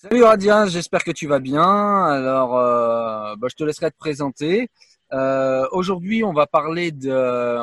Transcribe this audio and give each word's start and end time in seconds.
Salut 0.00 0.22
Radian, 0.22 0.66
j'espère 0.68 1.02
que 1.02 1.10
tu 1.10 1.26
vas 1.26 1.40
bien. 1.40 2.04
Alors, 2.04 2.56
euh, 2.56 3.34
bah, 3.34 3.48
je 3.50 3.56
te 3.56 3.64
laisserai 3.64 3.90
te 3.90 3.96
présenter. 3.96 4.70
Euh, 5.12 5.66
Aujourd'hui, 5.72 6.22
on 6.22 6.32
va 6.32 6.46
parler 6.46 6.92
de, 6.92 7.10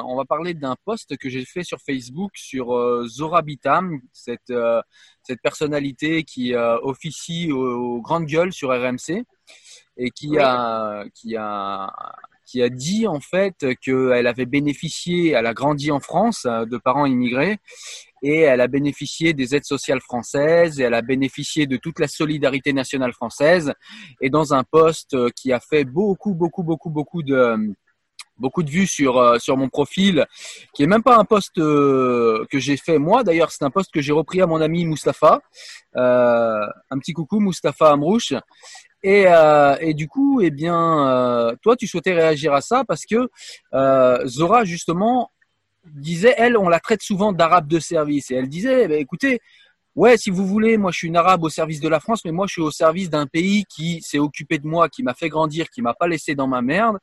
on 0.04 0.18
va 0.18 0.26
parler 0.26 0.54
d'un 0.54 0.76
post 0.84 1.16
que 1.16 1.30
j'ai 1.30 1.46
fait 1.46 1.64
sur 1.64 1.80
Facebook 1.80 2.32
sur 2.36 2.76
euh, 2.76 3.08
Zora 3.08 3.42
Bitam, 3.42 4.02
cette 4.12 4.50
euh, 4.50 4.82
cette 5.24 5.42
personnalité 5.42 6.26
qui 6.26 6.54
officie 6.56 7.54
aux, 7.54 7.96
aux 7.96 8.02
grandes 8.02 8.26
gueules 8.26 8.52
sur 8.52 8.68
RMC 8.70 9.24
et 9.96 10.12
qui 10.12 10.38
a 10.38 11.06
qui 11.14 11.38
a 11.38 11.90
qui 12.46 12.62
a 12.62 12.68
dit 12.68 13.08
en 13.08 13.22
fait 13.22 13.66
qu'elle 13.80 14.28
avait 14.28 14.46
bénéficié, 14.46 15.32
elle 15.32 15.46
a 15.46 15.54
grandi 15.54 15.90
en 15.90 16.02
France 16.02 16.46
de 16.46 16.78
parents 16.78 17.06
immigrés 17.06 17.60
et 18.26 18.40
elle 18.40 18.60
a 18.60 18.68
bénéficié 18.68 19.34
des 19.34 19.56
aides 19.56 19.66
sociales 19.66 20.02
françaises 20.02 20.80
et 20.80 20.84
elle 20.84 20.96
a 20.96 21.04
bénéficié 21.04 21.68
de 21.68 21.78
toute 21.78 22.00
la 22.00 22.08
solidarité 22.08 22.74
nationale 22.74 23.14
française. 23.14 23.72
Et 24.20 24.32
dans 24.32 24.56
un 24.56 24.64
poste 24.64 25.16
qui 25.34 25.54
a 25.54 25.60
fait 25.60 25.86
beaucoup 25.86 26.34
beaucoup 26.34 26.64
beaucoup 26.64 26.90
beaucoup 26.90 27.22
de 27.22 27.56
beaucoup 28.38 28.64
de 28.64 28.72
vues 28.72 28.88
sur 28.88 29.18
euh, 29.18 29.38
sur 29.38 29.56
mon 29.58 29.70
profil 29.70 30.26
qui 30.74 30.84
est 30.84 30.88
même 30.88 31.04
pas 31.04 31.18
un 31.18 31.24
poste 31.24 31.60
euh, 31.60 32.46
que 32.50 32.58
j'ai 32.58 32.78
fait 32.78 32.98
moi. 32.98 33.24
D'ailleurs 33.24 33.52
c'est 33.52 33.64
un 33.64 33.70
poste 33.70 33.92
que 33.94 34.02
j'ai 34.02 34.12
repris 34.12 34.42
à 34.42 34.48
mon 34.48 34.60
ami 34.60 34.86
Mustapha. 34.86 35.42
Euh, 35.96 36.66
un 36.90 36.98
petit 36.98 37.14
coucou 37.14 37.40
Mustapha 37.40 37.92
Amrouche. 37.92 38.34
Et, 39.04 39.26
euh, 39.28 39.76
et 39.82 39.94
du 39.94 40.08
coup, 40.08 40.42
eh 40.42 40.50
bien, 40.50 41.08
euh, 41.08 41.56
toi, 41.62 41.76
tu 41.76 41.86
souhaitais 41.86 42.16
réagir 42.16 42.56
à 42.56 42.62
ça 42.62 42.84
parce 42.88 43.06
que 43.06 43.30
euh, 43.76 44.26
Zora, 44.26 44.66
justement, 44.66 45.30
disait, 45.94 46.36
elle, 46.38 46.58
on 46.58 46.70
la 46.70 46.80
traite 46.80 47.02
souvent 47.02 47.34
d'arabe 47.34 47.68
de 47.68 47.80
service. 47.80 48.32
Et 48.32 48.36
elle 48.36 48.50
disait, 48.50 48.88
ben, 48.88 49.00
écoutez, 49.00 49.40
ouais, 49.96 50.18
si 50.18 50.30
vous 50.30 50.46
voulez, 50.46 50.78
moi, 50.78 50.92
je 50.92 50.98
suis 50.98 51.08
une 51.08 51.18
arabe 51.18 51.44
au 51.44 51.50
service 51.50 51.80
de 51.80 51.90
la 51.90 52.00
France, 52.00 52.24
mais 52.26 52.32
moi, 52.32 52.48
je 52.48 52.54
suis 52.54 52.62
au 52.62 52.72
service 52.72 53.10
d'un 53.10 53.28
pays 53.28 53.66
qui 53.66 54.02
s'est 54.02 54.20
occupé 54.20 54.58
de 54.58 54.68
moi, 54.68 54.90
qui 54.90 55.04
m'a 55.04 55.14
fait 55.14 55.30
grandir, 55.30 55.70
qui 55.70 55.82
m'a 55.82 55.94
pas 55.94 56.08
laissé 56.08 56.36
dans 56.36 56.48
ma 56.48 56.62
merde. 56.62 56.98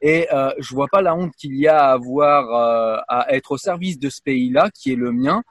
Et 0.00 0.28
euh, 0.32 0.52
je 0.58 0.74
vois 0.74 0.88
pas 0.88 1.02
la 1.02 1.14
honte 1.14 1.32
qu'il 1.36 1.56
y 1.56 1.66
a 1.66 1.88
à 1.88 1.92
avoir 1.92 2.54
euh, 2.54 3.00
à 3.08 3.34
être 3.34 3.52
au 3.52 3.58
service 3.58 3.98
de 3.98 4.10
ce 4.10 4.20
pays-là, 4.22 4.70
qui 4.70 4.92
est 4.92 4.96
le 4.96 5.12
mien. 5.12 5.42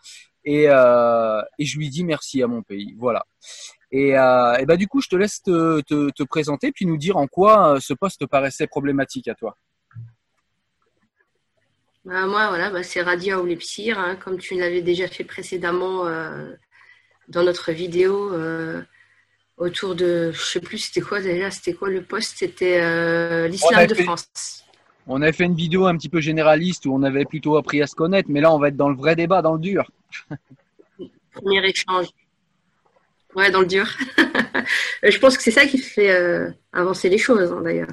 Et, 0.46 0.66
euh, 0.70 1.42
et 1.58 1.66
je 1.66 1.78
lui 1.78 1.90
dis 1.90 2.04
merci 2.04 2.44
à 2.44 2.48
mon 2.48 2.62
pays. 2.62 2.94
Voilà. 2.98 3.26
Et, 3.92 4.18
euh, 4.18 4.56
et 4.58 4.66
bah, 4.66 4.78
du 4.78 4.88
coup, 4.88 5.02
je 5.02 5.10
te 5.10 5.16
laisse 5.16 5.42
te, 5.42 5.82
te, 5.82 6.10
te 6.12 6.24
présenter 6.24 6.72
puis 6.72 6.86
nous 6.86 6.98
dire 6.98 7.18
en 7.18 7.28
quoi 7.28 7.76
euh, 7.76 7.80
ce 7.80 7.94
poste 7.94 8.20
te 8.20 8.26
paraissait 8.26 8.68
problématique 8.68 9.28
à 9.28 9.36
toi. 9.36 9.58
Bah, 12.06 12.28
moi, 12.28 12.50
voilà, 12.50 12.70
bah, 12.70 12.84
c'est 12.84 13.02
Radia 13.02 13.42
ou 13.42 13.46
Lepsir, 13.46 13.98
hein, 13.98 14.16
comme 14.16 14.38
tu 14.38 14.56
l'avais 14.56 14.84
déjà 14.84 15.08
fait 15.08 15.24
précédemment 15.24 16.06
euh, 16.06 16.54
dans 17.30 17.44
notre 17.44 17.72
vidéo 17.72 18.32
euh, 18.32 18.84
autour 19.58 19.96
de, 19.96 20.32
je 20.32 20.40
sais 20.40 20.60
plus 20.60 20.78
c'était 20.78 21.02
quoi 21.02 21.20
déjà, 21.20 21.50
c'était 21.50 21.74
quoi 21.74 21.90
le 21.90 22.04
poste, 22.04 22.38
c'était 22.38 22.80
euh, 22.80 23.48
l'islam 23.48 23.88
de 23.88 23.96
fait- 23.96 24.04
France. 24.04 24.64
On 25.08 25.22
avait 25.24 25.32
fait 25.32 25.46
une 25.46 25.56
vidéo 25.56 25.86
un 25.86 25.98
petit 25.98 26.10
peu 26.10 26.20
généraliste 26.22 26.86
où 26.86 26.94
on 26.94 27.02
avait 27.02 27.26
plutôt 27.26 27.58
appris 27.58 27.82
à 27.82 27.88
se 27.88 27.96
connaître, 27.96 28.30
mais 28.32 28.42
là, 28.42 28.54
on 28.54 28.60
va 28.60 28.68
être 28.68 28.78
dans 28.78 28.90
le 28.90 28.96
vrai 28.96 29.16
débat, 29.16 29.42
dans 29.42 29.54
le 29.54 29.60
dur. 29.60 29.90
Premier 31.32 31.68
échange. 31.68 32.08
Ouais, 33.36 33.52
dans 33.52 33.62
le 33.62 33.68
dur. 33.68 33.88
je 35.04 35.18
pense 35.20 35.38
que 35.38 35.44
c'est 35.44 35.52
ça 35.52 35.66
qui 35.68 35.78
fait 35.78 36.10
avancer 36.72 37.10
les 37.10 37.20
choses, 37.20 37.52
hein, 37.52 37.62
d'ailleurs. 37.62 37.92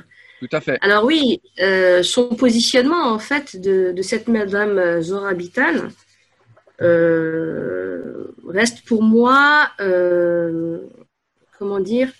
Alors 0.80 1.04
oui, 1.04 1.40
euh, 1.60 2.02
son 2.02 2.28
positionnement 2.30 3.12
en 3.12 3.18
fait 3.18 3.60
de, 3.60 3.94
cette 4.02 4.28
madame 4.28 4.78
euh, 4.78 5.00
Zora 5.00 5.34
Bitan 5.34 5.88
euh, 6.80 8.34
reste 8.48 8.84
pour 8.84 9.02
moi, 9.02 9.70
comment 11.58 11.80
dire, 11.80 12.10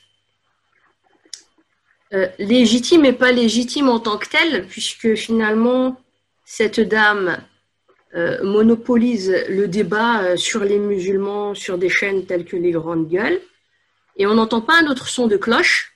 légitime 2.39 3.05
et 3.05 3.13
pas 3.13 3.33
légitime 3.33 3.89
en 3.89 3.99
tant 3.99 4.19
que 4.19 4.29
telle, 4.29 4.67
puisque 4.67 5.15
finalement 5.15 5.99
cette 6.45 6.81
dame 6.81 7.39
monopolise 8.43 9.35
le 9.49 9.67
débat 9.67 10.37
sur 10.37 10.63
les 10.65 10.79
musulmans 10.79 11.55
sur 11.55 11.77
des 11.77 11.89
chaînes 11.89 12.25
telles 12.25 12.45
que 12.45 12.57
les 12.57 12.71
Grandes 12.71 13.09
Gueules, 13.09 13.41
et 14.17 14.27
on 14.27 14.35
n'entend 14.35 14.61
pas 14.61 14.79
un 14.81 14.87
autre 14.87 15.09
son 15.09 15.27
de 15.27 15.37
cloche. 15.37 15.92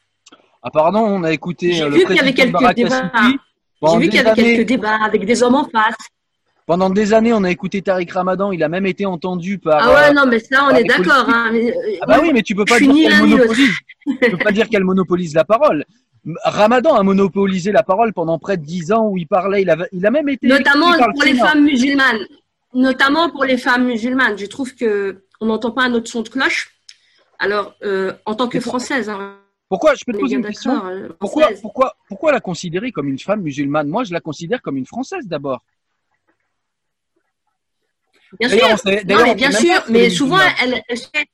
Pardon, 0.73 1.01
on 1.01 1.23
a 1.25 1.33
écouté 1.33 1.73
J'ai 1.73 1.83
euh, 1.85 1.89
vu 1.91 2.05
qu'il 2.05 2.17
y 2.17 2.21
avait 2.21 2.33
quelques 2.33 2.59
débats. 2.59 2.73
Yassoufi. 2.77 3.11
J'ai 3.33 3.39
Pendant 3.81 3.99
vu 3.99 4.09
qu'il 4.09 4.21
y 4.21 4.23
des 4.23 4.29
avait 4.29 4.41
années- 4.43 4.57
quelques 4.57 4.69
débats 4.69 4.99
avec 5.05 5.25
des 5.27 5.43
hommes 5.43 5.55
en 5.55 5.65
face. 5.69 5.95
Pendant 6.67 6.91
des 6.91 7.13
années, 7.15 7.33
on 7.33 7.45
a 7.45 7.51
écouté 7.51 7.81
Tariq 7.83 8.11
Ramadan. 8.13 8.51
Il 8.51 8.63
a 8.65 8.69
même 8.69 8.87
été 8.87 9.07
entendu 9.07 9.59
par. 9.59 9.79
Ah 9.81 9.95
ouais, 9.95 10.11
euh, 10.11 10.13
non, 10.15 10.27
mais 10.27 10.41
ça, 10.41 10.67
on 10.69 10.75
est 10.75 10.83
d'accord. 10.85 11.29
Hein, 11.29 11.51
mais, 11.53 11.71
euh, 11.71 11.97
Ah 12.03 12.07
bah 12.07 12.19
oui, 12.21 12.31
mais 12.33 12.43
tu 12.43 12.55
peux 12.57 12.65
pas 12.65 12.81
dire 12.81 12.93
qu'elle 12.93 13.21
monopolise. 13.21 13.75
tu 14.07 14.31
peux 14.31 14.37
pas 14.39 14.53
dire 14.53 14.69
qu'elle 14.69 14.85
monopolise 14.85 15.35
la 15.35 15.45
parole. 15.45 15.85
Ramadan 16.45 16.97
a 16.97 17.05
monopolisé 17.05 17.71
la 17.71 17.85
parole 17.85 18.13
pendant 18.13 18.39
près 18.41 18.57
de 18.57 18.65
dix 18.65 18.91
ans 18.91 19.07
où 19.09 19.17
il 19.17 19.29
parlait. 19.29 19.63
Il 19.63 19.71
a, 19.71 19.77
il 19.93 20.05
a 20.05 20.11
même 20.11 20.29
été. 20.29 20.45
Notamment 20.49 20.93
le 20.93 20.99
pour 21.13 21.23
les 21.23 21.35
Sénat. 21.35 21.47
femmes 21.47 21.63
musulmanes. 21.65 22.19
Notamment 22.75 23.31
pour 23.31 23.45
les 23.45 23.59
femmes 23.59 23.85
musulmanes. 23.87 24.37
Je 24.37 24.47
trouve 24.47 24.75
que 24.75 25.23
on 25.41 25.47
n'entend 25.47 25.71
pas 25.71 25.83
un 25.85 25.95
autre 25.95 26.11
son 26.11 26.23
de 26.23 26.29
cloche. 26.29 26.71
Alors, 27.39 27.75
euh, 27.85 28.13
en 28.25 28.35
tant 28.35 28.49
que 28.49 28.59
française, 28.59 29.09
hein, 29.09 29.35
Pourquoi 29.69 29.95
Je 29.95 30.05
peux 30.05 30.13
te 30.13 30.19
poser 30.19 30.37
une 30.37 30.45
question. 30.45 30.87
euh, 30.87 31.09
Pourquoi, 31.19 31.49
pourquoi, 31.61 31.97
pourquoi 32.09 32.33
la 32.33 32.41
considérer 32.41 32.93
comme 32.93 33.09
une 33.09 33.19
femme 33.19 33.43
musulmane? 33.43 33.89
Moi, 33.89 34.05
je 34.05 34.13
la 34.13 34.21
considère 34.21 34.63
comme 34.63 34.77
une 34.77 34.87
française 34.87 35.27
d'abord. 35.27 35.63
Bien 38.39 38.49
sûr. 38.49 38.79
sait- 38.79 39.05
Non, 39.05 39.17
mais 39.25 39.35
bien 39.35 39.51
sûr. 39.53 39.83
Mais 39.89 40.11
souvent, 40.11 40.39
elle, 40.63 40.83
elle 40.89 40.99
se 40.99 41.09
fait, 41.09 41.27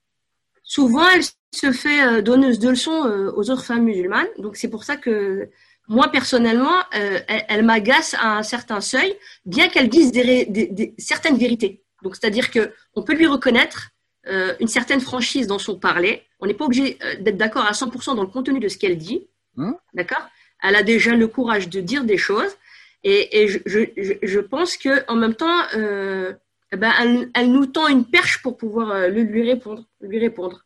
souvent, 0.63 1.09
elle 1.11 1.23
se 1.55 1.73
fait 1.73 2.03
euh, 2.07 2.23
donneuse 2.23 2.59
de 2.59 2.71
leçons 2.71 3.07
euh, 3.07 3.31
aux 3.35 3.51
autres 3.51 3.65
femmes 3.65 3.85
musulmanes. 3.85 4.29
Donc, 4.39 4.57
c'est 4.57 4.69
pour 4.69 4.85
ça 4.85 4.97
que 4.97 5.51
moi, 5.89 6.09
personnellement, 6.11 6.79
euh, 6.95 7.21
elle, 7.29 7.45
elle 7.49 7.65
m'agace 7.65 8.15
à 8.15 8.39
un 8.39 8.43
certain 8.43 8.81
seuil, 8.81 9.15
bien 9.45 9.69
qu'elle 9.69 9.89
dise 9.89 10.13
des, 10.13 10.23
ré- 10.23 10.47
des- 10.47 10.69
des- 10.69 10.95
certaines 10.99 11.37
vérités. 11.37 11.83
Donc, 12.03 12.17
c'est-à-dire 12.17 12.51
que 12.51 12.73
on 12.95 13.03
peut 13.03 13.15
lui 13.15 13.27
reconnaître 13.27 13.91
euh, 14.29 14.55
une 14.61 14.69
certaine 14.69 15.01
franchise 15.01 15.47
dans 15.47 15.59
son 15.59 15.79
parler. 15.79 16.23
On 16.41 16.47
n'est 16.47 16.55
pas 16.55 16.65
obligé 16.65 16.99
euh, 17.03 17.17
d'être 17.21 17.37
d'accord 17.37 17.67
à 17.67 17.73
100% 17.73 18.15
dans 18.17 18.23
le 18.23 18.29
contenu 18.29 18.61
de 18.61 18.69
ce 18.69 18.79
qu'elle 18.79 18.97
dit. 18.99 19.27
Hmm. 19.57 19.73
D'accord? 19.95 20.27
Elle 20.63 20.77
a 20.77 20.83
déjà 20.83 21.15
le 21.15 21.27
courage 21.27 21.69
de 21.69 21.81
dire 21.81 22.05
des 22.05 22.17
choses. 22.19 22.57
Et, 23.05 23.43
et 23.43 23.49
je, 23.49 23.59
je, 23.67 23.81
je- 24.23 24.39
pense 24.41 24.77
qu'en 24.77 25.17
même 25.17 25.35
temps, 25.35 25.63
euh, 25.77 26.33
eh 26.73 26.77
ben, 26.77 26.93
elle, 27.01 27.31
elle 27.35 27.51
nous 27.51 27.67
tend 27.67 27.89
une 27.89 28.05
perche 28.05 28.41
pour 28.43 28.57
pouvoir 28.57 29.09
lui, 29.09 29.25
lui 29.25 29.43
répondre, 29.43 29.85
lui 30.01 30.21
répondre. 30.21 30.65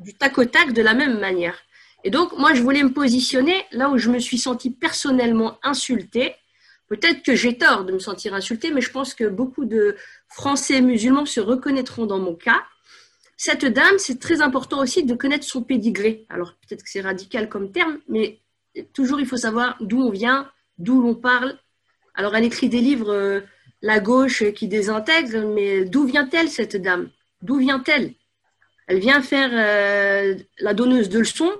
Du 0.00 0.12
tac 0.14 0.36
au 0.38 0.44
tac, 0.44 0.72
de 0.72 0.82
la 0.82 0.94
même 0.94 1.20
manière. 1.20 1.56
Et 2.02 2.10
donc, 2.10 2.36
moi, 2.36 2.52
je 2.52 2.62
voulais 2.62 2.82
me 2.82 2.92
positionner 2.92 3.64
là 3.72 3.90
où 3.90 3.96
je 3.96 4.10
me 4.10 4.18
suis 4.18 4.38
sentie 4.38 4.70
personnellement 4.70 5.58
insultée. 5.62 6.34
Peut-être 6.88 7.22
que 7.22 7.34
j'ai 7.34 7.56
tort 7.58 7.84
de 7.84 7.92
me 7.92 7.98
sentir 7.98 8.34
insultée, 8.34 8.70
mais 8.72 8.80
je 8.80 8.90
pense 8.90 9.14
que 9.14 9.24
beaucoup 9.24 9.64
de 9.64 9.96
Français 10.28 10.80
musulmans 10.80 11.26
se 11.26 11.40
reconnaîtront 11.40 12.06
dans 12.06 12.18
mon 12.18 12.34
cas. 12.34 12.62
Cette 13.36 13.64
dame, 13.64 13.98
c'est 13.98 14.18
très 14.18 14.40
important 14.40 14.80
aussi 14.80 15.04
de 15.04 15.14
connaître 15.14 15.44
son 15.44 15.62
pédigré. 15.62 16.26
Alors, 16.28 16.54
peut-être 16.54 16.82
que 16.82 16.90
c'est 16.90 17.00
radical 17.00 17.48
comme 17.48 17.70
terme, 17.70 17.98
mais 18.08 18.40
toujours 18.92 19.20
il 19.20 19.26
faut 19.26 19.36
savoir 19.36 19.76
d'où 19.80 20.00
on 20.00 20.10
vient, 20.10 20.50
d'où 20.78 21.02
l'on 21.02 21.14
parle. 21.14 21.58
Alors, 22.14 22.34
elle 22.34 22.44
écrit 22.44 22.68
des 22.68 22.80
livres, 22.80 23.12
euh, 23.12 23.40
La 23.82 24.00
gauche 24.00 24.42
qui 24.52 24.68
désintègre, 24.68 25.46
mais 25.54 25.84
d'où 25.84 26.06
vient-elle, 26.06 26.48
cette 26.48 26.76
dame? 26.76 27.10
D'où 27.42 27.58
vient-elle? 27.58 28.14
Elle 28.86 29.00
vient 29.00 29.20
faire 29.20 29.50
euh, 29.52 30.34
la 30.58 30.74
donneuse 30.74 31.08
de 31.08 31.18
leçons. 31.18 31.52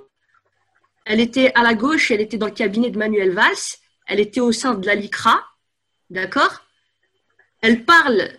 Elle 1.05 1.19
était 1.19 1.51
à 1.55 1.63
la 1.63 1.73
gauche, 1.73 2.11
elle 2.11 2.21
était 2.21 2.37
dans 2.37 2.47
le 2.47 2.51
cabinet 2.51 2.89
de 2.89 2.97
Manuel 2.97 3.31
Valls, 3.31 3.77
elle 4.07 4.19
était 4.19 4.39
au 4.39 4.51
sein 4.51 4.73
de 4.73 4.85
la 4.85 4.95
LICRA, 4.95 5.41
d'accord? 6.09 6.65
Elle 7.61 7.85
parle 7.85 8.29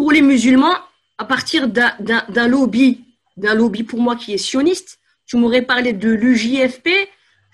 pour 0.00 0.12
les 0.12 0.22
musulmans 0.22 0.76
à 1.18 1.26
partir 1.26 1.68
d'un- 1.68 2.48
lobby, 2.48 3.04
d'un 3.36 3.52
lobby 3.54 3.82
pour 3.82 4.00
moi 4.00 4.16
qui 4.16 4.32
est 4.32 4.38
sioniste. 4.38 4.98
Tu 5.26 5.36
m'aurais 5.36 5.60
parlé 5.60 5.92
de 5.92 6.08
l'UJFP, 6.08 6.88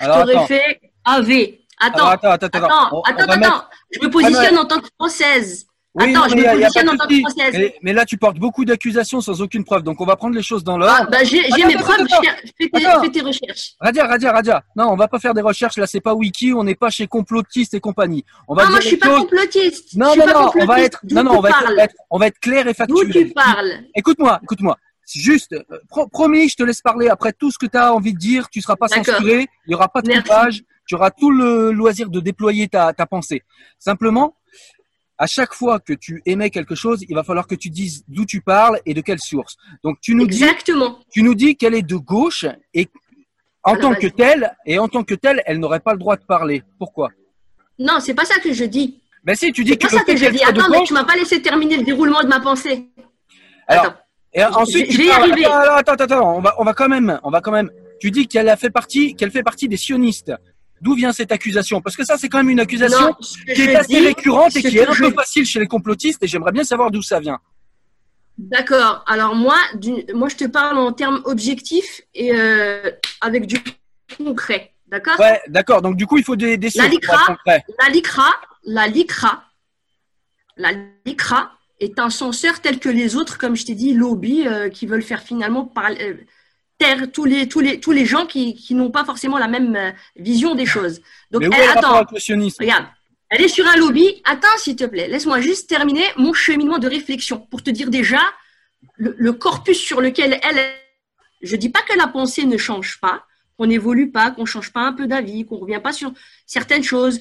je 0.00 0.06
t'aurais 0.06 0.46
fait 0.46 0.80
AV. 1.04 1.58
Attends, 1.80 1.96
Alors, 1.98 2.08
attends, 2.10 2.30
attends, 2.30 2.46
attends. 2.46 2.58
attends, 2.66 2.88
On- 2.92 2.98
on 2.98 3.02
attends, 3.02 3.26
va 3.26 3.32
attends. 3.32 3.40
mettre- 3.40 3.70
Je 3.90 3.98
me 4.06 4.10
positionne 4.10 4.58
en 4.58 4.64
tant 4.64 4.80
que 4.80 4.86
française. 4.96 5.66
Oui, 5.98 6.10
attends, 6.10 6.20
non, 6.24 6.28
je 6.28 6.34
mais 6.36 6.42
me 6.42 6.60
positionne 6.60 6.88
en 6.90 6.96
tant 6.96 7.06
que 7.06 7.18
française. 7.20 7.72
Mais, 7.82 7.92
là, 7.92 8.04
tu 8.04 8.18
portes 8.18 8.38
beaucoup 8.38 8.64
d'accusations 8.64 9.20
sans 9.20 9.40
aucune 9.40 9.64
preuve. 9.64 9.82
Donc, 9.82 10.00
on 10.00 10.04
va 10.04 10.16
prendre 10.16 10.34
les 10.34 10.42
choses 10.42 10.62
dans 10.62 10.76
l'ordre. 10.76 10.94
Ah, 11.00 11.06
bah, 11.10 11.24
j'ai 11.24 11.40
mes 11.42 11.74
attends, 11.74 11.78
preuves, 11.84 12.00
attends. 12.10 12.22
fais, 12.22 12.52
fais 12.60 12.68
tes, 12.68 12.80
fais 13.02 13.10
tes 13.10 13.20
recherches. 13.22 13.72
Radia, 13.80 14.06
Radia, 14.06 14.32
Radia. 14.32 14.64
Non, 14.76 14.88
on 14.90 14.96
va 14.96 15.08
pas 15.08 15.18
faire 15.18 15.32
des 15.34 15.40
recherches. 15.40 15.76
Là, 15.78 15.86
c'est 15.86 16.00
pas 16.00 16.14
Wiki. 16.14 16.52
On 16.52 16.64
n'est 16.64 16.74
pas 16.74 16.90
chez 16.90 17.06
complotistes 17.06 17.74
et 17.74 17.80
compagnie. 17.80 18.24
On 18.48 18.54
va 18.54 18.64
Non, 18.64 18.70
moi 18.72 18.80
je 18.80 18.86
suis 18.88 18.96
pas 18.96 19.18
complotiste. 19.20 19.96
Non, 19.96 20.12
je 20.14 20.20
non, 20.20 20.26
non. 20.26 20.32
On 20.32 20.42
va 20.44 20.50
complotiste. 20.50 20.84
être, 20.86 21.00
D'où 21.04 21.14
non, 21.16 21.22
non, 21.24 21.38
on 21.38 21.40
va 21.40 21.48
être, 21.50 21.72
être- 21.78 21.94
on 22.10 22.18
va 22.18 22.26
être 22.26 22.38
clair 22.40 22.66
et 22.66 22.72
D'où 22.72 22.74
factuel. 22.74 23.10
tu 23.12 23.32
parles? 23.32 23.72
Écoute-moi, 23.94 24.38
écoute-moi. 24.42 24.76
Juste, 25.14 25.52
euh, 25.52 25.62
pro- 25.88 26.08
promis, 26.08 26.48
je 26.48 26.56
te 26.56 26.62
laisse 26.64 26.80
parler. 26.82 27.08
Après 27.08 27.32
tout 27.32 27.50
ce 27.52 27.58
que 27.58 27.66
tu 27.66 27.76
as 27.78 27.94
envie 27.94 28.12
de 28.12 28.18
dire, 28.18 28.48
tu 28.50 28.60
seras 28.60 28.76
pas 28.76 28.88
censuré. 28.88 29.46
Il 29.66 29.70
y 29.70 29.74
aura 29.74 29.88
pas 29.88 30.02
de 30.02 30.12
coupage. 30.12 30.62
Tu 30.88 30.94
auras 30.94 31.10
tout 31.10 31.30
le 31.30 31.70
loisir 31.72 32.10
de 32.10 32.20
déployer 32.20 32.68
ta, 32.68 32.92
ta 32.92 33.06
pensée. 33.06 33.42
Simplement, 33.78 34.34
à 35.18 35.26
chaque 35.26 35.54
fois 35.54 35.80
que 35.80 35.92
tu 35.92 36.22
émets 36.26 36.50
quelque 36.50 36.74
chose, 36.74 37.04
il 37.08 37.14
va 37.14 37.24
falloir 37.24 37.46
que 37.46 37.54
tu 37.54 37.70
dises 37.70 38.04
d'où 38.08 38.24
tu 38.26 38.40
parles 38.40 38.80
et 38.84 38.94
de 38.94 39.00
quelle 39.00 39.18
source. 39.18 39.56
Donc, 39.82 39.98
tu 40.00 40.14
nous 40.14 40.26
dis, 40.26 40.44
tu 41.10 41.22
nous 41.22 41.34
dis 41.34 41.56
qu'elle 41.56 41.74
est 41.74 41.82
de 41.82 41.96
gauche 41.96 42.44
et 42.74 42.88
en 43.62 43.74
Alors, 43.74 43.94
tant 43.94 44.00
que 44.00 44.06
telle, 44.06 44.54
et 44.64 44.78
en 44.78 44.88
tant 44.88 45.02
que 45.02 45.14
telle, 45.14 45.42
elle 45.44 45.58
n'aurait 45.58 45.80
pas 45.80 45.92
le 45.92 45.98
droit 45.98 46.16
de 46.16 46.22
parler. 46.22 46.62
Pourquoi? 46.78 47.10
Non, 47.78 47.98
c'est 48.00 48.14
pas 48.14 48.24
ça 48.24 48.38
que 48.38 48.52
je 48.52 48.64
dis. 48.64 49.02
Ben 49.24 49.34
si, 49.34 49.50
tu 49.50 49.64
dis 49.64 49.70
C'est 49.70 49.76
que 49.76 49.88
pas 49.88 49.98
ça 49.98 50.04
que 50.04 50.16
je 50.16 50.26
dis. 50.26 50.42
Attends, 50.44 50.68
mais 50.70 50.78
gauche, 50.78 50.88
tu 50.88 50.94
m'as 50.94 51.04
pas 51.04 51.16
laissé 51.16 51.42
terminer 51.42 51.78
le 51.78 51.82
déroulement 51.82 52.22
de 52.22 52.28
ma 52.28 52.38
pensée. 52.38 52.88
Alors, 53.66 53.86
Attends. 53.86 53.96
et 54.32 54.44
ensuite 54.44 54.86
je 54.86 54.90
tu 54.92 54.98
vais 54.98 55.06
y 55.06 55.10
arriver. 55.10 55.44
Attends, 55.46 55.74
attends, 55.74 55.92
attends, 55.92 56.04
attends, 56.04 56.36
on 56.36 56.40
va, 56.40 56.54
on 56.58 56.64
va 56.64 56.74
quand 56.74 56.88
même, 56.88 57.18
on 57.24 57.30
va 57.30 57.40
quand 57.40 57.50
même. 57.50 57.70
Tu 57.98 58.12
dis 58.12 58.28
qu'elle 58.28 58.48
a 58.48 58.56
fait 58.56 58.70
partie, 58.70 59.16
qu'elle 59.16 59.32
fait 59.32 59.42
partie 59.42 59.66
des 59.66 59.76
sionistes. 59.76 60.32
D'où 60.82 60.94
vient 60.94 61.12
cette 61.12 61.32
accusation? 61.32 61.80
Parce 61.80 61.96
que 61.96 62.04
ça, 62.04 62.16
c'est 62.18 62.28
quand 62.28 62.38
même 62.38 62.50
une 62.50 62.60
accusation 62.60 62.98
Non, 63.08 63.14
qui 63.54 63.62
est 63.62 63.74
assez 63.76 63.88
dis, 64.00 64.06
récurrente 64.06 64.54
et 64.56 64.62
qui 64.62 64.76
est 64.78 64.86
un 64.86 64.92
je- 64.92 65.04
peu 65.04 65.10
facile 65.12 65.46
chez 65.46 65.58
les 65.58 65.66
complotistes. 65.66 66.22
Et 66.22 66.26
j'aimerais 66.26 66.52
bien 66.52 66.64
savoir 66.64 66.90
d'où 66.90 67.00
ça 67.02 67.18
vient. 67.18 67.38
D'accord. 68.38 69.02
Alors 69.06 69.34
moi, 69.34 69.56
du- 69.74 70.04
moi, 70.14 70.28
je 70.28 70.36
te 70.36 70.44
parle 70.44 70.76
en 70.78 70.92
termes 70.92 71.22
objectifs 71.24 72.02
et 72.14 72.32
euh, 72.34 72.90
avec 73.22 73.46
du 73.46 73.58
concret. 74.18 74.72
D'accord? 74.88 75.18
Ouais, 75.18 75.40
d'accord. 75.48 75.80
Donc 75.82 75.96
du 75.96 76.06
coup, 76.06 76.18
il 76.18 76.24
faut 76.24 76.36
des, 76.36 76.58
des 76.58 76.68
LICRA. 76.68 77.36
La 77.46 77.88
LICRA, 77.90 78.30
la 78.64 78.86
LICRA, 78.86 79.44
la 80.58 80.70
LICRA 81.06 81.52
est 81.80 81.98
un 81.98 82.10
censeur 82.10 82.60
tel 82.60 82.78
que 82.78 82.88
les 82.88 83.16
autres, 83.16 83.38
comme 83.38 83.56
je 83.56 83.64
t'ai 83.64 83.74
dit, 83.74 83.94
lobby, 83.94 84.46
euh, 84.46 84.68
qui 84.68 84.86
veulent 84.86 85.02
faire 85.02 85.22
finalement 85.22 85.64
par, 85.64 85.90
tous 87.12 87.24
les, 87.24 87.48
tous 87.48 87.60
les, 87.60 87.80
tous 87.80 87.92
les 87.92 88.06
gens 88.06 88.26
qui, 88.26 88.54
qui 88.54 88.74
n'ont 88.74 88.90
pas 88.90 89.04
forcément 89.04 89.38
la 89.38 89.48
même 89.48 89.74
euh, 89.76 89.90
vision 90.16 90.54
des 90.54 90.66
choses. 90.66 91.00
Donc, 91.30 91.42
Mais 91.42 91.48
où 91.48 91.52
elle- 91.54 91.60
est 91.62 91.68
attends, 91.68 92.04
regarde, 92.60 92.86
elle 93.30 93.42
est 93.42 93.48
sur 93.48 93.66
un 93.66 93.76
lobby. 93.76 94.20
Attends, 94.24 94.56
s'il 94.58 94.76
te 94.76 94.84
plaît, 94.84 95.08
laisse-moi 95.08 95.40
juste 95.40 95.68
terminer 95.68 96.04
mon 96.16 96.32
cheminement 96.32 96.78
de 96.78 96.88
réflexion 96.88 97.38
pour 97.50 97.62
te 97.62 97.70
dire 97.70 97.90
déjà 97.90 98.20
le, 98.96 99.14
le 99.18 99.32
corpus 99.32 99.78
sur 99.78 100.00
lequel 100.00 100.38
elle 100.42 100.58
est. 100.58 100.74
Je 101.42 101.56
dis 101.56 101.68
pas 101.68 101.82
que 101.82 101.96
la 101.96 102.06
pensée 102.08 102.44
ne 102.44 102.56
change 102.56 102.98
pas, 103.00 103.24
qu'on 103.58 103.66
n'évolue 103.66 104.10
pas, 104.10 104.30
qu'on 104.30 104.46
change 104.46 104.72
pas 104.72 104.80
un 104.82 104.92
peu 104.92 105.06
d'avis, 105.06 105.44
qu'on 105.46 105.56
revient 105.56 105.80
pas 105.82 105.92
sur 105.92 106.12
certaines 106.46 106.82
choses, 106.82 107.20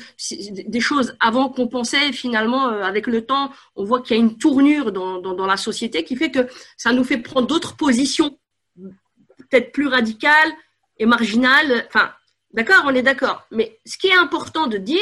des 0.68 0.80
choses 0.80 1.16
avant 1.20 1.50
qu'on 1.50 1.68
pensait 1.68 2.12
finalement 2.12 2.68
euh, 2.70 2.82
avec 2.84 3.08
le 3.08 3.26
temps, 3.26 3.52
on 3.76 3.84
voit 3.84 4.02
qu'il 4.02 4.16
y 4.16 4.20
a 4.20 4.22
une 4.24 4.38
tournure 4.38 4.92
dans, 4.92 5.20
dans, 5.20 5.34
dans 5.34 5.46
la 5.46 5.58
société 5.58 6.04
qui 6.04 6.16
fait 6.16 6.32
que 6.32 6.48
ça 6.78 6.92
nous 6.94 7.04
fait 7.04 7.18
prendre 7.18 7.48
d'autres 7.48 7.76
positions, 7.76 8.38
peut-être 9.50 9.72
plus 9.72 9.88
radicales 9.88 10.52
et 10.98 11.06
marginales. 11.06 11.86
Enfin, 11.88 12.12
d'accord, 12.54 12.84
on 12.86 12.96
est 12.96 13.02
d'accord. 13.02 13.46
Mais 13.52 13.80
ce 13.86 13.98
qui 13.98 14.08
est 14.08 14.18
important 14.18 14.68
de 14.68 14.78
dire, 14.78 15.00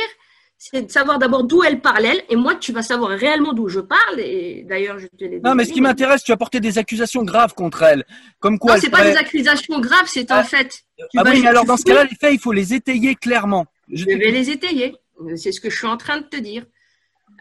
c'est 0.57 0.83
de 0.83 0.91
savoir 0.91 1.19
d'abord 1.19 1.43
d'où 1.43 1.61
elle 1.63 1.81
parle 1.81 2.05
elle, 2.05 2.23
et 2.29 2.37
moi 2.37 2.55
tu 2.55 2.71
vas 2.71 2.81
savoir 2.81 3.09
réellement 3.11 3.51
d'où 3.51 3.67
je 3.67 3.81
parle. 3.81 4.19
Et 4.19 4.63
d'ailleurs, 4.67 4.97
je 4.97 5.07
te 5.07 5.25
l'ai 5.25 5.41
Non, 5.41 5.55
mais 5.55 5.65
ce 5.65 5.73
qui 5.73 5.81
m'intéresse, 5.81 6.23
tu 6.23 6.31
as 6.31 6.37
porté 6.37 6.61
des 6.61 6.77
accusations 6.77 7.23
graves 7.23 7.53
contre 7.53 7.83
elle. 7.83 8.05
Comme 8.39 8.57
quoi 8.59 8.75
Non, 8.75 8.81
c'est 8.81 8.89
pas 8.89 9.03
des 9.03 9.17
accusations 9.17 9.79
graves, 9.81 10.07
c'est 10.07 10.31
un 10.31 10.37
Ah, 10.37 10.43
fait. 10.43 10.69
Tu 10.97 11.17
Ah 11.17 11.23
oui, 11.25 11.41
mais 11.41 11.47
alors 11.47 11.65
dans 11.65 11.75
ce 11.75 11.83
cas-là, 11.83 12.05
les 12.05 12.15
faits, 12.15 12.33
il 12.33 12.39
faut 12.39 12.53
les 12.53 12.73
étayer 12.73 13.15
clairement. 13.15 13.65
Je 13.91 14.03
Je 14.03 14.05
vais 14.05 14.31
les 14.31 14.49
étayer. 14.49 14.95
C'est 15.35 15.51
ce 15.51 15.59
que 15.59 15.69
je 15.69 15.77
suis 15.77 15.87
en 15.87 15.97
train 15.97 16.19
de 16.19 16.23
te 16.25 16.37
dire. 16.37 16.65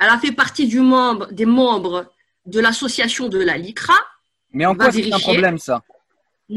Elle 0.01 0.09
a 0.09 0.19
fait 0.19 0.33
partie 0.33 0.67
du 0.67 0.81
membre, 0.81 1.29
des 1.33 1.47
membres 1.47 2.07
de 2.47 2.59
l'association 2.59 3.29
de 3.29 3.39
la 3.39 3.57
LICRA. 3.57 3.95
Mais 4.53 4.67
en 4.67 4.75
quoi 4.75 4.91
c'est 4.91 5.13
un 5.13 5.19
problème, 5.19 5.59
ça? 5.59 5.83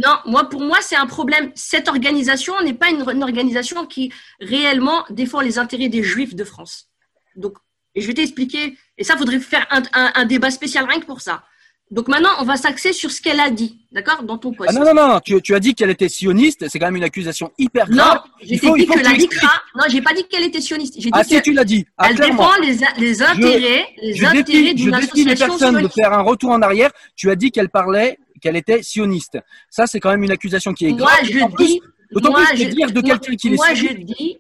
Non, 0.03 0.15
moi, 0.25 0.49
pour 0.49 0.61
moi, 0.61 0.77
c'est 0.81 0.95
un 0.97 1.05
problème. 1.07 1.51
Cette 1.55 1.87
organisation 1.87 2.53
n'est 2.61 2.73
pas 2.73 2.89
une, 2.89 3.03
une 3.09 3.23
organisation 3.23 3.85
qui 3.85 4.11
réellement 4.41 5.05
défend 5.09 5.39
les 5.41 5.57
intérêts 5.57 5.89
des 5.89 6.03
Juifs 6.03 6.35
de 6.35 6.43
France. 6.43 6.89
Donc, 7.35 7.53
et 7.95 8.01
je 8.01 8.07
vais 8.07 8.13
t'expliquer. 8.13 8.77
Et 8.97 9.03
ça, 9.05 9.15
faudrait 9.15 9.39
faire 9.39 9.65
un, 9.71 9.83
un- 9.93 10.11
un 10.15 10.25
débat 10.25 10.51
spécial 10.51 10.85
rien 10.89 10.99
que 10.99 11.05
pour 11.05 11.21
ça. 11.21 11.43
Donc 11.91 12.07
maintenant, 12.07 12.31
on 12.39 12.43
va 12.45 12.55
s'axer 12.57 12.93
sur 12.93 13.11
ce 13.11 13.21
qu'elle 13.21 13.39
a 13.39 13.51
dit, 13.51 13.85
d'accord, 13.91 14.23
dans 14.23 14.39
ton 14.39 14.51
poste. 14.51 14.71
Ah 14.71 14.73
non, 14.73 14.85
non, 14.93 15.07
non, 15.07 15.19
tu, 15.19 15.39
tu 15.43 15.53
as 15.53 15.59
dit 15.59 15.75
qu'elle 15.75 15.91
était 15.91 16.09
sioniste, 16.09 16.67
c'est 16.67 16.79
quand 16.79 16.87
même 16.87 16.95
une 16.95 17.03
accusation 17.03 17.51
hyper 17.59 17.87
Non, 17.91 17.97
grave. 17.97 18.21
j'ai 18.41 18.55
Il 18.55 18.59
faut- 18.59 18.75
dit 18.75 18.81
il 18.83 18.87
que 18.89 18.93
que 18.99 19.03
la 19.03 19.11
LICRA. 19.13 19.61
Non, 19.75 19.83
j'ai 19.87 20.01
pas 20.01 20.13
dit 20.15 20.23
qu'elle 20.23 20.43
était 20.45 20.61
sioniste. 20.61 20.95
J'ai 20.95 21.01
dit 21.03 21.09
Ah 21.13 21.23
si, 21.23 21.39
tu 21.43 21.53
l'as 21.53 21.63
dit. 21.63 21.85
Ah, 21.99 22.07
elle 22.09 22.15
clairement. 22.15 22.49
défend 22.59 22.61
les, 22.97 23.05
les 23.05 23.21
intérêts, 23.21 23.85
les 24.01 24.13
Je 24.15 24.25
intérêts 24.25 24.73
je 24.75 24.89
défie 24.89 25.23
les 25.25 25.35
personnes 25.35 25.73
de 25.75 25.77
sioniste. 25.77 25.93
faire 25.95 26.11
un 26.11 26.23
retour 26.23 26.49
en 26.49 26.61
arrière. 26.63 26.89
Tu 27.15 27.29
as 27.29 27.35
dit 27.35 27.51
qu'elle 27.51 27.69
parlait, 27.69 28.17
qu'elle 28.45 28.55
était 28.57 28.83
sioniste. 28.83 29.39
Ça, 29.71 29.87
c'est 29.87 29.99
quand 29.99 30.11
même 30.11 30.23
une 30.23 30.31
accusation 30.31 30.71
qui 30.73 30.85
est 30.85 30.89
Moi, 30.91 30.97
grave. 30.99 31.19
je 31.23 31.33
D'autant 31.33 31.49
plus- 31.49 31.65
dis, 31.65 31.81
moi, 32.11 32.45
plus 32.45 32.57
je, 32.59 32.67
dire 32.69 32.91
de 32.91 33.01
moi- 33.01 33.17
quelqu'un 33.17 33.35
qui 33.35 33.47
est 33.47 33.55
moi, 33.55 33.73
je 33.73 33.87
dis, 33.93 34.37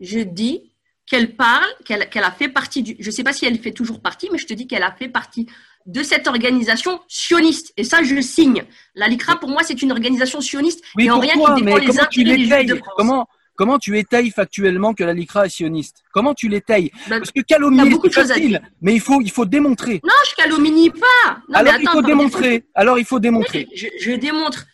je 0.00 0.18
dis 0.18 0.72
qu'elle 1.06 1.36
parle, 1.36 1.66
qu'elle 1.84 2.24
a 2.24 2.30
fait 2.32 2.48
partie 2.48 2.82
du. 2.82 2.96
Je 2.98 3.10
sais 3.10 3.22
pas 3.22 3.32
si 3.32 3.46
elle 3.46 3.58
fait 3.60 3.70
toujours 3.72 4.00
partie, 4.00 4.28
mais 4.32 4.38
je 4.38 4.46
te 4.46 4.54
dis 4.54 4.66
qu'elle 4.66 4.82
a 4.82 4.90
fait 4.92 5.08
partie 5.08 5.46
de 5.86 6.02
cette 6.02 6.26
organisation 6.26 7.00
sioniste. 7.08 7.72
Et 7.76 7.84
ça, 7.84 8.02
je 8.02 8.20
signe. 8.20 8.64
La 8.96 9.06
LICRA, 9.06 9.36
pour 9.38 9.48
moi, 9.48 9.62
c'est 9.62 9.80
une 9.80 9.92
organisation 9.92 10.40
sioniste 10.40 10.82
Oui, 10.96 11.04
et 11.06 11.10
en 11.10 11.20
rien 11.20 11.32
qui 11.34 11.62
défend 11.62 11.76
les 11.78 12.00
intérêts 12.00 12.36
des 12.36 12.44
Juifs 12.44 12.66
de 12.66 12.74
France. 12.76 12.94
Comment 12.96 13.28
Comment 13.60 13.78
tu 13.78 13.98
étayes 13.98 14.30
factuellement 14.30 14.94
que 14.94 15.04
la 15.04 15.12
LICRA 15.12 15.44
est 15.44 15.50
sioniste? 15.50 16.02
Comment 16.14 16.32
tu 16.32 16.48
l'étayes? 16.48 16.90
Ben, 17.10 17.18
Parce 17.18 17.30
que 17.30 17.42
calomnier, 17.42 17.94
c'est 18.02 18.10
facile, 18.10 18.58
mais 18.80 18.94
il 18.94 19.02
faut, 19.02 19.20
il 19.20 19.30
faut 19.30 19.44
démontrer. 19.44 20.00
Non, 20.02 20.14
je 20.26 20.34
calomnie 20.34 20.88
pas. 20.88 21.42
Non, 21.46 21.58
Alors 21.58 21.74
mais 21.74 21.82
il 21.82 21.88
faut 21.90 22.00
démontrer. 22.00 22.64
Alors 22.74 22.98
il 22.98 23.04
faut 23.04 23.20
démontrer. 23.20 23.68
Je, 23.76 23.88
je 24.00 24.12
démontre 24.12 24.64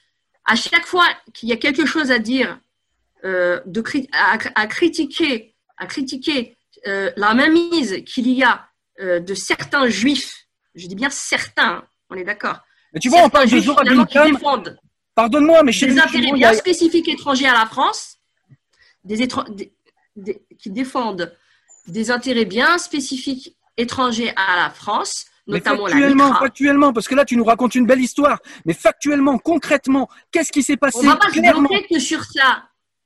à 0.44 0.54
chaque 0.54 0.86
fois 0.86 1.04
qu'il 1.34 1.48
y 1.48 1.52
a 1.52 1.56
quelque 1.56 1.84
chose 1.84 2.12
à 2.12 2.20
dire, 2.20 2.60
euh, 3.24 3.60
de 3.66 3.82
à, 4.12 4.38
à 4.54 4.66
critiquer, 4.68 5.56
à 5.78 5.86
critiquer 5.86 6.56
euh, 6.86 7.10
la 7.16 7.34
mainmise 7.34 8.04
qu'il 8.06 8.30
y 8.30 8.44
a 8.44 8.68
euh, 9.00 9.18
de 9.18 9.34
certains 9.34 9.88
juifs. 9.88 10.46
Je 10.76 10.86
dis 10.86 10.94
bien 10.94 11.10
certains. 11.10 11.82
On 12.08 12.14
est 12.14 12.22
d'accord. 12.22 12.60
Mais 12.94 13.00
tu 13.00 13.08
vois, 13.08 13.24
on 13.24 13.30
parle 13.30 13.50
de 13.50 13.58
Zora 13.58 13.82
Pardonne-moi, 15.16 15.64
mais 15.64 15.72
chez 15.72 15.86
des 15.86 15.94
les 15.94 15.98
intérêts 15.98 16.32
bien 16.34 16.50
a- 16.50 16.54
spécifiques 16.54 17.08
étrangers 17.08 17.48
à 17.48 17.54
la 17.54 17.66
France, 17.66 18.15
des 19.06 19.72
des- 20.16 20.42
qui 20.58 20.70
défendent 20.70 21.32
des 21.86 22.10
intérêts 22.10 22.44
bien 22.46 22.78
spécifiques 22.78 23.56
étrangers 23.76 24.32
à 24.36 24.56
la 24.56 24.70
France, 24.70 25.26
notamment 25.46 25.84
mais 25.84 25.90
factuellement, 25.90 26.32
la 26.32 26.38
factuellement, 26.38 26.92
parce 26.92 27.06
que 27.08 27.14
là, 27.14 27.24
tu 27.24 27.36
nous 27.36 27.44
racontes 27.44 27.74
une 27.74 27.86
belle 27.86 28.00
histoire. 28.00 28.40
Mais 28.64 28.72
factuellement, 28.74 29.38
concrètement, 29.38 30.08
qu'est-ce 30.32 30.50
qui 30.50 30.62
s'est 30.62 30.76
passé 30.78 30.98
On 30.98 31.02
va 31.02 31.16
pas 31.16 31.28
se 31.30 31.88
que 31.88 31.98
sur 32.00 32.24
ça. 32.24 32.64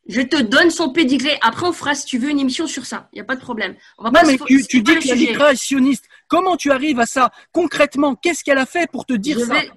Je 0.08 0.22
te 0.22 0.40
donne 0.40 0.70
son 0.70 0.90
pédigré. 0.92 1.36
Après, 1.42 1.66
on 1.66 1.72
fera, 1.72 1.94
si 1.94 2.06
tu 2.06 2.18
veux, 2.18 2.30
une 2.30 2.40
émission 2.40 2.66
sur 2.66 2.86
ça. 2.86 3.08
Il 3.12 3.16
n'y 3.16 3.20
a 3.20 3.24
pas 3.24 3.36
de 3.36 3.40
problème. 3.40 3.76
On 3.98 4.04
va 4.04 4.08
Non, 4.10 4.20
pas 4.20 4.26
mais 4.26 4.38
se- 4.38 4.44
tu, 4.44 4.60
c'est 4.60 4.66
tu 4.66 4.82
pas 4.82 4.94
dis 4.94 5.08
sujet. 5.08 5.14
LICRA 5.32 5.52
est 5.52 5.56
sioniste. 5.56 6.06
Comment 6.26 6.56
tu 6.56 6.70
arrives 6.72 6.98
à 7.00 7.06
ça 7.06 7.30
Concrètement, 7.52 8.14
qu'est-ce 8.14 8.42
qu'elle 8.42 8.58
a 8.58 8.66
fait 8.66 8.90
pour 8.90 9.04
te 9.04 9.12
dire 9.12 9.38
Je 9.38 9.44
ça? 9.44 9.52
vais- 9.54 9.70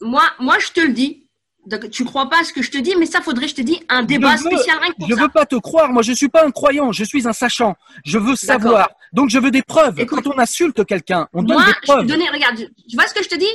Moi, 0.00 0.24
moi, 0.40 0.58
je 0.58 0.68
te 0.72 0.80
le 0.80 0.92
dis. 0.92 1.23
Donc, 1.66 1.88
tu 1.90 2.04
crois 2.04 2.28
pas 2.28 2.40
à 2.40 2.44
ce 2.44 2.52
que 2.52 2.62
je 2.62 2.70
te 2.70 2.78
dis, 2.78 2.94
mais 2.98 3.06
ça, 3.06 3.20
faudrait, 3.20 3.48
je 3.48 3.54
te 3.54 3.62
dis, 3.62 3.82
un 3.88 4.02
débat 4.02 4.36
Je 4.36 4.42
veux- 4.44 4.50
spécial 4.50 4.78
rien 4.80 4.90
que 4.92 4.96
pour 4.96 5.08
Je 5.08 5.14
ça. 5.14 5.22
veux 5.22 5.28
pas 5.28 5.46
te 5.46 5.56
croire. 5.56 5.90
Moi, 5.90 6.02
je 6.02 6.12
suis 6.12 6.28
pas 6.28 6.44
un 6.46 6.50
croyant. 6.50 6.92
Je 6.92 7.04
suis 7.04 7.26
un 7.26 7.32
sachant. 7.32 7.74
Je 8.04 8.18
veux 8.18 8.36
savoir. 8.36 8.90
Donc, 9.12 9.30
je 9.30 9.38
veux 9.38 9.50
des 9.50 9.62
preuves. 9.62 9.98
Écoute. 9.98 10.22
Quand 10.24 10.34
on 10.34 10.38
insulte 10.38 10.84
quelqu'un, 10.84 11.28
on 11.32 11.42
donne 11.42 11.56
Moi, 11.58 11.66
des 11.66 11.72
je 11.72 11.80
preuves. 11.82 12.02
te 12.06 12.12
donnais, 12.12 12.28
regarde, 12.28 12.56
tu 12.88 12.96
vois 12.96 13.06
ce 13.06 13.14
que 13.14 13.22
je 13.22 13.28
te 13.28 13.34
dis? 13.36 13.46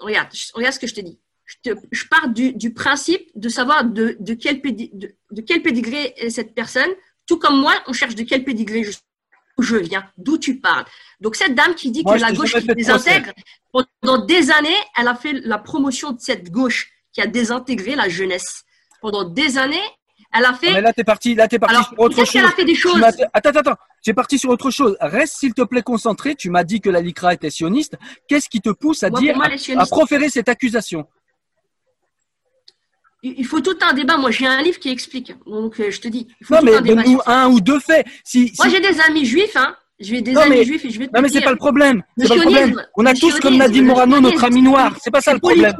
Regarde, 0.00 0.28
je- 0.32 0.52
regarde 0.54 0.74
ce 0.74 0.78
que 0.80 0.86
je 0.86 0.94
te 0.94 1.00
dis. 1.00 1.18
Je, 1.46 1.56
te, 1.72 1.78
je 1.92 2.04
pars 2.06 2.28
du, 2.28 2.52
du 2.54 2.72
principe 2.72 3.28
de 3.34 3.48
savoir 3.48 3.84
de, 3.84 4.16
de, 4.18 4.34
quel 4.34 4.56
pédi- 4.60 4.90
de, 4.94 5.14
de 5.30 5.40
quel 5.42 5.62
pédigré 5.62 6.14
est 6.16 6.30
cette 6.30 6.54
personne. 6.54 6.88
Tout 7.26 7.38
comme 7.38 7.58
moi, 7.60 7.74
on 7.86 7.92
cherche 7.92 8.14
de 8.14 8.22
quel 8.24 8.44
pédigré 8.44 8.82
je, 8.84 8.92
je 9.58 9.76
viens, 9.76 10.04
d'où 10.18 10.36
tu 10.38 10.58
parles. 10.58 10.84
Donc, 11.20 11.36
cette 11.36 11.54
dame 11.54 11.74
qui 11.74 11.90
dit 11.90 12.02
Moi, 12.02 12.14
que 12.14 12.18
je 12.20 12.24
la 12.24 12.32
gauche 12.32 12.54
qui 12.54 12.66
désintègre, 12.66 13.32
pendant 13.72 14.24
des 14.24 14.50
années, 14.50 14.76
elle 14.98 15.08
a 15.08 15.14
fait 15.14 15.32
la 15.32 15.58
promotion 15.58 16.12
de 16.12 16.20
cette 16.20 16.50
gauche 16.50 16.90
qui 17.14 17.20
a 17.22 17.26
désintégré 17.26 17.94
la 17.94 18.08
jeunesse. 18.10 18.64
Pendant 19.00 19.24
des 19.24 19.56
années, 19.56 19.80
elle 20.36 20.44
a 20.44 20.52
fait. 20.54 20.72
Mais 20.72 20.80
là, 20.80 20.92
t'es 20.92 21.04
parti. 21.04 21.34
Là, 21.34 21.46
t'es 21.48 21.58
parti 21.58 21.76
Alors, 21.76 21.88
sur 21.88 21.98
autre 22.00 22.16
chose. 22.16 22.30
qu'elle 22.30 22.44
a 22.44 22.50
fait 22.50 22.64
des 22.64 22.74
choses. 22.74 23.00
Attends, 23.02 23.24
attends, 23.32 23.60
attends. 23.60 23.76
J'ai 24.04 24.12
parti 24.14 24.38
sur 24.38 24.50
autre 24.50 24.70
chose. 24.70 24.96
Reste, 25.00 25.34
s'il 25.38 25.54
te 25.54 25.62
plaît, 25.62 25.82
concentré. 25.82 26.34
Tu 26.34 26.50
m'as 26.50 26.64
dit 26.64 26.80
que 26.80 26.90
la 26.90 27.00
LICRA 27.00 27.34
était 27.34 27.50
sioniste. 27.50 27.96
Qu'est-ce 28.28 28.48
qui 28.48 28.60
te 28.60 28.70
pousse 28.70 29.02
à 29.02 29.10
Moi, 29.10 29.20
dire, 29.20 29.36
moi, 29.36 29.46
à- 29.46 29.50
elle 29.68 29.78
proférer 29.88 30.28
cette 30.28 30.48
accusation? 30.48 31.06
Il 33.22 33.46
faut 33.46 33.60
tout 33.60 33.76
un 33.80 33.94
débat. 33.94 34.18
Moi, 34.18 34.30
j'ai 34.30 34.46
un 34.46 34.60
livre 34.60 34.78
qui 34.78 34.90
explique. 34.90 35.32
Donc, 35.46 35.80
euh, 35.80 35.90
je 35.90 35.98
te 36.00 36.08
dis. 36.08 36.26
Il 36.40 36.46
faut 36.46 36.54
Non, 36.54 36.60
tout 36.60 36.66
mais 36.66 36.74
un 36.76 36.82
débat 36.82 37.48
ou 37.48 37.60
deux 37.60 37.80
faits. 37.80 38.06
Si, 38.22 38.52
Moi, 38.58 38.68
j'ai 38.68 38.80
des 38.80 39.00
amis 39.00 39.24
juifs, 39.24 39.56
hein. 39.56 39.74
J'ai 39.98 40.20
des 40.20 40.32
Non, 40.32 40.42
amis 40.42 40.56
mais- 40.56 40.64
juifs 40.64 40.84
et 40.84 40.90
je 40.90 40.98
vais 40.98 41.06
te 41.06 41.12
Non, 41.14 41.22
mais 41.22 41.28
c'est 41.30 41.40
pas 41.40 41.52
le 41.52 41.56
problème. 41.56 42.02
Le 42.16 42.28
pas 42.28 42.34
le 42.34 42.40
problème. 42.42 42.82
On 42.96 43.06
a 43.06 43.12
le 43.14 43.18
tous, 43.18 43.38
comme 43.40 43.56
Nadine 43.56 43.86
Morano, 43.86 44.20
notre 44.20 44.44
ami 44.44 44.60
noir. 44.60 44.94
C'est 45.02 45.10
pas 45.10 45.20
ça 45.22 45.32
le 45.32 45.38
problème. 45.38 45.72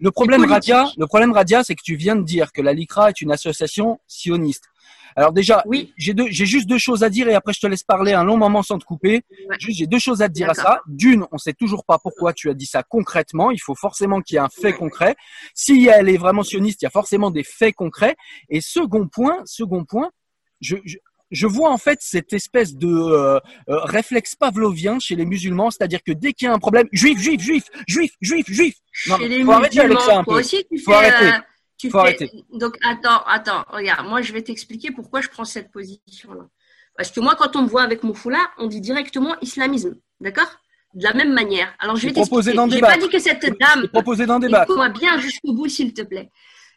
Le 0.00 0.10
problème. 0.10 0.44
Radia, 0.44 0.86
le 0.96 1.06
problème, 1.06 1.32
Radia, 1.32 1.62
c'est 1.62 1.74
que 1.74 1.82
tu 1.82 1.94
viens 1.94 2.16
de 2.16 2.22
dire 2.22 2.52
que 2.52 2.62
la 2.62 2.72
LICRA 2.72 3.10
est 3.10 3.20
une 3.20 3.32
association 3.32 4.00
sioniste. 4.06 4.64
Alors 5.16 5.32
déjà, 5.32 5.62
Oui. 5.66 5.92
j'ai 5.96 6.14
deux, 6.14 6.26
j'ai 6.30 6.46
juste 6.46 6.68
deux 6.68 6.78
choses 6.78 7.02
à 7.02 7.10
dire 7.10 7.28
et 7.28 7.34
après 7.34 7.52
je 7.52 7.60
te 7.60 7.66
laisse 7.66 7.82
parler 7.82 8.12
un 8.12 8.24
long 8.24 8.36
moment 8.36 8.62
sans 8.62 8.78
te 8.78 8.84
couper. 8.84 9.22
Ouais. 9.48 9.56
Juste, 9.58 9.78
j'ai 9.78 9.86
deux 9.86 9.98
choses 9.98 10.22
à 10.22 10.28
te 10.28 10.32
dire 10.32 10.48
à 10.48 10.54
ça. 10.54 10.80
D'une, 10.86 11.26
on 11.32 11.38
sait 11.38 11.52
toujours 11.52 11.84
pas 11.84 11.98
pourquoi 11.98 12.32
tu 12.32 12.48
as 12.48 12.54
dit 12.54 12.66
ça 12.66 12.82
concrètement. 12.82 13.50
Il 13.50 13.58
faut 13.58 13.74
forcément 13.74 14.20
qu'il 14.20 14.36
y 14.36 14.38
ait 14.38 14.40
un 14.40 14.48
fait 14.48 14.72
concret. 14.72 15.16
Si 15.54 15.88
elle 15.92 16.08
est 16.08 16.16
vraiment 16.16 16.42
sioniste, 16.44 16.82
il 16.82 16.84
y 16.84 16.88
a 16.88 16.90
forcément 16.90 17.30
des 17.30 17.42
faits 17.42 17.74
concrets. 17.74 18.16
Et 18.48 18.60
second 18.60 19.08
point, 19.08 19.42
second 19.46 19.84
point, 19.84 20.10
je, 20.60 20.76
je, 20.84 20.96
je 21.30 21.46
vois 21.46 21.70
en 21.70 21.78
fait 21.78 21.98
cette 22.02 22.32
espèce 22.32 22.74
de 22.76 22.88
euh, 22.88 23.38
euh, 23.68 23.78
réflexe 23.84 24.34
pavlovien 24.34 24.98
chez 24.98 25.14
les 25.16 25.24
musulmans, 25.24 25.70
c'est-à-dire 25.70 26.02
que 26.02 26.12
dès 26.12 26.32
qu'il 26.32 26.46
y 26.46 26.48
a 26.48 26.54
un 26.54 26.58
problème, 26.58 26.88
juif, 26.92 27.18
juif, 27.18 27.40
juif, 27.40 27.64
juif, 27.86 28.12
juif, 28.20 28.46
juif. 28.50 28.74
Non, 29.08 29.16
Chez 29.18 29.28
les 29.28 29.44
faut 29.44 29.52
arrêter 29.52 29.80
avec 29.80 30.00
ça 30.00 30.18
un 30.18 30.24
peu. 30.24 30.32
aussi, 30.40 30.64
tu 30.70 30.78
Faut 30.78 30.90
fais, 30.92 30.96
arrêter. 30.98 31.36
euh, 31.36 31.40
tu 31.78 31.90
Faut 31.90 31.98
fais- 31.98 32.02
arrêter. 32.04 32.30
Donc, 32.52 32.76
attends, 32.84 33.22
attends. 33.26 33.64
Regarde, 33.68 34.06
moi, 34.08 34.22
je 34.22 34.32
vais 34.32 34.42
t'expliquer 34.42 34.90
pourquoi 34.90 35.20
je 35.20 35.28
prends 35.28 35.44
cette 35.44 35.70
position-là. 35.70 36.46
Parce 36.96 37.10
que 37.12 37.20
moi, 37.20 37.34
quand 37.38 37.54
on 37.56 37.62
me 37.62 37.68
voit 37.68 37.82
avec 37.82 38.02
mon 38.02 38.12
foulard, 38.14 38.50
on 38.58 38.66
dit 38.66 38.80
directement 38.80 39.36
islamisme. 39.40 39.96
D'accord? 40.20 40.50
De 40.94 41.04
la 41.04 41.14
même 41.14 41.32
manière. 41.32 41.72
Alors, 41.78 41.94
je 41.96 42.02
vais 42.02 42.08
Je 42.08 42.14
t'expliquer. 42.14 42.52
d'en 42.52 42.68
J'ai 42.68 42.80
pas 42.80 42.98
dit 42.98 43.08
que 43.08 43.18
cette 43.20 43.46
Je 43.46 43.52
dame. 43.52 43.88
proposé 43.88 44.26
d'en 44.26 44.40
débattre. 44.40 44.64
Écoute-moi 44.64 44.88
bien 44.88 45.18
jusqu'au 45.20 45.52
bout, 45.54 45.68
s'il 45.68 45.94
te 45.94 46.02
plaît. 46.02 46.30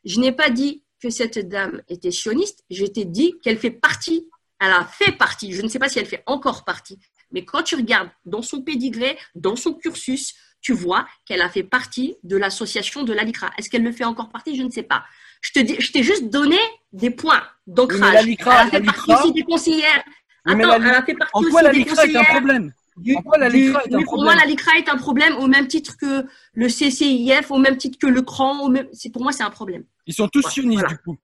Je 0.05 0.19
n'ai 0.19 0.31
pas 0.31 0.49
dit 0.51 0.83
que 1.01 1.09
cette 1.09 1.49
dame 1.49 1.81
était 1.89 2.11
sioniste. 2.11 2.63
Je 2.69 2.85
t'ai 2.85 3.03
dit 3.05 3.33
qu'elle 3.43 3.57
fait 3.57 3.71
partie. 3.71 4.29
Elle 4.65 4.71
a 4.71 4.85
fait 4.85 5.11
partie. 5.11 5.51
Je 5.53 5.61
ne 5.61 5.67
sais 5.67 5.79
pas 5.79 5.89
si 5.89 5.99
elle 5.99 6.05
fait 6.05 6.23
encore 6.25 6.63
partie. 6.63 6.97
Mais 7.31 7.43
quand 7.43 7.63
tu 7.63 7.75
regardes 7.75 8.09
dans 8.25 8.41
son 8.41 8.61
pédigré, 8.61 9.17
dans 9.35 9.55
son 9.55 9.73
cursus, 9.73 10.33
tu 10.61 10.71
vois 10.71 11.05
qu'elle 11.25 11.41
a 11.41 11.49
fait 11.49 11.63
partie 11.63 12.15
de 12.23 12.37
l'association 12.37 13.03
de 13.03 13.11
la 13.11 13.23
LICRA. 13.23 13.51
Est-ce 13.57 13.69
qu'elle 13.69 13.83
le 13.83 13.91
fait 13.91 14.05
encore 14.05 14.29
partie? 14.29 14.55
Je 14.55 14.63
ne 14.63 14.69
sais 14.69 14.83
pas. 14.83 15.03
Je 15.41 15.51
te 15.51 15.59
dis, 15.59 15.75
je 15.79 15.91
t'ai 15.91 16.03
juste 16.03 16.29
donné 16.29 16.57
des 16.93 17.09
points 17.09 17.43
d'ancrage. 17.67 18.13
la 18.13 18.21
LICRA, 18.21 18.53
elle 18.61 18.67
a 18.67 18.69
fait 18.71 18.79
la 18.79 18.85
partie 18.85 19.01
LICRA- 19.11 19.19
aussi 19.23 19.33
des 19.33 19.43
conseillères. 19.43 20.03
Mais 20.45 20.53
Attends, 20.63 20.73
elle 20.75 20.85
a 20.91 21.03
fait 21.03 21.15
partie 21.15 21.31
En 21.35 21.39
aussi 21.41 21.51
quoi 21.51 21.61
la 21.63 21.71
des 21.71 21.77
LICRA 21.79 21.91
est 21.93 21.97
un 21.97 21.99
conseillères 22.05 22.29
problème? 22.29 22.73
Du- 22.95 23.15
En 23.15 23.21
quoi 23.23 23.37
la 23.39 23.49
du- 23.49 23.57
LICRA 23.57 23.81
est 23.83 23.93
un 23.93 23.97
oui, 23.97 24.03
Pour 24.05 24.13
problème? 24.13 24.35
moi, 24.35 24.43
la 24.45 24.47
LICRA 24.49 24.71
est 24.77 24.89
un 24.89 24.97
problème 24.97 25.35
au 25.37 25.47
même 25.47 25.67
titre 25.67 25.97
que 25.97 26.25
le 26.53 26.69
CCIF, 26.69 27.49
au 27.51 27.57
même 27.57 27.75
titre 27.77 27.97
que 27.99 28.07
le 28.07 28.21
CRAN. 28.21 28.59
Au 28.61 28.69
même... 28.69 28.87
c'est- 28.93 29.09
Pour 29.11 29.23
moi, 29.23 29.31
c'est 29.33 29.43
un 29.43 29.49
problème. 29.49 29.83
Ils 30.05 30.13
sont 30.13 30.27
tous 30.29 30.47
sionistes 30.49 30.79
voilà. 30.81 30.95
du 30.95 30.97
coup. 30.99 31.17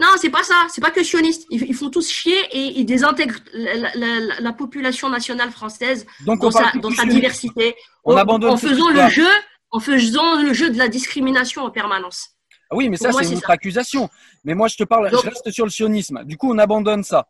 Non, 0.00 0.08
c'est 0.20 0.30
pas 0.30 0.42
ça. 0.42 0.66
C'est 0.70 0.80
pas 0.80 0.90
que 0.90 1.02
sionistes. 1.02 1.46
Ils, 1.50 1.62
ils 1.64 1.74
font 1.74 1.90
tous 1.90 2.08
chier 2.10 2.38
et 2.52 2.78
ils 2.78 2.84
désintègrent 2.84 3.40
la, 3.52 3.74
la- 3.76 3.94
la- 3.94 4.40
la 4.40 4.52
population 4.52 5.08
nationale 5.10 5.50
française 5.50 6.06
Donc 6.24 6.40
dans 6.40 6.50
sa, 6.50 6.72
dans 6.76 6.88
diversité. 6.90 7.74
On 8.04 8.14
en, 8.14 8.16
abandonne 8.16 8.50
en 8.50 8.56
faisant 8.56 8.88
le 8.88 9.08
jeu, 9.10 9.28
en 9.70 9.80
faisant 9.80 10.40
le 10.42 10.52
jeu 10.54 10.70
de 10.70 10.78
la 10.78 10.88
discrimination 10.88 11.62
en 11.64 11.70
permanence. 11.70 12.30
Ah 12.70 12.76
Oui, 12.76 12.88
mais 12.88 12.96
Pour 12.96 13.06
ça 13.08 13.12
c'est 13.12 13.30
une 13.30 13.36
autre 13.38 13.46
ça. 13.48 13.52
accusation. 13.52 14.08
Mais 14.44 14.54
moi 14.54 14.68
je 14.68 14.76
te 14.76 14.84
parle, 14.84 15.10
Donc- 15.10 15.22
je 15.24 15.28
reste 15.28 15.50
sur 15.50 15.64
le 15.66 15.70
sionisme. 15.70 16.24
Du 16.24 16.36
coup 16.38 16.50
on 16.52 16.58
abandonne 16.58 17.04
ça. 17.04 17.28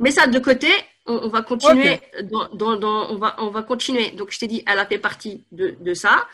Mais 0.00 0.10
ça 0.10 0.26
de 0.26 0.38
côté, 0.38 0.68
on, 1.06 1.14
on 1.24 1.28
va 1.28 1.42
continuer. 1.42 2.00
Dans, 2.30 2.48
dans- 2.54 2.76
dans- 2.76 3.10
on 3.10 3.16
va, 3.16 3.34
on 3.38 3.50
va 3.50 3.62
continuer. 3.62 4.12
Donc 4.12 4.30
je 4.30 4.38
t'ai 4.38 4.46
dit, 4.46 4.62
elle 4.66 4.78
a 4.78 4.86
fait 4.86 4.98
partie 4.98 5.44
de, 5.52 5.76
de 5.80 5.94
ça. 5.94 6.26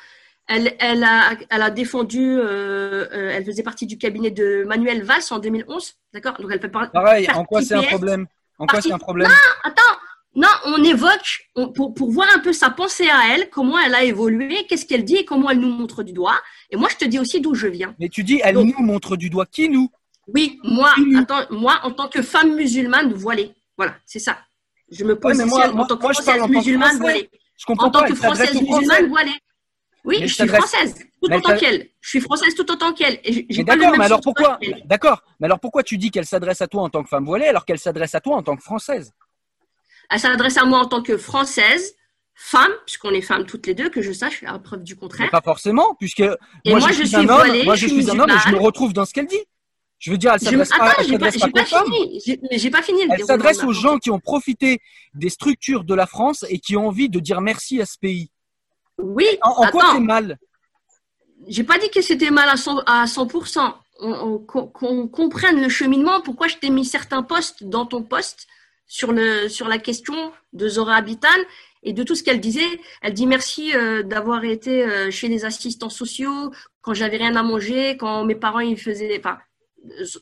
Elle, 0.46 0.74
elle, 0.78 1.02
a, 1.04 1.32
elle 1.48 1.62
a 1.62 1.70
défendu, 1.70 2.20
euh, 2.38 3.06
euh, 3.12 3.32
elle 3.34 3.44
faisait 3.46 3.62
partie 3.62 3.86
du 3.86 3.96
cabinet 3.96 4.30
de 4.30 4.64
Manuel 4.66 5.02
Valls 5.02 5.22
en 5.30 5.38
2011. 5.38 5.94
D'accord? 6.12 6.34
Donc 6.38 6.50
elle 6.52 6.60
fait 6.60 6.68
par- 6.68 6.90
Pareil, 6.90 7.26
en 7.34 7.44
quoi 7.44 7.62
c'est 7.62 7.74
un 7.74 7.82
problème? 7.82 8.26
En 8.58 8.66
quoi 8.66 8.80
c'est 8.82 8.92
un 8.92 8.98
problème? 8.98 9.30
Attends, 9.64 9.82
non, 10.36 10.48
on 10.66 10.84
évoque 10.84 11.48
on- 11.56 11.68
pour, 11.72 11.94
pour 11.94 12.10
voir 12.10 12.28
un 12.34 12.40
peu 12.40 12.52
sa 12.52 12.68
pensée 12.70 13.08
à 13.08 13.34
elle, 13.34 13.48
comment 13.48 13.78
elle 13.78 13.94
a 13.94 14.04
évolué, 14.04 14.66
qu'est-ce 14.68 14.84
qu'elle 14.84 15.04
dit 15.04 15.16
et 15.16 15.24
comment 15.24 15.48
elle 15.50 15.60
nous 15.60 15.70
montre 15.72 16.02
du 16.02 16.12
doigt. 16.12 16.38
Et 16.70 16.76
moi, 16.76 16.88
je 16.90 16.96
te 16.96 17.04
dis 17.06 17.18
aussi 17.18 17.40
d'où 17.40 17.54
je 17.54 17.66
viens. 17.68 17.94
Mais 17.98 18.10
tu 18.10 18.22
dis, 18.22 18.40
elle 18.44 18.56
Donc- 18.56 18.74
nous 18.76 18.84
montre 18.84 19.16
du 19.16 19.30
doigt. 19.30 19.46
Qui 19.46 19.68
nous? 19.70 19.88
Oui, 20.28 20.58
moi, 20.62 20.92
attends, 21.18 21.46
moi, 21.50 21.80
en 21.84 21.90
tant 21.90 22.08
que 22.08 22.20
femme 22.22 22.54
musulmane 22.54 23.12
voilée, 23.14 23.54
voilà, 23.78 23.94
c'est 24.04 24.18
ça. 24.18 24.38
Je 24.90 25.04
me 25.04 25.14
Ouais, 25.14 25.18
positionne 25.18 25.48
moi- 25.48 25.68
en 25.70 25.74
moi- 25.74 25.86
tant 25.86 25.96
que 25.96 26.02
moi, 26.02 26.12
française 26.12 26.42
musulmane 26.48 26.98
voilée. 26.98 27.30
Je 27.56 27.64
comprends 27.64 27.86
En 27.86 27.90
tant 27.90 28.04
que 28.04 28.14
française 28.14 28.54
musulmane 28.60 29.06
voilée. 29.08 29.32
Oui, 30.04 30.18
Mais 30.20 30.28
je 30.28 30.34
suis 30.34 30.46
française, 30.49 30.94
tout 30.94 31.28
Mais 31.30 31.37
autant 31.38 31.52
elle- 31.52 31.58
qu'elle. 31.61 31.88
Je 32.02 32.08
suis 32.11 32.20
française 32.20 32.54
tout 32.54 32.70
autant 32.70 32.92
qu'elle. 32.92 33.20
D'accord, 33.64 33.96
mais 33.96 34.04
alors 34.04 34.20
pourquoi. 34.20 34.58
D'accord, 34.84 35.23
mais 35.40 35.46
alors 35.46 35.61
pourquoi 35.61 35.82
tu 35.82 35.96
dis 35.96 36.11
qu'elle 36.11 36.26
s'adresse 36.26 36.61
à 36.61 36.66
toi 36.68 36.82
en 36.82 36.90
tant 36.90 37.02
que 37.02 37.08
femme 37.08 37.25
voilée 37.25 37.46
alors 37.46 37.64
qu'elle 37.64 37.78
s'adresse 37.78 38.14
à 38.14 38.20
toi 38.20 38.37
en 38.37 38.42
tant 38.42 38.54
que 38.56 38.62
française? 38.62 39.12
Elle 40.11 40.20
s'adresse 40.20 40.58
à 40.58 40.64
moi 40.66 40.80
en 40.80 40.84
tant 40.87 41.02
que 41.02 41.16
française, 41.16 41.94
femme, 42.34 42.70
puisqu'on 42.84 43.11
est 43.12 43.23
femmes 43.23 43.46
toutes 43.46 43.66
les 43.66 43.75
deux, 43.75 43.88
que 43.88 44.02
je 44.02 44.12
sache, 44.12 44.42
la 44.42 44.58
preuve 44.58 44.82
du 44.84 44.92
Mais 44.94 45.00
contraire. 45.00 45.30
pas 45.30 45.40
forcément, 45.40 45.94
puisque 45.99 46.20
Et 46.20 46.28
moi, 46.66 46.80
moi, 46.80 46.88
je 46.92 46.99
je 46.99 47.04
suis 47.04 47.16
un 47.16 47.20
homme, 47.20 47.26
voilée, 47.28 47.64
moi 47.64 47.75
je 47.75 47.87
je 47.87 47.87
suis 47.94 48.02
suis 48.02 48.11
un 48.12 48.18
homme 48.18 48.28
et 48.30 48.38
je 48.46 48.52
me 48.52 48.58
retrouve 48.61 48.92
dans 48.92 49.06
ce 49.06 49.14
qu'elle 49.14 49.26
dit. 49.26 49.42
Je 49.99 50.11
veux 50.11 50.18
dire, 50.18 50.34
elle 50.34 50.40
Je- 50.40 50.44
s'adresse 50.44 50.68
pas, 50.68 50.76
pas, 50.78 50.84
pas 50.96 50.96
pas 51.64 51.84
fini. 51.84 52.20
J'ai- 52.52 52.70
pas 52.70 52.82
fini 52.82 53.04
le 53.06 53.12
Elle 53.14 53.25
s'adresse 53.25 53.64
aux 53.64 53.73
gens 53.73 53.96
qui 53.96 54.11
ont 54.11 54.20
profité 54.20 54.80
des 55.14 55.30
structures 55.30 55.84
de 55.84 55.94
la 55.94 56.06
France 56.06 56.44
et 56.50 56.58
qui 56.58 56.76
ont 56.76 56.88
envie 56.88 57.08
de 57.08 57.20
dire 57.20 57.40
merci 57.40 57.80
à 57.80 57.87
ce 57.87 57.96
pays. 57.99 58.30
Oui, 58.98 59.26
En, 59.42 59.50
en 59.50 59.66
quoi 59.68 59.90
c'est 59.94 60.00
mal? 60.00 60.38
J'ai 61.48 61.64
pas 61.64 61.78
dit 61.78 61.90
que 61.90 62.00
c'était 62.00 62.30
mal 62.30 62.48
à 62.48 62.54
100%. 62.54 62.82
À 62.86 63.04
100%. 63.04 63.74
On, 64.00 64.12
on- 64.12 64.38
qu'on 64.66 65.06
comprenne 65.08 65.60
le 65.62 65.68
cheminement, 65.68 66.20
pourquoi 66.20 66.48
je 66.48 66.56
t'ai 66.56 66.68
mis 66.70 66.84
certains 66.84 67.22
postes 67.22 67.62
dans 67.64 67.86
ton 67.86 68.02
poste 68.02 68.46
sur, 68.86 69.12
le, 69.12 69.48
sur 69.48 69.68
la 69.68 69.78
question 69.78 70.32
de 70.52 70.68
Zora 70.68 70.96
Habitan 70.96 71.28
et 71.84 71.92
de 71.92 72.02
tout 72.02 72.16
ce 72.16 72.24
qu'elle 72.24 72.40
disait. 72.40 72.66
Elle 73.02 73.14
dit 73.14 73.26
merci 73.28 73.72
euh, 73.76 74.02
d'avoir 74.02 74.42
été 74.44 74.82
euh, 74.84 75.10
chez 75.12 75.28
les 75.28 75.44
assistants 75.44 75.90
sociaux 75.90 76.50
quand 76.82 76.92
j'avais 76.92 77.18
rien 77.18 77.36
à 77.36 77.42
manger, 77.44 77.96
quand 77.96 78.24
mes 78.24 78.34
parents 78.34 78.60
ils 78.60 78.78
faisaient. 78.78 79.16
Enfin, 79.18 79.38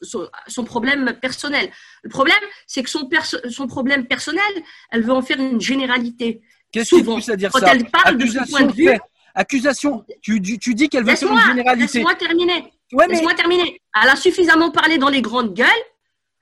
son, 0.03 0.29
son 0.49 0.65
problème 0.65 1.17
personnel. 1.23 1.71
Le 2.03 2.11
problème, 2.11 2.37
c'est 2.67 2.83
que 2.83 2.91
son, 2.91 3.07
perso- 3.09 3.39
son 3.49 3.67
problème 3.69 4.07
personnel, 4.07 4.43
elle 4.91 5.03
veut 5.03 5.13
en 5.13 5.23
faire 5.23 5.39
une 5.41 5.61
généralité. 5.61 6.43
Qu'est-ce 6.73 6.95
qui 6.95 7.05
pousse 7.05 7.29
à 7.29 7.37
dire 7.37 7.51
Quand 7.53 7.61
ça 7.61 7.73
elle 7.75 7.89
parle 7.91 8.17
de 8.17 8.27
son 8.27 8.45
point 8.45 8.63
de 8.63 8.73
vue, 8.73 8.89
fait. 8.89 9.01
Accusation, 9.35 10.05
tu, 10.21 10.41
dis 10.41 10.59
qu'elle 10.89 11.05
veut 11.05 11.15
faire 11.15 11.29
une 11.29 11.37
laisse-moi 11.37 11.47
généralité. 11.47 11.99
laisse-moi 11.99 12.15
terminer. 12.17 12.73
Ouais, 12.93 13.07
mais 13.07 13.15
Laisse-moi 13.15 13.35
terminer. 13.35 13.81
Elle 14.03 14.09
a 14.09 14.17
suffisamment 14.17 14.71
parlé 14.71 14.99
dans 14.99 15.09
les 15.09 15.23
grandes 15.23 15.55
gueules 15.55 15.67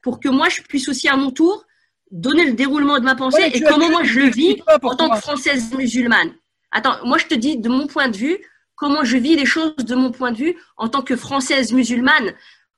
pour 0.03 0.19
que 0.19 0.29
moi, 0.29 0.49
je 0.49 0.63
puisse 0.63 0.89
aussi 0.89 1.09
à 1.09 1.17
mon 1.17 1.31
tour 1.31 1.65
donner 2.11 2.45
le 2.45 2.55
déroulement 2.55 2.99
de 2.99 3.05
ma 3.05 3.15
pensée 3.15 3.43
Ouais, 3.43 3.57
et 3.57 3.61
comment 3.63 3.89
moi 3.89 4.03
je 4.03 4.19
le 4.19 4.31
vis 4.31 4.61
en 4.83 4.97
tant 4.97 5.11
que 5.11 5.21
française 5.21 5.73
musulmane. 5.75 6.35
Attends, 6.73 6.97
moi 7.05 7.19
je 7.19 7.27
te 7.27 7.35
dis 7.35 7.57
de 7.57 7.69
mon 7.69 7.87
point 7.87 8.09
de 8.09 8.17
vue, 8.17 8.39
comment 8.75 9.05
je 9.05 9.17
vis 9.17 9.37
les 9.37 9.47
choses 9.47 9.77
de 9.77 9.95
mon 9.95 10.11
point 10.11 10.33
de 10.33 10.37
vue 10.37 10.57
en 10.77 10.89
tant 10.89 11.03
que 11.03 11.15
française 11.15 11.73
musulmane, 11.73 12.35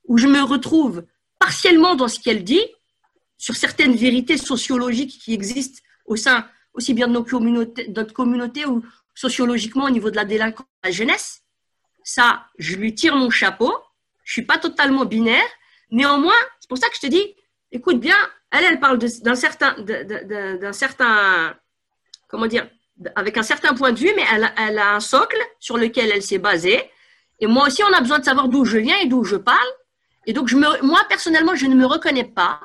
où 0.06 0.18
je 0.18 0.26
me 0.26 0.42
retrouve 0.42 1.04
partiellement 1.38 1.94
dans 1.94 2.08
ce 2.08 2.20
qu'elle 2.20 2.44
dit, 2.44 2.62
sur 3.38 3.56
certaines 3.56 3.94
vérités 3.94 4.36
sociologiques 4.36 5.18
qui 5.18 5.32
existent 5.32 5.80
au 6.06 6.16
sein, 6.16 6.46
aussi 6.74 6.94
bien 6.94 7.08
de 7.08 7.12
notre 7.12 8.14
communauté 8.14 8.66
ou 8.66 8.84
sociologiquement 9.14 9.84
au 9.84 9.90
niveau 9.90 10.10
de 10.10 10.16
la 10.16 10.24
délinquance 10.24 10.66
la 10.84 10.90
jeunesse. 10.90 11.42
Ça, 12.04 12.46
je 12.58 12.76
lui 12.76 12.94
tire 12.94 13.14
mon 13.14 13.30
chapeau. 13.30 13.72
Je 14.24 14.32
suis 14.32 14.42
pas 14.42 14.58
totalement 14.58 15.04
binaire. 15.04 15.42
Néanmoins, 15.90 16.32
c'est 16.58 16.68
pour 16.68 16.78
ça 16.78 16.88
que 16.88 16.96
je 16.96 17.00
te 17.00 17.06
dis, 17.06 17.34
écoute 17.70 18.00
bien, 18.00 18.16
elle, 18.50 18.64
elle 18.64 18.80
parle 18.80 18.98
d'un 18.98 19.34
certain, 19.34 19.76
certain, 20.72 21.54
comment 22.28 22.46
dire, 22.46 22.68
avec 23.14 23.36
un 23.36 23.42
certain 23.42 23.74
point 23.74 23.92
de 23.92 23.98
vue, 23.98 24.12
mais 24.16 24.24
elle, 24.32 24.52
elle 24.56 24.78
a 24.78 24.94
un 24.94 25.00
socle 25.00 25.38
sur 25.58 25.76
lequel 25.76 26.10
elle 26.12 26.22
s'est 26.22 26.38
basée. 26.38 26.90
Et 27.40 27.46
moi 27.46 27.66
aussi, 27.66 27.82
on 27.82 27.92
a 27.92 28.00
besoin 28.00 28.18
de 28.18 28.24
savoir 28.24 28.48
d'où 28.48 28.64
je 28.64 28.78
viens 28.78 28.98
et 28.98 29.06
d'où 29.06 29.24
je 29.24 29.36
parle. 29.36 29.68
Et 30.26 30.32
donc, 30.32 30.48
je 30.48 30.56
me, 30.56 30.82
moi, 30.82 31.00
personnellement, 31.08 31.54
je 31.54 31.66
ne 31.66 31.74
me 31.74 31.86
reconnais 31.86 32.24
pas. 32.24 32.60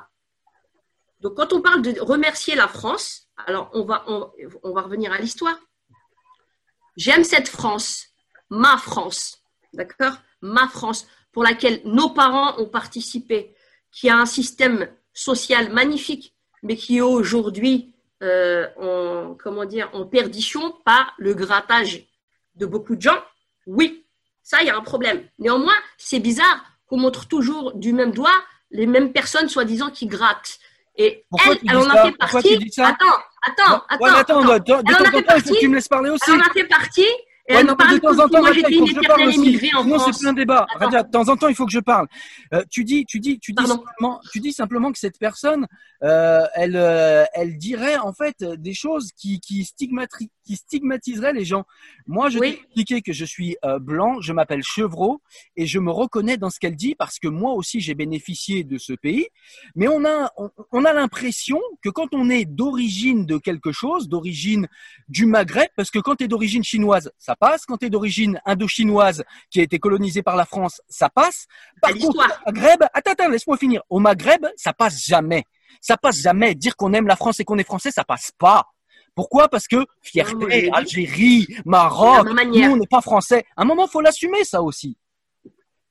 Donc, 1.22 1.36
quand 1.36 1.54
on 1.54 1.62
parle 1.62 1.82
de 1.82 2.00
remercier 2.00 2.56
la 2.56 2.68
France, 2.68 3.27
alors 3.46 3.70
on 3.74 3.84
va, 3.84 4.04
on, 4.08 4.74
va 4.74 4.82
revenir 4.82 5.12
à 5.12 5.20
l'histoire. 5.20 5.58
J'aime 6.96 7.24
cette 7.24 7.48
France, 7.48 8.08
ma 8.50 8.78
France, 8.78 9.44
d'accord? 9.74 10.18
Ma 10.42 10.68
France, 10.68 11.08
pour 11.32 11.44
laquelle 11.44 11.82
nos 11.86 12.10
parents 12.10 12.60
ont 12.60 12.68
participé, 12.68 13.56
qui 13.92 14.10
a 14.10 14.18
un 14.18 14.26
système 14.26 14.90
social 15.14 15.72
magnifique, 15.72 16.36
mais 16.64 16.76
qui 16.76 16.98
est 16.98 17.02
aujourd'hui 17.02 17.96
euh, 18.24 18.68
en 18.80 20.06
perdition 20.06 20.72
par 20.84 21.14
le 21.18 21.34
grattage 21.34 22.08
de 22.56 22.66
beaucoup 22.66 22.96
de 22.96 23.02
gens. 23.02 23.22
Oui, 23.68 24.06
ça, 24.44 24.62
il 24.62 24.68
y 24.68 24.70
a 24.70 24.78
un 24.78 24.82
problème. 24.82 25.28
Néanmoins, 25.40 25.76
c'est 25.98 26.20
bizarre 26.20 26.64
qu'on 26.88 26.98
montre 26.98 27.28
toujours 27.28 27.74
du 27.74 27.94
même 27.94 28.12
doigt 28.12 28.44
les 28.72 28.88
mêmes 28.88 29.12
personnes 29.12 29.50
soi-disant 29.50 29.92
qui 29.92 30.08
grattent. 30.08 30.60
Et 30.98 31.24
elle, 31.46 31.58
elle 31.70 31.78
en 31.78 31.90
a 31.90 32.06
fait 32.06 32.12
partie. 32.14 32.72
Attends, 32.80 33.06
attends, 33.44 33.84
attends. 33.88 34.04
Ouais, 34.04 34.10
attends, 34.10 34.40
attends. 34.42 34.58
De, 34.58 34.60
de, 34.60 34.94
temps 34.94 35.18
en 35.18 35.22
temps, 35.22 35.36
il 35.36 35.44
faut 35.44 35.54
que 35.54 35.60
tu 35.60 35.68
me 35.68 35.76
laisses 35.76 35.88
parler 35.88 36.10
aussi. 36.10 36.24
Elle 36.28 36.42
en 36.42 36.46
a 36.46 36.50
fait 36.52 36.64
partie 36.66 37.06
et 37.50 37.54
Ouais, 37.54 37.60
elle 37.62 37.66
non, 37.68 37.76
parle 37.76 37.94
de 37.96 38.00
temps 38.00 38.20
en 38.24 38.28
temps, 38.28 38.42
Radia, 38.42 38.68
il 38.70 38.78
faut 38.78 38.86
que 38.86 38.92
je 38.92 39.08
parle 39.08 39.28
aussi. 39.30 39.58
Sinon, 39.60 40.00
c'est 40.00 40.20
plein 40.20 40.34
débat. 40.34 40.66
Radia, 40.76 41.04
de 41.04 41.10
temps 41.12 41.30
en 41.30 41.38
temps, 41.38 41.48
il 41.48 41.56
faut 41.56 41.66
que 41.66 41.72
je 41.72 41.80
parle. 41.80 42.08
Euh, 42.54 42.64
tu 42.70 42.84
dis, 42.84 43.06
tu 43.06 43.20
dis, 43.20 43.40
tu 43.40 43.52
dis 43.52 43.56
Pardon. 43.56 43.76
simplement, 43.76 44.20
tu 44.32 44.40
dis 44.40 44.52
simplement 44.54 44.92
que 44.92 45.00
cette 45.00 45.18
personne, 45.18 45.66
euh, 46.04 46.42
elle, 46.56 46.76
euh, 46.76 47.24
elle 47.34 47.58
dirait 47.58 47.98
en 47.98 48.14
fait 48.14 48.44
des 48.44 48.74
choses 48.74 49.12
qui, 49.16 49.40
qui 49.40 49.64
stigmatiseraient 50.56 51.34
les 51.34 51.46
gens. 51.46 51.66
Moi, 52.06 52.30
je 52.30 52.40
Oui. 52.40 52.52
t'ai 52.54 52.58
expliqué 52.60 53.02
que 53.02 53.14
je 53.14 53.26
suis 53.26 53.58
euh, 53.66 53.80
blanc, 53.80 54.20
je 54.22 54.34
m'appelle 54.34 54.64
Chevreau 54.64 55.22
et 55.56 55.66
je 55.66 55.80
me 55.80 55.92
reconnais 55.92 56.38
dans 56.38 56.50
ce 56.50 56.60
qu'elle 56.60 56.76
dit 56.76 56.96
parce 56.96 57.20
que 57.20 57.28
moi 57.28 57.54
aussi 57.54 57.80
j'ai 57.80 57.96
bénéficié 57.96 58.64
de 58.64 58.78
ce 58.78 58.94
pays. 58.94 59.28
Mais 59.76 59.88
on 59.88 60.04
a, 60.06 60.32
on, 60.38 60.50
on 60.72 60.86
a 60.86 60.94
l'impression 60.94 61.62
que 61.82 61.90
quand 61.90 62.08
on 62.14 62.30
est 62.30 62.46
d'origine 62.46 63.26
de 63.26 63.38
quelque 63.38 63.72
chose, 63.72 64.10
d'origine 64.10 64.68
du 65.10 65.26
Maghreb, 65.26 65.68
parce 65.76 65.92
que 65.92 66.00
quand 66.00 66.16
tu 66.18 66.26
es 66.26 66.28
d'origine 66.28 66.64
chinoise, 66.64 67.12
ça 67.18 67.36
passe. 67.40 67.66
Quand 67.66 67.78
tu 67.78 67.86
es 67.86 67.90
d'origine 67.90 68.40
indo-chinoise, 68.46 69.24
qui 69.50 69.60
a 69.60 69.64
été 69.64 69.80
colonisée 69.80 70.24
par 70.24 70.36
la 70.36 70.46
France, 70.46 70.82
ça 70.90 71.10
passe. 71.10 71.46
Par 71.82 71.92
contre, 71.92 72.18
au 72.46 72.52
Maghreb, 72.52 72.84
attends, 72.94 73.12
attends, 73.12 73.30
laisse-moi 73.30 73.58
finir. 73.58 73.82
Au 73.90 74.00
Maghreb, 74.00 74.46
ça 74.56 74.74
passe 74.74 75.06
jamais. 75.06 75.44
Ça 75.82 75.98
passe 75.98 76.22
jamais. 76.22 76.56
Dire 76.56 76.76
qu'on 76.76 76.94
aime 76.94 77.08
la 77.08 77.16
France 77.16 77.40
et 77.40 77.44
qu'on 77.44 77.58
est 77.58 77.64
français, 77.64 77.92
ça 77.92 78.04
passe 78.04 78.32
pas. 78.38 78.66
Pourquoi? 79.16 79.48
Parce 79.48 79.68
que 79.68 79.86
fierté. 80.02 80.70
Algérie, 80.74 81.48
Maroc, 81.66 82.28
nous 82.28 82.72
on 82.72 82.78
n'est 82.78 82.88
pas 82.88 83.02
français. 83.02 83.46
À 83.56 83.64
un 83.64 83.66
moment, 83.66 83.88
faut 83.88 84.02
l'assumer 84.02 84.44
ça 84.44 84.62
aussi. 84.62 84.96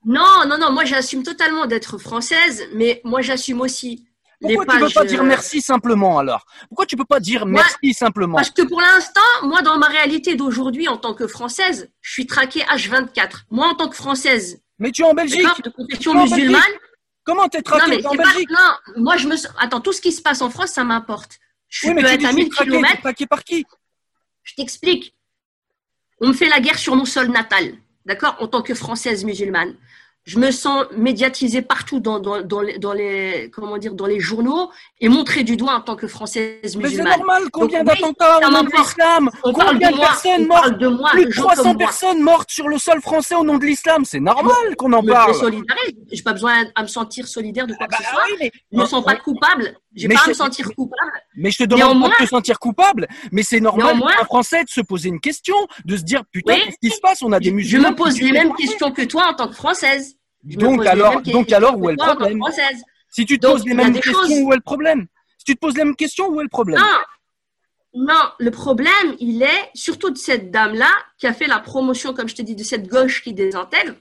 Non, 0.05 0.47
non, 0.47 0.57
non, 0.59 0.71
moi 0.71 0.85
j'assume 0.85 1.25
totalement 1.25 1.67
d'être 1.67 1.99
française, 1.99 2.63
mais 2.75 3.01
moi 3.03 3.23
j'assume 3.23 3.61
aussi 3.61 4.07
Pourquoi 4.41 4.65
les 4.65 4.67
tu 4.73 4.79
pages. 4.79 4.95
peux 4.95 5.01
pas 5.01 5.05
dire 5.07 5.21
euh, 5.23 5.25
merci 5.25 5.61
simplement 5.63 6.19
alors? 6.19 6.45
Pourquoi 6.69 6.87
tu 6.87 6.97
peux 6.97 7.05
pas 7.05 7.21
dire 7.21 7.47
Moi, 7.47 7.63
merci 7.63 7.95
simplement? 7.95 8.37
Parce 8.37 8.51
que 8.51 8.63
pour 8.63 8.81
l'instant, 8.81 9.21
moi 9.45 9.63
dans 9.63 9.79
ma 9.79 9.87
réalité 9.89 10.35
d'aujourd'hui 10.35 10.89
en 10.89 10.97
tant 10.99 11.15
que 11.15 11.27
française, 11.27 11.91
je 12.03 12.13
suis 12.13 12.27
traquée 12.27 12.61
H24. 12.61 13.45
Moi 13.51 13.67
en 13.69 13.75
tant 13.75 13.89
que 13.89 13.97
française, 13.97 14.61
Mais 14.79 14.91
tu 14.91 15.03
es 15.03 15.05
en 15.07 15.15
Belgique. 15.15 15.47
de 15.65 15.71
confession 15.71 16.15
es 16.15 16.23
musulmane, 16.23 16.63
Comment 17.25 17.49
t'es 17.49 17.59
non 17.59 17.65
traqué 17.65 17.91
mais 17.91 17.99
T'es 17.99 18.07
en 18.07 18.15
pas, 18.15 18.23
Belgique? 18.25 18.51
non, 18.51 19.03
moi 19.03 19.17
je 19.17 19.27
me, 19.27 19.37
sens- 19.37 19.53
attends, 19.59 19.81
tout 19.81 19.93
ce 19.93 20.01
qui 20.01 20.13
se 20.13 20.23
passe 20.23 20.43
en 20.43 20.51
France, 20.51 20.71
ça 20.71 20.85
m'importe. 20.85 21.39
Je 21.69 21.89
Oui, 21.89 21.95
peux 21.95 22.01
tu 22.03 22.07
être 22.07 22.25
à 22.25 22.29
que 22.31 22.35
tu 22.35 22.41
es 22.41 22.45
1000 22.45 22.49
traqué, 22.51 22.71
kilomètres, 22.71 22.95
t'es 22.97 23.03
traqué 23.03 23.27
par 23.27 23.43
qui? 23.43 23.65
Je 24.45 24.55
t'explique. 24.55 25.15
On 26.21 26.29
me 26.29 26.33
fait 26.33 26.49
la 26.49 26.61
guerre 26.61 26.79
sur 26.79 26.95
mon 26.95 27.05
sol 27.05 27.29
natal, 27.31 27.75
d'accord, 28.05 28.37
en 28.41 28.47
tant 28.47 28.63
que 28.63 28.75
française 28.75 29.25
musulmane. 29.25 29.75
Je 30.27 30.41
me 30.41 30.51
sens 30.51 30.87
médiatisée 30.97 31.63
partout 31.63 32.01
dans, 32.01 32.19
dans, 32.19 32.43
dans, 32.43 32.61
les, 32.61 32.79
dans 32.81 32.93
les 32.93 33.49
comment 33.55 33.79
dire 33.79 33.95
dans 33.95 34.07
les 34.07 34.19
journaux 34.19 34.73
et 35.01 35.09
montrée 35.09 35.45
du 35.45 35.57
doigt 35.57 35.75
en 35.75 35.81
tant 35.81 35.95
que 35.95 36.09
française 36.09 36.59
Mais 36.63 36.69
c'est 36.69 36.79
musulmane. 36.79 37.19
normal, 37.19 37.43
combien 37.53 37.85
d'attentats 37.85 38.39
au 38.45 38.51
nom 38.51 38.65
de 38.65 38.71
l'islam 38.77 39.31
Combien 39.41 39.73
de 39.91 39.97
personnes 39.97 40.43
on 40.43 40.47
mortes 40.49 40.79
de 40.79 40.89
moi, 40.89 41.11
Plus 41.13 41.23
de 41.23 41.27
de 41.29 41.33
gens 41.33 41.43
300 41.45 41.63
comme 41.63 41.67
moi. 41.73 41.79
personnes 41.79 42.21
mortes 42.23 42.51
sur 42.51 42.67
le 42.69 42.77
sol 42.79 43.01
français 43.01 43.37
au 43.37 43.45
nom 43.45 43.57
de 43.57 43.67
l'islam, 43.67 44.05
c'est 44.05 44.19
normal 44.19 44.75
qu'on 44.77 44.93
en 44.95 45.01
Je 45.03 45.07
me 45.07 45.13
parle. 45.13 45.35
solidarise. 45.35 45.93
J'ai 46.11 46.23
pas 46.25 46.33
besoin 46.33 46.65
à 46.75 46.83
me 46.83 46.89
sentir 46.89 47.29
solidaire 47.29 47.69
de 47.69 47.75
quoi 47.75 47.87
Bah 47.89 47.97
que 47.97 48.03
ce 48.05 48.11
soit. 48.11 48.23
oui, 48.29 48.37
mais, 48.41 48.51
Je 48.73 48.79
me 48.81 48.85
sens 48.85 49.05
pas 49.05 49.15
coupable. 49.15 49.77
J'ai 49.95 50.09
pas 50.09 50.15
à 50.21 50.25
je- 50.25 50.31
me 50.31 50.35
sentir 50.35 50.75
coupable. 50.75 51.13
mais 51.37 51.51
je 51.53 51.59
te 51.59 51.65
demande 51.65 51.85
Néanmoins- 51.91 52.11
pas 52.11 52.17
de 52.19 52.25
te 52.25 52.29
sentir 52.31 52.59
coupable, 52.59 53.07
mais 53.31 53.45
c'est 53.45 53.61
normal 53.61 53.87
Néanmoins- 53.95 54.13
pour 54.13 54.23
un 54.23 54.25
Français 54.25 54.65
de 54.65 54.69
se 54.71 54.81
poser 54.81 55.09
une 55.09 55.21
question, 55.21 55.55
de 55.85 55.97
se 55.97 56.03
dire 56.03 56.23
putain, 56.33 56.55
Oui. 56.55 56.63
qu'est-ce 56.67 56.79
qui 56.83 56.91
se 56.95 57.01
passe? 57.01 57.23
On 57.23 57.31
a 57.33 57.39
des 57.39 57.51
Je 57.51 57.55
musulmans. 57.55 57.91
me 57.93 57.95
pose 57.95 58.21
les 58.21 58.33
mêmes 58.33 58.53
questions 58.55 58.91
que 58.91 59.03
toi 59.03 59.29
en 59.31 59.35
tant 59.35 59.47
que 59.49 59.55
française. 59.55 60.16
Donc 60.55 60.87
alors, 60.87 61.21
donc 61.23 61.53
alors, 61.53 61.79
où 61.79 61.89
est 61.91 61.93
le 61.93 61.97
problème. 62.17 62.39
Si 63.11 63.25
tu 63.27 63.39
te 63.39 63.47
poses 63.47 63.65
les 63.65 63.75
mêmes 63.75 63.93
questions, 64.01 64.45
où 64.47 64.53
est 64.53 64.57
le 64.57 64.63
problème 64.63 65.07
Si 65.39 65.45
tu 65.45 65.55
te 65.55 65.61
poses 65.61 65.77
les 65.77 65.85
mêmes 65.85 65.97
questions, 65.97 66.29
où 66.29 66.41
est 66.41 66.45
le 66.45 66.49
problème 66.49 66.81
Non, 67.95 68.23
le 68.39 68.51
problème, 68.51 69.17
il 69.21 69.43
est 69.43 69.71
surtout 69.75 70.11
de 70.11 70.19
cette 70.19 70.51
dame-là 70.51 70.91
qui 71.19 71.27
a 71.27 71.33
fait 71.33 71.47
la 71.47 71.59
promotion, 71.61 72.13
comme 72.15 72.29
je 72.29 72.35
te 72.35 72.43
dis, 72.43 72.55
de 72.55 72.63
cette 72.63 72.87
gauche 72.89 73.23
qui 73.23 73.33
désintègre, 73.33 73.95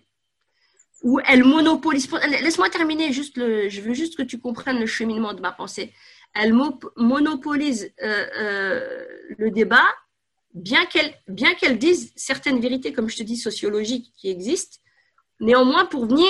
où 1.04 1.20
elle 1.26 1.44
monopolise. 1.46 2.10
Laisse-moi 2.42 2.70
terminer, 2.70 3.14
juste 3.14 3.38
le, 3.38 3.70
je 3.70 3.82
veux 3.82 3.94
juste 3.94 4.18
que 4.18 4.24
tu 4.24 4.38
comprennes 4.40 4.80
le 4.80 4.86
cheminement 4.86 5.34
de 5.34 5.42
ma 5.42 5.52
pensée. 5.52 5.94
Elle 6.34 6.52
mo- 6.54 6.80
monopolise 6.98 7.94
euh, 8.04 8.26
euh, 8.38 9.06
le 9.38 9.50
débat, 9.52 9.86
bien 10.54 10.86
qu'elle 10.86 11.14
bien 11.30 11.54
qu'elle 11.54 11.78
dise 11.78 12.12
certaines 12.18 12.60
vérités, 12.60 12.92
comme 12.92 13.08
je 13.10 13.16
te 13.18 13.24
dis, 13.24 13.38
sociologiques 13.38 14.12
qui 14.18 14.30
existent, 14.30 14.78
néanmoins 15.40 15.86
pour 15.86 16.06
venir 16.06 16.30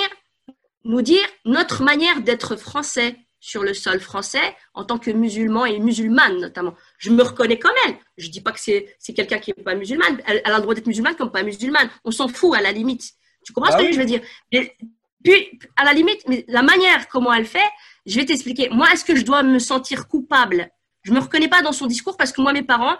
nous 0.84 1.02
dire 1.02 1.24
notre 1.44 1.82
manière 1.82 2.20
d'être 2.20 2.56
français 2.56 3.16
sur 3.40 3.62
le 3.62 3.74
sol 3.74 4.00
français 4.00 4.56
en 4.74 4.84
tant 4.84 4.98
que 4.98 5.10
musulman 5.10 5.66
et 5.66 5.78
musulmane 5.78 6.38
notamment. 6.40 6.74
Je 6.98 7.10
me 7.10 7.22
reconnais 7.22 7.58
comme 7.58 7.72
elle. 7.86 7.96
Je 8.16 8.28
dis 8.28 8.40
pas 8.40 8.52
que 8.52 8.58
c'est 8.60 8.86
quelqu'un 9.14 9.38
qui 9.38 9.50
est 9.50 9.62
pas 9.62 9.74
musulmane. 9.74 10.20
Elle, 10.26 10.42
elle 10.44 10.52
a 10.52 10.56
le 10.56 10.62
droit 10.62 10.74
d'être 10.74 10.86
musulmane 10.86 11.14
comme 11.16 11.30
pas 11.30 11.42
musulmane. 11.42 11.88
On 12.04 12.10
s'en 12.10 12.28
fout 12.28 12.56
à 12.56 12.60
la 12.60 12.72
limite. 12.72 13.12
Tu 13.44 13.52
comprends 13.52 13.70
Ah 13.72 13.78
ce 13.78 13.82
que 13.82 13.88
oui. 13.88 13.92
je 13.92 13.98
veux 13.98 14.04
dire? 14.06 14.20
Mais 14.52 14.76
puis 15.22 15.58
à 15.76 15.84
la 15.84 15.92
limite, 15.92 16.22
mais 16.28 16.44
la 16.48 16.62
manière 16.62 17.08
comment 17.08 17.32
elle 17.32 17.46
fait, 17.46 17.58
je 18.04 18.16
vais 18.18 18.24
t'expliquer. 18.24 18.68
Moi, 18.70 18.90
est-ce 18.92 19.04
que 19.04 19.16
je 19.16 19.24
dois 19.24 19.42
me 19.42 19.58
sentir 19.58 20.08
coupable? 20.08 20.70
Je 21.02 21.12
me 21.12 21.20
reconnais 21.20 21.48
pas 21.48 21.62
dans 21.62 21.72
son 21.72 21.86
discours 21.86 22.16
parce 22.16 22.32
que 22.32 22.40
moi, 22.40 22.52
mes 22.52 22.62
parents, 22.62 22.96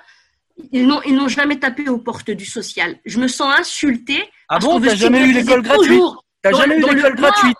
ils 0.72 0.86
n'ont 0.86 1.02
ils 1.02 1.14
n'ont 1.14 1.28
jamais 1.28 1.58
tapé 1.58 1.88
aux 1.88 1.98
portes 1.98 2.30
du 2.30 2.44
social. 2.46 2.98
Je 3.04 3.18
me 3.18 3.28
sens 3.28 3.52
insultée. 3.58 4.22
Ah 4.48 4.58
bon 4.58 4.80
T'as 4.80 4.94
jamais 4.94 5.20
eu 5.26 5.32
l'école 5.32 5.62
gratuite 5.62 6.02
T'as 6.42 6.52
jamais 6.52 6.76
eu 6.76 6.82
l'école 6.82 7.14
gratuite 7.14 7.56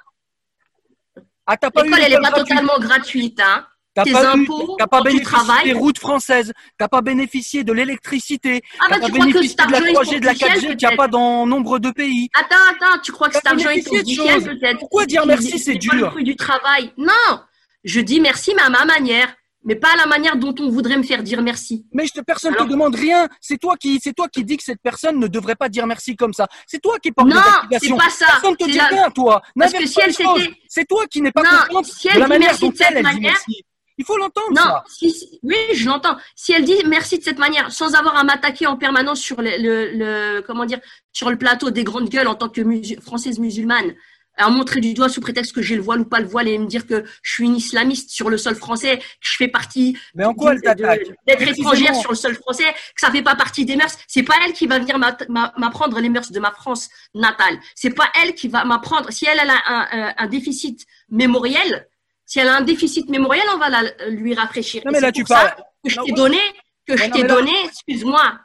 Ah, 1.46 1.57
t'as 1.57 1.70
pas 1.70 1.83
eu 1.83 1.85
L'école, 1.85 2.01
elle 2.05 2.12
n'est 2.12 2.20
pas 2.20 2.33
totalement 2.33 2.79
gratuite. 2.79 3.40
Hein. 3.40 3.66
T'as 3.94 4.05
pas, 4.05 4.33
impôts, 4.33 4.77
t'as 4.79 4.87
pas 4.87 5.01
bénéficié 5.01 5.55
des 5.64 5.72
routes 5.72 5.99
françaises, 5.99 6.53
t'as 6.77 6.87
pas 6.87 7.01
bénéficié 7.01 7.64
de 7.64 7.72
l'électricité, 7.72 8.61
Ah 8.79 8.85
t'as 8.90 8.94
bah 8.96 9.01
pas 9.01 9.07
tu 9.07 9.12
crois 9.12 9.25
que 9.27 9.33
bénéficié 9.33 9.57
cet 9.57 9.66
de 9.66 9.72
la 9.72 9.79
argent 9.79 9.87
est 9.87 9.92
3G, 9.94 10.20
de 10.20 10.25
la 10.27 10.31
officiel 10.33 10.53
4G 10.53 10.61
qu'il 10.61 10.68
n'y 10.68 10.72
a 10.75 10.77
peut-être 10.77 10.96
pas 10.99 11.09
dans 11.09 11.46
nombre 11.46 11.79
de 11.79 11.90
pays. 11.90 12.29
Attends, 12.35 12.57
attends, 12.72 12.99
tu 13.03 13.12
crois 13.12 13.29
que 13.29 13.33
T'as 13.33 13.38
cet 13.38 13.46
argent 13.53 13.70
est 13.70 13.81
choses. 14.14 14.44
peut-être? 14.44 14.79
Pourquoi 14.81 15.07
dire 15.07 15.25
merci, 15.25 15.59
c'est 15.59 15.79
pas 15.79 15.94
le 15.94 15.99
dur? 15.99 16.11
fruit 16.11 16.25
du 16.25 16.37
travail. 16.37 16.92
Non, 16.99 17.40
je 17.85 18.01
dis 18.01 18.20
merci, 18.20 18.53
mais 18.55 18.61
à 18.64 18.68
ma 18.68 18.85
manière, 18.85 19.35
mais 19.67 19.75
pas 19.77 19.93
à 19.93 19.97
la 19.97 20.07
manière 20.07 20.37
dont 20.37 20.55
on 20.61 20.71
voudrait 20.71 20.97
me 20.97 21.03
faire 21.03 21.23
dire 21.23 21.43
merci. 21.43 21.85
Mais 21.93 22.07
je 22.07 22.13
te, 22.13 22.21
personne 22.21 22.53
ne 22.55 22.57
te 22.59 22.65
demande 22.65 22.95
rien. 22.95 23.29
C'est 23.41 23.59
toi 23.59 23.77
qui, 23.77 24.01
c'est 24.03 24.15
toi 24.15 24.29
qui 24.29 24.43
dis 24.45 24.57
que 24.57 24.63
cette 24.63 24.81
personne 24.81 25.19
ne 25.19 25.27
devrait 25.27 25.57
pas 25.57 25.69
dire 25.69 25.87
merci 25.87 26.17
comme 26.17 26.33
ça. 26.33 26.47
C'est 26.67 26.81
toi 26.81 26.99
qui 26.99 27.13
porte 27.13 27.29
Non, 27.29 27.37
c'est 27.79 27.91
pas 27.91 28.09
ça. 28.09 28.27
Personne 28.27 28.57
te 28.57 28.65
C'est 28.65 28.71
dit 28.71 28.77
la- 28.79 28.87
rien, 28.87 29.11
toi. 29.11 29.43
Parce 29.59 29.73
que 29.75 29.85
si 29.85 30.01
elle 30.01 30.15
s'était- 30.15 30.55
C'est 30.69 30.87
toi 30.87 31.05
qui 31.11 31.21
n'es 31.21 31.33
pas 31.33 31.43
Non, 31.43 31.83
si 31.83 32.07
de 32.09 32.13
elle 32.15 32.21
la 32.21 32.25
dit 32.25 32.29
manière 32.31 32.49
merci 32.51 32.61
dont 32.63 32.71
de 32.71 32.77
cette 32.77 32.87
elle, 32.91 32.97
elle 32.97 33.03
dit 33.05 33.13
manière- 33.13 33.33
merci. 33.33 33.63
Il 33.99 34.05
faut 34.05 34.19
l'entendre, 34.19 34.51
Non, 34.51 34.57
ça. 34.63 34.85
si, 34.89 35.11
si- 35.11 35.41
oui, 35.43 35.57
je 35.73 35.87
l'entends. 35.89 36.17
Si 36.35 36.53
elle 36.53 36.65
dit 36.65 36.77
merci 36.87 37.19
de 37.19 37.25
cette 37.25 37.39
manière, 37.39 37.73
sans 37.73 37.95
avoir 37.95 38.17
à 38.17 38.25
m'attaquer 38.25 38.67
en 38.67 38.77
permanence 38.77 39.21
sur 39.21 39.41
le, 39.41 39.51
le, 39.59 39.91
le- 39.97 40.43
comment 40.43 40.67
dire, 40.67 40.81
sur 41.15 41.31
le 41.31 41.39
plateau 41.39 41.71
des 41.71 41.83
grandes 41.83 42.11
gueules 42.11 42.29
en 42.29 42.35
tant 42.35 42.51
que 42.51 42.61
française 43.01 43.39
musulmane, 43.39 43.95
à 44.37 44.51
montrer 44.51 44.81
du 44.81 44.92
doigt 44.94 45.09
sous 45.09 45.20
prétexte 45.20 45.53
que 45.55 45.62
j'ai 45.62 45.77
le 45.77 45.83
voile 45.83 46.01
ou 46.01 46.05
pas 46.05 46.20
le 46.20 46.27
voile 46.27 46.49
et 46.49 46.59
me 46.59 46.66
dire 46.66 46.87
que 46.87 47.05
je 47.22 47.33
suis 47.33 47.44
une 47.44 47.57
islamiste 47.57 48.11
sur 48.11 48.29
le 48.31 48.37
sol 48.38 48.55
français, 48.55 48.99
que 48.99 49.05
je 49.20 49.37
fais 49.37 49.49
partie 49.49 49.96
Mais 50.14 50.25
en 50.25 50.35
quoi 50.35 50.55
d'être 50.55 51.42
étrangère 51.49 51.94
sur 51.94 52.11
le 52.11 52.16
sol 52.16 52.35
français, 52.35 52.64
que 52.72 53.01
ça 53.01 53.11
fait 53.11 53.22
pas 53.22 53.35
partie 53.35 53.64
des 53.64 53.77
mœurs. 53.77 53.96
C'est 54.07 54.22
pas 54.22 54.35
elle 54.44 54.53
qui 54.53 54.66
va 54.66 54.79
venir 54.79 54.99
m'a- 54.99 55.16
m'a- 55.29 55.53
m'apprendre 55.57 55.99
les 56.01 56.09
mœurs 56.09 56.31
de 56.31 56.40
ma 56.40 56.51
France 56.53 56.88
natale. 57.14 57.59
C'est 57.75 57.90
pas 57.94 58.09
elle 58.22 58.35
qui 58.35 58.49
va 58.49 58.64
m'apprendre. 58.64 59.11
Si 59.11 59.27
elle, 59.27 59.38
elle 59.42 59.51
a 59.51 59.62
un, 59.66 59.88
un- 59.92 60.14
un 60.18 60.27
déficit 60.27 60.87
mémoriel, 61.09 61.88
si 62.25 62.38
elle 62.40 62.49
a 62.49 62.57
un 62.57 62.61
déficit 62.62 63.09
mémoriel, 63.09 63.44
on 63.55 63.59
va 63.59 63.68
la, 63.70 63.83
lui 64.09 64.35
rafraîchir. 64.35 64.83
Non, 64.85 64.92
mais 64.92 65.01
là, 65.01 65.12
tu 65.12 65.25
parles- 65.25 65.55
que 65.85 65.90
je 65.90 65.96
t'ai 66.01 66.12
donné 66.12 66.38
que 66.87 66.96
je 66.96 67.03
t'ai 67.11 67.22
donné, 67.25 67.51
excuse-moi, 67.64 68.38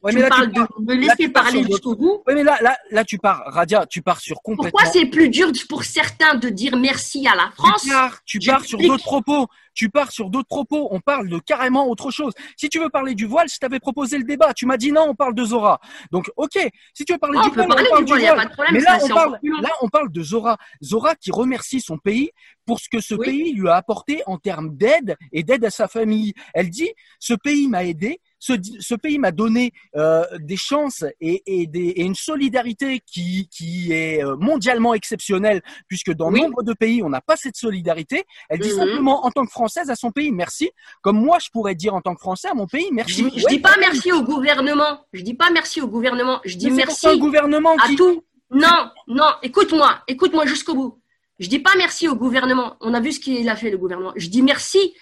Ouais, 0.00 0.14
tu 0.14 0.28
parles 0.28 0.52
de 0.52 0.60
me 0.80 0.94
laisser 0.94 1.28
parler 1.28 1.64
jusqu'au 1.64 1.96
bout. 1.96 2.22
Oui, 2.26 2.34
mais 2.34 2.44
là, 2.44 2.56
là, 2.60 2.78
là, 2.90 3.04
tu 3.04 3.18
pars, 3.18 3.42
Radia, 3.46 3.84
tu 3.86 4.00
pars 4.00 4.20
sur 4.20 4.40
complètement. 4.42 4.70
Pourquoi 4.70 4.92
c'est 4.92 5.06
plus 5.06 5.28
dur 5.28 5.50
pour 5.68 5.82
certains 5.82 6.36
de 6.36 6.48
dire 6.48 6.76
merci 6.76 7.26
à 7.26 7.34
la 7.34 7.50
France 7.56 7.82
Tu 7.82 7.90
pars, 7.90 8.22
tu 8.24 8.38
pars 8.38 8.64
sur 8.64 8.78
d'autres 8.78 9.04
propos. 9.04 9.46
Tu 9.74 9.90
pars 9.90 10.10
sur 10.10 10.28
d'autres 10.28 10.48
propos. 10.48 10.88
On 10.90 11.00
parle 11.00 11.28
de 11.28 11.38
carrément 11.38 11.88
autre 11.88 12.10
chose. 12.10 12.32
Si 12.56 12.68
tu 12.68 12.80
veux 12.80 12.90
parler 12.90 13.14
du 13.14 13.26
voile, 13.26 13.48
je 13.48 13.58
t'avais 13.58 13.78
proposé 13.78 14.18
le 14.18 14.24
débat. 14.24 14.52
Tu 14.52 14.66
m'as 14.66 14.76
dit 14.76 14.90
non, 14.90 15.06
on 15.08 15.14
parle 15.14 15.34
de 15.34 15.44
Zora. 15.44 15.80
Donc, 16.10 16.30
ok. 16.36 16.58
Si 16.94 17.04
tu 17.04 17.12
veux 17.12 17.18
parler 17.18 17.38
du 17.40 17.50
voile, 17.50 17.66
on 17.70 17.74
parle 17.74 18.04
du, 18.04 18.10
voile. 18.10 18.22
Y 18.22 18.26
a 18.26 18.34
pas 18.34 18.44
de 18.46 18.52
problème, 18.52 18.74
mais 18.74 18.80
là, 18.80 18.98
on 19.02 19.08
parle, 19.08 19.38
là, 19.42 19.70
on 19.80 19.88
parle 19.88 20.10
de 20.10 20.22
Zora. 20.22 20.56
Zora 20.82 21.14
qui 21.14 21.30
remercie 21.30 21.80
son 21.80 21.96
pays 21.96 22.30
pour 22.66 22.80
ce 22.80 22.88
que 22.88 23.00
ce 23.00 23.14
pays 23.14 23.52
lui 23.52 23.68
a 23.68 23.76
apporté 23.76 24.22
en 24.26 24.36
termes 24.38 24.76
d'aide 24.76 25.16
et 25.32 25.44
d'aide 25.44 25.64
à 25.64 25.70
sa 25.70 25.86
famille. 25.86 26.34
Elle 26.54 26.70
dit, 26.70 26.90
ce 27.20 27.34
pays 27.34 27.68
m'a 27.68 27.84
aidé 27.84 28.20
ce, 28.38 28.54
ce 28.80 28.94
pays 28.94 29.18
m'a 29.18 29.32
donné 29.32 29.72
euh, 29.96 30.24
des 30.38 30.56
chances 30.56 31.04
et, 31.20 31.42
et, 31.46 31.66
des, 31.66 31.88
et, 31.88 32.02
une 32.02 32.14
solidarité 32.14 33.00
qui, 33.04 33.48
qui 33.48 33.92
est 33.92 34.24
euh, 34.24 34.36
mondialement 34.36 34.94
exceptionnelle, 34.94 35.62
puisque 35.88 36.12
dans 36.12 36.30
nombre 36.30 36.62
de 36.62 36.72
pays, 36.72 37.02
on 37.02 37.08
n'a 37.08 37.20
pas 37.20 37.36
cette 37.36 37.56
solidarité. 37.56 38.24
Elle 38.48 38.60
dit 38.60 38.70
mhm. 38.70 38.76
simplement, 38.76 39.26
en 39.26 39.30
tant 39.30 39.44
que 39.44 39.50
Française, 39.50 39.90
à 39.90 39.94
son 39.94 40.10
pays, 40.10 40.30
merci. 40.30 40.70
Comme 41.02 41.22
moi, 41.22 41.38
je 41.38 41.50
pourrais 41.50 41.74
dire 41.74 41.94
en 41.94 42.00
tant 42.00 42.14
que 42.14 42.20
Français 42.20 42.48
à 42.48 42.54
mon 42.54 42.66
pays, 42.66 42.88
merci. 42.92 43.28
Je, 43.34 43.46
dis 43.48 43.58
pas 43.58 43.74
merci 43.78 44.12
au 44.12 44.22
gouvernement. 44.22 45.04
Je 45.12 45.22
dis 45.22 45.34
pas 45.34 45.50
merci 45.50 45.80
au 45.80 45.88
gouvernement. 45.88 46.40
Je 46.44 46.56
dis 46.56 46.70
merci 46.70 47.08
au 47.08 47.18
gouvernement 47.18 47.74
à 47.76 47.88
tout. 47.96 48.24
Non, 48.50 48.90
non, 49.06 49.30
écoute-moi, 49.42 50.00
écoute-moi 50.08 50.46
jusqu'au 50.46 50.74
bout. 50.74 51.00
Je 51.38 51.48
dis 51.48 51.58
pas 51.58 51.72
merci 51.76 52.08
au 52.08 52.16
gouvernement. 52.16 52.76
On 52.80 52.94
a 52.94 53.00
vu 53.00 53.12
ce 53.12 53.20
qu'il 53.20 53.48
a 53.48 53.56
fait, 53.56 53.70
le 53.70 53.78
gouvernement. 53.78 54.12
Je 54.16 54.28
dis 54.28 54.42
merci 54.42 54.94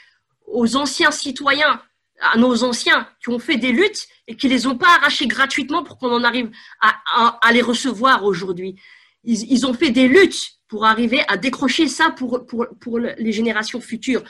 aux 0.46 0.76
anciens 0.76 1.10
citoyens 1.10 1.80
à 2.20 2.38
nos 2.38 2.64
anciens 2.64 3.08
qui 3.22 3.30
ont 3.30 3.38
fait 3.38 3.56
des 3.56 3.72
luttes 3.72 4.06
et 4.26 4.36
qui 4.36 4.48
les 4.48 4.66
ont 4.66 4.76
pas 4.76 4.94
arrachés 4.96 5.26
gratuitement 5.26 5.82
pour 5.82 5.98
qu'on 5.98 6.10
en 6.10 6.24
arrive 6.24 6.50
à, 6.80 7.38
à, 7.40 7.52
les 7.52 7.62
recevoir 7.62 8.24
aujourd'hui. 8.24 8.76
Ils, 9.24 9.50
ils, 9.52 9.66
ont 9.66 9.74
fait 9.74 9.90
des 9.90 10.08
luttes 10.08 10.52
pour 10.68 10.84
arriver 10.84 11.22
à 11.28 11.36
décrocher 11.36 11.88
ça 11.88 12.10
pour, 12.10 12.46
pour, 12.46 12.66
pour 12.80 12.98
les 12.98 13.32
générations 13.32 13.80
futures. 13.80 14.22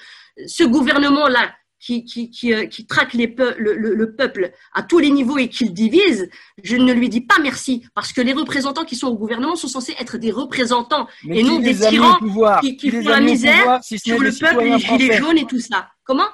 Ce 0.47 0.65
gouvernement-là 0.65 1.55
qui, 1.79 2.05
qui, 2.05 2.31
qui, 2.31 2.53
euh, 2.53 2.67
qui 2.67 2.87
traque 2.87 3.13
les 3.13 3.35
le, 3.59 3.75
le, 3.75 4.15
peuple 4.15 4.53
à 4.73 4.83
tous 4.83 4.99
les 4.99 5.11
niveaux 5.11 5.39
et 5.39 5.49
qui 5.49 5.67
le 5.67 5.71
divise, 5.71 6.29
je 6.63 6.77
ne 6.77 6.93
lui 6.93 7.09
dis 7.09 7.21
pas 7.21 7.37
merci 7.41 7.87
parce 7.95 8.13
que 8.13 8.21
les 8.21 8.33
représentants 8.33 8.85
qui 8.85 8.97
sont 8.97 9.09
au 9.09 9.17
gouvernement 9.17 9.57
sont 9.57 9.69
censés 9.69 9.95
être 9.99 10.17
des 10.17 10.31
représentants 10.31 11.07
et 11.29 11.43
non 11.43 11.59
des 11.59 11.77
tyrans 11.77 12.19
qui, 12.61 12.77
qui 12.77 12.91
font 12.91 13.09
la 13.09 13.21
misère 13.21 13.81
sur 13.83 14.19
le 14.19 14.33
peuple, 14.33 14.65
les 14.65 14.79
gilets 14.79 15.19
jaunes 15.19 15.39
et 15.39 15.47
tout 15.47 15.61
ça. 15.61 15.89
Comment? 16.05 16.29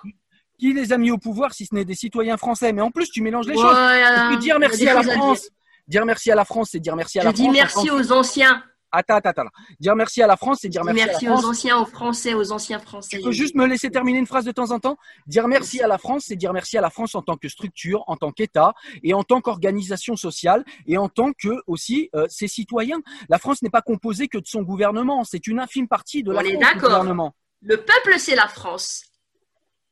Qui 0.63 0.73
les 0.73 0.93
a 0.93 0.99
mis 0.99 1.11
au 1.11 1.19
pouvoir 1.19 1.53
si 1.53 1.67
ce 1.67 1.75
n'est 1.75 1.85
des 1.85 1.97
citoyens 1.97 2.37
français? 2.37 2.73
Mais 2.73 2.83
en 2.83 2.93
plus, 2.93 3.11
tu 3.11 3.21
mélanges 3.21 3.49
les 3.49 3.55
choses. 3.55 4.39
dire 4.39 4.61
merci 4.61 4.87
à 4.89 4.95
la 4.95 5.03
France, 5.03 5.49
dire 5.89 6.07
merci 6.07 6.31
à 6.31 6.37
la 6.37 6.45
France, 6.45 6.69
c'est 6.71 6.79
dire 6.79 6.95
merci 6.95 7.19
à 7.19 7.25
la 7.25 7.33
France. 7.33 7.39
Je 7.39 7.43
dis 7.43 7.51
merci 7.51 7.91
aux 7.91 8.13
anciens. 8.13 8.63
Attends, 8.93 9.17
attends, 9.17 9.31
attends. 9.31 9.51
Dire 9.81 9.97
merci 9.97 10.23
à 10.23 10.29
la 10.29 10.37
France, 10.37 10.59
c'est 10.61 10.69
dire 10.69 10.85
merci, 10.85 11.03
merci 11.05 11.27
à 11.27 11.31
la 11.31 11.35
France. 11.35 11.45
aux 11.45 11.49
anciens, 11.49 11.79
aux 11.79 11.87
Français, 11.87 12.35
aux 12.35 12.53
anciens 12.53 12.79
Français. 12.79 13.17
Tu 13.17 13.25
peux 13.25 13.33
juste 13.33 13.57
me 13.57 13.67
laisser 13.67 13.91
terminer 13.91 14.21
une 14.21 14.27
phrase 14.27 14.45
de 14.45 14.53
temps 14.53 14.71
en 14.71 14.79
temps? 14.79 14.97
Dire 15.27 15.49
merci 15.49 15.83
à 15.83 15.89
la 15.89 15.99
France, 15.99 16.27
c'est 16.29 16.37
dire 16.37 16.53
merci 16.53 16.79
à 16.79 16.81
la 16.81 16.91
France 16.91 17.17
en 17.17 17.23
tant 17.23 17.37
que 17.37 17.49
structure, 17.49 18.05
en 18.07 18.17
tant 18.17 18.31
qu'État 18.31 18.75
et 19.03 19.15
en 19.15 19.25
tant 19.25 19.41
qu'organisation 19.41 20.15
sociale 20.15 20.63
et 20.87 20.97
en 20.97 21.09
tant 21.09 21.33
que 21.33 21.63
aussi 21.67 22.09
euh, 22.15 22.27
ses 22.29 22.47
citoyens. 22.47 23.01
La 23.29 23.39
France 23.39 23.63
n'est 23.63 23.71
pas 23.71 23.83
composée 23.83 24.29
que 24.29 24.39
de 24.39 24.47
son 24.47 24.63
gouvernement, 24.63 25.25
c'est 25.25 25.49
une 25.49 25.59
infime 25.59 25.89
partie 25.89 26.23
de 26.23 26.31
la 26.31 26.43
On 26.43 26.61
France, 26.61 26.75
gouvernement. 26.79 27.35
Le 27.63 27.79
peuple, 27.79 28.15
c'est 28.19 28.37
la 28.37 28.47
France. 28.47 29.12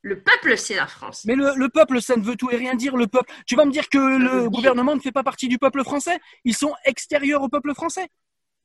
Le 0.03 0.19
peuple, 0.21 0.57
c'est 0.57 0.75
la 0.75 0.87
France. 0.87 1.23
Mais 1.25 1.35
le, 1.35 1.69
peuple, 1.69 2.01
ça 2.01 2.15
ne 2.15 2.23
veut 2.23 2.35
tout 2.35 2.49
et 2.49 2.55
rien 2.55 2.73
dire. 2.73 2.97
Le 2.97 3.07
peuple. 3.07 3.31
Tu 3.45 3.55
vas 3.55 3.65
me 3.65 3.71
dire 3.71 3.87
que 3.87 3.97
le 3.97 4.49
gouvernement 4.49 4.95
ne 4.95 4.99
fait 4.99 5.11
pas 5.11 5.23
partie 5.23 5.47
du 5.47 5.59
peuple 5.59 5.83
français 5.83 6.19
Ils 6.43 6.55
sont 6.55 6.73
extérieurs 6.85 7.43
au 7.43 7.49
peuple 7.49 7.73
français 7.75 8.07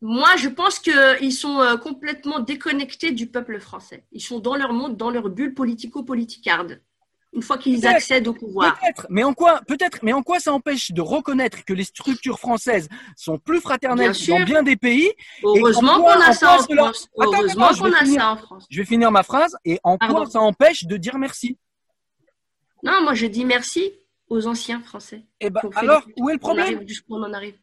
Moi, 0.01 0.35
je 0.37 0.49
pense 0.49 0.79
qu'ils 0.79 1.33
sont 1.33 1.61
euh, 1.61 1.77
complètement 1.77 2.41
déconnectés 2.41 3.13
du 3.13 3.27
peuple 3.27 3.61
français. 3.61 4.07
Ils 4.13 4.23
sont 4.23 4.39
dans 4.39 4.57
leur 4.57 4.73
monde, 4.73 4.97
dans 4.97 5.11
leur 5.11 5.29
bulle 5.29 5.55
politico-politicarde 5.55 6.81
une 7.37 7.43
fois 7.43 7.59
qu'ils 7.59 7.87
accèdent 7.87 8.29
au 8.29 8.33
pouvoir. 8.33 8.81
Peut-être, 8.81 9.07
mais 9.11 9.23
en 9.23 9.35
quoi, 9.35 9.61
peut-être, 9.69 9.99
mais 10.03 10.15
en 10.15 10.23
quoi 10.23 10.41
ça 10.41 10.53
empêche 10.55 10.91
de 10.91 11.03
reconnaître 11.03 11.65
que 11.67 11.75
les 11.75 11.85
structures 11.85 12.39
françaises 12.39 12.89
sont 13.15 13.39
plus 13.39 13.61
fraternelles 13.61 14.15
dans 14.27 14.41
bien 14.41 14.63
des 14.63 14.77
pays 14.77 15.13
Heureusement 15.45 16.01
qu'on 16.01 16.21
a 16.21 16.33
ça 16.33 16.57
en 16.57 16.63
France. 16.63 17.09
Heureusement 17.19 17.69
qu'on 17.75 17.93
a 17.93 18.07
ça 18.07 18.33
en 18.33 18.37
France. 18.39 18.67
Je 18.71 18.81
vais 18.81 18.87
finir 18.87 19.13
ma 19.13 19.23
phrase 19.23 19.55
et 19.67 19.79
en 19.85 19.99
quoi 19.99 20.25
ça 20.27 20.41
empêche 20.41 20.85
de 20.85 20.97
dire 20.97 21.19
merci 21.19 21.59
Non, 22.83 23.03
moi 23.03 23.13
je 23.13 23.27
dis 23.27 23.45
merci 23.45 23.93
aux 24.31 24.47
anciens 24.47 24.81
français. 24.81 25.27
Et 25.41 25.47
eh 25.47 25.51
ben, 25.51 25.61
alors, 25.75 26.05
où 26.17 26.31
est 26.31 26.35
le 26.35 26.39
problème? 26.39 26.87
On 27.11 27.23
en 27.23 27.33
arrive. 27.35 27.55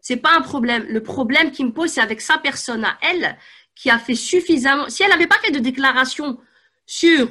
C'est 0.00 0.16
pas 0.16 0.36
un 0.36 0.40
problème. 0.40 0.86
Le 0.88 1.02
problème 1.02 1.50
qui 1.50 1.64
me 1.64 1.72
pose, 1.72 1.90
c'est 1.90 2.00
avec 2.00 2.20
sa 2.20 2.38
personne 2.38 2.84
à 2.84 2.96
elle, 3.02 3.36
qui 3.74 3.90
a 3.90 3.98
fait 3.98 4.14
suffisamment. 4.14 4.88
Si 4.88 5.02
elle 5.02 5.10
n'avait 5.10 5.26
pas 5.26 5.38
fait 5.42 5.50
de 5.50 5.58
déclaration 5.58 6.38
sur 6.86 7.28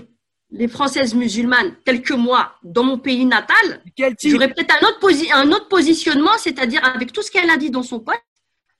les 0.51 0.67
Françaises 0.67 1.13
musulmanes 1.13 1.75
quelques 1.85 2.11
mois 2.11 2.55
dans 2.63 2.83
mon 2.83 2.97
pays 2.97 3.25
natal, 3.25 3.83
j'aurais 4.23 4.53
peut-être 4.53 4.75
un 4.81 4.87
autre, 4.87 5.33
un 5.33 5.51
autre 5.51 5.67
positionnement, 5.67 6.37
c'est-à-dire 6.37 6.83
avec 6.83 7.11
tout 7.11 7.21
ce 7.21 7.31
qu'elle 7.31 7.49
a 7.49 7.57
dit 7.57 7.69
dans 7.69 7.83
son 7.83 7.99
poste, 7.99 8.21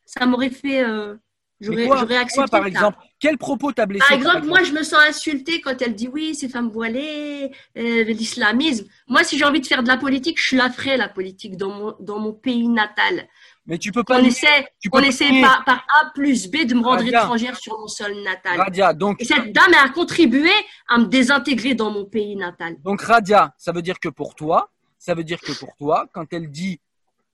ça 0.05 0.25
m'aurait 0.25 0.51
fait. 0.51 0.83
Euh, 0.83 1.15
j'aurais, 1.59 2.17
accepté. 2.17 2.49
par 2.51 2.65
exemple? 2.65 2.97
Quel 3.19 3.37
propos 3.37 3.71
t'a 3.71 3.85
blessé 3.85 4.05
Par 4.07 4.17
exemple, 4.17 4.45
moi, 4.45 4.63
je 4.63 4.71
me 4.71 4.83
sens 4.83 4.99
insultée 5.07 5.61
quand 5.61 5.81
elle 5.81 5.95
dit 5.95 6.07
oui, 6.07 6.35
ces 6.35 6.47
femmes 6.47 6.69
voilées, 6.69 7.51
euh, 7.77 8.03
l'islamisme. 8.03 8.85
Moi, 9.07 9.23
si 9.23 9.37
j'ai 9.37 9.45
envie 9.45 9.61
de 9.61 9.67
faire 9.67 9.81
de 9.81 9.87
la 9.87 9.97
politique, 9.97 10.37
je 10.39 10.55
la 10.55 10.69
ferai, 10.69 10.97
la 10.97 11.09
politique, 11.09 11.57
dans 11.57 11.71
mon, 11.71 11.95
dans 11.99 12.19
mon 12.19 12.33
pays 12.33 12.67
natal. 12.67 13.27
Mais 13.67 13.79
tu 13.79 13.91
peux 13.91 14.03
pas. 14.03 14.19
On 14.19 14.23
essaie, 14.23 14.67
on 14.91 14.99
essaie 14.99 15.41
par, 15.41 15.63
par, 15.65 15.87
A 16.01 16.11
plus 16.13 16.47
B 16.49 16.65
de 16.65 16.75
me 16.75 16.83
rendre 16.83 17.05
étrangère 17.05 17.57
sur 17.57 17.79
mon 17.79 17.87
sol 17.87 18.13
natal. 18.23 18.59
Radia, 18.59 18.93
donc. 18.93 19.21
Et 19.21 19.25
cette 19.25 19.51
dame 19.51 19.73
a 19.83 19.89
contribué 19.89 20.51
à 20.87 20.99
me 20.99 21.05
désintégrer 21.05 21.73
dans 21.73 21.91
mon 21.91 22.05
pays 22.05 22.35
natal. 22.35 22.75
Donc 22.83 23.01
Radia, 23.01 23.55
ça 23.57 23.71
veut 23.71 23.81
dire 23.81 23.99
que 23.99 24.09
pour 24.09 24.35
toi, 24.35 24.69
ça 24.99 25.15
veut 25.15 25.23
dire 25.23 25.39
que 25.39 25.51
pour 25.57 25.75
toi, 25.77 26.07
quand 26.13 26.31
elle 26.31 26.51
dit, 26.51 26.79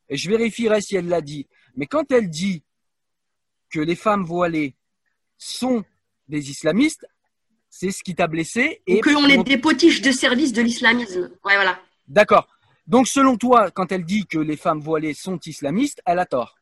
et 0.08 0.16
je 0.16 0.30
vérifierai 0.30 0.82
si 0.82 0.96
elle 0.96 1.08
l'a 1.08 1.22
dit, 1.22 1.48
mais 1.76 1.86
quand 1.86 2.12
elle 2.12 2.30
dit 2.30 2.64
que 3.70 3.80
les 3.80 3.96
femmes 3.96 4.24
voilées 4.24 4.76
sont 5.38 5.84
des 6.28 6.50
islamistes, 6.50 7.06
c'est 7.70 7.92
ce 7.92 8.04
qui 8.04 8.16
t'a 8.16 8.28
blessé. 8.28 8.82
Et 8.88 9.00
que 9.00 9.10
l'on 9.10 9.28
est 9.28 9.44
des 9.44 9.58
potiches 9.58 10.02
de 10.02 10.12
service 10.12 10.54
de 10.54 10.62
l'islamisme. 10.62 11.32
Ouais, 11.44 11.56
voilà. 11.56 11.80
D'accord. 12.08 12.48
Donc, 12.92 13.08
selon 13.08 13.38
toi, 13.38 13.72
quand 13.72 13.90
elle 13.94 14.04
dit 14.04 14.26
que 14.26 14.38
les 14.38 14.58
femmes 14.58 14.82
voilées 14.82 15.14
sont 15.14 15.40
islamistes, 15.46 16.02
elle 16.06 16.20
a 16.20 16.26
tort. 16.26 16.58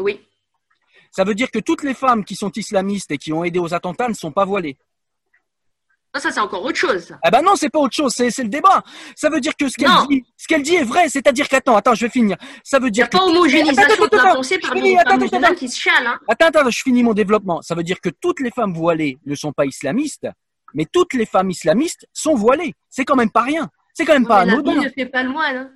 Oui. 0.00 0.20
Ça 1.12 1.22
veut 1.22 1.36
dire 1.36 1.52
que 1.52 1.60
toutes 1.60 1.84
les 1.84 1.94
femmes 1.94 2.24
qui 2.24 2.34
sont 2.34 2.50
islamistes 2.50 3.12
et 3.12 3.16
qui 3.16 3.32
ont 3.32 3.44
aidé 3.44 3.60
aux 3.60 3.72
attentats 3.72 4.08
ne 4.08 4.14
sont 4.14 4.32
pas 4.32 4.44
voilées. 4.44 4.76
Ça, 6.16 6.32
c'est 6.32 6.40
encore 6.40 6.64
autre 6.64 6.76
chose. 6.76 7.14
Eh 7.24 7.30
ben 7.30 7.42
non, 7.42 7.54
c'est 7.54 7.68
pas 7.70 7.78
autre 7.78 7.94
chose, 7.94 8.12
c'est, 8.12 8.36
le 8.38 8.48
débat. 8.48 8.82
Ça 9.14 9.30
veut 9.30 9.40
dire 9.40 9.54
que 9.54 9.68
ce 9.68 9.76
qu'elle 9.76 9.90
dit, 10.08 10.24
ce 10.36 10.48
qu'elle 10.48 10.62
dit 10.62 10.74
est 10.74 10.82
vrai, 10.82 11.08
c'est-à-dire 11.08 11.48
qu'attends, 11.48 11.76
attends, 11.76 11.94
je 11.94 12.06
vais 12.06 12.10
finir. 12.10 12.36
Ça 12.64 12.80
veut 12.80 12.90
dire 12.90 13.06
Il 13.12 13.16
n'y 13.16 13.22
a 13.22 13.24
pas 13.24 13.30
homogénéisation 13.30 14.06
de 14.06 14.16
la 14.16 14.34
pensée 14.34 14.58
par 14.58 14.74
des 14.74 15.28
femmes 15.28 15.54
qui 15.54 15.68
se 15.68 15.78
chialent. 15.78 16.08
Hein. 16.08 16.18
Attends, 16.26 16.46
attends, 16.46 16.70
je 16.70 16.82
finis 16.82 17.04
mon 17.04 17.14
développement. 17.14 17.62
Ça 17.62 17.76
veut 17.76 17.84
dire 17.84 18.00
que 18.00 18.10
toutes 18.10 18.40
les 18.40 18.50
femmes 18.50 18.74
voilées 18.74 19.16
ne 19.26 19.36
sont 19.36 19.52
pas 19.52 19.64
islamistes, 19.64 20.26
mais 20.72 20.86
toutes 20.92 21.14
les 21.14 21.26
femmes 21.26 21.50
islamistes 21.50 22.08
sont 22.12 22.34
voilées. 22.34 22.74
C'est 22.90 23.04
quand 23.04 23.16
même 23.16 23.30
pas 23.30 23.42
rien. 23.42 23.70
C'est 23.94 24.04
quand 24.04 24.12
même 24.12 24.26
pas 24.26 24.40
anodin. 24.40 24.74
L'habit 24.74 24.84
ne 24.84 24.90
fait 24.90 25.06
pas 25.06 25.22
le 25.22 25.30
moine. 25.30 25.56
Hein. 25.56 25.70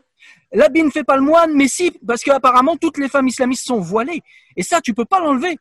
L'habit 0.53 0.83
ne 0.83 0.91
fait 0.91 1.05
pas 1.05 1.17
le 1.17 1.23
moine, 1.23 1.53
mais 1.55 1.69
si, 1.69 1.93
parce 2.07 2.23
qu'apparemment 2.23 2.77
toutes 2.77 2.99
les 2.99 3.09
femmes 3.09 3.29
islamistes 3.29 3.65
sont 3.65 3.81
voilées. 3.81 4.23
Et 4.57 4.63
ça, 4.63 4.81
tu 4.81 4.93
peux 4.93 5.05
pas 5.05 5.21
l'enlever. 5.21 5.59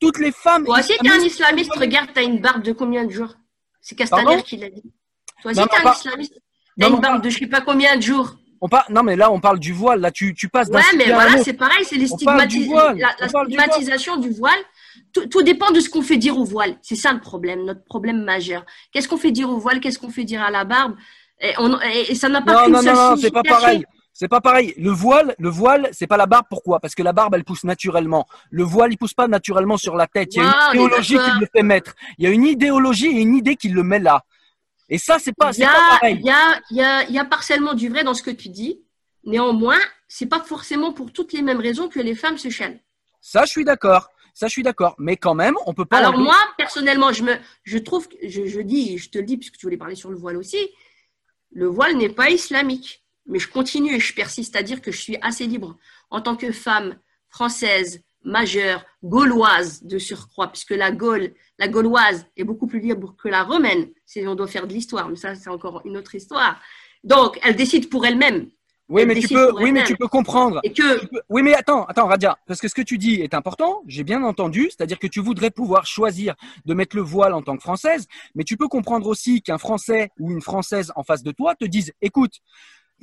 Toutes 0.00 0.18
les 0.18 0.32
femmes. 0.32 0.64
Toi 0.64 0.80
aussi, 0.80 0.92
t'es 1.00 1.08
un 1.08 1.18
islamiste, 1.18 1.72
regarde, 1.76 2.08
t'as 2.12 2.24
une 2.24 2.40
barbe 2.40 2.62
de 2.62 2.72
combien 2.72 3.04
de 3.04 3.10
jours? 3.10 3.34
C'est 3.80 3.94
Castaner 3.94 4.42
qui 4.42 4.56
l'a 4.56 4.70
dit. 4.70 4.82
Toi 5.40 5.52
aussi, 5.52 5.60
t'es 5.62 5.86
un 5.86 5.92
islamiste. 5.92 6.34
T'as 6.78 6.88
une 6.88 7.00
barbe 7.00 7.22
de 7.22 7.30
je 7.30 7.38
sais 7.38 7.46
pas 7.46 7.60
combien 7.60 7.96
de 7.96 8.02
jours? 8.02 8.36
On 8.60 8.68
non, 8.88 9.02
mais 9.02 9.14
là, 9.14 9.30
on 9.30 9.40
parle 9.40 9.58
du 9.58 9.72
voile. 9.72 10.00
Là, 10.00 10.10
tu, 10.10 10.34
tu 10.34 10.48
passes 10.48 10.70
d'un 10.70 10.78
Ouais, 10.78 10.96
mais 10.96 11.12
voilà, 11.12 11.42
c'est 11.42 11.52
pareil, 11.52 11.84
c'est 11.84 11.96
les 11.96 12.06
la, 12.08 13.28
stigmatisation 13.28 14.16
du 14.16 14.30
voile. 14.30 14.58
Tout, 15.12 15.26
tout, 15.26 15.42
dépend 15.42 15.70
de 15.70 15.80
ce 15.80 15.90
qu'on 15.90 16.00
fait 16.00 16.16
dire 16.16 16.38
au 16.38 16.44
voile. 16.44 16.78
C'est 16.80 16.96
ça 16.96 17.12
le 17.12 17.20
problème, 17.20 17.64
notre 17.64 17.84
problème 17.84 18.24
majeur. 18.24 18.64
Qu'est-ce 18.90 19.06
qu'on 19.06 19.18
fait 19.18 19.32
dire 19.32 19.50
au 19.50 19.58
voile? 19.58 19.80
Qu'est-ce 19.80 19.98
qu'on 19.98 20.08
fait 20.08 20.24
dire 20.24 20.40
à 20.42 20.50
la 20.50 20.64
barbe? 20.64 20.94
Et, 21.44 22.14
ça 22.14 22.28
n'a 22.28 22.42
pas 22.42 22.68
non, 22.68 22.80
non, 22.80 22.82
non, 22.82 22.94
non, 22.94 23.16
c'est 23.16 23.30
pas 23.30 23.42
pareil. 23.42 23.84
C'est 24.16 24.28
pas 24.28 24.40
pareil. 24.40 24.72
Le 24.78 24.90
voile, 24.90 25.34
le 25.40 25.48
voile, 25.48 25.88
c'est 25.92 26.06
pas 26.06 26.16
la 26.16 26.26
barbe. 26.26 26.46
Pourquoi? 26.48 26.78
Parce 26.78 26.94
que 26.94 27.02
la 27.02 27.12
barbe, 27.12 27.34
elle 27.34 27.42
pousse 27.42 27.64
naturellement. 27.64 28.26
Le 28.50 28.62
voile, 28.62 28.92
il 28.92 28.96
pousse 28.96 29.12
pas 29.12 29.26
naturellement 29.26 29.76
sur 29.76 29.96
la 29.96 30.06
tête. 30.06 30.36
Il 30.36 30.42
y 30.42 30.46
a 30.46 30.70
une 30.72 30.80
idéologie 30.80 31.18
qui 31.18 31.40
le 31.40 31.46
fait 31.52 31.64
mettre. 31.64 31.94
Il 32.18 32.24
y 32.24 32.28
a 32.28 32.30
une 32.30 32.44
idéologie 32.44 33.08
et 33.08 33.20
une 33.20 33.34
idée 33.34 33.56
qui 33.56 33.70
le 33.70 33.82
met 33.82 33.98
là. 33.98 34.22
Et 34.88 34.98
ça, 34.98 35.18
c'est 35.18 35.32
pas, 35.32 35.50
pas 35.50 35.88
pareil. 35.98 36.18
Il 36.20 36.26
y 36.26 36.30
a, 36.30 36.60
y 36.70 36.80
a, 36.80 37.10
y 37.10 37.18
a 37.18 37.24
partiellement 37.24 37.74
du 37.74 37.88
vrai 37.88 38.04
dans 38.04 38.14
ce 38.14 38.22
que 38.22 38.30
tu 38.30 38.50
dis. 38.50 38.82
Néanmoins, 39.24 39.80
c'est 40.06 40.26
pas 40.26 40.40
forcément 40.40 40.92
pour 40.92 41.12
toutes 41.12 41.32
les 41.32 41.42
mêmes 41.42 41.60
raisons 41.60 41.88
que 41.88 41.98
les 41.98 42.14
femmes 42.14 42.38
se 42.38 42.50
chaînent. 42.50 42.78
Ça, 43.20 43.46
je 43.46 43.50
suis 43.50 43.64
d'accord. 43.64 44.10
Ça, 44.32 44.46
je 44.46 44.52
suis 44.52 44.62
d'accord. 44.62 44.94
Mais 44.98 45.16
quand 45.16 45.34
même, 45.34 45.56
on 45.66 45.74
peut 45.74 45.86
pas. 45.86 45.96
Alors 45.96 46.18
moi, 46.18 46.36
personnellement, 46.56 47.12
je 47.12 47.24
me, 47.24 47.34
je 47.64 47.78
trouve, 47.78 48.06
je, 48.22 48.46
je 48.46 48.60
dis, 48.60 48.98
je 48.98 49.08
te 49.08 49.18
le 49.18 49.24
dis 49.24 49.38
puisque 49.38 49.56
tu 49.56 49.66
voulais 49.66 49.76
parler 49.76 49.96
sur 49.96 50.10
le 50.10 50.16
voile 50.16 50.36
aussi 50.36 50.58
le 51.54 51.66
voile 51.66 51.96
n'est 51.96 52.10
pas 52.10 52.30
islamique. 52.30 53.04
Mais 53.26 53.38
je 53.38 53.48
continue 53.48 53.94
et 53.94 54.00
je 54.00 54.14
persiste 54.14 54.54
à 54.54 54.62
dire 54.62 54.82
que 54.82 54.92
je 54.92 55.00
suis 55.00 55.16
assez 55.22 55.46
libre 55.46 55.78
en 56.10 56.20
tant 56.20 56.36
que 56.36 56.52
femme 56.52 56.98
française, 57.30 58.02
majeure, 58.22 58.84
gauloise 59.02 59.82
de 59.82 59.98
surcroît, 59.98 60.48
puisque 60.48 60.70
la 60.70 60.90
gauloise 60.90 62.26
est 62.36 62.44
beaucoup 62.44 62.66
plus 62.66 62.80
libre 62.80 63.16
que 63.16 63.28
la 63.28 63.42
romaine, 63.42 63.88
si 64.04 64.26
on 64.26 64.34
doit 64.34 64.46
faire 64.46 64.66
de 64.66 64.74
l'histoire, 64.74 65.08
mais 65.08 65.16
ça 65.16 65.34
c'est 65.34 65.48
encore 65.48 65.80
une 65.86 65.96
autre 65.96 66.14
histoire. 66.14 66.60
Donc, 67.02 67.38
elle 67.42 67.56
décide 67.56 67.88
pour 67.88 68.04
elle-même. 68.04 68.50
Oui, 68.88 69.06
mais 69.06 69.14
tu 69.14 69.28
peux, 69.28 69.50
oui, 69.62 69.72
mais 69.72 69.82
tu 69.84 69.96
peux 69.96 70.08
comprendre. 70.08 70.60
Et 70.62 70.72
que... 70.72 71.00
oui, 71.30 71.42
mais 71.42 71.54
attends, 71.54 71.84
attends, 71.84 72.06
Radia, 72.06 72.36
parce 72.46 72.60
que 72.60 72.68
ce 72.68 72.74
que 72.74 72.82
tu 72.82 72.98
dis 72.98 73.14
est 73.14 73.32
important. 73.32 73.82
J'ai 73.86 74.04
bien 74.04 74.22
entendu, 74.22 74.68
c'est-à-dire 74.70 74.98
que 74.98 75.06
tu 75.06 75.20
voudrais 75.20 75.50
pouvoir 75.50 75.86
choisir 75.86 76.34
de 76.66 76.74
mettre 76.74 76.94
le 76.94 77.02
voile 77.02 77.32
en 77.32 77.40
tant 77.40 77.56
que 77.56 77.62
française, 77.62 78.06
mais 78.34 78.44
tu 78.44 78.56
peux 78.58 78.68
comprendre 78.68 79.06
aussi 79.06 79.40
qu'un 79.40 79.58
Français 79.58 80.10
ou 80.18 80.30
une 80.30 80.42
Française 80.42 80.92
en 80.96 81.02
face 81.02 81.22
de 81.22 81.32
toi 81.32 81.54
te 81.54 81.64
dise, 81.64 81.92
écoute, 82.02 82.40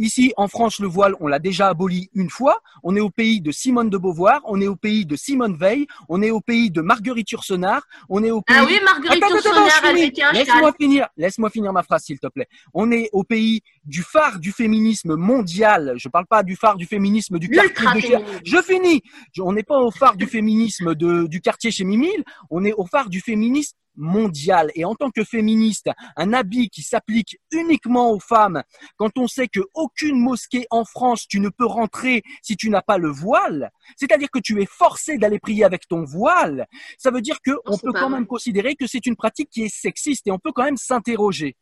Ici, 0.01 0.33
en 0.35 0.47
France, 0.47 0.79
le 0.79 0.87
voile, 0.87 1.13
on 1.19 1.27
l'a 1.27 1.37
déjà 1.37 1.67
aboli 1.67 2.09
une 2.15 2.31
fois. 2.31 2.59
On 2.81 2.95
est 2.95 2.99
au 2.99 3.11
pays 3.11 3.39
de 3.39 3.51
Simone 3.51 3.91
de 3.91 3.99
Beauvoir, 3.99 4.41
on 4.45 4.59
est 4.59 4.65
au 4.65 4.75
pays 4.75 5.05
de 5.05 5.15
Simone 5.15 5.55
Veil, 5.55 5.85
on 6.09 6.23
est 6.23 6.31
au 6.31 6.41
pays 6.41 6.71
de 6.71 6.81
Marguerite 6.81 7.29
Yourcenar, 7.29 7.83
on 8.09 8.23
est 8.23 8.31
au 8.31 8.41
pays... 8.41 8.57
Ah 8.59 8.65
oui, 8.65 8.79
Marguerite 8.83 9.23
un 9.23 10.31
Laisse-moi 10.33 10.73
finir, 10.73 11.07
laisse-moi 11.17 11.51
finir 11.51 11.71
ma 11.71 11.83
phrase, 11.83 12.01
s'il 12.05 12.17
te 12.17 12.25
plaît. 12.25 12.47
On 12.73 12.91
est 12.91 13.09
au 13.13 13.23
pays 13.23 13.61
du 13.85 14.01
phare 14.01 14.39
du 14.39 14.51
féminisme 14.51 15.15
mondial. 15.15 15.93
Je 15.97 16.09
parle 16.09 16.25
pas 16.25 16.41
du 16.41 16.55
phare 16.55 16.77
du 16.77 16.87
féminisme 16.87 17.37
du 17.37 17.47
quartier 17.47 18.17
de 18.17 18.23
Je 18.43 18.59
finis. 18.63 19.03
On 19.39 19.53
n'est 19.53 19.61
pas 19.61 19.77
au 19.77 19.91
phare 19.91 20.15
du 20.15 20.25
féminisme 20.25 20.95
de, 20.95 21.27
du 21.27 21.41
quartier 21.41 21.69
chez 21.69 21.83
Mimile. 21.83 22.23
On 22.49 22.65
est 22.65 22.73
au 22.73 22.87
phare 22.87 23.07
du 23.07 23.21
féminisme 23.21 23.77
mondiale. 23.95 24.71
Et 24.75 24.85
en 24.85 24.95
tant 24.95 25.11
que 25.11 25.23
féministe, 25.23 25.89
un 26.15 26.33
habit 26.33 26.69
qui 26.69 26.81
s'applique 26.81 27.39
uniquement 27.51 28.11
aux 28.11 28.19
femmes, 28.19 28.63
quand 28.97 29.17
on 29.17 29.27
sait 29.27 29.47
que 29.47 29.61
aucune 29.73 30.19
mosquée 30.19 30.65
en 30.69 30.85
France, 30.85 31.27
tu 31.27 31.39
ne 31.39 31.49
peux 31.49 31.65
rentrer 31.65 32.23
si 32.41 32.55
tu 32.55 32.69
n'as 32.69 32.81
pas 32.81 32.97
le 32.97 33.09
voile, 33.09 33.71
c'est-à-dire 33.97 34.29
que 34.31 34.39
tu 34.39 34.61
es 34.61 34.65
forcé 34.65 35.17
d'aller 35.17 35.39
prier 35.39 35.63
avec 35.63 35.87
ton 35.87 36.03
voile, 36.03 36.67
ça 36.97 37.11
veut 37.11 37.21
dire 37.21 37.37
qu'on 37.45 37.77
peut 37.77 37.93
quand 37.93 38.09
même 38.09 38.27
considérer 38.27 38.75
que 38.75 38.87
c'est 38.87 39.05
une 39.05 39.15
pratique 39.15 39.49
qui 39.49 39.63
est 39.63 39.73
sexiste 39.73 40.27
et 40.27 40.31
on 40.31 40.39
peut 40.39 40.51
quand 40.51 40.63
même 40.63 40.77
s'interroger. 40.77 41.55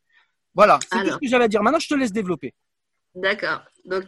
Voilà, 0.54 0.80
c'est 0.92 1.04
tout 1.04 1.12
ce 1.14 1.18
que 1.18 1.28
j'avais 1.28 1.46
à 1.46 1.48
dire. 1.48 1.64
Maintenant, 1.64 1.80
je 1.80 1.88
te 1.88 1.94
laisse 1.94 2.12
développer. 2.12 2.54
D'accord. 3.16 3.62
Donc, 3.86 4.06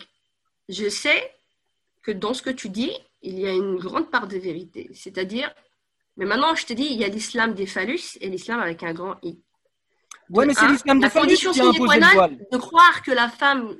je 0.69 0.89
sais 0.89 1.31
que 2.01 2.11
dans 2.11 2.33
ce 2.33 2.41
que 2.41 2.49
tu 2.49 2.69
dis, 2.69 2.91
il 3.21 3.39
y 3.39 3.47
a 3.47 3.53
une 3.53 3.77
grande 3.77 4.09
part 4.09 4.27
de 4.27 4.37
vérité. 4.37 4.89
C'est-à-dire, 4.93 5.53
mais 6.17 6.25
maintenant, 6.25 6.55
je 6.55 6.65
te 6.65 6.73
dis, 6.73 6.85
il 6.85 6.97
y 6.97 7.03
a 7.03 7.07
l'islam 7.07 7.53
des 7.53 7.65
phallus 7.65 8.17
et 8.19 8.29
l'islam 8.29 8.59
avec 8.59 8.83
un 8.83 8.93
grand 8.93 9.17
I. 9.23 9.39
Oui, 10.29 10.45
mais 10.45 10.53
c'est 10.53 10.67
l'islam 10.67 10.99
des 10.99 11.09
phallus 11.09 11.35
qui 11.35 11.61
a 11.61 11.65
imposé 11.65 11.99
le 11.99 12.13
voile. 12.13 12.37
De 12.51 12.57
croire 12.57 13.01
que 13.01 13.11
la 13.11 13.29
femme 13.29 13.77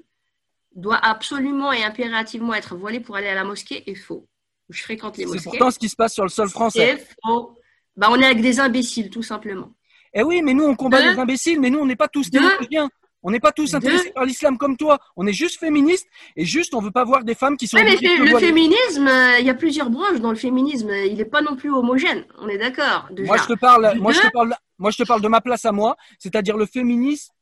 doit 0.75 0.97
absolument 0.97 1.71
et 1.71 1.83
impérativement 1.83 2.53
être 2.53 2.75
voilée 2.75 2.99
pour 2.99 3.15
aller 3.15 3.27
à 3.27 3.35
la 3.35 3.43
mosquée 3.43 3.89
est 3.89 3.95
faux. 3.95 4.27
Je 4.69 4.81
fréquente 4.81 5.17
les 5.17 5.25
mosquées. 5.25 5.39
C'est 5.39 5.49
pourtant 5.49 5.71
ce 5.71 5.79
qui 5.79 5.89
se 5.89 5.95
passe 5.95 6.13
sur 6.13 6.23
le 6.23 6.29
sol 6.29 6.49
français. 6.49 6.97
C'est 6.97 7.15
faux. 7.23 7.57
Bah, 7.95 8.07
on 8.09 8.19
est 8.19 8.25
avec 8.25 8.41
des 8.41 8.59
imbéciles, 8.59 9.09
tout 9.09 9.23
simplement. 9.23 9.73
Eh 10.13 10.23
oui, 10.23 10.41
mais 10.41 10.53
nous, 10.53 10.63
on 10.63 10.75
combat 10.75 11.01
les 11.01 11.19
imbéciles, 11.19 11.59
mais 11.59 11.69
nous, 11.69 11.79
on 11.79 11.85
n'est 11.85 11.95
pas 11.95 12.07
tous 12.07 12.29
des 12.29 12.39
bien. 12.69 12.89
On 13.23 13.31
n'est 13.31 13.39
pas 13.39 13.51
tous 13.51 13.73
intéressés 13.73 14.11
par 14.11 14.25
l'islam 14.25 14.57
comme 14.57 14.77
toi. 14.77 14.99
On 15.15 15.27
est 15.27 15.33
juste 15.33 15.59
féministes 15.59 16.07
et 16.35 16.45
juste 16.45 16.73
on 16.73 16.81
veut 16.81 16.91
pas 16.91 17.03
voir 17.03 17.23
des 17.23 17.35
femmes 17.35 17.57
qui 17.57 17.67
sont. 17.67 17.77
mais 17.77 17.95
le 17.95 18.39
féminisme, 18.39 19.07
euh, 19.07 19.39
il 19.39 19.45
y 19.45 19.49
a 19.49 19.53
plusieurs 19.53 19.89
branches 19.89 20.19
dans 20.19 20.31
le 20.31 20.35
féminisme. 20.35 20.89
Il 20.89 21.17
n'est 21.17 21.25
pas 21.25 21.41
non 21.41 21.55
plus 21.55 21.71
homogène. 21.71 22.25
On 22.39 22.47
est 22.47 22.57
d'accord. 22.57 23.09
Moi 23.17 23.37
je 23.37 23.45
te 23.45 23.59
parle, 23.59 23.93
moi 23.97 24.11
je 24.11 24.21
te 24.21 24.31
parle, 24.31 24.55
moi 24.79 24.91
je 24.91 24.97
te 24.97 25.03
parle 25.03 25.21
de 25.21 25.27
ma 25.27 25.41
place 25.41 25.65
à 25.65 25.71
moi, 25.71 25.95
c'est-à-dire 26.17 26.57
le 26.57 26.65
féminisme 26.65 27.33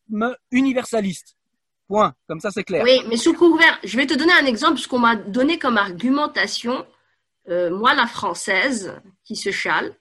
universaliste. 0.52 1.36
Point. 1.88 2.14
Comme 2.28 2.40
ça 2.40 2.52
c'est 2.52 2.64
clair. 2.64 2.84
Oui, 2.84 3.02
mais 3.10 3.18
sous 3.18 3.34
couvert, 3.34 3.80
je 3.84 3.98
vais 3.98 4.06
te 4.06 4.14
donner 4.14 4.34
un 4.34 4.46
exemple, 4.46 4.78
ce 4.78 4.88
qu'on 4.88 5.00
m'a 5.00 5.16
donné 5.16 5.58
comme 5.58 5.78
argumentation. 5.78 6.86
Euh, 7.50 7.76
moi, 7.76 7.96
la 7.96 8.06
française 8.06 8.94
qui 9.24 9.36
se 9.36 9.50
chale, 9.50 9.96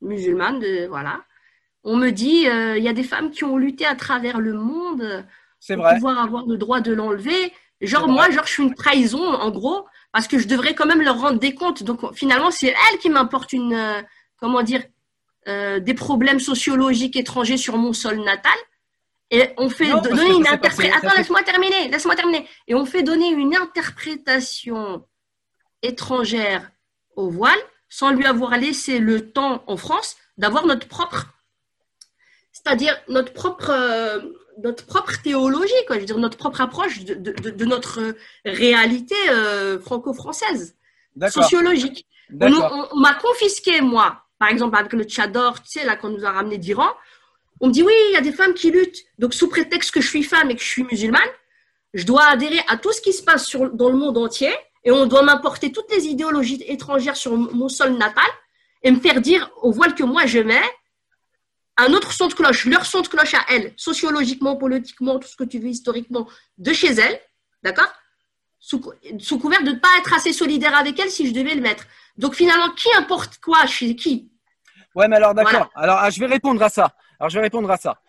musulmane, 0.00 0.60
de, 0.60 0.86
voilà 0.86 1.20
on 1.84 1.96
me 1.96 2.10
dit, 2.10 2.48
euh, 2.48 2.78
il 2.78 2.84
y 2.84 2.88
a 2.88 2.92
des 2.92 3.02
femmes 3.02 3.30
qui 3.30 3.44
ont 3.44 3.56
lutté 3.56 3.84
à 3.86 3.94
travers 3.94 4.40
le 4.40 4.54
monde 4.54 5.24
pour 5.66 5.88
pouvoir 5.94 6.18
avoir 6.18 6.46
le 6.46 6.56
droit 6.56 6.80
de 6.80 6.92
l'enlever. 6.92 7.52
Genre, 7.80 8.06
moi, 8.08 8.30
genre, 8.30 8.46
je 8.46 8.52
suis 8.52 8.62
une 8.62 8.74
trahison, 8.74 9.24
en 9.24 9.50
gros, 9.50 9.86
parce 10.12 10.28
que 10.28 10.38
je 10.38 10.46
devrais 10.46 10.74
quand 10.74 10.86
même 10.86 11.02
leur 11.02 11.20
rendre 11.20 11.38
des 11.38 11.54
comptes. 11.54 11.82
Donc, 11.82 12.14
finalement, 12.14 12.50
c'est 12.50 12.68
elle 12.68 12.98
qui 12.98 13.10
m'importe 13.10 13.52
une, 13.52 13.74
euh, 13.74 14.00
comment 14.36 14.62
dire, 14.62 14.84
euh, 15.48 15.80
des 15.80 15.94
problèmes 15.94 16.38
sociologiques 16.38 17.16
étrangers 17.16 17.56
sur 17.56 17.76
mon 17.76 17.92
sol 17.92 18.20
natal. 18.20 18.52
Et 19.32 19.48
on 19.56 19.68
fait 19.68 19.90
donner 20.02 20.30
une 20.30 20.46
interprétation. 20.46 21.08
Attends, 21.08 21.16
laisse-moi 21.16 21.42
terminer, 21.42 21.88
laisse-moi 21.88 22.14
terminer. 22.14 22.46
Et 22.68 22.74
on 22.74 22.84
fait 22.84 23.02
donner 23.02 23.30
une 23.30 23.56
interprétation 23.56 25.04
étrangère 25.82 26.70
au 27.16 27.30
voile 27.30 27.58
sans 27.88 28.12
lui 28.12 28.26
avoir 28.26 28.56
laissé 28.56 28.98
le 28.98 29.32
temps 29.32 29.64
en 29.66 29.76
France 29.76 30.16
d'avoir 30.36 30.66
notre 30.66 30.86
propre 30.86 31.26
c'est-à-dire 32.64 32.96
notre 33.08 33.32
propre, 33.32 33.70
euh, 33.70 34.20
notre 34.62 34.86
propre 34.86 35.20
théologie, 35.22 35.72
quoi, 35.86 35.96
je 35.96 36.00
veux 36.00 36.06
dire, 36.06 36.18
notre 36.18 36.36
propre 36.36 36.60
approche 36.60 37.04
de, 37.04 37.14
de, 37.14 37.50
de 37.50 37.64
notre 37.64 38.14
réalité 38.44 39.16
euh, 39.30 39.78
franco-française, 39.80 40.76
sociologique. 41.28 42.06
On, 42.40 43.00
m'a 43.00 43.14
confisqué, 43.14 43.80
moi, 43.80 44.22
par 44.38 44.48
exemple, 44.48 44.76
avec 44.76 44.92
le 44.92 45.04
tchador, 45.04 45.62
tu 45.62 45.78
sais, 45.78 45.84
là, 45.84 45.96
qu'on 45.96 46.10
nous 46.10 46.24
a 46.24 46.30
ramené 46.30 46.58
d'Iran. 46.58 46.88
On 47.60 47.68
me 47.68 47.72
dit, 47.72 47.82
oui, 47.82 47.92
il 48.10 48.14
y 48.14 48.16
a 48.16 48.20
des 48.20 48.32
femmes 48.32 48.54
qui 48.54 48.70
luttent. 48.70 49.04
Donc, 49.18 49.34
sous 49.34 49.48
prétexte 49.48 49.92
que 49.92 50.00
je 50.00 50.08
suis 50.08 50.22
femme 50.22 50.50
et 50.50 50.56
que 50.56 50.62
je 50.62 50.68
suis 50.68 50.84
musulmane, 50.84 51.20
je 51.94 52.04
dois 52.04 52.24
adhérer 52.24 52.60
à 52.68 52.76
tout 52.76 52.92
ce 52.92 53.00
qui 53.00 53.12
se 53.12 53.22
passe 53.22 53.46
sur, 53.46 53.70
dans 53.70 53.90
le 53.90 53.96
monde 53.96 54.16
entier 54.16 54.52
et 54.84 54.90
on 54.90 55.06
doit 55.06 55.22
m'importer 55.22 55.72
toutes 55.72 55.90
les 55.94 56.06
idéologies 56.06 56.62
étrangères 56.66 57.16
sur 57.16 57.36
mon 57.36 57.68
sol 57.68 57.92
natal 57.92 58.24
et 58.82 58.90
me 58.90 58.98
faire 58.98 59.20
dire 59.20 59.50
au 59.60 59.70
voile 59.72 59.94
que 59.94 60.02
moi 60.02 60.26
je 60.26 60.40
mets 60.40 60.62
un 61.78 61.92
autre 61.92 62.12
son 62.12 62.28
de 62.28 62.34
cloche, 62.34 62.66
leur 62.66 62.84
son 62.84 63.00
de 63.00 63.08
cloche 63.08 63.34
à 63.34 63.44
elles, 63.48 63.72
sociologiquement, 63.76 64.56
politiquement, 64.56 65.18
tout 65.18 65.28
ce 65.28 65.36
que 65.36 65.44
tu 65.44 65.58
veux 65.58 65.68
historiquement, 65.68 66.28
de 66.58 66.72
chez 66.72 66.92
elles, 66.92 67.20
d'accord? 67.62 67.92
Sous, 68.58 68.78
couvert 68.78 69.62
de 69.64 69.70
ne 69.70 69.78
pas 69.78 69.88
être 69.98 70.12
assez 70.14 70.32
solidaire 70.32 70.76
avec 70.76 70.98
elles 71.00 71.10
si 71.10 71.26
je 71.26 71.34
devais 71.34 71.54
le 71.54 71.60
mettre. 71.60 71.84
Donc 72.16 72.34
finalement, 72.34 72.70
qui 72.70 72.88
importe 72.94 73.38
quoi 73.38 73.66
chez 73.66 73.96
qui? 73.96 74.30
Ouais, 74.94 75.08
mais 75.08 75.16
alors 75.16 75.34
d'accord. 75.34 75.68
Alors 75.74 75.98
ah, 75.98 76.10
je 76.10 76.20
vais 76.20 76.26
répondre 76.26 76.62
à 76.62 76.68
ça. 76.68 76.94
Alors 77.18 77.30
je 77.30 77.36
vais 77.38 77.42
répondre 77.42 77.70
à 77.70 77.76
ça. 77.76 78.00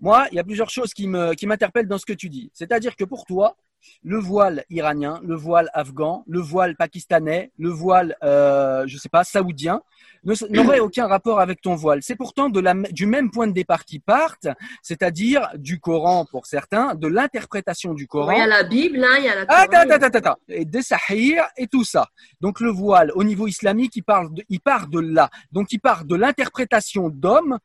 Moi, 0.00 0.26
il 0.30 0.36
y 0.36 0.38
a 0.38 0.44
plusieurs 0.44 0.70
choses 0.70 0.92
qui 0.92 1.06
m'interpellent 1.06 1.88
dans 1.88 1.98
ce 1.98 2.06
que 2.06 2.12
tu 2.12 2.28
dis. 2.28 2.50
C'est-à-dire 2.52 2.96
que 2.96 3.04
pour 3.04 3.24
toi, 3.24 3.56
le 4.02 4.18
voile 4.18 4.64
iranien, 4.70 5.20
le 5.24 5.34
voile 5.34 5.68
afghan, 5.72 6.24
le 6.26 6.40
voile 6.40 6.76
pakistanais, 6.76 7.50
le 7.58 7.70
voile, 7.70 8.16
euh, 8.22 8.84
je 8.86 8.96
sais 8.98 9.08
pas, 9.08 9.24
saoudien, 9.24 9.82
n'aurait 10.24 10.80
aucun 10.80 11.06
rapport 11.06 11.40
avec 11.40 11.60
ton 11.60 11.74
voile. 11.74 12.02
C'est 12.02 12.16
pourtant 12.16 12.48
de 12.48 12.60
la, 12.60 12.74
du 12.74 13.06
même 13.06 13.30
point 13.30 13.46
de 13.46 13.52
départ 13.52 13.84
qui 13.84 13.98
partent, 13.98 14.48
c'est-à-dire 14.82 15.48
du 15.56 15.80
Coran 15.80 16.24
pour 16.24 16.46
certains, 16.46 16.94
de 16.94 17.08
l'interprétation 17.08 17.94
du 17.94 18.06
Coran. 18.06 18.32
Il 18.32 18.38
y 18.38 18.42
a 18.42 18.46
la 18.46 18.62
Bible, 18.62 19.02
hein, 19.02 19.16
il 19.18 19.24
y 19.24 19.28
a 19.28 19.34
la 19.34 19.42
Attends, 19.48 19.90
attends, 19.90 20.18
attends, 20.18 20.38
et 20.48 20.64
des 20.64 20.82
Sahir 20.82 21.44
et 21.56 21.66
tout 21.66 21.84
ça. 21.84 22.06
Donc 22.40 22.60
le 22.60 22.70
voile, 22.70 23.10
au 23.14 23.24
niveau 23.24 23.46
islamique, 23.46 23.96
il, 23.96 24.04
parle 24.04 24.32
de, 24.32 24.44
il 24.48 24.60
part 24.60 24.88
de 24.88 25.00
là. 25.00 25.30
Donc 25.52 25.72
il 25.72 25.80
part 25.80 26.04
de 26.04 26.14
l'interprétation 26.14 27.08
d'hommes 27.08 27.58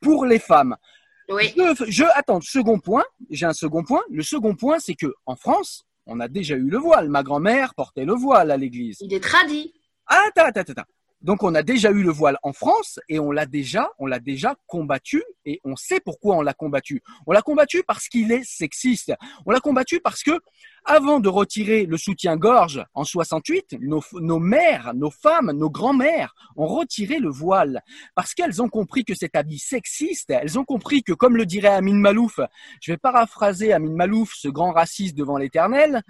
pour 0.00 0.26
les 0.26 0.38
femmes. 0.38 0.76
Oui. 1.30 1.52
Je, 1.56 1.84
je, 1.88 2.04
attends, 2.14 2.40
second 2.40 2.78
point, 2.78 3.04
j'ai 3.30 3.46
un 3.46 3.52
second 3.52 3.84
point. 3.84 4.02
Le 4.10 4.22
second 4.22 4.54
point, 4.54 4.78
c'est 4.78 4.94
que 4.94 5.12
en 5.26 5.36
France, 5.36 5.84
on 6.06 6.20
a 6.20 6.28
déjà 6.28 6.54
eu 6.54 6.68
le 6.68 6.78
voile. 6.78 7.08
Ma 7.08 7.22
grand-mère 7.22 7.74
portait 7.74 8.04
le 8.04 8.14
voile 8.14 8.50
à 8.50 8.56
l'église. 8.56 8.98
Il 9.00 9.12
est 9.12 9.20
tradit. 9.22 9.74
Attends, 10.06 10.46
attends, 10.46 10.60
attends. 10.60 10.82
Donc 11.20 11.42
on 11.42 11.54
a 11.54 11.62
déjà 11.62 11.90
eu 11.90 12.02
le 12.02 12.10
voile 12.10 12.38
en 12.42 12.52
France 12.52 13.00
et 13.08 13.18
on 13.18 13.32
l'a 13.32 13.46
déjà, 13.46 13.90
on 13.98 14.06
l'a 14.06 14.20
déjà 14.20 14.54
combattu 14.66 15.22
et 15.44 15.60
on 15.64 15.74
sait 15.74 16.00
pourquoi 16.00 16.36
on 16.36 16.42
l'a 16.42 16.54
combattu. 16.54 17.02
On 17.26 17.32
l'a 17.32 17.42
combattu 17.42 17.82
parce 17.86 18.08
qu'il 18.08 18.30
est 18.30 18.44
sexiste. 18.44 19.12
On 19.44 19.50
l'a 19.50 19.60
combattu 19.60 20.00
parce 20.00 20.22
que 20.22 20.38
avant 20.84 21.20
de 21.20 21.28
retirer 21.28 21.84
le 21.84 21.98
soutien-gorge 21.98 22.82
en 22.94 23.04
68, 23.04 23.76
nos, 23.80 24.02
nos 24.14 24.38
mères, 24.38 24.94
nos 24.94 25.10
femmes, 25.10 25.52
nos 25.52 25.68
grands-mères 25.68 26.34
ont 26.56 26.66
retiré 26.66 27.18
le 27.18 27.28
voile 27.28 27.82
parce 28.14 28.32
qu'elles 28.32 28.62
ont 28.62 28.68
compris 28.68 29.04
que 29.04 29.14
cet 29.14 29.36
habit 29.36 29.58
sexiste, 29.58 30.30
elles 30.30 30.58
ont 30.58 30.64
compris 30.64 31.02
que, 31.02 31.12
comme 31.12 31.36
le 31.36 31.44
dirait 31.44 31.68
Amin 31.68 31.98
Malouf, 31.98 32.40
je 32.80 32.92
vais 32.92 32.96
paraphraser 32.96 33.72
Amin 33.72 33.92
Malouf, 33.92 34.32
ce 34.34 34.48
grand 34.48 34.72
raciste 34.72 35.16
devant 35.16 35.36
l'éternel, 35.36 36.02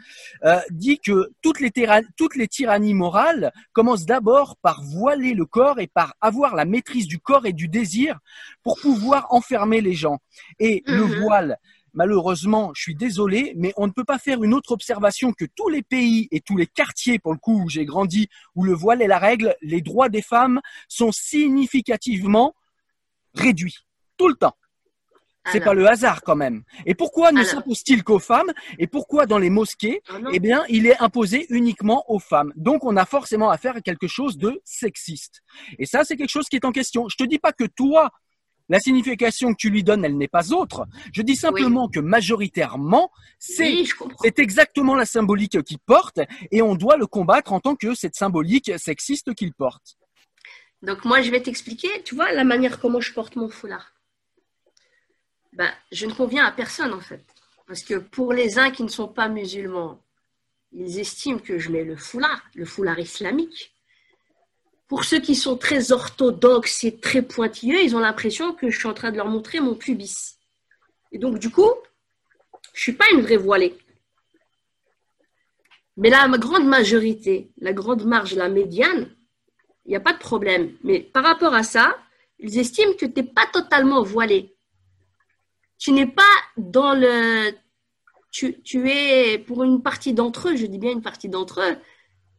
euh, 0.45 0.61
dit 0.71 1.01
que 1.01 1.33
toutes 1.43 1.61
les, 1.61 1.73
toutes 2.17 2.37
les 2.37 2.47
tyrannies 2.47 2.95
morales 2.95 3.53
commencent 3.73 4.07
d'abord 4.07 4.57
par 4.63 4.83
voiler 4.99 5.35
le 5.35 5.47
corps 5.47 5.79
et 5.81 5.87
par 5.87 6.15
avoir 6.21 6.55
la 6.55 6.65
maîtrise 6.65 7.07
du 7.07 7.19
corps 7.19 7.47
et 7.47 7.53
du 7.53 7.69
désir 7.69 8.19
pour 8.63 8.79
pouvoir 8.81 9.27
enfermer 9.31 9.81
les 9.81 9.95
gens. 9.95 10.19
Et 10.59 10.83
le 10.87 11.05
mhm. 11.07 11.21
voile, 11.23 11.59
malheureusement, 11.95 12.73
je 12.75 12.83
suis 12.83 12.95
désolé, 12.95 13.55
mais 13.57 13.73
on 13.77 13.87
ne 13.87 13.93
peut 13.93 14.05
pas 14.05 14.19
faire 14.19 14.43
une 14.43 14.55
autre 14.55 14.73
observation 14.73 15.33
que 15.33 15.45
tous 15.45 15.69
les 15.69 15.83
pays 15.83 16.29
et 16.31 16.41
tous 16.41 16.57
les 16.57 16.67
quartiers, 16.67 17.19
pour 17.19 17.33
le 17.33 17.39
coup, 17.39 17.63
où 17.65 17.69
j'ai 17.69 17.85
grandi, 17.85 18.29
où 18.55 18.65
le 18.65 18.75
voile 18.75 19.03
est 19.03 19.07
la 19.07 19.19
règle, 19.19 19.55
les 19.63 19.81
droits 19.81 20.09
des 20.09 20.23
femmes 20.23 20.61
sont 20.89 21.13
significativement 21.13 22.55
réduits. 23.35 23.79
Tout 24.17 24.29
le 24.29 24.35
temps. 24.35 24.57
C'est 25.53 25.61
pas 25.61 25.75
le 25.75 25.89
hasard 25.89 26.23
quand 26.23 26.37
même. 26.37 26.63
Et 26.87 26.95
pourquoi 26.95 27.33
ne 27.33 27.43
s'impose-t-il 27.45 28.05
qu'aux 28.05 28.19
femmes 28.19 28.53
Et 28.79 28.87
pourquoi 28.87 29.27
dans 29.27 29.39
les 29.39 29.51
mosquées, 29.51 30.03
Ah 30.09 30.19
eh 30.33 30.41
bien, 30.41 30.65
il 30.69 30.87
est 30.87 31.01
imposé 31.01 31.47
uniquement 31.51 32.05
aux 32.09 32.19
femmes? 32.19 32.53
Donc, 32.57 32.85
on 32.85 32.97
a 32.97 33.05
forcément 33.05 33.51
affaire 33.51 33.77
à 33.77 33.81
quelque 33.81 34.07
chose 34.07 34.39
de 34.39 34.61
sexiste. 34.65 35.43
Et 35.79 35.87
ça, 35.87 36.05
c'est 36.05 36.17
quelque 36.17 36.31
chose 36.31 36.49
qui 36.49 36.57
est 36.57 36.65
en 36.65 36.73
question. 36.73 37.09
Je 37.09 37.17
te 37.17 37.25
dis 37.25 37.39
pas 37.39 37.53
que 37.53 37.65
toi, 37.65 38.11
la 38.69 38.81
signification 38.81 39.53
que 39.53 39.57
tu 39.59 39.71
lui 39.71 39.83
donnes, 39.83 40.05
elle 40.05 40.17
n'est 40.17 40.29
pas 40.29 40.53
autre. 40.53 40.87
Je 41.13 41.23
dis 41.23 41.37
simplement 41.37 41.89
que 41.89 42.01
majoritairement, 42.01 43.11
c'est 43.39 43.71
Oui, 43.71 43.91
exactement 44.37 44.95
la 44.95 45.07
symbolique 45.07 45.63
qu'il 45.63 45.79
porte 45.79 46.21
et 46.51 46.61
on 46.63 46.75
doit 46.75 46.97
le 46.97 47.07
combattre 47.07 47.53
en 47.53 47.61
tant 47.61 47.77
que 47.77 47.95
cette 47.95 48.15
symbolique 48.15 48.73
sexiste 48.79 49.35
qu'il 49.35 49.55
porte. 49.55 49.97
Donc 50.83 51.05
moi, 51.05 51.23
je 51.23 51.31
vais 51.31 51.43
t'expliquer, 51.43 51.89
tu 52.05 52.15
vois, 52.15 52.33
la 52.33 52.45
manière 52.45 52.79
comment 52.79 53.01
je 53.01 53.13
porte 53.13 53.37
mon 53.37 53.49
foulard. 53.49 53.95
Ben, 55.53 55.71
je 55.93 56.07
ne 56.07 56.13
conviens 56.13 56.45
à 56.45 56.53
personne 56.53 56.93
en 56.93 57.01
fait. 57.01 57.25
Parce 57.67 57.83
que 57.83 57.95
pour 57.95 58.33
les 58.33 58.59
uns 58.59 58.71
qui 58.71 58.83
ne 58.83 58.89
sont 58.89 59.09
pas 59.09 59.29
musulmans, 59.29 60.03
ils 60.73 60.99
estiment 60.99 61.39
que 61.39 61.59
je 61.59 61.71
mets 61.71 61.85
le 61.85 61.97
foulard, 61.97 62.43
le 62.55 62.65
foulard 62.65 62.99
islamique. 62.99 63.75
Pour 64.87 65.05
ceux 65.05 65.21
qui 65.21 65.35
sont 65.35 65.57
très 65.57 65.93
orthodoxes 65.93 66.85
et 66.85 66.99
très 66.99 67.23
pointilleux, 67.23 67.83
ils 67.83 67.95
ont 67.95 68.01
l'impression 68.01 68.55
que 68.55 68.71
je 68.71 68.79
suis 68.79 68.89
en 68.89 68.95
train 68.95 69.11
de 69.11 69.17
leur 69.17 69.29
montrer 69.29 69.61
mon 69.61 69.75
pubis. 69.75 70.39
Et 71.13 71.19
donc 71.19 71.39
du 71.39 71.51
coup, 71.51 71.71
je 72.73 72.81
suis 72.81 72.93
pas 72.93 73.11
une 73.13 73.21
vraie 73.21 73.37
voilée. 73.37 73.77
Mais 75.97 76.11
la 76.11 76.29
grande 76.39 76.67
majorité, 76.67 77.51
la 77.59 77.73
grande 77.73 78.05
marge, 78.05 78.35
la 78.35 78.49
médiane, 78.49 79.11
il 79.85 79.91
n'y 79.91 79.97
a 79.97 80.01
pas 80.01 80.13
de 80.13 80.19
problème. 80.19 80.77
Mais 80.85 81.01
par 81.01 81.25
rapport 81.25 81.55
à 81.55 81.65
ça, 81.65 81.99
ils 82.39 82.59
estiment 82.59 82.93
que 82.93 83.07
tu 83.07 83.21
n'es 83.21 83.27
pas 83.27 83.47
totalement 83.53 84.03
voilé. 84.03 84.55
Tu 85.79 85.93
n'es 85.93 86.07
pas 86.07 86.23
dans 86.57 86.95
le... 86.95 87.53
Tu, 88.31 88.91
es, 88.91 89.39
pour 89.39 89.65
une 89.65 89.83
partie 89.83 90.13
d'entre 90.13 90.51
eux, 90.51 90.57
je 90.57 90.67
dis 90.67 90.79
bien 90.79 90.93
une 90.93 91.03
partie 91.03 91.29
d'entre 91.29 91.61
eux, 91.61 91.77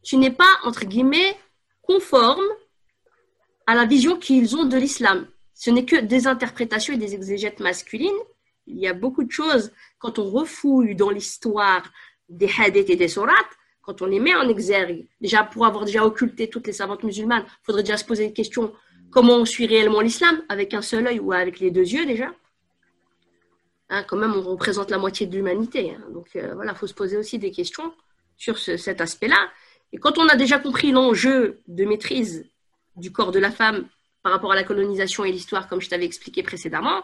tu 0.02 0.16
n'es 0.16 0.30
pas, 0.30 0.50
entre 0.64 0.86
guillemets, 0.86 1.36
conforme 1.82 2.44
à 3.66 3.74
la 3.74 3.84
vision 3.84 4.16
qu'ils 4.16 4.56
ont 4.56 4.64
de 4.64 4.76
l'islam. 4.76 5.26
Ce 5.52 5.68
n'est 5.68 5.84
que 5.84 5.96
des 5.96 6.26
interprétations 6.26 6.94
et 6.94 6.96
des 6.96 7.14
exégètes 7.14 7.60
masculines. 7.60 8.10
Il 8.66 8.78
y 8.78 8.86
a 8.86 8.94
beaucoup 8.94 9.24
de 9.24 9.30
choses, 9.30 9.72
quand 9.98 10.18
on 10.18 10.30
refouille 10.30 10.94
dans 10.94 11.10
l'histoire 11.10 11.82
des 12.28 12.50
hadiths 12.58 12.88
et 12.88 12.96
des 12.96 13.08
sourates, 13.08 13.58
quand 13.82 14.00
on 14.02 14.06
les 14.06 14.20
met 14.20 14.34
en 14.34 14.48
exergue, 14.48 15.06
déjà 15.20 15.42
pour 15.42 15.66
avoir 15.66 15.84
déjà 15.84 16.06
occulté 16.06 16.48
toutes 16.48 16.66
les 16.66 16.72
savantes 16.72 17.02
musulmanes, 17.02 17.44
il 17.46 17.64
faudrait 17.64 17.82
déjà 17.82 17.96
se 17.96 18.04
poser 18.04 18.24
une 18.24 18.32
question 18.32 18.72
comment 19.10 19.36
on 19.36 19.44
suit 19.44 19.66
réellement 19.66 20.00
l'islam 20.00 20.42
Avec 20.48 20.72
un 20.72 20.82
seul 20.82 21.06
œil 21.06 21.18
ou 21.18 21.32
avec 21.32 21.58
les 21.60 21.70
deux 21.70 21.86
yeux 21.86 22.06
déjà? 22.06 22.32
Hein, 23.90 24.04
Quand 24.08 24.16
même, 24.16 24.32
on 24.34 24.42
représente 24.42 24.90
la 24.90 24.98
moitié 24.98 25.26
de 25.26 25.34
l'humanité. 25.36 25.96
hein. 25.98 26.02
Donc 26.12 26.28
euh, 26.36 26.54
voilà, 26.54 26.72
il 26.72 26.78
faut 26.78 26.86
se 26.86 26.94
poser 26.94 27.16
aussi 27.16 27.38
des 27.38 27.50
questions 27.50 27.92
sur 28.36 28.56
ce- 28.58 28.76
cet 28.76 29.00
aspect-là. 29.00 29.48
Et 29.92 29.98
quand 29.98 30.16
on 30.18 30.26
a 30.28 30.36
déjà 30.36 30.58
compris 30.58 30.92
l'enjeu 30.92 31.60
de 31.66 31.84
maîtrise 31.84 32.48
du 32.96 33.10
corps 33.12 33.32
de 33.32 33.38
la 33.40 33.50
femme 33.50 33.86
par 34.22 34.32
rapport 34.32 34.52
à 34.52 34.54
la 34.54 34.62
colonisation 34.64 35.24
et 35.24 35.32
l'histoire, 35.32 35.68
comme 35.68 35.80
je 35.80 35.88
t'avais 35.88 36.04
expliqué 36.04 36.42
précédemment, 36.42 37.02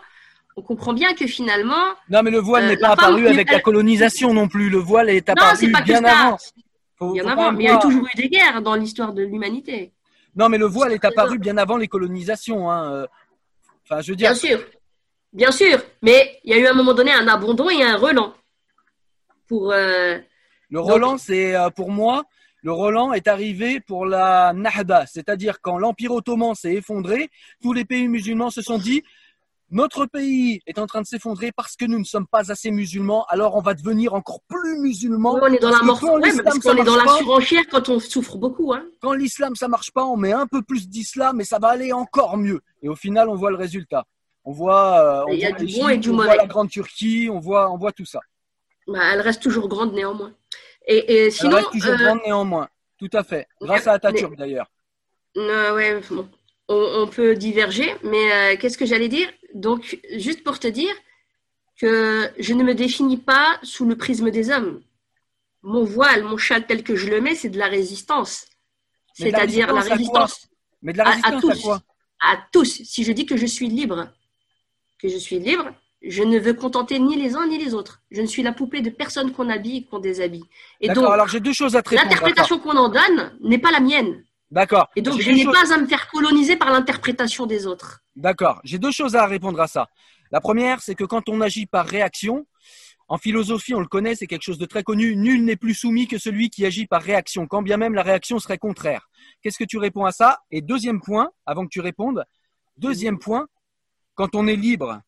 on 0.56 0.62
comprend 0.62 0.92
bien 0.94 1.12
que 1.14 1.26
finalement, 1.26 1.84
Non, 2.08 2.22
mais 2.22 2.30
le 2.30 2.38
voile 2.38 2.64
Euh, 2.64 2.68
n'est 2.68 2.76
pas 2.76 2.94
femme, 2.96 2.98
apparu 3.14 3.26
elle- 3.26 3.32
avec 3.34 3.50
la 3.50 3.60
colonisation 3.60 4.32
non 4.32 4.48
plus. 4.48 4.70
Le 4.70 4.78
voile 4.78 5.10
est 5.10 5.28
apparu 5.28 5.70
pas 5.72 5.82
bien 5.82 6.02
avant. 6.04 6.38
Faut- 6.98 7.12
Bien 7.12 7.24
faut 7.24 7.28
avant, 7.28 7.52
mais 7.52 7.64
il 7.64 7.66
y 7.66 7.70
a 7.70 7.76
toujours 7.78 8.06
eu 8.06 8.16
des 8.16 8.28
guerres 8.30 8.62
dans 8.62 8.74
l'histoire 8.74 9.12
de 9.12 9.22
l'humanité. 9.22 9.92
Non, 10.34 10.48
mais 10.48 10.56
le 10.58 10.66
voile 10.66 10.92
est 10.92 11.04
apparu 11.04 11.38
bien 11.38 11.56
avant 11.58 11.76
les 11.76 11.88
colonisations. 11.88 12.70
Hein. 12.70 12.92
euh. 12.92 13.06
Enfin, 13.84 14.00
je 14.00 14.12
veux 14.12 14.16
dire, 14.16 14.30
Bien 14.30 14.34
sûr, 14.34 14.58
bien 15.36 15.52
sûr, 15.52 15.78
mais 16.02 16.40
il 16.42 16.50
y 16.50 16.54
a 16.54 16.58
eu 16.58 16.66
à 16.66 16.70
un 16.70 16.74
moment 16.74 16.94
donné 16.94 17.12
un 17.12 17.28
abandon 17.28 17.70
et 17.70 17.82
un 17.82 17.96
relan. 17.96 18.34
Pour, 19.46 19.72
euh, 19.72 20.18
le 20.70 20.80
Roland, 20.80 21.18
c'est 21.18 21.54
euh, 21.54 21.70
pour 21.70 21.92
moi, 21.92 22.24
le 22.62 22.72
Roland 22.72 23.12
est 23.12 23.28
arrivé 23.28 23.78
pour 23.78 24.06
la 24.06 24.52
Nahda, 24.52 25.06
c'est-à-dire 25.06 25.60
quand 25.60 25.78
l'Empire 25.78 26.12
ottoman 26.12 26.54
s'est 26.56 26.74
effondré, 26.74 27.28
tous 27.62 27.72
les 27.72 27.84
pays 27.84 28.08
musulmans 28.08 28.50
se 28.50 28.62
sont 28.62 28.78
dit 28.78 29.04
notre 29.70 30.06
pays 30.06 30.60
est 30.66 30.78
en 30.78 30.86
train 30.86 31.02
de 31.02 31.06
s'effondrer 31.06 31.50
parce 31.50 31.74
que 31.74 31.84
nous 31.84 31.98
ne 31.98 32.04
sommes 32.04 32.26
pas 32.26 32.52
assez 32.52 32.70
musulmans, 32.70 33.24
alors 33.28 33.56
on 33.56 33.60
va 33.60 33.74
devenir 33.74 34.14
encore 34.14 34.40
plus 34.48 34.78
musulmans. 34.80 35.38
on 35.42 35.52
est 35.52 35.58
dans 35.58 35.70
la 35.70 35.82
mort, 35.82 36.02
ouais, 36.02 36.30
parce 36.42 36.58
qu'on 36.60 36.76
est 36.76 36.84
dans 36.84 36.96
la 36.96 37.08
surenchère 37.18 37.62
quand 37.70 37.88
on 37.88 37.98
souffre 37.98 38.38
beaucoup. 38.38 38.72
Hein. 38.72 38.84
quand 39.00 39.12
l'islam 39.12 39.54
ça 39.54 39.68
marche 39.68 39.90
pas, 39.92 40.04
on 40.04 40.16
met 40.16 40.32
un 40.32 40.46
peu 40.46 40.62
plus 40.62 40.88
d'islam 40.88 41.40
et 41.40 41.44
ça 41.44 41.58
va 41.58 41.68
aller 41.68 41.92
encore 41.92 42.36
mieux. 42.36 42.60
Et 42.82 42.88
au 42.88 42.94
final, 42.94 43.28
on 43.28 43.34
voit 43.34 43.50
le 43.50 43.56
résultat. 43.56 44.06
On 44.48 44.52
voit, 44.52 45.24
on 45.28 45.32
Il 45.32 45.40
y 45.40 45.44
a 45.44 45.50
voit 45.50 45.58
du 45.58 45.64
l'Égypte, 45.66 45.82
bon 45.82 45.88
et 45.90 45.98
du 45.98 46.10
on 46.10 46.12
mauvais. 46.14 46.26
voit 46.28 46.36
la 46.36 46.46
Grande 46.46 46.70
Turquie, 46.70 47.28
on 47.30 47.40
voit, 47.40 47.70
on 47.70 47.76
voit 47.76 47.92
tout 47.92 48.04
ça. 48.06 48.20
Bah, 48.86 49.00
elle 49.12 49.20
reste 49.20 49.42
toujours 49.42 49.68
grande 49.68 49.92
néanmoins. 49.92 50.32
Et, 50.86 50.96
et 50.98 51.16
Elle 51.26 51.32
sinon, 51.32 51.56
reste 51.56 51.72
toujours 51.72 51.90
euh, 51.92 51.96
grande 51.96 52.20
néanmoins. 52.24 52.68
Tout 52.98 53.10
à 53.12 53.24
fait. 53.24 53.46
Grâce 53.60 53.86
à 53.88 53.92
Atatürk 53.94 54.36
d'ailleurs. 54.36 54.70
euh, 55.36 55.74
ouais, 55.74 56.00
bon, 56.10 56.28
on, 56.68 57.02
on 57.02 57.06
peut 57.08 57.34
diverger, 57.34 57.92
mais 58.04 58.32
euh, 58.32 58.56
qu'est-ce 58.56 58.78
que 58.78 58.86
j'allais 58.86 59.08
dire? 59.08 59.28
Donc, 59.54 59.98
juste 60.16 60.44
pour 60.44 60.58
te 60.60 60.68
dire 60.68 60.94
que 61.80 62.30
je 62.38 62.54
ne 62.54 62.62
me 62.62 62.74
définis 62.74 63.16
pas 63.18 63.58
sous 63.62 63.84
le 63.84 63.96
prisme 63.96 64.30
des 64.30 64.50
hommes. 64.50 64.80
Mon 65.62 65.82
voile, 65.84 66.22
mon 66.22 66.36
châle 66.36 66.64
tel 66.66 66.84
que 66.84 66.94
je 66.94 67.08
le 67.08 67.20
mets, 67.20 67.34
c'est 67.34 67.48
de 67.50 67.58
la 67.58 67.66
résistance. 67.66 68.46
C'est-à-dire 69.14 69.72
la 69.74 69.80
résistance 69.80 70.44
à 70.44 70.46
Mais 70.82 70.92
de 70.92 70.98
la 70.98 71.04
à- 71.04 71.08
à 71.08 71.10
résistance 71.10 71.34
à, 71.34 71.40
tous. 71.40 71.62
quoi? 71.62 71.82
À 72.22 72.38
tous. 72.52 72.82
Si 72.84 73.02
je 73.02 73.10
dis 73.12 73.26
que 73.26 73.36
je 73.36 73.46
suis 73.46 73.68
libre, 73.68 74.08
que 74.98 75.08
je 75.08 75.16
suis 75.16 75.38
libre, 75.38 75.70
je 76.02 76.22
ne 76.22 76.38
veux 76.38 76.54
contenter 76.54 76.98
ni 76.98 77.16
les 77.16 77.34
uns 77.34 77.46
ni 77.46 77.58
les 77.58 77.74
autres. 77.74 78.02
Je 78.10 78.20
ne 78.20 78.26
suis 78.26 78.42
la 78.42 78.52
poupée 78.52 78.80
de 78.80 78.90
personne 78.90 79.32
qu'on 79.32 79.48
habille 79.48 79.78
et 79.78 79.84
qu'on 79.84 79.98
déshabille. 79.98 80.44
Et 80.80 80.88
D'accord, 80.88 81.04
donc, 81.04 81.12
alors 81.12 81.28
j'ai 81.28 81.40
deux 81.40 81.52
choses 81.52 81.74
à 81.76 81.82
te 81.82 81.90
répondre. 81.90 82.08
l'interprétation 82.10 82.58
qu'on 82.58 82.76
en 82.76 82.88
donne 82.88 83.36
n'est 83.42 83.58
pas 83.58 83.70
la 83.72 83.80
mienne. 83.80 84.22
D'accord. 84.50 84.88
Et 84.94 85.02
donc, 85.02 85.20
je 85.20 85.30
n'ai 85.30 85.42
choses- 85.42 85.52
pas 85.52 85.74
à 85.74 85.78
me 85.78 85.86
faire 85.86 86.08
coloniser 86.08 86.56
par 86.56 86.70
l'interprétation 86.70 87.46
des 87.46 87.66
autres. 87.66 88.00
D'accord. 88.14 88.60
J'ai 88.62 88.78
deux 88.78 88.92
choses 88.92 89.16
à 89.16 89.26
répondre 89.26 89.60
à 89.60 89.66
ça. 89.66 89.88
La 90.30 90.40
première, 90.40 90.80
c'est 90.80 90.94
que 90.94 91.04
quand 91.04 91.28
on 91.28 91.40
agit 91.40 91.66
par 91.66 91.86
réaction, 91.86 92.46
en 93.08 93.18
philosophie, 93.18 93.74
on 93.74 93.80
le 93.80 93.86
connaît, 93.86 94.14
c'est 94.14 94.26
quelque 94.26 94.42
chose 94.42 94.58
de 94.58 94.66
très 94.66 94.82
connu. 94.82 95.16
Nul 95.16 95.44
n'est 95.44 95.56
plus 95.56 95.74
soumis 95.74 96.06
que 96.08 96.18
celui 96.18 96.50
qui 96.50 96.64
agit 96.66 96.86
par 96.86 97.02
réaction, 97.02 97.46
quand 97.46 97.62
bien 97.62 97.76
même 97.76 97.94
la 97.94 98.02
réaction 98.02 98.38
serait 98.38 98.58
contraire. 98.58 99.08
Qu'est-ce 99.42 99.58
que 99.58 99.64
tu 99.64 99.78
réponds 99.78 100.04
à 100.04 100.12
ça? 100.12 100.38
Et 100.50 100.60
deuxième 100.62 101.00
point, 101.00 101.30
avant 101.44 101.64
que 101.64 101.70
tu 101.70 101.80
répondes, 101.80 102.24
deuxième 102.76 103.18
point, 103.18 103.46
quand 104.16 104.34
on 104.34 104.48
est 104.48 104.56
libre, 104.56 105.00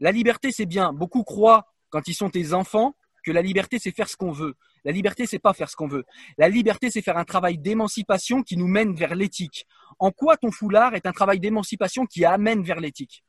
la 0.00 0.10
liberté 0.10 0.50
c'est 0.50 0.66
bien. 0.66 0.92
Beaucoup 0.92 1.22
croient, 1.22 1.72
quand 1.90 2.08
ils 2.08 2.14
sont 2.14 2.30
tes 2.30 2.52
enfants, 2.52 2.96
que 3.24 3.30
la 3.30 3.42
liberté 3.42 3.78
c'est 3.78 3.92
faire 3.94 4.08
ce 4.08 4.16
qu'on 4.16 4.32
veut. 4.32 4.54
La 4.84 4.92
liberté 4.92 5.26
c'est 5.26 5.38
pas 5.38 5.52
faire 5.52 5.68
ce 5.70 5.76
qu'on 5.76 5.86
veut. 5.88 6.04
La 6.38 6.48
liberté 6.48 6.90
c'est 6.90 7.02
faire 7.02 7.18
un 7.18 7.24
travail 7.24 7.58
d'émancipation 7.58 8.42
qui 8.42 8.56
nous 8.56 8.68
mène 8.68 8.94
vers 8.94 9.14
l'éthique. 9.14 9.66
En 10.00 10.10
quoi 10.10 10.36
ton 10.36 10.50
foulard 10.50 10.94
est 10.94 11.06
un 11.06 11.12
travail 11.12 11.38
d'émancipation 11.40 12.06
qui 12.06 12.24
amène 12.24 12.62
vers 12.64 12.80
l'éthique? 12.80 13.22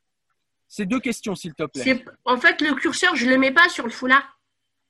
Ces 0.67 0.85
deux 0.85 0.99
questions, 0.99 1.35
s'il 1.35 1.55
te 1.55 1.63
plaît. 1.63 2.05
En 2.25 2.37
fait, 2.37 2.61
le 2.61 2.75
curseur, 2.75 3.15
je 3.15 3.25
ne 3.25 3.31
le 3.31 3.37
mets 3.39 3.51
pas 3.51 3.67
sur 3.69 3.85
le 3.85 3.91
foulard. 3.91 4.39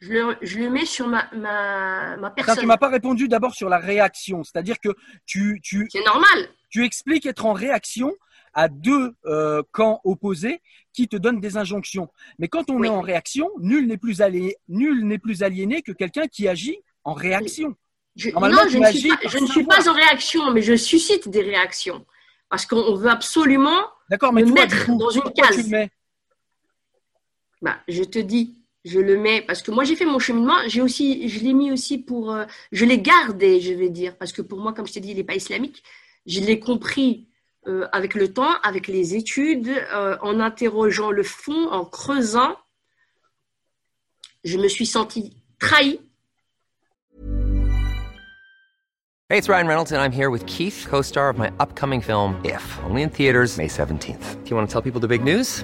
Je 0.01 0.11
le, 0.13 0.37
je 0.41 0.59
le 0.59 0.69
mets 0.69 0.85
sur 0.85 1.07
ma, 1.07 1.29
ma, 1.33 2.15
ma 2.17 2.27
Attends, 2.27 2.35
personne. 2.35 2.57
tu 2.59 2.65
m'as 2.65 2.77
pas 2.77 2.89
répondu 2.89 3.27
d'abord 3.27 3.53
sur 3.53 3.67
la 3.69 3.79
réaction, 3.79 4.43
c'est-à-dire 4.43 4.79
que 4.79 4.89
tu, 5.25 5.59
tu, 5.61 5.87
C'est 5.91 6.03
normal. 6.05 6.49
tu 6.69 6.83
expliques 6.85 7.25
être 7.25 7.45
en 7.45 7.53
réaction 7.53 8.13
à 8.53 8.67
deux 8.67 9.13
euh, 9.25 9.61
camps 9.71 10.01
opposés 10.03 10.61
qui 10.93 11.07
te 11.07 11.15
donnent 11.15 11.39
des 11.39 11.57
injonctions. 11.57 12.09
Mais 12.39 12.47
quand 12.47 12.69
on 12.69 12.79
Oui. 12.79 12.87
est 12.87 12.89
en 12.89 13.01
réaction, 13.01 13.49
nul 13.59 13.87
n'est 13.87 13.97
plus, 13.97 14.21
allé, 14.21 14.57
nul 14.67 15.05
n'est 15.05 15.19
plus 15.19 15.43
aliéné 15.43 15.81
que 15.81 15.91
quelqu'un 15.91 16.27
qui 16.27 16.47
agit 16.47 16.79
en 17.03 17.13
réaction. 17.13 17.75
Je, 18.15 18.29
non, 18.31 18.49
je 18.69 18.77
ne, 18.79 18.85
suis 18.91 19.07
pas, 19.09 19.17
par 19.17 19.31
je 19.31 19.37
ne 19.37 19.45
suis 19.45 19.61
savoir. 19.61 19.77
pas 19.77 19.89
en 19.89 19.93
réaction, 19.93 20.51
mais 20.51 20.61
je 20.61 20.75
suscite 20.75 21.29
des 21.29 21.41
réactions. 21.41 22.05
Parce 22.49 22.65
qu'on 22.65 22.95
veut 22.95 23.09
absolument 23.09 23.85
D'accord, 24.09 24.33
mais 24.33 24.41
Me 24.41 24.47
toi, 24.47 24.61
mettre 24.61 24.85
coup, 24.85 24.97
dans 24.97 25.09
une 25.11 25.21
case. 25.33 25.55
tu 25.55 25.63
le 25.63 25.69
mets? 25.69 25.89
Bah, 27.61 27.77
je 27.87 28.03
te 28.03 28.19
dis, 28.19 28.55
je 28.85 28.99
le 28.99 29.17
mets 29.17 29.41
parce 29.41 29.61
que 29.61 29.71
moi 29.71 29.83
j'ai 29.83 29.95
fait 29.95 30.05
mon 30.05 30.19
cheminement. 30.19 30.55
J'ai 30.67 30.81
aussi, 30.81 31.29
je 31.29 31.39
l'ai 31.43 31.53
mis 31.53 31.71
aussi 31.71 31.97
pour, 31.97 32.33
euh, 32.33 32.45
je 32.71 32.85
l'ai 32.85 32.99
gardé, 32.99 33.61
je 33.61 33.73
vais 33.73 33.89
dire, 33.89 34.17
parce 34.17 34.31
que 34.33 34.41
pour 34.41 34.59
moi, 34.59 34.73
comme 34.73 34.87
je 34.87 34.93
t'ai 34.93 34.99
dit, 34.99 35.11
il 35.11 35.17
n'est 35.17 35.23
pas 35.23 35.35
islamique. 35.35 35.83
Je 36.25 36.39
l'ai 36.41 36.59
compris 36.59 37.28
euh, 37.69 37.87
avec 37.91 38.15
le 38.15 38.33
temps, 38.33 38.55
avec 38.63 38.87
les 38.87 39.15
études, 39.15 39.69
euh, 39.93 40.17
en 40.21 40.39
interrogeant 40.39 41.11
le 41.11 41.23
fond, 41.23 41.69
en 41.71 41.85
creusant. 41.85 42.55
Je 44.43 44.57
me 44.57 44.67
suis 44.67 44.87
sentie 44.87 45.37
trahie. 45.59 45.99
Hey, 49.29 49.37
it's 49.37 49.47
Ryan 49.47 49.67
Reynolds, 49.67 49.91
and 49.91 50.01
I'm 50.01 50.11
here 50.11 50.31
with 50.31 50.43
Keith, 50.47 50.87
co 50.89 51.03
star 51.03 51.29
of 51.29 51.37
my 51.37 51.51
upcoming 51.59 52.01
film, 52.01 52.41
If, 52.43 52.79
only 52.89 53.03
in 53.03 53.11
theaters, 53.11 53.57
May 53.57 53.67
17th. 53.67 54.43
Do 54.43 54.49
you 54.49 54.55
want 54.55 54.67
to 54.67 54.73
tell 54.73 54.81
people 54.81 54.99
the 54.99 55.07
big 55.07 55.23
news? 55.23 55.63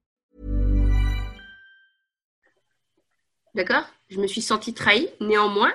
D'accord? 3.55 3.83
Je 4.09 4.19
me 4.19 4.27
suis 4.27 4.41
sentie 4.41 4.73
trahie. 4.73 5.09
Néanmoins, 5.19 5.73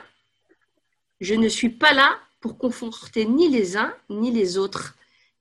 je 1.20 1.35
ne 1.35 1.49
suis 1.49 1.70
pas 1.70 1.93
là 1.93 2.18
pour 2.41 2.59
conforter 2.59 3.24
ni 3.24 3.49
les 3.49 3.77
uns 3.77 3.95
ni 4.11 4.31
les 4.31 4.59
autres. 4.59 4.95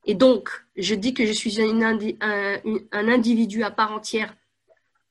Et 0.06 0.14
donc, 0.16 0.50
je 0.76 0.96
dis 0.96 1.14
que 1.14 1.26
je 1.26 1.32
suis 1.32 1.60
indi- 1.62 2.18
un, 2.22 2.60
individu 2.92 3.64
à 3.64 3.72
part 3.72 3.92
entière, 3.92 4.36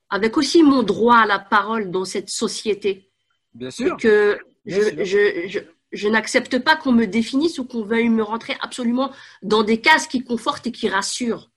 avec 0.08 0.36
aussi 0.36 0.62
mon 0.62 0.82
droit 0.82 1.16
à 1.18 1.26
la 1.26 1.38
parole 1.38 1.90
dans 1.90 2.04
cette 2.04 2.30
société. 2.30 3.10
Bien 3.54 3.68
Et 3.68 3.70
sûr. 3.70 3.96
que 3.96 4.38
Bien 4.64 4.76
je, 4.76 4.82
sûr. 4.82 5.04
je, 5.04 5.48
je, 5.48 5.58
je 5.92 6.08
n'accepte 6.08 6.58
pas 6.58 6.76
qu'on 6.76 6.92
me 6.92 7.06
définisse 7.06 7.58
ou 7.58 7.64
qu'on 7.64 7.82
veuille 7.84 8.08
me 8.08 8.22
rentrer 8.22 8.56
absolument 8.60 9.12
dans 9.42 9.62
des 9.62 9.80
cases 9.80 10.06
qui 10.06 10.22
confortent 10.22 10.66
et 10.66 10.72
qui 10.72 10.88
rassurent. 10.88 11.50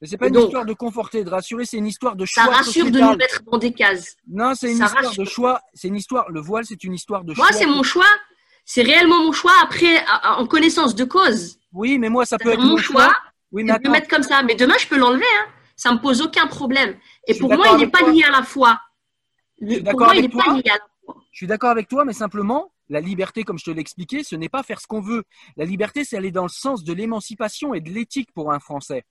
Mais 0.00 0.06
c'est 0.08 0.18
pas 0.18 0.26
une 0.28 0.34
Donc- 0.34 0.44
histoire 0.46 0.66
de 0.66 0.74
conforter, 0.74 1.24
de 1.24 1.30
rassurer, 1.30 1.64
c'est 1.64 1.78
une 1.78 1.86
histoire 1.86 2.16
de 2.16 2.24
choix 2.26 2.44
Ça 2.44 2.50
rassure 2.50 2.90
de 2.90 3.00
nous 3.00 3.16
mettre 3.16 3.42
dans 3.50 3.56
des 3.58 3.72
cases. 3.72 4.16
Non, 4.28 4.54
c'est 4.54 4.70
une 4.70 4.76
ça 4.78 4.84
histoire 4.86 5.04
rassure. 5.04 5.24
de 5.24 5.28
choix. 5.28 5.60
C'est 5.72 5.88
une 5.88 5.96
histoire. 5.96 6.30
Le 6.30 6.40
voile, 6.40 6.64
c'est 6.66 6.84
une 6.84 6.92
histoire 6.94 7.24
de 7.24 7.32
Moi, 7.34 7.46
choix. 7.48 7.56
c'est 7.56 7.66
mon 7.66 7.82
choix. 7.82 8.04
C'est 8.66 8.82
réellement 8.82 9.22
mon 9.22 9.32
choix 9.32 9.52
après, 9.62 10.04
en 10.24 10.46
connaissance 10.46 10.94
de 10.94 11.04
cause. 11.04 11.58
Oui, 11.72 11.98
mais 11.98 12.08
moi, 12.10 12.26
ça 12.26 12.36
peut 12.36 12.50
être 12.52 12.60
mon 12.62 12.76
choix. 12.76 13.04
choix. 13.04 13.16
Oui, 13.52 13.62
mais 13.64 13.72
de 13.72 13.76
attends. 13.76 13.90
mettre 13.90 14.08
comme 14.08 14.22
ça. 14.22 14.42
Mais 14.42 14.54
demain, 14.54 14.74
je 14.78 14.86
peux 14.86 14.98
l'enlever. 14.98 15.24
Hein. 15.40 15.46
Ça 15.76 15.92
me 15.92 15.98
pose 15.98 16.20
aucun 16.20 16.46
problème. 16.46 16.96
Et 17.28 17.38
pour 17.38 17.52
moi, 17.54 17.66
il 17.72 17.78
n'est 17.78 17.86
pas 17.90 18.02
lié 18.10 18.24
à 18.24 18.30
la 18.32 18.42
foi. 18.42 18.80
Le- 19.60 19.68
Je 19.68 19.74
suis 19.74 19.82
pour 19.82 19.84
d'accord 19.92 20.06
moi, 20.08 20.14
il 20.14 20.18
avec 20.18 20.34
n'est 20.34 20.38
pas 20.38 20.44
toi. 20.44 20.54
lié 20.54 20.62
à 20.70 20.74
la 20.74 20.80
foi. 21.04 21.16
Je 21.32 21.36
suis 21.36 21.46
d'accord 21.46 21.70
avec 21.70 21.88
toi, 21.88 22.04
mais 22.04 22.12
simplement, 22.12 22.72
la 22.88 23.00
liberté, 23.00 23.44
comme 23.44 23.58
je 23.58 23.64
te 23.64 23.70
l'ai 23.70 23.80
expliqué, 23.80 24.24
ce 24.24 24.36
n'est 24.36 24.48
pas 24.48 24.62
faire 24.62 24.80
ce 24.80 24.86
qu'on 24.86 25.00
veut. 25.00 25.24
La 25.56 25.64
liberté, 25.64 26.04
c'est 26.04 26.16
aller 26.16 26.30
dans 26.32 26.42
le 26.42 26.48
sens 26.48 26.82
de 26.84 26.92
l'émancipation 26.92 27.72
et 27.72 27.80
de 27.80 27.90
l'éthique 27.90 28.32
pour 28.34 28.52
un 28.52 28.58
Français. 28.58 29.04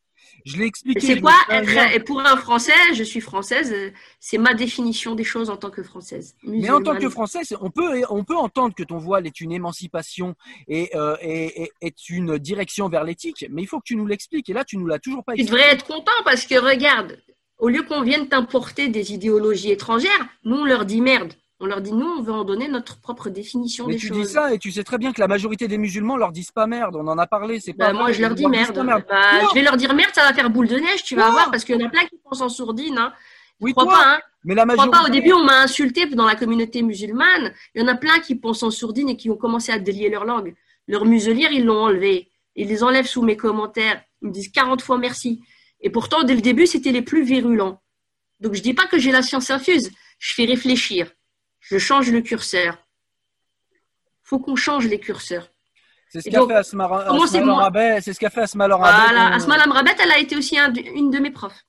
Je 0.45 0.57
l'ai 0.57 0.65
expliqué. 0.65 0.99
C'est 0.99 1.19
quoi 1.21 1.33
être, 1.49 2.03
pour 2.05 2.19
un 2.21 2.37
Français, 2.37 2.73
je 2.93 3.03
suis 3.03 3.21
française, 3.21 3.73
c'est 4.19 4.37
ma 4.37 4.53
définition 4.53 5.15
des 5.15 5.23
choses 5.23 5.49
en 5.49 5.57
tant 5.57 5.69
que 5.69 5.83
Française. 5.83 6.35
Mais 6.43 6.69
en 6.69 6.77
tant 6.81 6.91
que 6.91 6.95
Musulmane. 6.95 7.11
Français, 7.11 7.39
c'est- 7.43 7.57
on 7.61 7.71
peut, 7.71 8.03
on 8.09 8.23
peut 8.23 8.35
entendre 8.35 8.75
que 8.75 8.83
ton 8.83 8.97
voile 8.97 9.25
est 9.25 9.41
une 9.41 9.51
émancipation 9.51 10.35
et, 10.67 10.95
euh, 10.95 11.15
et- 11.21 11.63
et- 11.63 11.71
est 11.81 12.09
une 12.09 12.37
direction 12.37 12.89
vers 12.89 13.03
l'éthique, 13.03 13.45
mais 13.49 13.61
il 13.63 13.67
faut 13.67 13.79
que 13.79 13.85
tu 13.85 13.95
nous 13.95 14.05
l'expliques. 14.07 14.49
Et 14.49 14.53
là, 14.53 14.63
tu 14.63 14.77
nous 14.77 14.87
l'as 14.87 14.99
toujours 14.99 15.23
pas 15.23 15.33
Tu 15.33 15.41
expliqué. 15.41 15.61
devrais 15.63 15.73
être 15.75 15.85
content 15.85 16.11
parce 16.23 16.45
que 16.45 16.55
regarde, 16.55 17.17
au 17.57 17.69
lieu 17.69 17.83
qu'on 17.83 18.01
vienne 18.01 18.27
t'importer 18.27 18.87
des 18.89 19.13
idéologies 19.13 19.71
étrangères, 19.71 20.27
nous 20.43 20.57
on 20.57 20.65
leur 20.65 20.85
dit 20.85 21.01
merde. 21.01 21.33
On 21.61 21.67
leur 21.67 21.79
dit 21.81 21.93
nous 21.93 22.05
on 22.05 22.21
veut 22.21 22.33
en 22.33 22.43
donner 22.43 22.67
notre 22.67 22.99
propre 22.99 23.29
définition 23.29 23.87
Mais 23.87 23.93
des 23.93 23.99
tu 23.99 24.07
choses. 24.07 24.17
dis 24.17 24.25
ça 24.33 24.53
et 24.53 24.59
tu 24.59 24.71
sais 24.71 24.83
très 24.83 24.97
bien 24.97 25.13
que 25.13 25.21
la 25.21 25.27
majorité 25.27 25.67
des 25.69 25.77
musulmans 25.77 26.17
leur 26.17 26.31
disent 26.33 26.51
pas 26.51 26.67
merde. 26.67 26.95
On 26.97 27.07
en 27.07 27.17
a 27.17 27.27
parlé. 27.27 27.59
C'est 27.61 27.73
pas 27.73 27.87
Bah, 27.87 27.93
moi 27.93 28.03
vrai, 28.03 28.13
je 28.13 28.21
leur 28.21 28.35
dis 28.35 28.45
merde. 28.47 28.77
merde. 28.83 29.05
Bah, 29.09 29.39
je 29.49 29.55
vais 29.55 29.61
leur 29.61 29.77
dire 29.77 29.93
merde, 29.93 30.11
ça 30.13 30.23
va 30.25 30.33
faire 30.33 30.49
boule 30.49 30.67
de 30.67 30.75
neige, 30.77 31.03
tu 31.03 31.15
vas 31.15 31.29
voir, 31.31 31.51
parce 31.51 31.63
qu'il 31.63 31.79
y 31.79 31.83
en 31.83 31.87
a 31.87 31.89
plein 31.89 32.05
qui 32.05 32.17
pensent 32.23 32.41
en 32.41 32.49
sourdine. 32.49 32.97
Hein. 32.97 33.13
Oui, 33.61 33.71
Crois 33.71 33.85
toi. 33.85 33.93
pas, 33.93 34.15
hein. 34.15 34.19
Mais 34.43 34.53
la 34.53 34.63
Crois 34.63 34.75
majorité. 34.75 34.97
pas, 34.97 35.05
au 35.05 35.09
début 35.11 35.31
on 35.33 35.43
m'a 35.45 35.61
insulté 35.61 36.05
dans 36.07 36.25
la 36.25 36.35
communauté 36.35 36.81
musulmane. 36.81 37.53
Il 37.73 37.81
y 37.81 37.85
en 37.85 37.87
a 37.87 37.95
plein 37.95 38.19
qui 38.19 38.35
pensent 38.35 38.63
en 38.63 38.69
sourdine 38.71 39.07
et 39.09 39.15
qui 39.17 39.29
ont 39.29 39.37
commencé 39.37 39.71
à 39.71 39.79
délier 39.79 40.09
leur 40.09 40.25
langue. 40.25 40.53
Leur 40.87 41.05
muselière, 41.05 41.51
ils 41.53 41.63
l'ont 41.63 41.83
enlevé. 41.85 42.29
Ils 42.57 42.67
les 42.67 42.83
enlèvent 42.83 43.07
sous 43.07 43.21
mes 43.21 43.37
commentaires. 43.37 44.01
Ils 44.21 44.27
me 44.27 44.33
disent 44.33 44.49
40 44.51 44.81
fois 44.81 44.97
merci. 44.97 45.41
Et 45.81 45.89
pourtant, 45.89 46.23
dès 46.23 46.35
le 46.35 46.41
début, 46.41 46.67
c'était 46.67 46.91
les 46.91 47.01
plus 47.01 47.23
virulents. 47.23 47.81
Donc 48.41 48.53
je 48.55 48.61
dis 48.61 48.73
pas 48.73 48.87
que 48.87 48.97
j'ai 48.99 49.11
la 49.13 49.21
science 49.21 49.49
infuse. 49.51 49.89
Je 50.19 50.33
fais 50.33 50.45
réfléchir. 50.45 51.11
Je 51.69 51.77
change 51.77 52.11
le 52.11 52.21
curseur. 52.21 52.77
Faut 54.23 54.39
qu'on 54.39 54.55
change 54.55 54.85
les 54.87 54.99
curseurs. 54.99 55.47
C'est 56.09 56.21
ce 56.21 56.29
Et 56.29 56.31
qu'a 56.31 56.45
fait 56.47 56.53
Asma, 56.55 56.87
Rabet, 56.87 58.01
C'est 58.01 58.13
ce 58.13 58.19
qu'a 58.19 58.29
fait 58.29 58.41
Asma 58.41 58.67
Rabet. 58.67 58.77
Voilà. 59.13 59.29
qu'on- 59.29 59.35
Asma 59.35 59.57
Lamrabet, 59.57 59.95
elle 59.99 60.11
a 60.11 60.19
été 60.19 60.35
aussi 60.37 60.57
un- 60.57 60.73
une 60.73 61.09
de 61.11 61.19
mes 61.19 61.31
profs. 61.31 61.61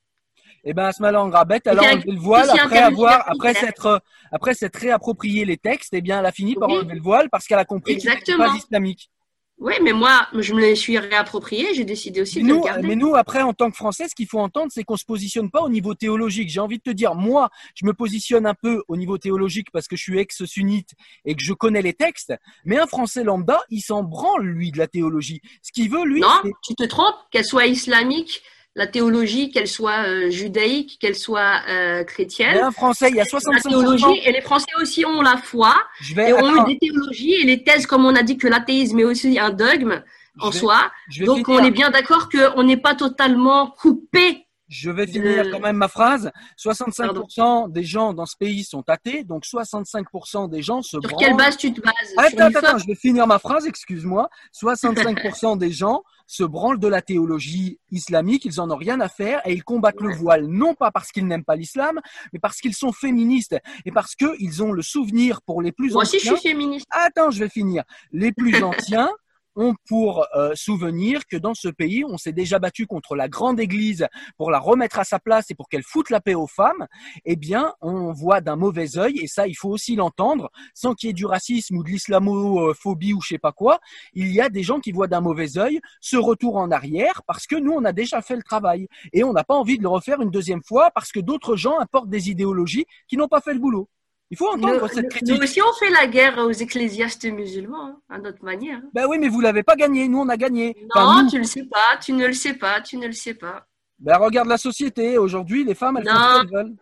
Eh 0.64 0.74
ben, 0.74 0.84
Asma 0.86 1.10
Rabet, 1.10 1.60
elle 1.64 1.78
a 1.78 1.82
Et 1.82 1.94
enlevé 1.94 2.12
le 2.12 2.18
voile 2.18 2.50
après 2.50 2.78
avoir, 2.78 3.24
après 3.30 3.54
s'être, 3.54 4.02
après 4.32 4.54
s'être 4.54 4.76
réapproprié 4.76 5.44
les 5.44 5.56
textes. 5.56 5.94
Eh 5.94 6.00
bien, 6.02 6.20
elle 6.20 6.26
a 6.26 6.32
fini 6.32 6.54
par 6.54 6.68
Oui. 6.68 6.76
enlever 6.78 6.94
le 6.94 7.00
voile 7.02 7.30
parce 7.30 7.46
qu'elle 7.46 7.58
a 7.58 7.64
compris 7.64 7.96
qu'il 7.96 8.08
n'était 8.08 8.20
Exactement. 8.20 8.50
pas 8.50 8.56
islamique. 8.56 9.10
Oui, 9.58 9.72
mais 9.82 9.92
moi, 9.94 10.26
je 10.34 10.52
me 10.52 10.60
les 10.60 10.76
suis 10.76 10.98
réapproprié. 10.98 11.72
J'ai 11.74 11.84
décidé 11.84 12.20
aussi 12.20 12.42
Mais 12.42 12.42
de 12.42 12.48
nous, 12.54 12.60
le 12.60 12.66
garder. 12.66 12.86
mais 12.88 12.94
nous, 12.94 13.14
après, 13.14 13.40
en 13.40 13.54
tant 13.54 13.70
que 13.70 13.76
Français, 13.76 14.06
ce 14.06 14.14
qu'il 14.14 14.26
faut 14.26 14.38
entendre, 14.38 14.70
c'est 14.70 14.84
qu'on 14.84 14.98
se 14.98 15.04
positionne 15.06 15.50
pas 15.50 15.62
au 15.62 15.70
niveau 15.70 15.94
théologique. 15.94 16.50
J'ai 16.50 16.60
envie 16.60 16.76
de 16.76 16.82
te 16.82 16.90
dire, 16.90 17.14
moi, 17.14 17.48
je 17.74 17.86
me 17.86 17.94
positionne 17.94 18.44
un 18.44 18.52
peu 18.54 18.82
au 18.88 18.96
niveau 18.98 19.16
théologique 19.16 19.70
parce 19.72 19.88
que 19.88 19.96
je 19.96 20.02
suis 20.02 20.18
ex-sunnite 20.18 20.90
et 21.24 21.34
que 21.34 21.42
je 21.42 21.54
connais 21.54 21.80
les 21.80 21.94
textes. 21.94 22.34
Mais 22.66 22.78
un 22.78 22.86
Français 22.86 23.24
lambda, 23.24 23.58
il 23.70 23.80
s'en 23.80 24.02
branle, 24.02 24.44
lui, 24.44 24.72
de 24.72 24.78
la 24.78 24.88
théologie. 24.88 25.40
Ce 25.62 25.72
qu'il 25.72 25.90
veut, 25.90 26.04
lui, 26.04 26.20
Non, 26.20 26.28
tu 26.62 26.74
te 26.74 26.84
trompes, 26.84 27.16
qu'elle 27.30 27.46
soit 27.46 27.66
islamique, 27.66 28.42
la 28.76 28.86
théologie, 28.86 29.50
qu'elle 29.50 29.66
soit 29.68 30.06
euh, 30.06 30.30
judaïque, 30.30 30.98
qu'elle 31.00 31.14
soit 31.16 31.62
euh, 31.68 32.04
chrétienne. 32.04 32.58
un 32.58 32.70
Français, 32.70 33.08
il 33.10 33.16
y 33.16 33.20
a 33.20 33.24
La 33.24 33.28
65%. 33.58 33.68
théologie, 33.68 34.20
et 34.24 34.32
les 34.32 34.42
Français 34.42 34.66
aussi 34.80 35.04
ont 35.06 35.22
la 35.22 35.38
foi, 35.38 35.74
Je 36.00 36.14
vais, 36.14 36.28
et 36.28 36.32
ont 36.34 36.38
attends, 36.38 36.68
eu 36.68 36.74
des 36.74 36.78
théologies, 36.78 37.32
et 37.34 37.44
les 37.44 37.64
thèses, 37.64 37.86
comme 37.86 38.04
on 38.04 38.14
a 38.14 38.22
dit 38.22 38.36
que 38.36 38.46
l'athéisme 38.46 38.98
est 39.00 39.04
aussi 39.04 39.38
un 39.38 39.50
dogme 39.50 40.02
en 40.38 40.50
vais- 40.50 40.58
soi. 40.58 40.90
Donc 41.24 41.48
on 41.48 41.64
est 41.64 41.70
bien 41.70 41.90
d'accord 41.90 42.28
qu'on 42.28 42.62
n'est 42.62 42.76
pas 42.76 42.94
totalement 42.94 43.68
coupé. 43.68 44.45
Je 44.68 44.90
vais 44.90 45.06
finir 45.06 45.44
de- 45.44 45.50
quand 45.50 45.60
même 45.60 45.76
ma 45.76 45.88
phrase. 45.88 46.30
65% 46.56 47.68
des 47.68 47.84
gens 47.84 48.12
dans 48.12 48.26
ce 48.26 48.36
pays 48.36 48.64
sont 48.64 48.82
athées, 48.88 49.22
donc 49.24 49.44
65% 49.44 50.48
des 50.48 50.62
gens 50.62 50.82
se 50.82 50.90
Sur 50.90 51.00
branlent. 51.00 51.16
quelle 51.18 51.36
base 51.36 51.56
tu 51.56 51.72
te 51.72 51.80
bases? 51.80 51.94
Attends, 52.16 52.46
attends, 52.46 52.58
attends, 52.68 52.78
je 52.78 52.86
vais 52.86 52.94
finir 52.94 53.26
ma 53.26 53.38
phrase, 53.38 53.66
excuse-moi. 53.66 54.28
65% 54.52 55.56
des 55.58 55.70
gens 55.70 56.02
se 56.26 56.42
branlent 56.42 56.80
de 56.80 56.88
la 56.88 57.02
théologie 57.02 57.78
islamique, 57.92 58.44
ils 58.44 58.60
en 58.60 58.68
ont 58.70 58.76
rien 58.76 59.00
à 59.00 59.08
faire 59.08 59.40
et 59.46 59.52
ils 59.52 59.62
combattent 59.62 60.00
le 60.00 60.12
voile, 60.12 60.46
non 60.46 60.74
pas 60.74 60.90
parce 60.90 61.12
qu'ils 61.12 61.26
n'aiment 61.28 61.44
pas 61.44 61.54
l'islam, 61.54 62.00
mais 62.32 62.40
parce 62.40 62.58
qu'ils 62.60 62.74
sont 62.74 62.90
féministes 62.92 63.56
et 63.84 63.92
parce 63.92 64.16
qu'ils 64.16 64.62
ont 64.64 64.72
le 64.72 64.82
souvenir 64.82 65.40
pour 65.42 65.62
les 65.62 65.70
plus 65.70 65.92
Moi 65.92 66.02
aussi, 66.02 66.18
je 66.18 66.24
anciens. 66.30 66.36
suis 66.38 66.48
féministe. 66.48 66.86
Attends, 66.90 67.30
je 67.30 67.38
vais 67.38 67.48
finir. 67.48 67.84
Les 68.10 68.32
plus 68.32 68.60
anciens 68.64 69.08
ont 69.56 69.74
pour 69.88 70.26
euh, 70.34 70.52
souvenir 70.54 71.26
que 71.26 71.36
dans 71.36 71.54
ce 71.54 71.68
pays, 71.68 72.04
on 72.04 72.18
s'est 72.18 72.32
déjà 72.32 72.58
battu 72.58 72.86
contre 72.86 73.16
la 73.16 73.28
grande 73.28 73.58
église 73.58 74.06
pour 74.36 74.50
la 74.50 74.58
remettre 74.58 74.98
à 74.98 75.04
sa 75.04 75.18
place 75.18 75.50
et 75.50 75.54
pour 75.54 75.68
qu'elle 75.68 75.82
foute 75.82 76.10
la 76.10 76.20
paix 76.20 76.34
aux 76.34 76.46
femmes. 76.46 76.86
Eh 77.24 77.36
bien, 77.36 77.74
on 77.80 78.12
voit 78.12 78.40
d'un 78.40 78.56
mauvais 78.56 78.98
œil, 78.98 79.18
et 79.18 79.26
ça, 79.26 79.46
il 79.46 79.54
faut 79.54 79.70
aussi 79.70 79.96
l'entendre, 79.96 80.50
sans 80.74 80.94
qu'il 80.94 81.08
y 81.08 81.10
ait 81.10 81.14
du 81.14 81.26
racisme 81.26 81.76
ou 81.76 81.82
de 81.82 81.88
l'islamophobie 81.88 83.14
ou 83.14 83.20
je 83.20 83.28
sais 83.28 83.38
pas 83.38 83.52
quoi. 83.52 83.80
Il 84.12 84.30
y 84.32 84.40
a 84.40 84.48
des 84.48 84.62
gens 84.62 84.80
qui 84.80 84.92
voient 84.92 85.08
d'un 85.08 85.20
mauvais 85.20 85.58
œil 85.58 85.80
ce 86.00 86.16
retour 86.16 86.56
en 86.56 86.70
arrière 86.70 87.22
parce 87.26 87.46
que 87.46 87.56
nous, 87.56 87.72
on 87.72 87.84
a 87.84 87.92
déjà 87.92 88.22
fait 88.22 88.36
le 88.36 88.42
travail 88.42 88.88
et 89.12 89.24
on 89.24 89.32
n'a 89.32 89.44
pas 89.44 89.54
envie 89.54 89.78
de 89.78 89.82
le 89.82 89.88
refaire 89.88 90.20
une 90.20 90.30
deuxième 90.30 90.62
fois 90.62 90.90
parce 90.94 91.12
que 91.12 91.20
d'autres 91.20 91.56
gens 91.56 91.78
apportent 91.78 92.10
des 92.10 92.30
idéologies 92.30 92.86
qui 93.08 93.16
n'ont 93.16 93.28
pas 93.28 93.40
fait 93.40 93.54
le 93.54 93.60
boulot. 93.60 93.88
Il 94.30 94.36
faut 94.36 94.48
entendre 94.48 94.80
Nous, 94.82 94.88
cette 94.88 95.08
critique. 95.08 95.28
nous 95.36 95.42
aussi, 95.42 95.60
on 95.62 95.72
fait 95.74 95.90
la 95.90 96.06
guerre 96.08 96.38
aux 96.38 96.50
ecclésiastes 96.50 97.24
musulmans, 97.26 97.86
hein, 97.86 98.00
à 98.08 98.18
notre 98.18 98.44
manière. 98.44 98.80
Ben 98.92 99.06
oui, 99.08 99.18
mais 99.20 99.28
vous 99.28 99.40
l'avez 99.40 99.62
pas 99.62 99.76
gagné. 99.76 100.08
Nous, 100.08 100.18
on 100.18 100.28
a 100.28 100.36
gagné. 100.36 100.76
Non, 100.82 100.86
Enfin, 101.02 101.22
nous. 101.22 101.30
tu 101.30 101.38
le 101.38 101.44
sais 101.44 101.64
pas, 101.64 101.96
tu 102.02 102.12
ne 102.12 102.26
le 102.26 102.32
sais 102.32 102.54
pas, 102.54 102.80
tu 102.80 102.96
ne 102.96 103.06
le 103.06 103.12
sais 103.12 103.34
pas. 103.34 103.66
Ben 104.00 104.16
regarde 104.18 104.48
la 104.48 104.58
société. 104.58 105.16
Aujourd'hui, 105.16 105.64
les 105.64 105.74
femmes, 105.76 105.98
elles 105.98 106.08
font 106.08 106.12
Non. 106.14 106.20
ce 106.38 106.40
qu'elles 106.42 106.52
veulent. 106.54 106.76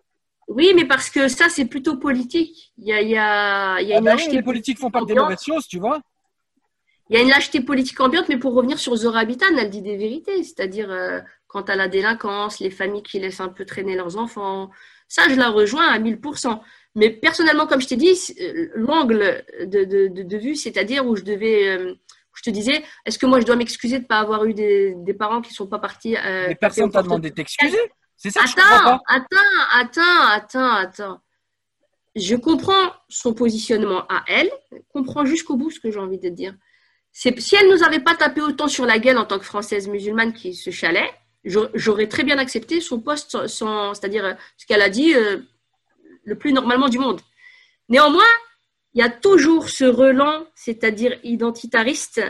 Oui, 0.48 0.72
mais 0.74 0.84
parce 0.86 1.10
que 1.10 1.28
ça, 1.28 1.48
c'est 1.48 1.64
plutôt 1.66 1.96
politique. 1.96 2.72
Il 2.78 2.86
y 2.86 2.92
a, 2.92 3.00
il 3.02 3.08
y 3.10 3.16
a, 3.16 3.80
il 3.80 3.88
y 3.88 3.92
a 3.92 3.96
Ah 3.96 3.98
une 3.98 4.04
ben 4.04 4.12
oui, 4.12 4.16
lâcheté 4.18 4.36
les 4.36 4.42
politiques 4.42 4.78
font 4.78 4.90
pas 4.90 5.00
que 5.00 5.06
des 5.06 5.14
mauvaises 5.14 5.42
choses, 5.44 5.66
tu 5.68 5.78
vois. 5.78 6.00
Il 7.10 7.16
y 7.16 7.18
a 7.18 7.22
une 7.22 7.28
lâcheté 7.28 7.60
politique 7.60 8.00
ambiante, 8.00 8.28
mais 8.30 8.38
pour 8.38 8.54
revenir 8.54 8.78
sur 8.78 8.96
Zora 8.96 9.20
Habitan, 9.20 9.46
elle 9.58 9.68
dit 9.70 9.82
des 9.82 9.96
vérités, 9.96 10.42
c'est-à-dire 10.42 10.90
euh, 10.90 11.20
quant 11.46 11.60
à 11.62 11.76
la 11.76 11.88
délinquance, 11.88 12.60
les 12.60 12.70
familles 12.70 13.02
qui 13.02 13.20
laissent 13.20 13.40
un 13.40 13.48
peu 13.48 13.64
traîner 13.66 13.94
leurs 13.96 14.16
enfants. 14.16 14.70
Ça, 15.08 15.28
je 15.28 15.34
la 15.34 15.50
rejoins 15.50 15.86
à 15.86 15.98
1000%. 15.98 16.60
Mais 16.94 17.10
personnellement, 17.10 17.66
comme 17.66 17.80
je 17.80 17.88
t'ai 17.88 17.96
dit, 17.96 18.16
euh, 18.40 18.68
l'angle 18.76 19.44
de, 19.60 19.84
de, 19.84 20.22
de, 20.22 20.36
vue, 20.36 20.54
c'est-à-dire 20.54 21.04
où 21.04 21.16
je 21.16 21.22
devais, 21.22 21.68
euh, 21.68 21.94
je 22.34 22.42
te 22.42 22.50
disais, 22.50 22.84
est-ce 23.04 23.18
que 23.18 23.26
moi 23.26 23.40
je 23.40 23.46
dois 23.46 23.56
m'excuser 23.56 23.98
de 23.98 24.02
ne 24.04 24.08
pas 24.08 24.20
avoir 24.20 24.44
eu 24.44 24.54
des, 24.54 24.94
des, 24.98 25.14
parents 25.14 25.40
qui 25.40 25.50
ne 25.50 25.56
sont 25.56 25.66
pas 25.66 25.80
partis 25.80 26.16
euh, 26.16 26.46
Mais 26.48 26.54
personne 26.54 26.90
t'a 26.90 27.02
demandé 27.02 27.30
de 27.30 27.34
t'excuser. 27.34 27.78
C'est 28.16 28.30
ça 28.30 28.44
que 28.44 28.50
attends, 28.50 28.60
je 28.60 28.80
pas. 28.80 29.00
Attends, 29.08 29.36
attends, 29.72 30.26
attends, 30.30 30.74
attends. 30.74 31.20
Je 32.14 32.36
comprends 32.36 32.92
son 33.08 33.34
positionnement 33.34 34.04
à 34.08 34.22
elle, 34.28 34.50
comprends 34.92 35.24
jusqu'au 35.24 35.56
bout 35.56 35.72
ce 35.72 35.80
que 35.80 35.90
j'ai 35.90 35.98
envie 35.98 36.20
de 36.20 36.28
dire. 36.28 36.54
Si 37.10 37.28
elle 37.28 37.70
nous 37.70 37.82
avait 37.82 38.00
pas 38.00 38.14
tapé 38.14 38.40
autant 38.40 38.68
sur 38.68 38.86
la 38.86 39.00
gueule 39.00 39.18
en 39.18 39.24
tant 39.24 39.40
que 39.40 39.44
française 39.44 39.88
musulmane 39.88 40.32
qui 40.32 40.54
se 40.54 40.70
chalait, 40.70 41.10
j'aurais 41.44 42.06
très 42.06 42.22
bien 42.22 42.38
accepté 42.38 42.80
son 42.80 43.00
poste, 43.00 43.36
c'est-à-dire 43.48 44.36
ce 44.56 44.66
qu'elle 44.66 44.82
a 44.82 44.88
dit 44.88 45.12
le 46.24 46.36
plus 46.36 46.52
normalement 46.52 46.88
du 46.88 46.98
monde. 46.98 47.20
Néanmoins, 47.88 48.22
il 48.94 49.00
y 49.00 49.02
a 49.02 49.10
toujours 49.10 49.68
ce 49.68 49.84
relan, 49.84 50.46
c'est-à-dire 50.54 51.18
identitariste, 51.22 52.22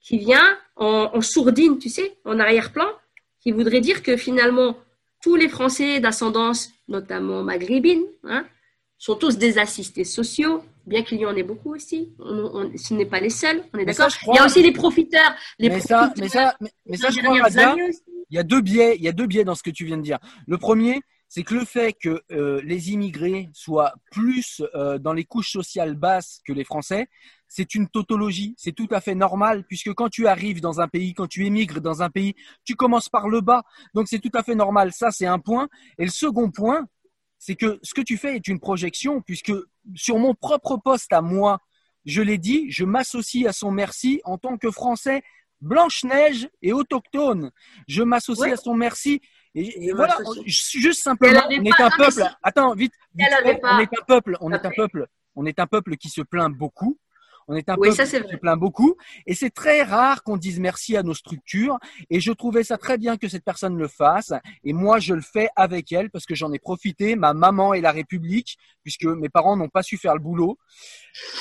qui 0.00 0.18
vient 0.18 0.58
en, 0.76 1.20
sourdine, 1.20 1.78
tu 1.78 1.88
sais, 1.88 2.18
en 2.24 2.38
arrière-plan, 2.38 2.86
qui 3.40 3.52
voudrait 3.52 3.80
dire 3.80 4.02
que 4.02 4.16
finalement, 4.16 4.76
tous 5.22 5.34
les 5.34 5.48
Français 5.48 6.00
d'ascendance, 6.00 6.70
notamment 6.88 7.42
maghrébine, 7.42 8.04
hein, 8.24 8.44
sont 8.98 9.16
tous 9.16 9.38
des 9.38 9.58
assistés 9.58 10.04
sociaux, 10.04 10.62
bien 10.86 11.02
qu'il 11.02 11.18
y 11.18 11.26
en 11.26 11.34
ait 11.34 11.42
beaucoup 11.42 11.74
aussi. 11.74 12.12
ce 12.18 12.94
n'est 12.94 13.06
pas 13.06 13.20
les 13.20 13.30
seuls, 13.30 13.62
on 13.72 13.78
est 13.78 13.86
d'accord. 13.86 14.08
Il 14.28 14.36
y 14.36 14.38
a 14.38 14.44
aussi 14.44 14.62
les 14.62 14.72
profiteurs. 14.72 15.34
Les 15.58 15.70
mais, 15.70 15.80
ça, 15.80 16.12
mais 16.18 16.28
ça, 16.28 16.54
mais, 16.86 16.96
ça, 16.96 17.10
je 17.10 17.20
crois, 17.20 17.36
il 18.30 18.36
y 18.36 18.38
a 18.38 18.42
deux 18.42 18.60
biais, 18.60 18.96
il 18.96 19.02
y 19.02 19.08
a 19.08 19.12
deux 19.12 19.26
biais 19.26 19.44
dans 19.44 19.54
ce 19.54 19.62
que 19.62 19.70
tu 19.70 19.84
viens 19.84 19.96
de 19.96 20.02
dire. 20.02 20.18
Le 20.46 20.58
premier, 20.58 21.00
c'est 21.34 21.42
que 21.42 21.54
le 21.54 21.64
fait 21.64 21.94
que 21.94 22.22
euh, 22.30 22.62
les 22.62 22.92
immigrés 22.92 23.50
soient 23.54 23.92
plus 24.12 24.62
euh, 24.76 24.98
dans 24.98 25.12
les 25.12 25.24
couches 25.24 25.50
sociales 25.50 25.96
basses 25.96 26.40
que 26.46 26.52
les 26.52 26.62
Français, 26.62 27.08
c'est 27.48 27.74
une 27.74 27.88
tautologie, 27.88 28.54
c'est 28.56 28.70
tout 28.70 28.86
à 28.92 29.00
fait 29.00 29.16
normal, 29.16 29.64
puisque 29.64 29.92
quand 29.94 30.08
tu 30.08 30.28
arrives 30.28 30.60
dans 30.60 30.80
un 30.80 30.86
pays, 30.86 31.12
quand 31.12 31.26
tu 31.26 31.44
émigres 31.44 31.80
dans 31.80 32.02
un 32.02 32.08
pays, 32.08 32.36
tu 32.64 32.76
commences 32.76 33.08
par 33.08 33.28
le 33.28 33.40
bas, 33.40 33.64
donc 33.94 34.06
c'est 34.06 34.20
tout 34.20 34.30
à 34.32 34.44
fait 34.44 34.54
normal. 34.54 34.92
Ça, 34.92 35.10
c'est 35.10 35.26
un 35.26 35.40
point. 35.40 35.68
Et 35.98 36.04
le 36.04 36.10
second 36.12 36.52
point, 36.52 36.86
c'est 37.36 37.56
que 37.56 37.80
ce 37.82 37.94
que 37.94 38.02
tu 38.02 38.16
fais 38.16 38.36
est 38.36 38.46
une 38.46 38.60
projection, 38.60 39.20
puisque 39.20 39.52
sur 39.96 40.18
mon 40.20 40.36
propre 40.36 40.76
poste 40.76 41.12
à 41.12 41.20
moi, 41.20 41.58
je 42.04 42.22
l'ai 42.22 42.38
dit, 42.38 42.70
je 42.70 42.84
m'associe 42.84 43.44
à 43.48 43.52
son 43.52 43.72
merci 43.72 44.20
en 44.22 44.38
tant 44.38 44.56
que 44.56 44.70
Français 44.70 45.24
Blanche-Neige 45.60 46.48
et 46.62 46.72
autochtone. 46.72 47.50
Je 47.88 48.04
m'associe 48.04 48.52
à 48.52 48.56
son 48.56 48.74
merci 48.74 49.20
et, 49.54 49.92
voilà, 49.92 50.18
juste 50.46 51.02
simplement, 51.02 51.42
on 51.48 51.64
est 51.64 51.80
un 51.80 51.90
peuple. 51.90 52.24
Attends, 52.42 52.74
vite. 52.74 52.92
on 53.16 53.78
est 53.78 53.82
un 53.82 54.04
peuple. 54.06 54.36
On 54.40 54.52
est 54.52 54.66
un 54.66 54.70
peuple. 54.70 55.06
On 55.36 55.46
est 55.46 55.58
un 55.58 55.66
peuple 55.66 55.96
qui 55.96 56.08
se 56.08 56.22
plaint 56.22 56.52
beaucoup. 56.52 56.98
On 57.46 57.54
est 57.54 57.68
un 57.68 57.76
peuple 57.76 57.90
qui 57.90 58.06
se 58.06 58.36
plaint 58.36 58.58
beaucoup. 58.58 58.96
Et 59.26 59.34
c'est 59.34 59.50
très 59.50 59.82
rare 59.82 60.22
qu'on 60.22 60.36
dise 60.36 60.58
merci 60.58 60.96
à 60.96 61.02
nos 61.02 61.14
structures. 61.14 61.78
Et 62.10 62.20
je 62.20 62.32
trouvais 62.32 62.64
ça 62.64 62.78
très 62.78 62.98
bien 62.98 63.16
que 63.16 63.28
cette 63.28 63.44
personne 63.44 63.76
le 63.76 63.88
fasse. 63.88 64.32
Et 64.64 64.72
moi, 64.72 64.98
je 64.98 65.14
le 65.14 65.20
fais 65.20 65.48
avec 65.54 65.92
elle 65.92 66.10
parce 66.10 66.24
que 66.26 66.34
j'en 66.34 66.52
ai 66.52 66.58
profité. 66.58 67.16
Ma 67.16 67.34
maman 67.34 67.74
et 67.74 67.80
la 67.80 67.92
République, 67.92 68.56
puisque 68.82 69.04
mes 69.04 69.28
parents 69.28 69.56
n'ont 69.56 69.68
pas 69.68 69.82
su 69.82 69.98
faire 69.98 70.14
le 70.14 70.20
boulot. 70.20 70.58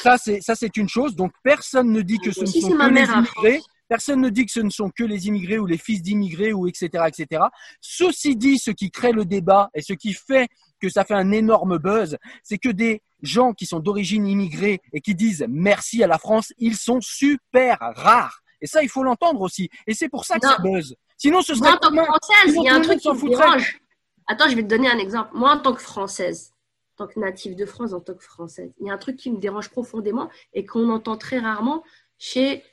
Ça, 0.01 0.18
c'est, 0.18 0.41
ça, 0.41 0.55
c'est 0.55 0.76
une 0.78 0.89
chose. 0.89 1.16
Donc, 1.16 1.32
personne 1.43 1.91
ne 1.91 2.01
dit 2.01 2.20
que 2.20 2.32
ce 2.32 2.41
ne 2.41 2.45
sont 2.45 2.70
que 2.70 2.89
les 2.89 3.03
immigrés. 3.03 3.61
Personne 3.88 4.22
ne 4.22 4.30
dit 4.30 4.46
que 4.46 4.52
ce 4.52 4.60
ne 4.60 4.70
sont 4.70 4.90
que 4.90 5.04
les 5.04 5.28
immigrés 5.28 5.60
ou 5.60 5.66
les 5.66 5.78
fils 5.78 6.02
d'immigrés 6.02 6.54
ou 6.54 6.68
etc., 6.68 7.06
etc. 7.08 7.44
Ceci 7.82 8.36
dit, 8.36 8.58
ce 8.58 8.72
qui 8.72 8.92
crée 8.92 9.12
le 9.12 9.26
débat 9.26 9.70
et 9.74 9.82
ce 9.82 9.94
qui 9.94 10.14
fait 10.14 10.48
que 10.82 10.90
ça 10.90 11.06
fait 11.06 11.14
un 11.14 11.32
énorme 11.32 11.78
buzz, 11.78 12.18
c'est 12.44 12.58
que 12.58 12.70
des 12.70 13.02
gens 13.22 13.54
qui 13.54 13.66
sont 13.66 13.80
d'origine 13.80 14.28
immigrée 14.28 14.82
et 14.92 15.02
qui 15.02 15.16
disent 15.16 15.46
merci 15.48 16.04
à 16.04 16.08
la 16.08 16.18
France, 16.18 16.54
ils 16.58 16.76
sont 16.76 17.00
super 17.02 17.78
rares. 17.80 18.42
Et 18.62 18.68
ça, 18.68 18.82
il 18.82 18.90
faut 18.90 19.04
l'entendre 19.04 19.42
aussi. 19.42 19.70
Et 19.88 19.94
c'est 19.94 20.10
pour 20.10 20.26
ça 20.26 20.40
que 20.40 20.48
ça 20.48 20.58
buzz. 20.60 20.96
Sinon, 21.18 21.42
ce 21.42 21.54
serait 21.54 21.70
Moi, 21.70 21.76
en 21.76 21.80
tant 21.80 21.90
que 21.92 22.04
française, 22.04 22.56
il 22.56 22.64
y 22.64 22.70
a 22.70 22.76
un 22.76 22.82
truc 22.82 23.00
qui 23.00 23.10
me 23.10 23.30
dérange. 23.30 23.80
Attends, 24.28 24.50
je 24.50 24.56
vais 24.56 24.64
te 24.64 24.68
donner 24.68 24.90
un 24.90 24.98
exemple. 24.98 25.32
Moi, 25.34 25.52
en 25.52 25.60
tant 25.60 25.74
que 25.74 25.82
française, 25.82 26.54
en 26.94 27.06
tant 27.06 27.14
que 27.14 27.20
native 27.20 27.56
de 27.56 27.66
France, 27.66 27.94
en 27.94 28.00
tant 28.00 28.14
que 28.14 28.24
française, 28.24 28.72
il 28.80 28.88
y 28.88 28.90
a 28.90 28.94
un 28.94 28.98
truc 28.98 29.18
qui 29.18 29.32
me 29.32 29.38
dérange 29.38 29.70
profondément 29.70 30.30
et 30.54 30.66
qu'on 30.66 30.90
entend 30.90 31.18
très 31.18 31.40
rarement 31.40 31.84
chez 32.18 32.64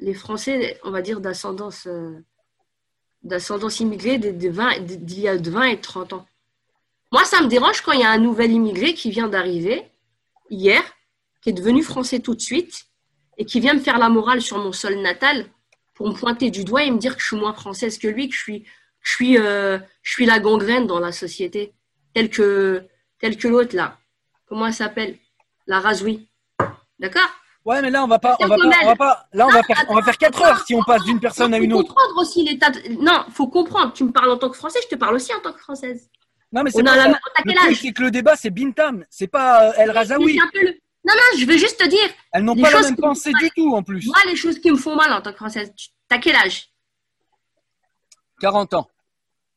les 0.00 0.14
Français, 0.14 0.80
on 0.82 0.90
va 0.90 1.02
dire, 1.02 1.20
d'ascendance 1.20 1.86
euh, 1.86 2.18
d'ascendance 3.22 3.80
immigrée 3.80 4.18
d'il 4.18 5.20
y 5.20 5.28
a 5.28 5.36
20 5.36 5.64
et 5.64 5.80
30 5.80 6.14
ans. 6.14 6.26
Moi, 7.12 7.24
ça 7.24 7.42
me 7.42 7.48
dérange 7.48 7.82
quand 7.82 7.92
il 7.92 8.00
y 8.00 8.04
a 8.04 8.10
un 8.10 8.18
nouvel 8.18 8.50
immigré 8.50 8.94
qui 8.94 9.10
vient 9.10 9.28
d'arriver 9.28 9.84
hier, 10.48 10.82
qui 11.42 11.50
est 11.50 11.54
devenu 11.54 11.82
français 11.82 12.20
tout 12.20 12.34
de 12.34 12.40
suite, 12.40 12.86
et 13.36 13.44
qui 13.44 13.60
vient 13.60 13.74
me 13.74 13.80
faire 13.80 13.98
la 13.98 14.08
morale 14.08 14.40
sur 14.40 14.58
mon 14.58 14.72
sol 14.72 14.96
natal 15.00 15.46
pour 15.94 16.08
me 16.08 16.14
pointer 16.14 16.50
du 16.50 16.64
doigt 16.64 16.84
et 16.84 16.90
me 16.90 16.98
dire 16.98 17.14
que 17.14 17.22
je 17.22 17.26
suis 17.26 17.36
moins 17.36 17.52
française 17.52 17.98
que 17.98 18.08
lui, 18.08 18.28
que 18.28 18.34
je 18.34 18.40
suis, 18.40 18.64
je 19.02 19.12
suis, 19.12 19.38
euh, 19.38 19.78
je 20.02 20.12
suis 20.12 20.26
la 20.26 20.40
gangrène 20.40 20.86
dans 20.86 20.98
la 20.98 21.12
société, 21.12 21.74
telle 22.14 22.30
que, 22.30 22.84
telle 23.18 23.36
que 23.36 23.48
l'autre 23.48 23.76
là. 23.76 23.98
Comment 24.46 24.66
elle 24.66 24.74
s'appelle? 24.74 25.18
La 25.66 25.80
rasoui. 25.80 26.28
D'accord? 26.98 27.39
Ouais, 27.64 27.82
mais 27.82 27.90
là, 27.90 28.02
on 28.02 28.06
va 28.06 28.18
pas, 28.18 28.36
on 28.40 28.46
va 28.46 28.56
pas, 28.56 28.64
on 28.82 28.86
va 28.86 28.96
pas, 28.96 29.28
là, 29.34 29.46
on 29.46 29.50
va 29.50 29.62
faire, 29.62 29.84
on 29.88 29.94
va 29.94 30.02
faire 30.02 30.16
4 30.16 30.42
heures 30.42 30.64
si 30.66 30.74
on 30.74 30.82
passe 30.82 31.04
d'une 31.04 31.20
personne 31.20 31.52
à 31.52 31.58
une 31.58 31.74
autre. 31.74 31.88
comprendre 31.88 32.20
aussi 32.22 32.42
l'état 32.42 32.70
Non, 32.98 33.24
faut 33.30 33.48
comprendre. 33.48 33.92
Tu 33.92 34.04
me 34.04 34.12
parles 34.12 34.30
en 34.30 34.38
tant 34.38 34.48
que 34.48 34.56
français, 34.56 34.78
je 34.82 34.88
te 34.88 34.94
parle 34.94 35.16
aussi 35.16 35.34
en 35.34 35.40
tant 35.40 35.52
que 35.52 35.60
française. 35.60 36.08
Non, 36.52 36.62
mais 36.62 36.70
c'est 36.70 36.82
pas 36.82 36.96
la... 36.96 37.08
Le 37.08 37.74
c'est 37.74 37.92
que 37.92 38.02
le 38.02 38.10
débat, 38.10 38.34
c'est 38.34 38.50
Bintam, 38.50 39.04
c'est 39.10 39.28
pas 39.28 39.68
euh, 39.68 39.72
El 39.76 39.90
Razaoui. 39.90 40.38
Non, 41.02 41.14
non, 41.14 41.38
je 41.38 41.46
veux 41.46 41.56
juste 41.56 41.78
te 41.78 41.86
dire. 41.86 42.08
Elles 42.32 42.44
n'ont 42.44 42.56
pas 42.56 42.70
la 42.70 42.82
même 42.82 42.96
pensée 42.96 43.32
du 43.32 43.50
tout, 43.50 43.74
en 43.74 43.82
plus. 43.82 44.06
Moi, 44.06 44.16
les 44.26 44.36
choses 44.36 44.58
qui 44.58 44.70
me 44.70 44.76
font 44.76 44.96
mal 44.96 45.12
en 45.12 45.20
tant 45.20 45.30
que 45.30 45.36
française, 45.36 45.72
t'as 46.08 46.18
quel 46.18 46.36
âge? 46.36 46.70
40 48.40 48.74
ans. 48.74 48.90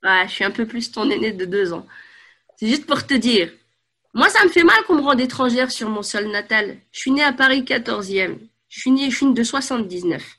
Ouais, 0.03 0.25
je 0.27 0.33
suis 0.33 0.43
un 0.43 0.51
peu 0.51 0.65
plus 0.65 0.91
ton 0.91 1.09
aîné 1.09 1.31
de 1.31 1.45
2 1.45 1.73
ans. 1.73 1.85
C'est 2.57 2.67
juste 2.67 2.85
pour 2.85 3.05
te 3.05 3.13
dire. 3.13 3.51
Moi, 4.13 4.29
ça 4.29 4.43
me 4.43 4.49
fait 4.49 4.63
mal 4.63 4.83
qu'on 4.83 4.95
me 4.95 5.01
rende 5.01 5.19
étrangère 5.19 5.71
sur 5.71 5.89
mon 5.89 6.03
sol 6.03 6.27
natal. 6.27 6.77
Je 6.91 6.99
suis 6.99 7.11
née 7.11 7.23
à 7.23 7.33
Paris 7.33 7.63
14e. 7.63 8.37
Je 8.69 8.79
suis 8.79 8.91
née, 8.91 9.09
je 9.09 9.15
suis 9.15 9.33
de 9.33 9.43
79. 9.43 10.37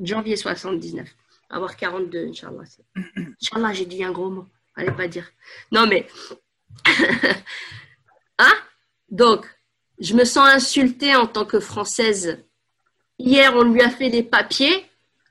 Janvier 0.00 0.36
79. 0.36 1.08
Avoir 1.50 1.76
42, 1.76 2.28
Inch'Allah. 2.28 2.62
Inch'Allah, 3.16 3.72
j'ai 3.72 3.86
dit 3.86 4.04
un 4.04 4.12
gros 4.12 4.30
mot. 4.30 4.46
Allez 4.76 4.92
pas 4.92 5.08
dire. 5.08 5.28
Non, 5.72 5.86
mais. 5.86 6.06
hein? 8.38 8.54
Donc, 9.10 9.46
je 9.98 10.14
me 10.14 10.24
sens 10.24 10.48
insultée 10.48 11.16
en 11.16 11.26
tant 11.26 11.44
que 11.44 11.58
Française. 11.58 12.44
Hier, 13.18 13.52
on 13.56 13.62
lui 13.62 13.80
a 13.80 13.90
fait 13.90 14.10
des 14.10 14.22
papiers. 14.22 14.86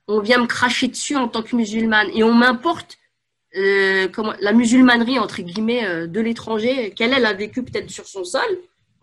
On 0.07 0.19
vient 0.19 0.39
me 0.39 0.47
cracher 0.47 0.89
dessus 0.89 1.15
en 1.15 1.29
tant 1.29 1.41
que 1.41 1.55
musulmane. 1.55 2.09
Et 2.13 2.23
on 2.23 2.33
m'importe 2.33 2.97
euh, 3.55 4.07
comment, 4.09 4.33
la 4.41 4.51
musulmanerie, 4.51 5.19
entre 5.19 5.41
guillemets, 5.41 5.85
euh, 5.85 6.07
de 6.07 6.19
l'étranger, 6.19 6.91
qu'elle 6.91 7.13
elle 7.13 7.25
a 7.25 7.33
vécu 7.33 7.63
peut-être 7.63 7.89
sur 7.89 8.05
son 8.05 8.23
sol, 8.23 8.47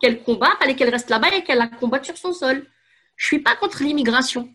qu'elle 0.00 0.22
combat, 0.22 0.50
fallait 0.58 0.74
qu'elle 0.74 0.90
reste 0.90 1.10
là-bas 1.10 1.28
et 1.34 1.44
qu'elle 1.44 1.58
la 1.58 1.66
combatte 1.66 2.04
sur 2.04 2.16
son 2.16 2.32
sol. 2.32 2.64
Je 3.16 3.26
suis 3.26 3.38
pas 3.38 3.56
contre 3.56 3.82
l'immigration. 3.82 4.48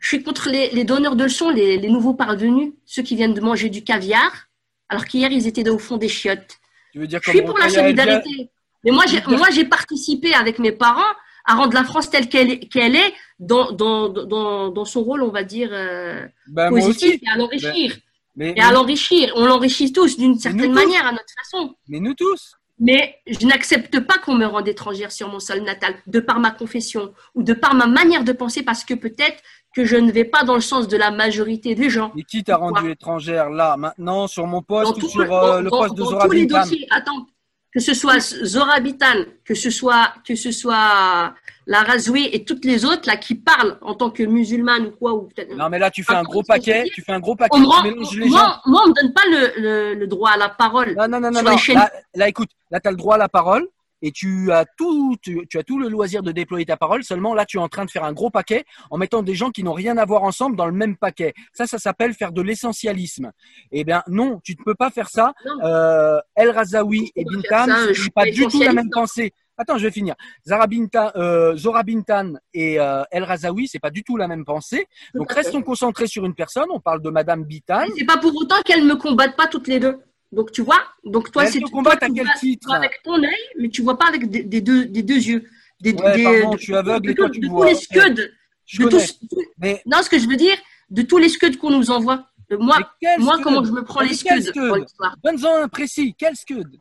Je 0.00 0.08
suis 0.08 0.22
contre 0.22 0.48
les, 0.50 0.84
donneurs 0.84 1.16
de 1.16 1.24
leçons, 1.24 1.50
les, 1.50 1.88
nouveaux 1.88 2.14
parvenus, 2.14 2.72
ceux 2.84 3.02
qui 3.02 3.16
viennent 3.16 3.34
de 3.34 3.40
manger 3.40 3.68
du 3.68 3.82
caviar, 3.82 4.48
alors 4.88 5.04
qu'hier 5.04 5.30
ils 5.30 5.46
étaient 5.46 5.68
au 5.68 5.78
fond 5.78 5.96
des 5.96 6.08
chiottes. 6.08 6.58
je 6.94 7.18
suis 7.22 7.42
pour 7.42 7.58
la 7.58 7.68
solidarité. 7.68 8.50
Mais 8.84 8.92
moi, 8.92 9.04
j'ai, 9.08 9.20
moi, 9.26 9.48
j'ai 9.50 9.64
participé 9.64 10.34
avec 10.34 10.60
mes 10.60 10.70
parents 10.70 11.14
à 11.44 11.54
rendre 11.54 11.74
la 11.74 11.82
France 11.82 12.10
telle 12.10 12.28
qu'elle 12.28 12.50
est, 12.50 12.58
qu'elle 12.60 12.94
est 12.94 13.12
dans, 13.40 13.72
dans, 13.72 14.08
dans, 14.08 14.68
dans, 14.68 14.84
son 14.84 15.02
rôle, 15.02 15.22
on 15.22 15.30
va 15.30 15.42
dire, 15.42 15.70
euh, 15.72 16.24
ben, 16.46 16.68
positif 16.70 17.20
et 17.22 17.28
à 17.28 17.36
l'enrichir 17.36 17.98
et 18.40 18.60
à 18.60 18.72
l'enrichir. 18.72 19.32
On 19.36 19.46
l'enrichit 19.46 19.92
tous 19.92 20.16
d'une 20.16 20.38
certaine 20.38 20.72
manière, 20.72 21.06
à 21.06 21.12
notre 21.12 21.32
façon. 21.36 21.74
Mais 21.88 22.00
nous 22.00 22.14
tous. 22.14 22.54
Mais 22.80 23.16
je 23.26 23.44
n'accepte 23.44 23.98
pas 24.00 24.18
qu'on 24.18 24.34
me 24.34 24.46
rende 24.46 24.68
étrangère 24.68 25.10
sur 25.10 25.28
mon 25.28 25.40
sol 25.40 25.62
natal, 25.62 25.96
de 26.06 26.20
par 26.20 26.38
ma 26.38 26.52
confession 26.52 27.12
ou 27.34 27.42
de 27.42 27.52
par 27.52 27.74
ma 27.74 27.86
manière 27.86 28.22
de 28.22 28.32
penser, 28.32 28.62
parce 28.62 28.84
que 28.84 28.94
peut-être 28.94 29.42
que 29.74 29.84
je 29.84 29.96
ne 29.96 30.12
vais 30.12 30.24
pas 30.24 30.44
dans 30.44 30.54
le 30.54 30.60
sens 30.60 30.86
de 30.86 30.96
la 30.96 31.10
majorité 31.10 31.74
des 31.74 31.90
gens. 31.90 32.12
Et 32.16 32.22
qui 32.22 32.44
t'a 32.44 32.56
rendu 32.56 32.90
étrangère 32.90 33.50
là, 33.50 33.76
maintenant, 33.76 34.28
sur 34.28 34.46
mon 34.46 34.62
poste 34.62 35.02
ou 35.02 35.08
sur 35.08 35.32
euh, 35.32 35.60
le 35.60 35.70
poste 35.70 35.94
de 35.94 36.04
Zora 36.04 36.26
tous 36.26 36.32
les 36.32 36.46
dossiers, 36.46 36.86
attends, 36.90 37.26
que 37.72 37.80
ce 37.80 37.94
soit 37.94 38.20
Zora 38.20 38.80
Bitan, 38.80 39.24
que 39.44 39.54
ce 39.54 39.70
soit, 39.70 40.14
que 40.26 40.36
ce 40.36 40.52
soit 40.52 41.34
la 41.68 41.82
Razoui 41.82 42.28
et 42.32 42.44
toutes 42.44 42.64
les 42.64 42.86
autres 42.86 43.06
là 43.06 43.16
qui 43.16 43.34
parlent 43.34 43.78
en 43.82 43.94
tant 43.94 44.10
que 44.10 44.22
musulmane 44.22 44.86
ou 44.86 44.90
quoi 44.92 45.12
ou 45.12 45.28
peut-être. 45.28 45.54
Non 45.54 45.68
mais 45.68 45.78
là 45.78 45.90
tu 45.90 46.02
fais 46.02 46.14
un 46.14 46.22
gros 46.22 46.42
paquet, 46.42 46.84
tu 46.94 47.02
fais 47.02 47.12
un 47.12 47.20
gros 47.20 47.36
paquet. 47.36 47.60
moi, 47.60 47.82
moi, 47.84 48.82
on 48.84 48.88
me 48.88 49.00
donne 49.00 49.12
pas 49.12 49.22
le, 49.26 49.94
le, 49.94 50.06
droit 50.06 50.30
à 50.30 50.38
la 50.38 50.48
parole. 50.48 50.94
Non 50.96 51.06
non 51.06 51.20
non 51.20 51.30
non. 51.30 51.42
Là, 51.42 51.90
là, 52.14 52.28
écoute, 52.28 52.48
là 52.70 52.80
tu 52.80 52.88
as 52.88 52.90
le 52.90 52.96
droit 52.96 53.16
à 53.16 53.18
la 53.18 53.28
parole 53.28 53.68
et 54.00 54.12
tu 54.12 54.50
as 54.50 54.64
tout, 54.76 55.16
tu, 55.20 55.46
as 55.54 55.62
tout 55.62 55.78
le 55.78 55.88
loisir 55.88 56.22
de 56.22 56.32
déployer 56.32 56.64
ta 56.64 56.76
parole. 56.76 57.04
Seulement 57.04 57.34
là, 57.34 57.44
tu 57.44 57.58
es 57.58 57.60
en 57.60 57.68
train 57.68 57.84
de 57.84 57.90
faire 57.90 58.04
un 58.04 58.12
gros 58.12 58.30
paquet 58.30 58.64
en 58.90 58.96
mettant 58.96 59.22
des 59.22 59.34
gens 59.34 59.50
qui 59.50 59.62
n'ont 59.62 59.72
rien 59.72 59.96
à 59.98 60.04
voir 60.04 60.22
ensemble 60.22 60.56
dans 60.56 60.66
le 60.66 60.72
même 60.72 60.96
paquet. 60.96 61.34
Ça, 61.52 61.66
ça 61.66 61.78
s'appelle 61.78 62.14
faire 62.14 62.32
de 62.32 62.40
l'essentialisme. 62.40 63.32
Eh 63.72 63.84
bien, 63.84 64.02
non, 64.06 64.40
tu 64.42 64.54
ne 64.58 64.64
peux 64.64 64.74
pas 64.74 64.90
faire 64.90 65.08
ça. 65.08 65.34
Euh, 65.64 66.20
El 66.34 66.50
Razaoui 66.50 67.10
et 67.16 67.24
Bintam, 67.24 67.70
c'est 67.92 68.14
pas 68.14 68.24
du 68.24 68.46
tout 68.46 68.62
la 68.62 68.72
même 68.72 68.90
pensée. 68.90 69.32
Attends, 69.58 69.76
je 69.76 69.84
vais 69.84 69.90
finir. 69.90 70.14
Zara 70.46 70.66
Bintan, 70.66 71.10
euh, 71.16 71.56
Zora 71.56 71.82
Bintan 71.82 72.34
et 72.54 72.78
euh, 72.80 73.02
El 73.10 73.24
Razaoui, 73.24 73.66
c'est 73.68 73.80
pas 73.80 73.90
du 73.90 74.04
tout 74.04 74.16
la 74.16 74.28
même 74.28 74.44
pensée. 74.44 74.86
Donc 75.14 75.30
restons 75.32 75.62
concentrés 75.62 76.06
sur 76.06 76.24
une 76.24 76.34
personne. 76.34 76.66
On 76.70 76.80
parle 76.80 77.02
de 77.02 77.10
Madame 77.10 77.44
Bintan. 77.44 77.84
C'est 77.96 78.04
pas 78.04 78.18
pour 78.18 78.34
autant 78.36 78.60
qu'elles 78.64 78.86
ne 78.86 78.94
combattent 78.94 79.36
pas 79.36 79.48
toutes 79.48 79.66
les 79.68 79.80
deux. 79.80 79.98
Donc 80.30 80.52
tu 80.52 80.62
vois, 80.62 80.80
donc 81.04 81.32
toi 81.32 81.46
c'est 81.46 81.58
toi, 81.58 81.92
à 81.92 81.96
tu 81.96 82.12
quel 82.12 82.24
vois- 82.24 82.34
titre 82.38 82.60
tu 82.60 82.66
vois 82.68 82.76
avec 82.76 83.00
ton 83.02 83.14
œil, 83.22 83.30
mais 83.58 83.68
tu 83.70 83.80
vois 83.82 83.98
pas 83.98 84.08
avec 84.08 84.28
des, 84.30 84.42
des 84.44 84.60
deux, 84.60 84.84
des 84.84 85.02
deux 85.02 85.16
yeux. 85.16 85.44
Des, 85.80 85.92
Ouais, 85.94 86.16
des- 86.16 86.22
pardon, 86.24 86.50
de- 86.50 86.58
je 86.58 86.62
suis 86.64 86.74
aveugle 86.76 87.10
et 87.10 87.14
toi, 87.14 87.30
tu 87.30 87.40
de 87.40 87.46
vois. 87.48 87.66
tous 87.66 87.68
les 87.72 87.74
scuds, 87.76 88.30
Je 88.66 88.78
de 88.82 88.88
connais. 88.88 89.06
tous, 89.06 89.18
tous- 89.30 89.42
Mais, 89.58 89.80
non, 89.86 90.02
ce 90.02 90.10
que 90.10 90.18
je 90.18 90.28
veux 90.28 90.36
dire, 90.36 90.56
de 90.90 91.02
tous 91.02 91.16
les 91.18 91.28
scuds 91.30 91.56
qu'on 91.56 91.70
nous 91.70 91.90
envoie. 91.90 92.26
Euh, 92.52 92.58
Moi, 92.58 92.78
moi 93.18 93.34
scud 93.34 93.44
comment 93.44 93.64
je 93.64 93.72
me 93.72 93.82
prends 93.84 94.00
Mais 94.02 94.08
les 94.08 94.14
scuds 94.14 94.42
scud 94.42 94.68
pour 94.68 94.76
l'histoire? 94.76 95.16
Donne-en 95.24 95.62
un 95.62 95.68
précis. 95.68 96.14
Quel 96.18 96.34
scud 96.36 96.78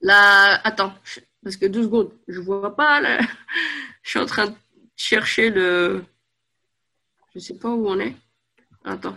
Là, 0.00 0.60
attends, 0.64 0.92
parce 1.42 1.56
que 1.56 1.66
deux 1.66 1.84
secondes, 1.84 2.10
je 2.28 2.40
vois 2.40 2.74
pas. 2.76 3.00
Là. 3.00 3.20
Je 4.02 4.10
suis 4.10 4.18
en 4.20 4.26
train 4.26 4.46
de 4.46 4.54
chercher 4.94 5.50
le. 5.50 6.04
Je 7.34 7.40
sais 7.40 7.54
pas 7.58 7.70
où 7.70 7.88
on 7.88 7.98
est. 7.98 8.14
Attends. 8.84 9.16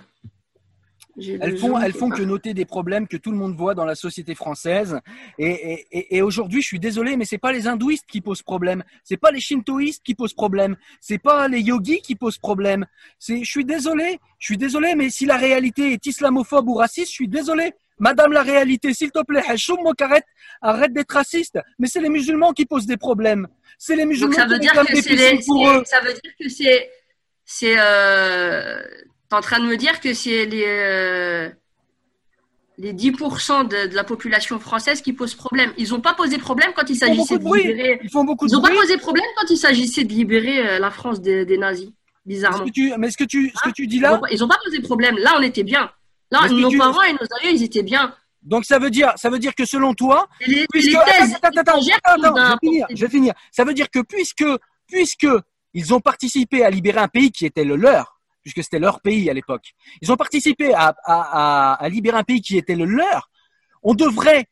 Elles 1.41 1.57
font, 1.59 1.77
elles 1.77 1.93
font 1.93 2.09
que 2.09 2.21
noter 2.23 2.53
des 2.53 2.63
problèmes 2.65 3.07
que 3.07 3.17
tout 3.17 3.29
le 3.31 3.37
monde 3.37 3.53
voit 3.55 3.75
dans 3.75 3.83
la 3.85 3.93
société 3.95 4.33
française. 4.35 4.99
Et, 5.37 5.47
et, 5.49 5.87
et- 5.91 6.15
et 6.17 6.21
aujourd'hui, 6.21 6.61
je 6.61 6.67
suis 6.67 6.79
désolé, 6.79 7.17
mais 7.17 7.25
c'est 7.25 7.37
pas 7.37 7.51
les 7.51 7.67
hindouistes 7.67 8.05
qui 8.07 8.21
posent 8.21 8.41
problème. 8.41 8.83
C'est 9.03 9.17
pas 9.17 9.29
les 9.31 9.41
shintoïstes 9.41 10.01
qui 10.03 10.15
posent 10.15 10.33
problème. 10.33 10.75
C'est 11.01 11.17
pas 11.17 11.47
les 11.49 11.59
yogis 11.59 12.01
qui 12.01 12.15
posent 12.15 12.37
problème. 12.37 12.85
C'est, 13.19 13.43
je 13.43 13.49
suis 13.51 13.65
désolé, 13.65 14.19
je 14.39 14.45
suis 14.45 14.57
désolé, 14.57 14.95
mais 14.95 15.09
si 15.09 15.25
la 15.25 15.35
réalité 15.37 15.91
est 15.93 16.05
islamophobe 16.05 16.67
ou 16.69 16.75
raciste, 16.75 17.09
je 17.09 17.13
suis 17.15 17.27
désolé. 17.27 17.73
Madame 17.99 18.31
la 18.31 18.41
réalité, 18.41 18.93
s'il 18.93 19.11
te 19.11 19.21
plaît, 19.23 19.43
Mokaret, 19.83 20.23
arrête 20.61 20.93
d'être 20.93 21.11
raciste. 21.11 21.59
Mais 21.77 21.87
c'est 21.87 22.01
les 22.01 22.09
musulmans 22.09 22.53
qui 22.53 22.65
posent 22.65 22.85
des 22.85 22.97
problèmes. 22.97 23.47
C'est 23.77 23.95
les 23.95 24.03
Donc 24.03 24.09
musulmans 24.09 24.35
qui 24.35 24.59
dire 24.59 24.71
que 24.73 24.93
des 24.93 25.01
c'est 25.01 25.45
pour 25.45 25.69
eux. 25.69 25.83
ça 25.85 25.99
veut 26.01 26.13
dire 26.13 26.31
que 26.39 26.49
c'est 26.49 26.89
c'est 27.45 27.75
euh, 27.77 28.81
t'es 29.29 29.35
en 29.35 29.41
train 29.41 29.59
de 29.59 29.65
me 29.65 29.75
dire 29.77 29.99
que 29.99 30.13
c'est 30.13 30.45
les 30.45 30.65
euh, 30.67 31.49
les 32.77 32.93
10% 32.93 33.67
de, 33.67 33.87
de 33.89 33.95
la 33.95 34.03
population 34.05 34.59
française 34.59 35.01
qui 35.01 35.11
posent 35.13 35.35
problème. 35.35 35.73
Ils 35.77 35.89
n'ont 35.89 35.99
pas 35.99 36.13
posé 36.13 36.37
problème 36.37 36.71
quand 36.75 36.89
il 36.89 36.93
Ils 36.93 36.99
s'agissait 36.99 37.37
de 37.37 37.43
libérer. 37.43 37.99
Ils 38.03 38.09
font 38.09 38.23
beaucoup 38.23 38.45
Ils 38.47 38.51
de 38.51 38.55
n'ont 38.55 38.61
pas 38.61 38.71
posé 38.71 38.97
problème 38.97 39.25
quand 39.35 39.49
il 39.49 39.57
s'agissait 39.57 40.05
de 40.05 40.13
libérer 40.13 40.65
euh, 40.67 40.79
la 40.79 40.89
France 40.89 41.21
des, 41.21 41.45
des 41.45 41.57
nazis. 41.57 41.87
Ce 41.87 41.91
Bizarrement. 42.25 42.65
que 42.65 42.69
tu, 42.71 42.93
mais 42.97 43.09
ce 43.11 43.17
que 43.17 43.23
tu, 43.23 43.49
ce 43.49 43.69
que 43.69 43.73
tu 43.73 43.87
dis 43.87 43.97
Ils 43.97 44.01
là, 44.01 44.11
n'ont 44.11 44.19
pas, 44.19 44.27
ils 44.31 44.43
ont 44.43 44.47
pas 44.47 44.59
posé 44.63 44.79
problème. 44.81 45.17
Là, 45.17 45.35
on 45.37 45.41
était 45.41 45.63
bien. 45.63 45.91
Que 46.31 46.53
nos 46.53 46.69
tu- 46.69 46.77
parents 46.77 47.01
et 47.03 47.13
nos 47.13 47.19
aïeux, 47.41 47.55
ils 47.55 47.63
étaient 47.63 47.83
bien. 47.83 48.13
donc 48.41 48.65
ça 48.65 48.77
veut 48.79 48.89
dire, 48.91 49.11
ça 49.15 49.29
veut 49.29 49.39
dire 49.39 49.53
que 49.55 49.65
selon 49.65 49.93
toi, 49.93 50.27
les, 50.45 50.65
puisque 50.71 50.91
les 50.91 50.95
attends, 50.97 51.11
thèses 51.11 51.35
attends, 51.41 51.59
attends, 51.59 51.81
je 51.81 51.87
vais 51.89 52.57
finir, 52.61 52.87
je 52.89 53.05
vais 53.05 53.09
finir. 53.11 53.33
Ça 53.51 53.63
veut 53.63 53.73
dire 53.73 53.89
que 53.89 53.99
puisque, 53.99 54.45
puisque 54.87 55.27
ils 55.73 55.93
ont 55.93 55.99
participé 55.99 56.63
à 56.63 56.69
libérer 56.69 56.99
un 56.99 57.07
pays 57.07 57.31
qui 57.31 57.45
était 57.45 57.63
le 57.63 57.75
leur, 57.75 58.19
puisque 58.41 58.63
c'était 58.63 58.79
leur 58.79 59.01
pays 59.01 59.29
à 59.29 59.33
l'époque, 59.33 59.73
ils 60.01 60.11
ont 60.11 60.15
participé 60.17 60.73
à, 60.73 60.95
à, 61.03 61.73
à, 61.73 61.73
à 61.83 61.89
libérer 61.89 62.17
un 62.17 62.23
pays 62.23 62.41
qui 62.41 62.57
était 62.57 62.75
le 62.75 62.85
leur, 62.85 63.29
on 63.83 63.93
devrait 63.93 64.45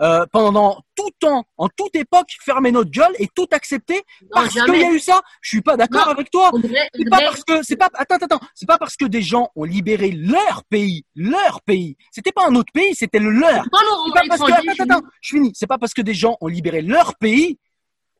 euh, 0.00 0.24
pendant 0.32 0.82
tout 0.96 1.10
temps, 1.18 1.44
en 1.56 1.68
toute 1.68 1.94
époque, 1.94 2.28
fermer 2.42 2.72
notre 2.72 2.90
gueule 2.90 3.12
et 3.18 3.28
tout 3.34 3.46
accepter 3.52 4.02
Non, 4.22 4.28
parce 4.32 4.54
qu'il 4.54 4.80
y 4.80 4.84
a 4.84 4.92
eu 4.92 4.98
ça. 4.98 5.20
Je 5.40 5.48
suis 5.50 5.60
pas 5.60 5.76
d'accord 5.76 6.08
avec 6.08 6.30
toi. 6.30 6.50
C'est 6.94 7.10
pas 7.10 7.18
parce 7.18 7.44
que 7.44 7.62
c'est 7.62 7.76
pas 7.76 7.90
attends 7.94 8.16
attends 8.16 8.40
c'est 8.54 8.66
pas 8.66 8.78
parce 8.78 8.96
que 8.96 9.04
des 9.04 9.22
gens 9.22 9.50
ont 9.56 9.64
libéré 9.64 10.10
leur 10.10 10.64
pays 10.68 11.04
leur 11.14 11.62
pays. 11.62 11.96
C'était 12.10 12.32
pas 12.32 12.46
un 12.48 12.54
autre 12.54 12.72
pays 12.72 12.94
c'était 12.94 13.18
le 13.18 13.30
leur. 13.30 13.64
Pas 13.70 14.20
pas 14.20 14.22
parce 14.28 14.40
que 14.40 14.52
attends 14.52 14.94
attends 14.94 15.06
je 15.20 15.36
finis. 15.36 15.52
C'est 15.54 15.66
pas 15.66 15.78
parce 15.78 15.94
que 15.94 16.02
des 16.02 16.14
gens 16.14 16.36
ont 16.40 16.48
libéré 16.48 16.82
leur 16.82 17.16
pays 17.16 17.58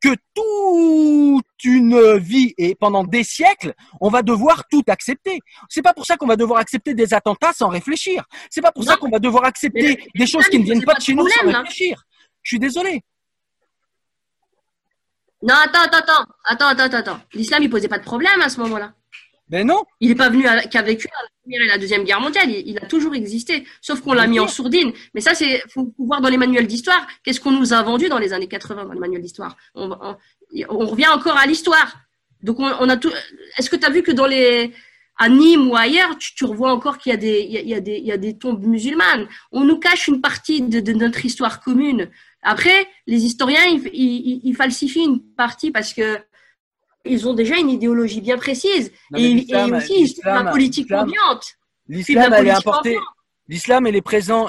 que 0.03 0.09
toute 0.35 1.65
une 1.65 2.17
vie 2.19 2.55
et 2.59 2.75
pendant 2.75 3.05
des 3.05 3.23
siècles 3.25 3.75
on 4.01 4.09
va 4.09 4.23
devoir 4.23 4.65
tout 4.71 4.83
accepter 4.89 5.39
c'est 5.69 5.83
pas 5.83 5.93
pour 5.93 6.07
ça 6.07 6.17
qu'on 6.17 6.27
va 6.27 6.37
devoir 6.37 6.59
accepter 6.61 6.95
des 6.95 7.13
attentats 7.15 7.53
sans 7.53 7.69
réfléchir 7.69 8.25
c'est 8.51 8.63
pas 8.63 8.73
pour 8.73 8.85
ça 8.85 8.97
qu'on 8.97 9.11
va 9.11 9.19
devoir 9.19 9.45
accepter 9.45 9.97
Mais- 9.99 10.07
des 10.21 10.27
choses 10.27 10.49
qui 10.49 10.59
ne 10.59 10.65
viennent 10.65 10.85
pas 10.85 10.95
de 10.95 11.01
chez 11.03 11.15
nous 11.15 11.29
sans 11.29 11.45
là. 11.51 11.59
réfléchir 11.61 12.03
je 12.43 12.49
suis 12.51 12.59
désolé 12.59 13.03
Non, 15.43 15.55
attends, 15.55 15.83
attends, 15.83 15.99
attends, 16.45 16.67
attends, 16.69 16.85
attends, 16.85 16.97
attends. 16.99 17.21
L'islam, 17.33 17.63
il 17.63 17.71
posait 17.71 17.89
pas 17.89 17.99
de 17.99 18.05
problème 18.05 18.41
à 18.43 18.49
ce 18.51 18.61
moment-là. 18.61 18.93
Ben 19.51 19.67
non 19.67 19.83
Il 20.01 20.09
n'est 20.09 20.15
pas 20.15 20.31
venu 20.31 20.47
à- 20.47 20.63
qu'à 20.63 20.83
vécu 20.83 21.07
la 21.09 21.29
Première 21.43 21.63
et 21.63 21.67
la 21.67 21.79
Deuxième 21.79 22.05
Guerre 22.05 22.21
mondiale. 22.21 22.49
Il, 22.51 22.69
il 22.69 22.79
a 22.79 22.87
toujours 22.87 23.15
existé. 23.15 23.67
Sauf 23.81 24.01
qu'on 24.01 24.13
l'a 24.13 24.27
mis 24.29 24.39
en 24.41 24.47
sourdine. 24.49 24.93
Mais 25.15 25.21
ça, 25.21 25.35
c'est, 25.35 25.63
faut, 25.73 25.93
voir 25.99 26.21
dans 26.21 26.29
les 26.29 26.37
manuels 26.37 26.67
d'histoire. 26.69 27.05
Qu'est-ce 27.25 27.41
qu'on 27.41 27.51
nous 27.53 27.73
a 27.73 27.83
vendu 27.83 28.09
dans 28.09 28.19
les 28.19 28.33
années 28.33 28.47
80 28.49 28.85
dans 28.85 28.93
les 28.93 29.01
manuels 29.01 29.23
d'histoire? 29.23 29.57
On, 29.75 29.89
va- 29.89 29.99
on, 30.03 30.83
on 30.83 30.87
revient 30.87 31.09
encore 31.09 31.37
à 31.37 31.47
l'histoire. 31.47 31.97
Donc, 32.43 32.61
on, 32.61 32.71
on 32.81 32.89
a 32.89 32.97
tout, 32.97 33.11
est-ce 33.59 33.69
que 33.69 33.77
tu 33.77 33.85
as 33.85 33.91
vu 33.91 34.03
que 34.03 34.13
dans 34.13 34.27
les, 34.27 34.73
à 35.19 35.29
Nîmes 35.29 35.69
ou 35.69 35.77
ailleurs, 35.77 36.17
tu, 36.19 36.35
tu 36.37 36.45
revois 36.45 36.73
encore 36.73 36.97
qu'il 36.99 37.11
y 37.11 37.15
a 37.15 37.19
des, 37.19 37.41
il 37.41 37.51
y 37.53 37.59
a, 37.59 37.61
il 37.61 37.69
y 37.69 37.75
a 37.75 37.81
des, 37.81 37.97
il 37.99 38.07
y 38.07 38.13
a 38.13 38.17
des 38.17 38.39
tombes 38.39 38.65
musulmanes? 38.65 39.27
On 39.51 39.65
nous 39.65 39.79
cache 39.79 40.07
une 40.09 40.21
partie 40.21 40.63
de, 40.63 40.79
de 40.81 40.93
notre 40.93 41.25
histoire 41.27 41.61
commune. 41.61 42.09
Après, 42.43 42.87
les 43.07 43.25
historiens, 43.25 43.65
ils, 43.67 43.91
ils, 43.93 44.41
ils 44.45 44.55
falsifient 44.57 45.05
une 45.05 45.21
partie 45.21 45.71
parce 45.73 45.93
que 45.93 46.19
ils 47.05 47.29
ont 47.29 47.35
déjà 47.35 47.57
une 47.57 47.71
idéologie 47.71 48.21
bien 48.21 48.37
précise. 48.37 48.93
Non, 49.11 49.19
et, 49.19 49.35
aussi, 49.73 49.95
ils 49.95 50.03
l'islam- 50.03 50.45
la 50.45 50.51
politique 50.51 50.93
ambiante. 50.93 51.57
l'islam 51.89 52.31
la 52.31 52.41
elle 52.41 52.47
est 52.49 52.51
importée. 52.51 52.99
L'islam, 53.49 53.87
elle 53.87 53.97
est 53.97 54.03
présent. 54.03 54.49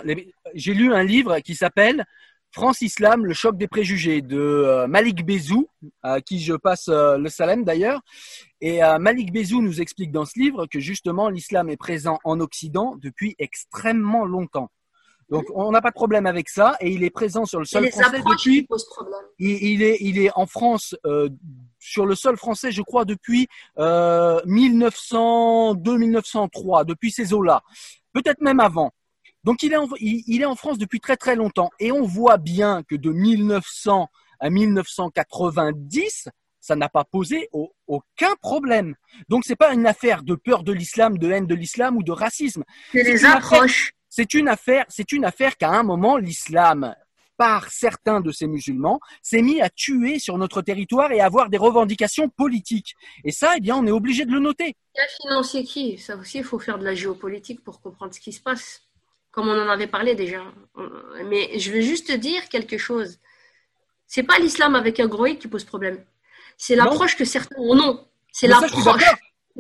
J'ai 0.54 0.74
lu 0.74 0.94
un 0.94 1.04
livre 1.04 1.40
qui 1.40 1.56
s'appelle 1.56 2.06
France 2.52 2.82
Islam, 2.82 3.26
le 3.26 3.34
choc 3.34 3.58
des 3.58 3.68
préjugés 3.68 4.22
de 4.22 4.38
euh, 4.38 4.88
Malik 4.88 5.26
Bezou, 5.26 5.70
à 6.04 6.22
qui 6.22 6.40
je 6.40 6.54
passe 6.54 6.90
euh, 6.90 7.18
le 7.18 7.30
salam 7.30 7.64
d'ailleurs. 7.64 8.02
Et 8.60 8.84
euh, 8.84 9.00
Malik 9.00 9.32
Bezou 9.32 9.62
nous 9.62 9.80
explique 9.80 10.12
dans 10.12 10.26
ce 10.26 10.38
livre 10.38 10.68
que 10.68 10.80
justement 10.80 11.30
l'islam 11.30 11.70
est 11.70 11.78
présent 11.78 12.20
en 12.26 12.42
Occident 12.42 12.96
depuis 13.02 13.36
extrêmement 13.40 14.26
longtemps. 14.26 14.70
Donc 15.32 15.46
on 15.56 15.72
n'a 15.72 15.82
pas 15.82 15.90
de 15.90 15.96
problème 15.96 16.26
avec 16.26 16.50
ça 16.50 16.76
et 16.82 16.92
il 16.92 17.04
est 17.04 17.10
présent 17.10 17.46
sur 17.46 17.60
le 17.60 17.66
sol 17.66 17.84
les 17.84 17.90
français 18.04 18.18
depuis 18.36 18.68
il, 19.40 19.64
il 19.64 19.82
est, 19.82 19.98
il 20.02 20.20
est 20.20 20.30
en 20.36 20.46
France, 20.46 20.96
euh, 21.06 21.30
sur 21.80 22.06
le 22.06 22.16
sol 22.16 22.38
français, 22.38 22.72
je 22.72 22.82
crois, 22.82 23.06
depuis 23.06 23.48
euh, 23.80 24.40
1902-1903, 24.46 26.86
depuis 26.86 27.12
ces 27.12 27.34
eaux-là. 27.34 27.62
Peut-être 28.14 28.42
même 28.42 28.60
avant. 28.60 28.92
Donc 29.44 29.64
il 29.64 29.74
est, 29.74 29.78
en, 29.78 29.88
il, 30.00 30.24
il 30.28 30.42
est 30.42 30.46
en 30.46 30.56
France 30.56 30.78
depuis 30.78 31.00
très 31.00 31.18
très 31.18 31.36
longtemps. 31.36 31.70
Et 31.80 31.92
on 31.92 32.04
voit 32.04 32.38
bien 32.38 32.84
que 32.84 32.96
de 32.96 33.12
1900 33.12 34.08
à 34.40 34.50
1990, 34.50 36.30
ça 36.60 36.76
n'a 36.76 36.90
pas 36.90 37.04
posé 37.06 37.48
au- 37.52 37.72
aucun 37.88 38.36
problème. 38.42 38.96
Donc 39.30 39.46
c'est 39.46 39.56
pas 39.56 39.74
une 39.74 39.88
affaire 39.88 40.24
de 40.24 40.36
peur 40.36 40.64
de 40.64 40.72
l'islam, 40.72 41.18
de 41.18 41.32
haine 41.32 41.48
de 41.48 41.56
l'islam 41.56 41.98
ou 41.98 42.04
de 42.04 42.12
racisme. 42.12 42.64
C'est 42.92 43.04
les 43.04 43.26
approches. 43.26 43.94
C'est 44.14 44.34
une 44.34 44.50
affaire, 44.50 44.84
c'est 44.90 45.14
une 45.14 45.24
affaire 45.24 45.56
qu'à 45.56 45.70
un 45.70 45.84
moment 45.84 46.18
l'islam, 46.18 46.94
par 47.38 47.72
certains 47.72 48.20
de 48.20 48.34
ces 48.34 48.46
musulmans, 48.46 49.00
s'est 49.24 49.42
mis 49.42 49.62
à 49.62 49.70
tuer 49.70 50.20
sur 50.20 50.38
notre 50.38 50.62
territoire 50.62 51.14
et 51.14 51.22
à 51.22 51.26
avoir 51.26 51.50
des 51.50 51.58
revendications 51.58 52.28
politiques. 52.28 52.94
Et 53.24 53.32
ça, 53.32 53.54
eh 53.56 53.62
bien, 53.62 53.78
on 53.78 53.88
est 53.88 53.92
obligé 53.92 54.26
de 54.26 54.32
le 54.34 54.40
noter. 54.40 54.76
Qui 54.94 55.02
a 55.02 55.08
financé 55.22 55.64
qui 55.64 55.98
Ça 55.98 56.18
aussi, 56.18 56.40
il 56.40 56.44
faut 56.44 56.60
faire 56.60 56.78
de 56.78 56.84
la 56.84 56.94
géopolitique 56.94 57.64
pour 57.64 57.82
comprendre 57.82 58.14
ce 58.14 58.20
qui 58.20 58.34
se 58.34 58.42
passe. 58.42 58.82
Comme 59.32 59.48
on 59.48 59.58
en 59.58 59.70
avait 59.70 59.88
parlé 59.88 60.14
déjà. 60.14 60.44
Mais 61.30 61.58
je 61.58 61.72
veux 61.72 61.80
juste 61.80 62.08
te 62.08 62.14
dire 62.14 62.50
quelque 62.50 62.78
chose. 62.78 63.18
C'est 64.08 64.24
pas 64.24 64.40
l'islam 64.40 64.76
avec 64.76 65.00
un 65.00 65.08
gros 65.08 65.26
I 65.26 65.40
qui 65.40 65.48
pose 65.48 65.64
problème. 65.64 66.04
C'est 66.58 66.76
Non. 66.76 66.84
l'approche 66.84 67.16
que 67.16 67.24
certains 67.24 67.56
ont. 67.58 68.06
C'est 68.34 68.50
je 68.50 68.54
suis 68.54 68.62
l'approche. 68.62 69.04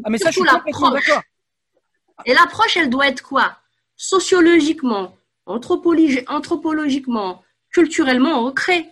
Ah, 0.03 0.09
mais 0.09 0.17
ça, 0.17 0.29
je 0.29 0.39
suis 0.41 0.43
d'accord. 0.43 0.97
Et 2.25 2.33
l'approche, 2.33 2.75
elle 2.75 2.89
doit 2.89 3.07
être 3.07 3.23
quoi? 3.23 3.60
Sociologiquement, 4.05 5.15
anthropologi- 5.45 6.23
anthropologiquement, 6.27 7.43
culturellement 7.71 8.45
ancrée. 8.47 8.87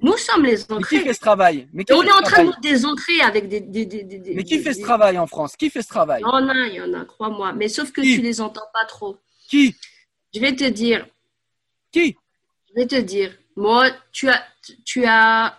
Nous 0.00 0.18
sommes 0.18 0.44
les 0.44 0.56
Mais 0.58 0.64
qui 0.66 0.72
ancrés. 0.74 1.00
fait 1.00 1.12
ce 1.14 1.20
travail? 1.20 1.66
Mais 1.72 1.84
qui 1.84 1.94
on 1.94 2.02
est 2.02 2.12
en 2.12 2.20
train 2.20 2.42
de 2.44 2.48
nous 2.50 2.60
désancrer 2.60 3.22
avec 3.22 3.48
des. 3.48 3.60
des, 3.60 3.86
des, 3.86 4.02
des- 4.04 4.18
des- 4.18 4.34
Mais 4.34 4.44
qui 4.44 4.58
fait 4.58 4.74
ce 4.74 4.82
travail 4.82 5.18
en 5.18 5.26
France? 5.26 5.56
Qui 5.56 5.70
fait 5.70 5.80
ce 5.80 5.88
travail? 5.88 6.20
Il 6.20 6.24
y 6.24 6.26
en 6.26 6.46
a, 6.50 6.66
il 6.66 6.74
y 6.74 6.80
en 6.82 6.92
a, 6.92 7.06
crois-moi. 7.06 7.54
Mais 7.54 7.68
sauf 7.68 7.90
que 7.90 8.02
Qui? 8.02 8.16
tu 8.16 8.20
les 8.20 8.42
entends 8.42 8.68
pas 8.74 8.84
trop. 8.84 9.16
Qui? 9.48 9.74
Je 10.34 10.40
vais 10.40 10.54
te 10.54 10.64
dire, 10.64 11.06
Qui? 11.90 12.18
Je 12.68 12.74
vais 12.74 12.86
te 12.86 12.96
dire. 13.00 13.32
Moi, 13.56 13.86
tu 14.12 14.28
as, 14.28 14.44
tu 14.84 15.06
as 15.06 15.58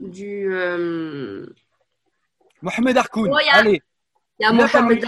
du. 0.00 0.50
euh, 0.54 1.44
Mohamed 2.62 2.96
Harkoun. 2.96 3.30
Oh, 3.30 3.38
y 3.38 3.48
a- 3.50 3.56
Allez, 3.56 3.82
Il 4.38 4.42
y 4.44 4.46
a 4.46 4.52
Mohamed 4.52 4.72
parlé. 4.72 5.00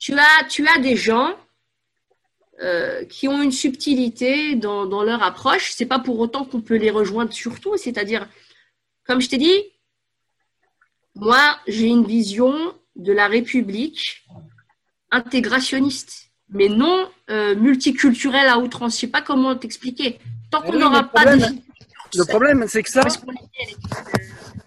Tu 0.00 0.14
as, 0.18 0.44
tu 0.48 0.66
as 0.66 0.78
des 0.78 0.96
gens 0.96 1.36
euh, 2.62 3.04
qui 3.04 3.28
ont 3.28 3.40
une 3.42 3.52
subtilité 3.52 4.54
dans, 4.56 4.86
dans 4.86 5.02
leur 5.04 5.22
approche. 5.22 5.70
C'est 5.72 5.86
pas 5.86 5.98
pour 5.98 6.18
autant 6.18 6.44
qu'on 6.44 6.60
peut 6.62 6.76
les 6.76 6.90
rejoindre 6.90 7.32
sur 7.32 7.60
tout. 7.60 7.76
C'est-à-dire, 7.76 8.26
comme 9.06 9.20
je 9.20 9.28
t'ai 9.28 9.38
dit, 9.38 9.58
moi, 11.14 11.58
j'ai 11.68 11.86
une 11.86 12.04
vision 12.06 12.74
de 12.96 13.12
la 13.12 13.28
République 13.28 14.24
intégrationniste, 15.10 16.30
mais 16.48 16.68
non 16.68 17.08
euh, 17.30 17.54
multiculturelle 17.54 18.46
à 18.48 18.58
outrance. 18.58 18.94
Je 18.94 19.00
sais 19.00 19.06
pas 19.06 19.22
comment 19.22 19.54
t'expliquer. 19.54 20.18
tant 20.50 20.62
qu'on 20.62 20.78
n'aura 20.78 21.04
pas 21.04 21.22
problème- 21.22 21.56
de. 21.56 22.18
Le 22.18 22.24
problème, 22.24 22.64
c'est 22.66 22.82
que 22.82 22.90
ça. 22.90 23.02
Euh, 23.02 23.72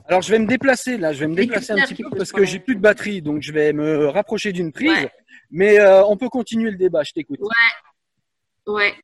Alors, 0.07 0.21
je 0.21 0.31
vais 0.31 0.39
me 0.39 0.47
déplacer 0.47 0.97
là, 0.97 1.11
je 1.11 1.19
vais 1.19 1.27
me 1.27 1.35
déplacer 1.35 1.73
un 1.73 1.77
petit 1.85 1.95
peu 1.95 2.09
parce 2.15 2.31
que 2.31 2.45
j'ai 2.45 2.59
plus 2.59 2.75
de 2.75 2.81
batterie, 2.81 3.21
donc 3.21 3.41
je 3.41 3.51
vais 3.51 3.73
me 3.73 4.07
rapprocher 4.07 4.53
d'une 4.53 4.71
prise. 4.71 4.89
Ouais. 4.91 5.11
Mais 5.53 5.79
euh, 5.79 6.03
on 6.05 6.17
peut 6.17 6.29
continuer 6.29 6.71
le 6.71 6.77
débat, 6.77 7.03
je 7.03 7.13
t'écoute. 7.13 7.39
Ouais. 8.65 8.95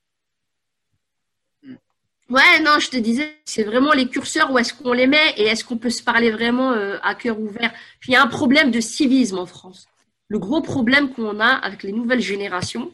Ouais, 2.28 2.60
non, 2.64 2.80
je 2.80 2.90
te 2.90 2.98
disais, 2.98 3.38
c'est 3.46 3.64
vraiment 3.64 3.94
les 3.94 4.08
curseurs, 4.08 4.52
où 4.52 4.58
est-ce 4.58 4.74
qu'on 4.74 4.94
les 4.94 5.06
met 5.06 5.34
et 5.38 5.44
est-ce 5.44 5.64
qu'on 5.64 5.78
peut 5.78 5.92
se 5.92 6.02
parler 6.02 6.32
vraiment 6.32 6.72
euh, 6.74 6.98
à 7.04 7.14
cœur 7.14 7.40
ouvert. 7.40 7.72
Il 8.08 8.14
y 8.14 8.16
a 8.16 8.24
un 8.24 8.28
problème 8.28 8.72
de 8.72 8.80
civisme 8.80 9.38
en 9.38 9.46
France. 9.46 9.88
Le 10.28 10.40
gros 10.40 10.62
problème 10.62 11.14
qu'on 11.14 11.40
a 11.40 11.48
avec 11.50 11.84
les 11.84 11.92
nouvelles 11.92 12.22
générations, 12.22 12.92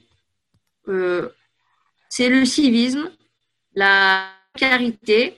euh, 0.90 1.30
c'est 2.10 2.30
le 2.30 2.44
civisme, 2.46 3.10
la 3.74 4.28
carité, 4.58 5.38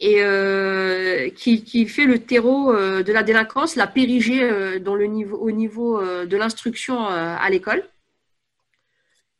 et 0.00 0.22
euh, 0.22 1.28
qui, 1.30 1.86
fait 1.86 2.04
le 2.04 2.20
terreau 2.20 2.72
euh, 2.72 3.02
de 3.02 3.12
la 3.12 3.24
délinquance, 3.24 3.74
la 3.74 3.88
périgée 3.88 4.42
euh, 4.44 4.78
dans 4.78 4.94
le 4.94 5.06
niveau, 5.06 5.36
au 5.36 5.50
niveau 5.50 6.00
de 6.00 6.36
l'instruction 6.36 7.06
à 7.06 7.48
l'école, 7.50 7.84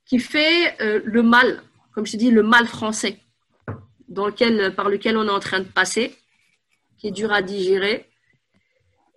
qui 0.05 0.19
fait 0.19 0.77
le 0.81 1.23
mal, 1.23 1.63
comme 1.93 2.07
je 2.07 2.17
dis, 2.17 2.31
le 2.31 2.43
mal 2.43 2.67
français, 2.67 3.19
dans 4.09 4.27
lequel, 4.27 4.75
par 4.75 4.89
lequel 4.89 5.17
on 5.17 5.27
est 5.27 5.31
en 5.31 5.41
train 5.41 5.61
de 5.61 5.69
passer, 5.69 6.17
qui 6.97 7.09
est 7.09 7.13
dur 7.13 7.33
à 7.33 7.43
digérer. 7.43 8.07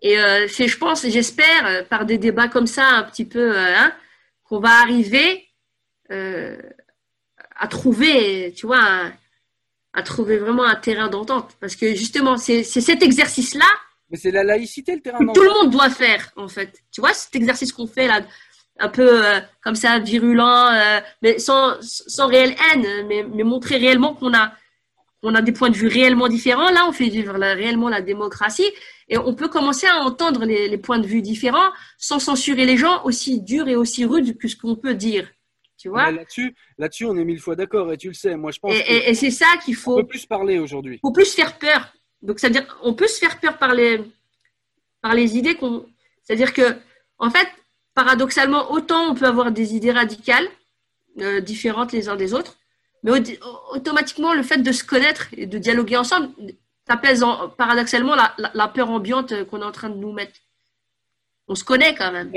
Et 0.02 0.18
c'est, 0.50 0.68
je 0.68 0.78
pense, 0.78 1.08
j'espère, 1.08 1.88
par 1.88 2.06
des 2.06 2.18
débats 2.18 2.50
comme 2.50 2.68
ça, 2.68 2.88
un 2.90 3.04
petit 3.04 3.26
peu, 3.26 3.58
hein, 3.58 3.94
qu'on 4.44 4.60
va 4.60 4.82
arriver 4.82 5.48
à 6.10 7.68
trouver, 7.70 8.54
tu 8.54 8.68
vois, 8.68 9.12
à 9.94 10.04
trouver 10.04 10.38
vraiment 10.38 10.64
un 10.66 10.76
terrain 10.76 11.10
d'entente. 11.10 11.56
Parce 11.60 11.76
que 11.76 11.94
justement, 11.96 12.38
c'est 12.38 12.64
cet 12.64 13.04
exercice-là 13.04 13.66
Mais 14.10 14.18
c'est 14.18 14.32
la 14.32 14.44
laïcité 14.44 14.96
le 14.96 15.02
terrain 15.02 15.18
que 15.20 15.24
tout 15.34 15.42
d'entente. 15.42 15.44
le 15.44 15.50
monde 15.54 15.72
doit 15.72 15.90
faire, 15.90 16.32
en 16.36 16.48
fait. 16.48 16.82
Tu 16.92 17.02
vois, 17.02 17.14
cet 17.14 17.36
exercice 17.36 17.72
qu'on 17.74 17.88
fait 17.88 18.08
là, 18.08 18.22
un 18.80 18.90
peu 18.90 19.26
euh, 19.26 19.40
comme 19.64 19.76
ça, 19.76 20.00
virulent, 20.00 20.68
euh, 20.74 21.00
mais 21.22 21.40
sans, 21.40 21.76
sans 21.82 22.28
réelle 22.28 22.56
haine, 22.74 23.06
mais, 23.08 23.24
mais 23.24 23.44
montrer 23.44 23.78
réellement 23.78 24.14
qu'on 24.16 24.34
a, 24.34 24.54
qu'on 25.22 25.36
a 25.36 25.42
des 25.42 25.52
points 25.52 25.70
de 25.70 25.76
vue 25.78 25.88
réellement 25.88 26.28
différents. 26.30 26.72
Là, 26.72 26.86
on 26.88 26.92
fait 26.94 27.10
vivre 27.10 27.38
la- 27.38 27.54
réellement 27.54 27.90
la 27.90 28.02
démocratie 28.02 28.70
et 29.10 29.18
on 29.18 29.36
peut 29.36 29.50
commencer 29.50 29.88
à 29.88 29.98
entendre 30.00 30.46
les, 30.46 30.68
les 30.70 30.78
points 30.78 31.00
de 31.00 31.08
vue 31.08 31.22
différents 31.22 31.72
sans 31.98 32.20
censurer 32.20 32.66
les 32.66 32.78
gens 32.78 33.04
aussi 33.04 33.42
durs 33.42 33.68
et 33.68 33.76
aussi 33.76 34.06
rudes 34.06 34.38
que 34.38 34.48
ce 34.48 34.56
qu'on 34.56 34.76
peut 34.76 34.96
dire. 34.96 35.28
Tu 35.82 35.90
vois 35.90 36.12
Mais 36.12 36.18
Là-dessus, 36.20 36.56
là-dessus, 36.78 37.06
on 37.06 37.18
est 37.18 37.24
mille 37.26 37.40
fois 37.40 37.56
d'accord 37.56 37.92
et 37.92 37.98
tu 37.98 38.08
le 38.10 38.14
sais. 38.14 38.36
Moi, 38.36 38.52
je 38.52 38.60
pense 38.60 38.72
Et, 38.74 38.78
et- 38.80 39.10
et 39.10 39.14
c'est 39.16 39.32
ça 39.32 39.48
qu'il 39.66 39.76
faut 39.76 39.96
peut 39.98 40.06
plus 40.06 40.28
parler 40.28 40.60
aujourd'hui. 40.60 41.00
faut 41.02 41.12
plus 41.12 41.34
faire 41.34 41.58
peur. 41.58 41.92
Donc, 42.22 42.38
c'est-à-dire, 42.40 42.66
on 42.84 42.94
peut 42.94 43.08
se 43.08 43.18
faire 43.18 43.40
peur 43.40 43.58
par 43.58 43.74
les, 43.74 44.00
par 45.02 45.16
les 45.16 45.38
idées 45.38 45.56
qu'on. 45.56 45.88
C'est-à-dire 46.24 46.54
que, 46.54 46.76
en 47.18 47.32
fait, 47.32 47.48
paradoxalement, 47.96 48.72
autant 48.72 49.10
on 49.12 49.16
peut 49.16 49.26
avoir 49.26 49.52
des 49.52 49.74
idées 49.76 49.92
radicales, 49.92 50.48
euh, 51.20 51.42
différentes 51.42 51.92
les 51.94 52.10
uns 52.10 52.16
des 52.16 52.34
autres, 52.36 52.58
mais 53.04 53.12
au- 53.12 53.76
automatiquement, 53.76 54.34
le 54.36 54.44
fait 54.44 54.60
de 54.60 54.72
se 54.72 54.84
connaître 54.84 55.28
et 55.36 55.48
de 55.48 55.58
dialoguer 55.58 55.98
ensemble, 55.98 56.30
ça 56.88 56.96
pèse 56.96 57.24
en- 57.24 57.50
paradoxalement 57.50 58.14
la, 58.14 58.36
la- 58.38 58.52
la 58.54 58.68
peur 58.68 58.92
ambiante 58.92 59.46
qu'on 59.46 59.62
est 59.62 59.66
en 59.66 59.72
train 59.72 59.90
de 59.90 59.96
nous 59.98 60.12
mettre. 60.12 60.40
On 61.48 61.56
se 61.56 61.64
connaît 61.64 61.96
quand 61.96 62.12
même, 62.12 62.32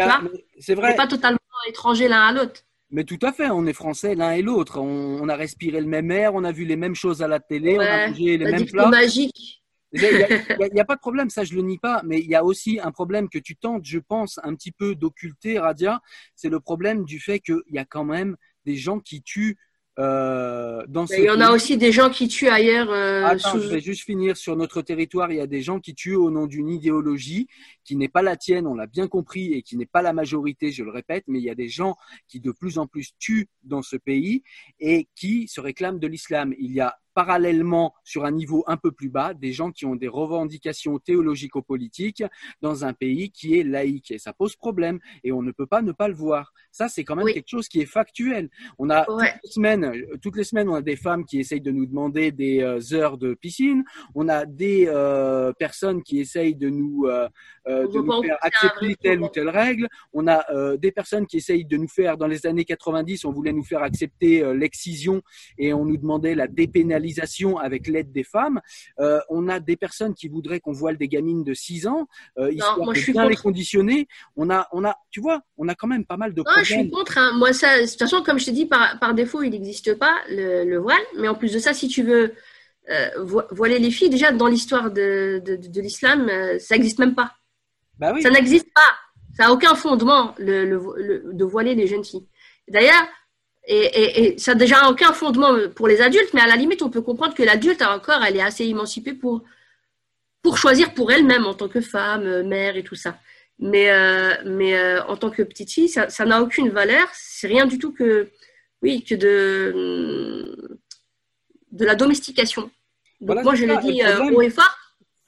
C'est 0.58 0.72
On 0.72 0.76
vrai. 0.80 0.90
n'est 0.90 0.96
pas 0.96 1.06
totalement 1.06 1.38
étrangers 1.68 2.08
l'un 2.08 2.22
à 2.28 2.32
l'autre. 2.32 2.62
Mais 2.90 3.04
tout 3.04 3.18
à 3.22 3.32
fait, 3.32 3.48
on 3.50 3.66
est 3.66 3.72
français 3.72 4.14
l'un 4.14 4.32
et 4.32 4.42
l'autre. 4.42 4.80
On, 4.80 5.18
on 5.22 5.28
a 5.28 5.36
respiré 5.36 5.80
le 5.80 5.86
même 5.86 6.10
air, 6.10 6.34
on 6.34 6.44
a 6.44 6.52
vu 6.52 6.64
les 6.64 6.76
mêmes 6.76 6.94
choses 6.94 7.22
à 7.22 7.28
la 7.28 7.40
télé, 7.40 7.76
on 7.76 7.80
a 7.80 8.08
mangé 8.08 8.36
les 8.38 8.44
mêmes 8.44 8.66
plats. 8.66 8.88
magique. 8.88 9.62
Il 9.92 10.00
n'y 10.00 10.80
a, 10.80 10.82
a 10.82 10.84
pas 10.84 10.96
de 10.96 11.00
problème, 11.00 11.30
ça 11.30 11.44
je 11.44 11.54
le 11.54 11.62
nie 11.62 11.78
pas, 11.78 12.02
mais 12.04 12.18
il 12.18 12.26
y 12.28 12.34
a 12.34 12.44
aussi 12.44 12.80
un 12.82 12.90
problème 12.90 13.28
que 13.28 13.38
tu 13.38 13.54
tentes, 13.54 13.84
je 13.84 14.00
pense, 14.00 14.40
un 14.42 14.54
petit 14.56 14.72
peu 14.72 14.96
d'occulter, 14.96 15.60
Radia, 15.60 16.00
c'est 16.34 16.48
le 16.48 16.58
problème 16.58 17.04
du 17.04 17.20
fait 17.20 17.38
qu'il 17.38 17.60
y 17.70 17.78
a 17.78 17.84
quand 17.84 18.04
même 18.04 18.36
des 18.66 18.74
gens 18.74 18.98
qui 18.98 19.22
tuent 19.22 19.56
euh, 20.00 20.82
dans 20.88 21.06
ce 21.06 21.14
Il 21.14 21.24
y 21.26 21.30
en 21.30 21.40
a 21.40 21.52
aussi 21.52 21.76
des 21.76 21.92
gens 21.92 22.10
qui 22.10 22.26
tuent 22.26 22.48
ailleurs. 22.48 22.90
euh, 22.90 23.24
Attends, 23.24 23.52
sous- 23.52 23.60
je 23.60 23.68
vais 23.68 23.80
juste 23.80 24.02
finir. 24.02 24.36
Sur 24.36 24.56
notre 24.56 24.82
territoire, 24.82 25.30
il 25.30 25.36
y 25.36 25.40
a 25.40 25.46
des 25.46 25.62
gens 25.62 25.78
qui 25.78 25.94
tuent 25.94 26.16
au 26.16 26.32
nom 26.32 26.46
d'une 26.48 26.68
idéologie 26.68 27.46
qui 27.84 27.96
n'est 27.96 28.08
pas 28.08 28.22
la 28.22 28.36
tienne, 28.36 28.66
on 28.66 28.74
l'a 28.74 28.86
bien 28.86 29.08
compris, 29.08 29.52
et 29.52 29.62
qui 29.62 29.76
n'est 29.76 29.86
pas 29.86 30.02
la 30.02 30.12
majorité, 30.12 30.72
je 30.72 30.84
le 30.84 30.90
répète, 30.90 31.24
mais 31.28 31.38
il 31.38 31.44
y 31.44 31.50
a 31.50 31.54
des 31.54 31.68
gens 31.68 31.96
qui 32.28 32.40
de 32.40 32.50
plus 32.52 32.78
en 32.78 32.86
plus 32.86 33.12
tuent 33.18 33.48
dans 33.62 33.82
ce 33.82 33.96
pays 33.96 34.42
et 34.80 35.08
qui 35.14 35.48
se 35.48 35.60
réclament 35.60 35.98
de 35.98 36.06
l'islam. 36.06 36.54
Il 36.58 36.72
y 36.72 36.80
a 36.80 36.96
parallèlement, 37.14 37.94
sur 38.02 38.24
un 38.24 38.32
niveau 38.32 38.64
un 38.66 38.76
peu 38.76 38.90
plus 38.90 39.08
bas, 39.08 39.34
des 39.34 39.52
gens 39.52 39.70
qui 39.70 39.86
ont 39.86 39.94
des 39.94 40.08
revendications 40.08 40.98
théologico-politiques 40.98 42.24
dans 42.60 42.84
un 42.84 42.92
pays 42.92 43.30
qui 43.30 43.56
est 43.56 43.62
laïque. 43.62 44.10
Et 44.10 44.18
ça 44.18 44.32
pose 44.32 44.56
problème. 44.56 44.98
Et 45.22 45.30
on 45.30 45.40
ne 45.40 45.52
peut 45.52 45.66
pas 45.66 45.80
ne 45.80 45.92
pas 45.92 46.08
le 46.08 46.14
voir. 46.14 46.52
Ça, 46.72 46.88
c'est 46.88 47.04
quand 47.04 47.14
même 47.14 47.26
Oui. 47.26 47.34
quelque 47.34 47.48
chose 47.48 47.68
qui 47.68 47.80
est 47.80 47.86
factuel. 47.86 48.50
On 48.78 48.90
a 48.90 49.08
Ouais. 49.08 49.30
toutes 49.32 49.42
les 49.44 49.50
semaines, 49.50 49.84
euh, 49.84 50.16
toutes 50.20 50.36
les 50.36 50.42
semaines, 50.44 50.68
on 50.68 50.74
a 50.74 50.82
des 50.82 50.96
femmes 50.96 51.24
qui 51.24 51.38
essayent 51.38 51.60
de 51.60 51.70
nous 51.70 51.86
demander 51.86 52.32
des 52.32 52.60
euh, 52.60 52.80
heures 52.92 53.16
de 53.16 53.34
piscine. 53.34 53.84
On 54.16 54.28
a 54.28 54.44
des 54.44 54.86
euh, 54.88 55.52
personnes 55.52 56.02
qui 56.02 56.18
essayent 56.18 56.56
de 56.56 56.68
nous, 56.68 57.06
euh, 57.06 57.28
euh, 57.74 57.86
On 57.86 57.92
de 57.92 57.98
nous 57.98 58.22
faire 58.22 58.38
accepter 58.40 58.96
telle 59.02 59.20
ou 59.22 59.28
telle 59.28 59.48
règle. 59.48 59.88
On 60.12 60.26
a 60.26 60.44
euh, 60.52 60.76
des 60.76 60.92
personnes 60.92 61.26
qui 61.26 61.36
essayent 61.38 61.64
de 61.64 61.76
nous 61.76 61.88
faire, 61.88 62.16
dans 62.16 62.26
les 62.26 62.46
années 62.46 62.64
90, 62.64 63.24
on 63.24 63.30
voulait 63.32 63.52
nous 63.52 63.64
faire 63.64 63.82
accepter 63.82 64.42
euh, 64.42 64.54
l'excision 64.54 65.22
et 65.58 65.72
on 65.74 65.84
nous 65.84 65.96
demandait 65.96 66.34
la 66.34 66.46
dépénalisation 66.46 67.58
avec 67.58 67.86
l'aide 67.88 68.12
des 68.12 68.24
femmes. 68.24 68.60
On 69.28 69.48
a 69.48 69.60
des 69.60 69.76
personnes 69.76 70.14
qui 70.14 70.28
voudraient 70.28 70.60
qu'on 70.60 70.72
voile 70.72 70.96
des 70.96 71.08
gamines 71.08 71.44
de 71.44 71.54
6 71.54 71.86
ans, 71.86 72.06
euh, 72.38 72.50
histoire 72.52 72.78
moi, 72.78 72.92
de 72.94 72.98
je 72.98 73.04
suis 73.04 73.12
bien 73.12 73.28
les 73.28 73.36
conditionner. 73.36 74.06
On 74.36 74.50
a, 74.50 74.68
on 74.72 74.84
a, 74.84 74.96
tu 75.10 75.20
vois, 75.20 75.40
on 75.56 75.68
a 75.68 75.74
quand 75.74 75.86
même 75.88 76.04
pas 76.04 76.16
mal 76.16 76.32
de 76.34 76.42
Non, 76.42 76.52
je 76.58 76.64
suis 76.64 76.74
problèmes. 76.74 76.90
contre. 76.90 77.18
hein. 77.18 77.32
Moi, 77.36 77.52
ça, 77.52 77.80
de 77.80 77.86
toute 77.86 77.98
façon, 77.98 78.22
comme 78.22 78.38
je 78.38 78.46
te 78.46 78.50
dis, 78.50 78.66
par, 78.66 78.98
par 78.98 79.14
défaut, 79.14 79.42
il 79.42 79.50
n'existe 79.50 79.94
pas 79.98 80.14
le, 80.28 80.64
le 80.64 80.78
voile. 80.78 81.02
Mais 81.18 81.28
en 81.28 81.34
plus 81.34 81.52
de 81.52 81.58
ça, 81.58 81.72
si 81.74 81.88
tu 81.88 82.02
veux 82.02 82.34
euh, 82.90 83.08
vo- 83.18 83.42
voiler 83.50 83.78
les 83.78 83.90
filles, 83.90 84.10
déjà 84.10 84.32
dans 84.32 84.46
l'histoire 84.46 84.90
de, 84.90 85.40
de, 85.44 85.56
de 85.56 85.80
l'islam, 85.80 86.28
euh, 86.28 86.58
ça 86.58 86.74
n'existe 86.76 86.98
même 86.98 87.14
pas. 87.14 87.32
Bah 87.98 88.12
oui. 88.14 88.22
Ça 88.22 88.30
n'existe 88.30 88.68
pas. 88.74 88.92
Ça 89.36 89.44
n'a 89.44 89.52
aucun 89.52 89.74
fondement 89.74 90.34
le, 90.38 90.64
le, 90.64 90.76
vo- 90.76 90.94
le- 90.96 91.22
de 91.32 91.44
voiler 91.44 91.74
les 91.74 91.86
jeunes 91.86 92.04
filles. 92.04 92.26
D'ailleurs, 92.68 93.06
et, 93.66 93.76
et, 93.76 94.24
et 94.34 94.38
ça 94.38 94.52
n'a 94.52 94.58
déjà 94.58 94.88
aucun 94.88 95.12
fondement 95.12 95.56
pour 95.74 95.88
les 95.88 96.00
adultes, 96.00 96.32
mais 96.34 96.40
à 96.40 96.46
la 96.46 96.56
limite, 96.56 96.82
on 96.82 96.90
peut 96.90 97.02
comprendre 97.02 97.34
que 97.34 97.42
l'adulte, 97.42 97.82
encore, 97.82 98.22
elle 98.22 98.36
est 98.36 98.42
assez 98.42 98.64
émancipée 98.64 99.14
pour, 99.14 99.42
pour 100.42 100.58
choisir 100.58 100.94
pour 100.94 101.10
elle-même 101.12 101.46
en 101.46 101.54
tant 101.54 101.68
que 101.68 101.80
femme, 101.80 102.22
euh, 102.24 102.42
mère 102.44 102.76
et 102.76 102.84
tout 102.84 102.94
ça. 102.94 103.18
Mais, 103.58 103.90
euh, 103.90 104.34
mais 104.44 104.76
euh, 104.76 105.02
en 105.04 105.16
tant 105.16 105.30
que 105.30 105.42
petite 105.42 105.70
fille, 105.70 105.88
ça 105.88 106.24
n'a 106.24 106.42
aucune 106.42 106.70
valeur. 106.70 107.06
C'est 107.12 107.46
rien 107.46 107.66
du 107.66 107.78
tout 107.78 107.92
que, 107.92 108.28
oui, 108.82 109.04
que 109.04 109.14
de, 109.14 110.78
de 111.72 111.84
la 111.84 111.94
domestication. 111.94 112.62
Donc 112.62 112.70
Voilà, 113.20 113.42
moi, 113.42 113.54
je 113.54 113.64
le 113.64 113.76
dis 113.78 114.02
euh, 114.02 114.14
problème- 114.16 114.34
haut 114.34 114.42
et 114.42 114.50
fort. 114.50 114.76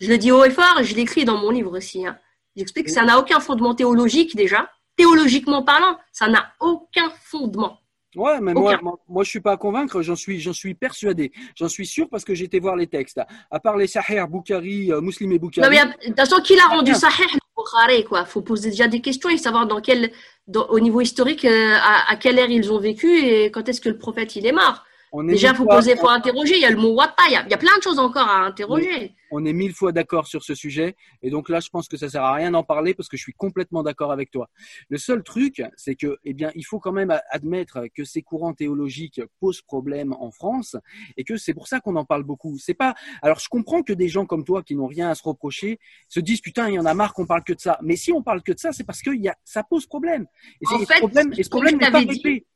Je 0.00 0.08
le 0.08 0.18
dis 0.18 0.30
haut 0.32 0.44
et 0.44 0.50
fort, 0.50 0.82
je 0.82 0.94
l'écris 0.94 1.24
dans 1.24 1.38
mon 1.38 1.50
livre 1.50 1.76
aussi. 1.76 2.06
hein. 2.06 2.18
J'explique 2.56 2.86
que 2.86 2.92
ça 2.92 3.02
n'a 3.04 3.18
aucun 3.18 3.40
fondement 3.40 3.74
théologique 3.74 4.34
déjà. 4.34 4.70
Théologiquement 4.96 5.62
parlant, 5.62 5.98
ça 6.12 6.26
n'a 6.28 6.52
aucun 6.60 7.10
fondement. 7.22 7.78
Ouais, 8.14 8.40
mais 8.40 8.54
moi, 8.54 8.78
moi, 8.82 8.98
moi, 9.08 9.24
je 9.24 9.28
suis 9.28 9.40
pas 9.40 9.52
à 9.52 9.56
convaincre, 9.58 10.00
j'en 10.00 10.16
suis, 10.16 10.40
j'en 10.40 10.54
suis 10.54 10.74
persuadé. 10.74 11.32
J'en 11.54 11.68
suis 11.68 11.86
sûr 11.86 12.08
parce 12.08 12.24
que 12.24 12.34
j'ai 12.34 12.46
été 12.46 12.58
voir 12.60 12.74
les 12.74 12.86
textes. 12.86 13.20
À 13.50 13.60
part 13.60 13.76
les 13.76 13.86
Sahih, 13.86 14.22
Boukhari, 14.26 14.90
euh, 14.90 15.02
Muslim 15.02 15.32
et 15.32 15.34
Non, 15.34 15.40
Boukhari. 15.40 15.68
mais 15.70 15.84
de 15.84 16.06
toute 16.06 16.16
façon, 16.16 16.40
qui 16.40 16.56
l'a 16.56 16.64
rendu 16.64 16.94
sahih 16.94 17.26
Bukhari, 17.54 18.04
quoi? 18.04 18.24
Faut 18.24 18.40
poser 18.40 18.70
déjà 18.70 18.88
des 18.88 19.02
questions 19.02 19.28
et 19.28 19.36
savoir 19.36 19.66
dans 19.66 19.82
quel, 19.82 20.12
dans- 20.46 20.66
au 20.68 20.80
niveau 20.80 21.02
historique, 21.02 21.44
euh, 21.44 21.74
à, 21.76 22.10
à 22.10 22.16
quelle 22.16 22.38
ère 22.38 22.48
ils 22.48 22.72
ont 22.72 22.78
vécu 22.78 23.06
et 23.18 23.50
quand 23.50 23.68
est-ce 23.68 23.82
que 23.82 23.90
le 23.90 23.98
prophète 23.98 24.34
il 24.34 24.46
est 24.46 24.52
mort. 24.52 24.82
On 25.18 25.26
est 25.28 25.32
Déjà, 25.32 25.48
mille 25.48 25.56
faut 25.56 25.66
poser, 25.66 25.96
faut 25.96 26.10
interroger. 26.10 26.56
Il 26.56 26.60
y 26.60 26.66
a 26.66 26.70
le 26.70 26.76
mot 26.76 26.92
wata, 26.92 27.14
il 27.28 27.32
y 27.32 27.36
a, 27.36 27.44
il 27.44 27.50
y 27.50 27.54
a 27.54 27.56
plein 27.56 27.76
de 27.78 27.82
choses 27.82 27.98
encore 27.98 28.28
à 28.28 28.44
interroger. 28.44 29.14
on 29.30 29.44
est 29.46 29.54
mille 29.54 29.72
fois 29.72 29.90
d'accord 29.90 30.26
sur 30.26 30.44
ce 30.44 30.54
sujet. 30.54 30.94
Et 31.22 31.30
donc 31.30 31.48
là, 31.48 31.60
je 31.60 31.70
pense 31.70 31.88
que 31.88 31.96
ça 31.96 32.10
sert 32.10 32.22
à 32.22 32.34
rien 32.34 32.50
d'en 32.50 32.62
parler 32.62 32.92
parce 32.92 33.08
que 33.08 33.16
je 33.16 33.22
suis 33.22 33.32
complètement 33.32 33.82
d'accord 33.82 34.12
avec 34.12 34.30
toi. 34.30 34.50
Le 34.90 34.98
seul 34.98 35.22
truc, 35.22 35.62
c'est 35.76 35.94
que, 35.94 36.18
eh 36.24 36.34
bien, 36.34 36.50
il 36.54 36.64
faut 36.64 36.80
quand 36.80 36.92
même 36.92 37.18
admettre 37.30 37.86
que 37.94 38.04
ces 38.04 38.20
courants 38.20 38.52
théologiques 38.52 39.22
posent 39.40 39.62
problème 39.62 40.12
en 40.12 40.30
France 40.30 40.76
et 41.16 41.24
que 41.24 41.38
c'est 41.38 41.54
pour 41.54 41.66
ça 41.66 41.80
qu'on 41.80 41.96
en 41.96 42.04
parle 42.04 42.22
beaucoup. 42.22 42.58
C'est 42.58 42.74
pas, 42.74 42.94
alors 43.22 43.40
je 43.40 43.48
comprends 43.48 43.82
que 43.82 43.94
des 43.94 44.08
gens 44.08 44.26
comme 44.26 44.44
toi 44.44 44.62
qui 44.62 44.76
n'ont 44.76 44.86
rien 44.86 45.08
à 45.08 45.14
se 45.14 45.22
reprocher 45.22 45.78
se 46.08 46.20
disent, 46.20 46.42
putain, 46.42 46.68
il 46.68 46.74
y 46.74 46.78
en 46.78 46.84
a 46.84 46.92
marre 46.92 47.14
qu'on 47.14 47.26
parle 47.26 47.42
que 47.42 47.54
de 47.54 47.60
ça. 47.60 47.78
Mais 47.82 47.96
si 47.96 48.12
on 48.12 48.22
parle 48.22 48.42
que 48.42 48.52
de 48.52 48.58
ça, 48.58 48.72
c'est 48.72 48.84
parce 48.84 49.00
que 49.00 49.10
il 49.10 49.22
y 49.22 49.28
a, 49.28 49.36
ça 49.44 49.62
pose 49.62 49.86
problème. 49.86 50.26
Et, 50.60 50.66
En 50.68 50.78
et 50.78 50.84
fait, 50.84 50.94
ce 50.94 50.98
problème, 50.98 51.32
et 51.32 51.42
ce 51.42 51.48
comme 51.48 51.62
problème 51.62 51.80
je 51.80 51.86
n'est 51.86 51.90
pas 51.90 52.00
dit, 52.00 52.22
réglé. 52.22 52.46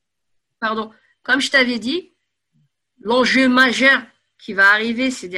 Pardon. 0.60 0.90
Comme 1.22 1.40
je 1.40 1.50
t'avais 1.50 1.78
dit, 1.78 2.12
l'enjeu 3.00 3.48
majeur 3.48 4.02
qui 4.38 4.54
va 4.54 4.70
arriver 4.70 5.10
ces, 5.10 5.28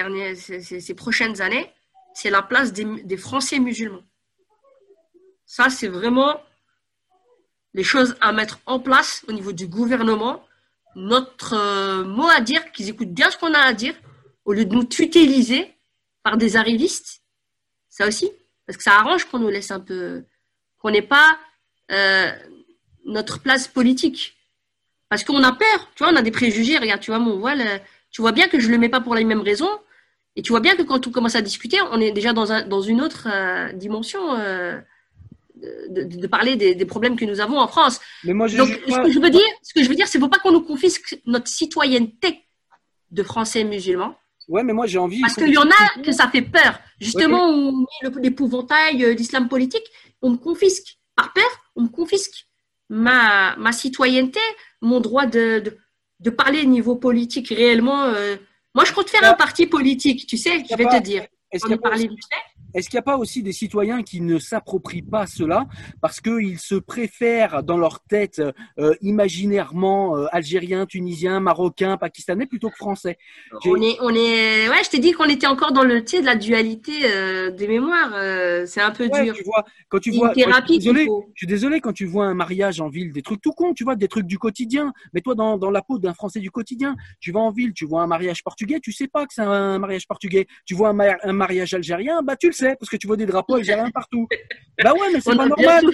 ces, 0.61 0.95
prochaines 0.95 1.41
années, 1.41 1.71
c'est 2.15 2.31
la 2.31 2.43
place 2.43 2.73
des, 2.73 3.17
Français 3.17 3.59
musulmans. 3.59 4.05
Ça, 5.47 5.71
c'est 5.71 5.89
vraiment 5.89 6.41
les 7.75 7.85
choses 7.85 8.17
à 8.21 8.33
mettre 8.33 8.61
en 8.67 8.79
place 8.79 9.25
au 9.29 9.33
niveau 9.33 9.53
du 9.53 9.67
gouvernement 9.67 10.45
notre 10.95 11.55
euh, 11.55 12.05
mot 12.05 12.29
à 12.29 12.41
dire, 12.41 12.71
qu'ils 12.73 12.91
écoutent 12.91 13.15
bien 13.15 13.31
ce 13.31 13.39
qu'on 13.39 13.55
a 13.55 13.59
à 13.61 13.73
dire, 13.73 13.95
au 14.45 14.53
lieu 14.53 14.65
de 14.65 14.75
nous 14.75 14.85
tutiliser 14.85 15.75
par 16.23 16.37
des 16.37 16.57
arrivistes. 16.57 17.23
Ça 17.89 18.07
aussi, 18.07 18.31
parce 18.67 18.77
que 18.77 18.83
ça 18.83 18.99
arrange 18.99 19.25
qu'on 19.25 19.39
nous 19.39 19.49
laisse 19.49 19.71
un 19.71 19.81
peu, 19.81 20.25
qu'on 20.79 20.91
n'ait 20.91 21.03
pas 21.03 21.39
euh, 21.91 22.31
notre 23.05 23.41
place 23.41 23.69
politique. 23.69 24.37
Parce 25.13 25.25
qu'on 25.25 25.43
a 25.43 25.53
peur, 25.53 25.91
tu 25.95 26.05
vois, 26.05 26.11
on 26.11 26.17
a 26.17 26.23
des 26.23 26.31
préjugés. 26.31 26.79
Regarde, 26.79 27.03
tu 27.03 27.11
vois, 27.11 27.19
mon 27.19 27.37
voile, 27.37 27.83
tu 28.11 28.23
vois 28.23 28.33
bien 28.33 28.49
que 28.49 28.59
je 28.59 28.71
le 28.71 28.79
mets 28.79 28.89
pas 28.89 29.03
pour 29.03 29.15
les 29.15 29.25
mêmes 29.25 29.43
raisons. 29.43 29.69
Et 30.37 30.41
tu 30.41 30.53
vois 30.53 30.61
bien 30.61 30.75
que 30.75 30.81
quand 30.81 31.07
on 31.07 31.11
commence 31.11 31.35
à 31.35 31.43
discuter, 31.43 31.77
on 31.91 32.01
est 32.01 32.13
déjà 32.13 32.33
dans, 32.33 32.51
un, 32.51 32.67
dans 32.67 32.81
une 32.81 33.03
autre 33.03 33.29
euh, 33.31 33.75
dimension 33.75 34.39
euh, 34.39 34.81
de, 35.91 36.05
de, 36.05 36.27
parler 36.27 36.57
des, 36.57 36.75
des, 36.75 36.87
problèmes 36.87 37.17
que 37.17 37.27
nous 37.27 37.41
avons 37.41 37.59
en 37.59 37.69
France. 37.69 38.01
Mais 38.25 38.33
moi, 38.33 38.47
je 38.47 38.57
Donc, 38.57 38.71
ce 38.71 39.03
que 39.03 39.13
je 39.13 39.19
veux 39.19 39.29
dire, 39.29 39.43
ce 39.63 39.75
que 39.75 39.83
je 39.83 39.89
veux 39.91 39.95
dire, 39.95 40.09
c'est 40.09 40.19
faut 40.19 40.31
pas 40.31 40.39
qu'on 40.39 40.53
nous 40.53 40.63
confisque 40.63 41.21
notre 41.27 41.49
citoyenneté 41.49 42.47
de 43.11 43.23
Français 43.23 43.65
musulmans. 43.65 44.17
Ouais, 44.49 44.63
mais 44.63 44.73
moi 44.73 44.87
j'ai 44.87 44.97
envie. 44.97 45.21
Parce 45.21 45.35
qu'il 45.35 45.53
y 45.53 45.59
en 45.59 45.69
a 45.69 46.03
que 46.03 46.13
ça 46.13 46.29
fait 46.29 46.41
peur. 46.41 46.81
Justement, 46.99 47.51
ouais, 47.51 47.71
mais... 48.03 48.09
on 48.09 48.13
met 48.15 48.23
l'épouvantail 48.23 49.05
euh, 49.05 49.15
d'islam 49.15 49.51
politique, 49.51 49.85
on 50.23 50.31
me 50.31 50.37
confisque. 50.39 50.97
Par 51.17 51.35
peur, 51.35 51.51
on 51.77 51.83
me 51.83 51.89
confisque 51.89 52.47
ma, 52.93 53.57
ma 53.57 53.73
citoyenneté, 53.73 54.41
mon 54.83 55.01
droit 55.01 55.25
de, 55.25 55.61
de, 55.61 55.79
de 56.21 56.31
parler 56.31 56.67
niveau 56.67 56.95
politique 56.95 57.49
réellement. 57.49 58.05
Euh, 58.05 58.37
moi, 58.75 58.85
je 58.85 58.93
compte 58.93 59.09
faire 59.09 59.25
un 59.25 59.35
parti 59.35 59.67
politique, 59.67 60.27
tu 60.27 60.37
sais, 60.37 60.63
je 60.71 60.77
vais 60.77 60.85
pas, 60.85 61.01
te 61.01 61.03
dire. 61.03 61.25
Est-ce 61.51 61.65
qu'il 61.65 61.79
n'y 62.75 62.99
a 62.99 63.03
pas 63.03 63.17
aussi 63.17 63.43
des 63.43 63.53
citoyens 63.53 64.03
qui 64.03 64.21
ne 64.21 64.39
s'approprient 64.39 65.03
pas 65.03 65.27
cela 65.27 65.67
parce 66.01 66.21
qu'ils 66.21 66.59
se 66.59 66.75
préfèrent 66.75 67.63
dans 67.63 67.77
leur 67.79 68.01
tête 68.01 68.43
euh, 68.79 68.95
imaginairement 69.01 70.17
euh, 70.17 70.27
algériens, 70.33 70.87
tunisiens, 70.87 71.41
marocains, 71.41 71.97
pakistanais 71.97 72.47
plutôt 72.47 72.71
que 72.71 72.77
français? 72.77 73.17
On 73.67 73.81
est, 73.81 73.97
on 74.01 74.11
est, 74.11 74.69
ouais, 74.69 74.83
je 74.85 74.91
t'ai 74.91 74.99
dit 74.99 75.13
qu'on 75.13 75.25
était 75.25 75.47
encore 75.47 75.73
dans 75.73 75.85
le, 75.85 76.05
tu 76.05 76.17
sais, 76.17 76.21
de 76.21 76.27
la 76.27 76.37
dualité 76.37 76.93
euh, 77.05 77.51
des 77.51 77.69
mémoires. 77.69 78.13
euh, 78.15 78.65
c'est 78.67 78.81
un 78.81 78.91
peu 78.91 79.09
Ouais, 79.13 79.25
dur. 79.25 79.35
tu 79.35 79.43
vois, 79.45 79.65
quand 79.89 79.99
tu 79.99 80.11
vois, 80.13 80.29
une 80.29 80.35
thérapie 80.35 80.75
je, 80.77 80.81
suis 80.81 80.93
désolé, 80.93 81.01
qu'il 81.01 81.09
faut. 81.09 81.27
je 81.35 81.39
suis 81.41 81.47
désolé 81.47 81.81
quand 81.81 81.93
tu 81.93 82.07
vois 82.07 82.27
un 82.27 82.35
mariage 82.35 82.81
en 82.81 82.89
ville, 82.89 83.13
des 83.13 83.23
trucs 83.23 83.41
tout 83.41 83.53
cons, 83.53 83.75
tu 83.75 83.85
vois, 83.85 83.97
des 83.97 84.09
trucs 84.09 84.27
du 84.27 84.39
quotidien. 84.39 84.93
Mets-toi 85.13 85.35
dans, 85.35 85.59
dans 85.59 85.71
la 85.71 85.83
peau 85.83 85.99
d'un 85.99 86.15
Français 86.15 86.41
du 86.41 86.51
quotidien. 86.51 86.97
Tu 87.21 87.33
vas 87.33 87.41
en 87.41 87.51
ville, 87.51 87.73
tu 87.75 87.85
vois 87.85 88.03
un 88.03 88.07
mariage 88.07 88.43
portugais, 88.43 88.81
tu 88.81 88.93
sais 88.93 89.09
pas 89.09 89.27
que 89.27 89.35
c'est 89.35 89.43
un 89.43 89.79
mariage 89.79 90.07
portugais. 90.07 90.47
Tu 90.65 90.75
vois 90.75 90.91
un 90.91 91.33
mariage 91.33 91.75
algérien, 91.75 92.23
bah 92.23 92.37
tu 92.37 92.47
le 92.47 92.53
sais 92.53 92.62
parce 92.79 92.91
que 92.91 92.97
tu 92.97 93.07
vois 93.07 93.17
des 93.17 93.27
drapeaux 93.27 93.57
algériens 93.57 93.91
partout. 93.91 94.27
Bah 94.83 94.93
ouais, 94.93 95.13
mais 95.13 95.21
c'est 95.21 95.37
pas 95.37 95.47
normal. 95.47 95.85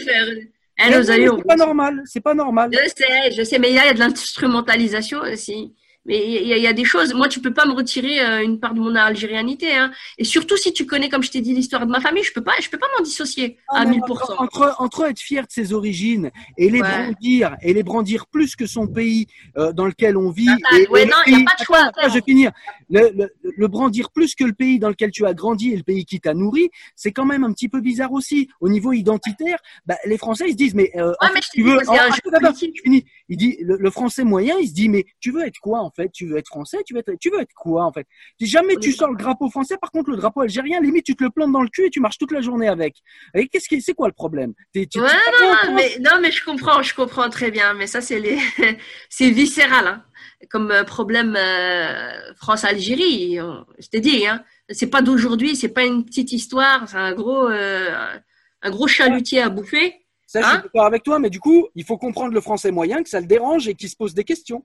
Eh, 0.80 1.02
c'est 1.02 1.44
pas 1.44 1.56
normal, 1.56 2.02
c'est 2.04 2.20
pas 2.20 2.34
normal. 2.34 2.70
Je 2.72 2.88
sais, 2.88 3.32
je 3.36 3.42
sais, 3.42 3.58
mais 3.58 3.72
là, 3.72 3.82
il 3.84 3.86
y 3.88 3.90
a 3.90 3.94
de 3.94 3.98
l'instrumentalisation 3.98 5.20
aussi. 5.20 5.74
Mais 6.08 6.18
il 6.26 6.46
y, 6.48 6.60
y 6.60 6.66
a 6.66 6.72
des 6.72 6.84
choses. 6.86 7.12
Moi, 7.14 7.28
tu 7.28 7.40
peux 7.40 7.52
pas 7.52 7.66
me 7.66 7.72
retirer 7.72 8.20
euh, 8.24 8.42
une 8.42 8.58
part 8.58 8.72
de 8.74 8.80
mon 8.80 8.94
algérianité. 8.96 9.74
Hein. 9.76 9.92
Et 10.16 10.24
surtout, 10.24 10.56
si 10.56 10.72
tu 10.72 10.86
connais, 10.86 11.08
comme 11.10 11.22
je 11.22 11.30
t'ai 11.30 11.40
dit, 11.42 11.52
l'histoire 11.54 11.86
de 11.86 11.90
ma 11.92 12.00
famille, 12.00 12.24
je 12.24 12.32
peux 12.32 12.42
pas, 12.42 12.54
je 12.60 12.68
peux 12.70 12.78
pas 12.78 12.86
m'en 12.96 13.04
dissocier 13.04 13.58
Ah, 13.68 13.82
à 13.82 13.84
mais 13.84 13.98
1000%. 13.98 14.00
Entre, 14.10 14.34
entre, 14.40 14.74
entre 14.78 15.04
être 15.04 15.20
fier 15.20 15.42
de 15.46 15.52
ses 15.52 15.72
origines 15.74 16.30
et 16.56 16.70
les 16.70 16.80
Ouais. 16.80 16.88
brandir 16.88 17.56
et 17.62 17.74
les 17.74 17.82
brandir 17.82 18.26
plus 18.26 18.56
que 18.56 18.66
son 18.66 18.86
pays 18.86 19.26
euh, 19.58 19.72
dans 19.72 19.84
lequel 19.86 20.16
on 20.16 20.30
vit. 20.30 20.48
Attends, 20.48 20.76
et, 20.78 20.88
ouais, 20.88 21.02
et 21.02 21.06
non, 21.06 21.16
il 21.26 21.32
y 21.38 21.42
a 21.42 21.44
pas 21.44 21.56
de 21.60 21.64
choix 21.64 21.78
Attends, 21.84 22.08
je 22.08 22.14
vais 22.14 22.22
finir. 22.22 22.52
Le, 22.90 23.10
le, 23.14 23.28
le 23.56 23.68
brandir 23.68 24.10
plus 24.10 24.34
que 24.34 24.44
le 24.44 24.54
pays 24.54 24.78
dans 24.78 24.88
lequel 24.88 25.10
tu 25.10 25.26
as 25.26 25.34
grandi 25.34 25.72
et 25.72 25.76
le 25.76 25.82
pays 25.82 26.06
qui 26.06 26.20
t'a 26.20 26.32
nourri, 26.32 26.70
c'est 26.96 27.12
quand 27.12 27.26
même 27.26 27.44
un 27.44 27.52
petit 27.52 27.68
peu 27.68 27.80
bizarre 27.82 28.12
aussi. 28.12 28.48
Au 28.60 28.68
niveau 28.70 28.92
identitaire, 28.92 29.58
bah, 29.84 29.96
les 30.06 30.16
Français 30.16 30.44
ils 30.48 30.52
se 30.52 30.56
disent 30.56 30.74
mais 30.74 30.90
euh, 30.96 31.12
en 31.20 31.26
Ouais, 31.26 31.28
fait, 31.28 31.34
mais 31.34 31.40
je 31.42 31.48
tu 31.50 31.62
veux 31.62 31.78
attends, 31.80 31.92
politique. 32.40 32.72
je 32.76 32.82
finis. 32.82 33.04
Il 33.28 33.36
dit 33.36 33.58
le, 33.62 33.76
le 33.76 33.90
Français 33.90 34.24
moyen, 34.24 34.56
il 34.60 34.68
se 34.68 34.74
dit 34.74 34.88
mais 34.88 35.06
tu 35.20 35.32
veux 35.32 35.46
être 35.46 35.58
quoi 35.60 35.80
en 35.80 35.90
fait? 35.90 36.10
Tu 36.12 36.26
veux 36.26 36.36
être 36.36 36.48
Français? 36.48 36.78
Tu 36.86 36.94
veux 36.94 37.00
être 37.00 37.12
tu 37.20 37.30
veux 37.30 37.40
être 37.40 37.54
quoi 37.54 37.84
en 37.84 37.92
fait? 37.92 38.06
Si 38.40 38.46
jamais 38.46 38.76
tu 38.76 38.92
sors 38.92 39.10
le 39.10 39.16
drapeau 39.16 39.50
français, 39.50 39.76
par 39.80 39.90
contre 39.90 40.10
le 40.10 40.16
drapeau 40.16 40.42
algérien, 40.42 40.80
limite 40.80 41.04
tu 41.04 41.16
te 41.16 41.24
le 41.24 41.30
plantes 41.30 41.52
dans 41.52 41.62
le 41.62 41.68
cul 41.68 41.86
et 41.86 41.90
tu 41.90 42.00
marches 42.00 42.18
toute 42.18 42.32
la 42.32 42.40
journée 42.40 42.68
avec. 42.68 42.96
Et 43.34 43.48
qu'est-ce 43.48 43.68
qui 43.68 43.80
c'est 43.80 43.94
quoi 43.94 44.08
le 44.08 44.12
problème? 44.14 44.52
Ouais, 44.74 44.82
non, 44.96 45.74
mais, 45.74 45.98
non, 46.00 46.20
mais 46.20 46.30
je 46.30 46.44
comprends, 46.44 46.82
je 46.82 46.94
comprends 46.94 47.30
très 47.30 47.50
bien. 47.50 47.74
Mais 47.74 47.86
ça, 47.86 48.00
c'est 48.00 48.20
les, 48.20 48.38
c'est 49.08 49.30
viscéral, 49.30 49.86
hein. 49.86 50.04
Comme 50.50 50.70
euh, 50.70 50.84
problème 50.84 51.36
euh, 51.36 52.34
France-Algérie. 52.36 53.38
Je 53.78 53.88
t'ai 53.88 54.00
dit, 54.00 54.26
hein. 54.26 54.44
C'est 54.70 54.88
pas 54.88 55.02
d'aujourd'hui, 55.02 55.56
c'est 55.56 55.70
pas 55.70 55.84
une 55.84 56.04
petite 56.04 56.32
histoire, 56.32 56.88
c'est 56.88 56.98
un 56.98 57.14
gros, 57.14 57.48
euh, 57.48 58.16
un 58.62 58.70
gros 58.70 58.86
chalutier 58.86 59.40
à 59.40 59.48
bouffer. 59.48 59.94
Ça, 60.28 60.42
je 60.42 60.46
suis 60.46 60.56
Hein 60.56 60.60
d'accord 60.62 60.84
avec 60.84 61.02
toi, 61.02 61.18
mais 61.18 61.30
du 61.30 61.40
coup, 61.40 61.68
il 61.74 61.84
faut 61.84 61.96
comprendre 61.96 62.34
le 62.34 62.42
français 62.42 62.70
moyen, 62.70 63.02
que 63.02 63.08
ça 63.08 63.18
le 63.18 63.26
dérange 63.26 63.66
et 63.66 63.74
qu'il 63.74 63.88
se 63.88 63.96
pose 63.96 64.12
des 64.12 64.24
questions. 64.24 64.62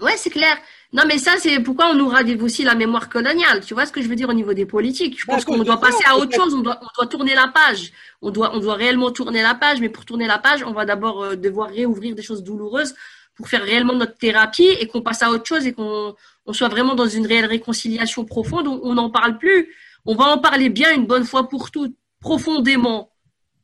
Ouais, 0.00 0.16
c'est 0.16 0.30
clair. 0.30 0.56
Non, 0.94 1.02
mais 1.06 1.18
ça, 1.18 1.32
c'est 1.38 1.60
pourquoi 1.60 1.90
on 1.90 1.94
nous 1.94 2.10
aussi 2.42 2.64
la 2.64 2.74
mémoire 2.74 3.10
coloniale. 3.10 3.62
Tu 3.62 3.74
vois 3.74 3.84
ce 3.84 3.92
que 3.92 4.00
je 4.00 4.08
veux 4.08 4.16
dire 4.16 4.30
au 4.30 4.32
niveau 4.32 4.54
des 4.54 4.64
politiques? 4.64 5.20
Je 5.20 5.26
pense 5.26 5.44
qu'on 5.44 5.62
doit 5.62 5.78
passer 5.78 6.02
à 6.06 6.16
autre 6.16 6.34
chose. 6.34 6.54
On 6.54 6.60
doit, 6.60 6.80
on 6.80 6.86
doit 6.96 7.06
tourner 7.06 7.34
la 7.34 7.48
page. 7.48 7.92
On 8.22 8.30
doit, 8.30 8.56
on 8.56 8.60
doit 8.60 8.74
réellement 8.74 9.10
tourner 9.10 9.42
la 9.42 9.54
page. 9.54 9.82
Mais 9.82 9.90
pour 9.90 10.06
tourner 10.06 10.26
la 10.26 10.38
page, 10.38 10.64
on 10.64 10.72
va 10.72 10.86
d'abord 10.86 11.22
euh, 11.22 11.36
devoir 11.36 11.68
réouvrir 11.68 12.14
des 12.14 12.22
choses 12.22 12.42
douloureuses 12.42 12.94
pour 13.34 13.48
faire 13.48 13.62
réellement 13.62 13.94
notre 13.94 14.16
thérapie 14.16 14.68
et 14.80 14.86
qu'on 14.86 15.02
passe 15.02 15.22
à 15.22 15.28
autre 15.28 15.44
chose 15.44 15.66
et 15.66 15.74
qu'on 15.74 16.14
on 16.46 16.52
soit 16.54 16.68
vraiment 16.68 16.94
dans 16.94 17.06
une 17.06 17.26
réelle 17.26 17.44
réconciliation 17.46 18.24
profonde. 18.24 18.66
On 18.68 18.80
on 18.82 18.94
n'en 18.94 19.10
parle 19.10 19.36
plus. 19.36 19.68
On 20.06 20.14
va 20.14 20.24
en 20.24 20.38
parler 20.38 20.70
bien 20.70 20.94
une 20.94 21.06
bonne 21.06 21.24
fois 21.24 21.50
pour 21.50 21.70
toutes, 21.70 21.94
profondément. 22.18 23.11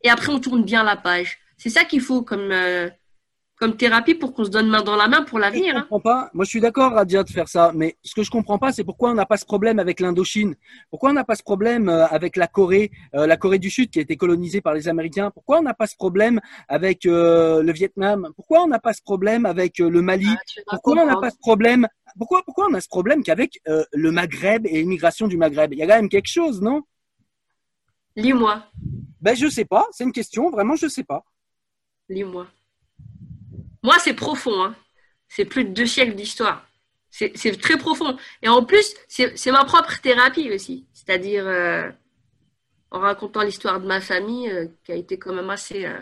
Et 0.02 0.10
après, 0.10 0.32
on 0.32 0.38
tourne 0.40 0.62
bien 0.64 0.82
la 0.84 0.96
page. 0.96 1.38
C'est 1.56 1.70
ça 1.70 1.84
qu'il 1.84 2.00
faut 2.00 2.22
comme, 2.22 2.50
euh, 2.52 2.88
comme 3.56 3.76
thérapie 3.76 4.14
pour 4.14 4.32
qu'on 4.32 4.44
se 4.44 4.50
donne 4.50 4.68
main 4.68 4.82
dans 4.82 4.94
la 4.94 5.08
main 5.08 5.22
pour 5.22 5.38
Je 5.38 5.42
l'avenir. 5.42 5.76
hein. 5.76 5.80
comprends 5.82 5.98
pas. 6.00 6.30
Moi, 6.32 6.44
je 6.44 6.50
suis 6.50 6.60
d'accord, 6.60 6.92
Radia, 6.92 7.24
de 7.24 7.30
faire 7.30 7.48
ça. 7.48 7.72
Mais 7.74 7.96
ce 8.04 8.14
que 8.14 8.22
je 8.22 8.30
comprends 8.30 8.58
pas, 8.58 8.70
c'est 8.70 8.84
pourquoi 8.84 9.10
on 9.10 9.14
n'a 9.14 9.26
pas 9.26 9.36
ce 9.36 9.44
problème 9.44 9.80
avec 9.80 9.98
l'Indochine. 9.98 10.54
Pourquoi 10.90 11.10
on 11.10 11.14
n'a 11.14 11.24
pas 11.24 11.34
ce 11.34 11.42
problème 11.42 11.88
euh, 11.88 12.06
avec 12.06 12.36
la 12.36 12.46
Corée, 12.46 12.92
euh, 13.16 13.26
la 13.26 13.36
Corée 13.36 13.58
du 13.58 13.70
Sud 13.70 13.90
qui 13.90 13.98
a 13.98 14.02
été 14.02 14.16
colonisée 14.16 14.60
par 14.60 14.74
les 14.74 14.86
Américains? 14.86 15.32
Pourquoi 15.32 15.58
on 15.58 15.62
n'a 15.62 15.74
pas 15.74 15.88
ce 15.88 15.96
problème 15.96 16.40
avec 16.68 17.04
euh, 17.04 17.60
le 17.64 17.72
Vietnam? 17.72 18.28
Pourquoi 18.36 18.62
on 18.62 18.68
n'a 18.68 18.78
pas 18.78 18.92
ce 18.92 19.02
problème 19.02 19.44
avec 19.46 19.80
euh, 19.80 19.90
le 19.90 20.00
Mali? 20.00 20.28
Ah, 20.30 20.40
Pourquoi 20.70 21.02
on 21.02 21.06
n'a 21.06 21.16
pas 21.16 21.30
ce 21.30 21.38
problème? 21.38 21.88
Pourquoi, 22.16 22.42
pourquoi 22.44 22.68
on 22.70 22.74
a 22.74 22.80
ce 22.80 22.88
problème 22.88 23.24
qu'avec 23.24 23.60
euh, 23.68 23.82
le 23.92 24.12
Maghreb 24.12 24.64
et 24.66 24.78
l'immigration 24.80 25.26
du 25.26 25.36
Maghreb? 25.36 25.72
Il 25.72 25.80
y 25.80 25.82
a 25.82 25.86
quand 25.88 25.96
même 25.96 26.08
quelque 26.08 26.28
chose, 26.28 26.62
non? 26.62 26.82
Lis-moi, 28.18 28.64
Ben, 29.20 29.36
je 29.36 29.46
sais 29.48 29.64
pas. 29.64 29.86
C'est 29.92 30.02
une 30.02 30.12
question. 30.12 30.50
Vraiment, 30.50 30.74
je 30.74 30.88
sais 30.88 31.04
pas. 31.04 31.24
lis-moi. 32.08 32.48
Moi, 33.84 33.94
c'est 34.00 34.14
profond. 34.14 34.64
Hein. 34.64 34.74
C'est 35.28 35.44
plus 35.44 35.64
de 35.64 35.70
deux 35.70 35.86
siècles 35.86 36.16
d'histoire. 36.16 36.66
C'est 37.10 37.60
très 37.60 37.78
profond. 37.78 38.16
Et 38.42 38.48
en 38.48 38.64
plus, 38.64 38.94
c'est 39.06 39.52
ma 39.52 39.64
propre 39.64 40.00
thérapie 40.00 40.50
aussi. 40.50 40.86
C'est-à-dire, 40.92 41.46
euh, 41.46 41.88
en 42.90 42.98
racontant 42.98 43.42
l'histoire 43.42 43.80
de 43.80 43.86
ma 43.86 44.00
famille, 44.00 44.50
euh, 44.50 44.66
qui 44.82 44.90
a 44.90 44.96
été 44.96 45.16
quand 45.16 45.32
même 45.32 45.50
assez... 45.50 45.86
euh, 45.86 46.00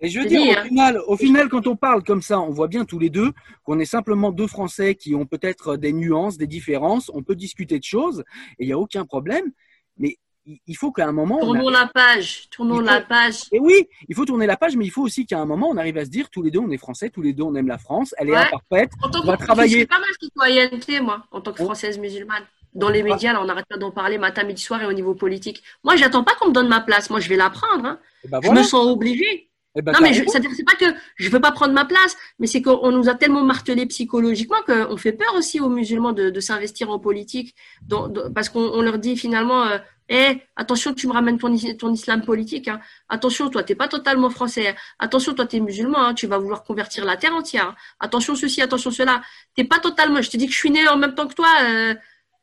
Et 0.00 0.10
je 0.10 0.20
veux 0.20 0.26
dire, 0.26 0.42
au 0.42 0.58
hein. 0.58 0.64
final, 0.64 1.00
au 1.06 1.16
final, 1.16 1.48
quand 1.48 1.66
on 1.66 1.76
parle 1.76 2.04
comme 2.04 2.20
ça, 2.20 2.38
on 2.40 2.50
voit 2.50 2.68
bien 2.68 2.84
tous 2.84 2.98
les 2.98 3.10
deux 3.10 3.32
qu'on 3.64 3.78
est 3.78 3.86
simplement 3.86 4.32
deux 4.32 4.48
Français 4.48 4.96
qui 4.96 5.14
ont 5.14 5.24
peut-être 5.24 5.78
des 5.78 5.94
nuances, 5.94 6.36
des 6.36 6.46
différences. 6.46 7.10
On 7.14 7.22
peut 7.22 7.36
discuter 7.36 7.78
de 7.78 7.84
choses 7.84 8.22
et 8.58 8.64
il 8.64 8.66
n'y 8.66 8.74
a 8.74 8.78
aucun 8.78 9.06
problème. 9.06 9.50
Mais 9.98 10.18
il 10.46 10.76
faut 10.76 10.92
qu'à 10.92 11.06
un 11.08 11.12
moment, 11.12 11.38
on 11.40 11.46
Tournons 11.46 11.68
la 11.70 11.86
page, 11.92 12.48
tournons 12.50 12.80
la 12.80 13.00
page. 13.00 13.42
et 13.52 13.58
oui, 13.58 13.88
il 14.08 14.14
faut 14.14 14.24
tourner 14.24 14.46
la 14.46 14.56
page, 14.56 14.76
mais 14.76 14.84
il 14.84 14.90
faut 14.90 15.02
aussi 15.02 15.26
qu'à 15.26 15.38
un 15.40 15.44
moment, 15.44 15.68
on 15.68 15.76
arrive 15.76 15.98
à 15.98 16.04
se 16.04 16.10
dire 16.10 16.30
tous 16.30 16.42
les 16.42 16.50
deux, 16.50 16.60
on 16.60 16.70
est 16.70 16.76
Français, 16.78 17.10
tous 17.10 17.22
les 17.22 17.32
deux, 17.32 17.42
on 17.42 17.54
aime 17.54 17.66
la 17.68 17.78
France. 17.78 18.14
Elle 18.18 18.30
est 18.30 18.36
imparfaite. 18.36 18.92
En 19.02 19.10
tant 19.10 19.22
On 19.22 19.26
va 19.26 19.36
que 19.36 19.42
travailler. 19.44 19.80
C'est 19.80 19.86
pas 19.86 19.98
mal 19.98 20.08
citoyenneté, 20.20 21.00
moi, 21.00 21.24
en 21.32 21.40
tant 21.40 21.52
que 21.52 21.62
française 21.64 21.98
musulmane. 21.98 22.44
Dans 22.74 22.90
les 22.90 23.02
médias, 23.02 23.32
là, 23.32 23.40
on 23.40 23.46
n'arrête 23.46 23.66
pas 23.68 23.78
d'en 23.78 23.90
parler 23.90 24.18
matin, 24.18 24.44
midi, 24.44 24.60
soir 24.62 24.82
et 24.82 24.86
au 24.86 24.92
niveau 24.92 25.14
politique. 25.14 25.62
Moi, 25.82 25.96
j'attends 25.96 26.22
pas 26.24 26.34
qu'on 26.38 26.48
me 26.48 26.52
donne 26.52 26.68
ma 26.68 26.80
place. 26.80 27.08
Moi, 27.10 27.20
je 27.20 27.28
vais 27.28 27.36
la 27.36 27.48
prendre. 27.50 27.86
Hein. 27.86 27.98
Et 28.24 28.28
ben 28.28 28.38
Je 28.42 28.46
voilà. 28.46 28.60
me 28.60 28.66
sens 28.66 28.86
obligée. 28.86 29.50
Et 29.78 29.82
ben 29.82 29.92
Non, 29.92 29.98
mais 30.02 30.12
c'est-à-dire, 30.12 30.50
c'est 30.54 30.64
pas 30.64 30.74
que 30.74 30.84
je 31.16 31.28
veux 31.30 31.40
pas 31.40 31.52
prendre 31.52 31.72
ma 31.74 31.84
place, 31.86 32.16
mais 32.38 32.46
c'est 32.46 32.62
qu'on 32.62 32.90
nous 32.92 33.08
a 33.08 33.14
tellement 33.14 33.42
martelé 33.44 33.84
psychologiquement 33.86 34.56
qu'on 34.66 34.96
fait 34.98 35.12
peur 35.12 35.34
aussi 35.36 35.60
aux 35.60 35.68
musulmans 35.68 36.12
de, 36.12 36.30
de 36.30 36.40
s'investir 36.40 36.90
en 36.90 36.98
politique, 36.98 37.54
dans- 37.86 38.10
parce 38.34 38.48
qu'on 38.48 38.60
on 38.60 38.80
leur 38.82 38.98
dit 38.98 39.16
finalement, 39.18 39.64
euh, 39.64 39.78
Eh, 40.08 40.38
attention, 40.54 40.94
tu 40.94 41.08
me 41.08 41.12
ramènes 41.12 41.38
ton, 41.38 41.52
is- 41.52 41.76
ton 41.76 41.92
islam 41.92 42.22
politique. 42.24 42.68
hein. 42.68 42.80
Attention, 43.08 43.50
toi, 43.50 43.62
t'es 43.64 43.74
pas 43.74 43.88
totalement 43.88 44.30
français. 44.30 44.68
hein. 44.68 44.74
Attention, 45.00 45.34
toi, 45.34 45.46
t'es 45.46 45.60
musulman. 45.60 45.98
hein. 45.98 46.14
Tu 46.14 46.26
vas 46.28 46.38
vouloir 46.38 46.62
convertir 46.62 47.04
la 47.04 47.16
terre 47.16 47.34
entière. 47.34 47.74
Attention 48.00 48.34
ceci, 48.36 48.62
attention 48.62 48.90
cela. 48.92 49.22
T'es 49.56 49.64
pas 49.64 49.78
totalement. 49.80 50.22
Je 50.22 50.30
te 50.30 50.36
dis 50.36 50.46
que 50.46 50.52
je 50.52 50.58
suis 50.58 50.70
né 50.70 50.86
en 50.88 50.96
même 50.96 51.14
temps 51.14 51.26
que 51.26 51.34
toi. 51.34 51.48
euh, 51.64 51.94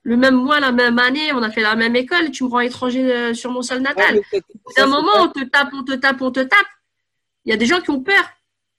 le 0.06 0.18
même 0.18 0.36
mois, 0.36 0.60
la 0.60 0.74
même 0.74 1.00
année, 1.00 1.32
on 1.34 1.42
a 1.42 1.50
fait 1.50 1.62
la 1.62 1.76
même 1.78 1.96
école. 1.96 2.30
Tu 2.32 2.44
me 2.44 2.50
rends 2.50 2.60
étranger 2.60 3.10
euh, 3.14 3.34
sur 3.34 3.52
mon 3.52 3.62
sol 3.62 3.78
Ouais, 3.78 3.84
natal. 3.84 4.20
ça, 4.68 4.82
d'un 4.82 4.88
moment, 4.88 5.12
on 5.22 5.30
te 5.30 5.44
tape, 5.46 5.70
on 5.74 5.84
te 5.84 5.94
tape, 5.94 6.22
on 6.22 6.32
te 6.32 6.42
tape. 6.42 6.68
Il 7.46 7.52
y 7.52 7.54
a 7.54 7.58
des 7.58 7.66
gens 7.66 7.80
qui 7.80 7.90
ont 7.92 8.02
peur. 8.04 8.24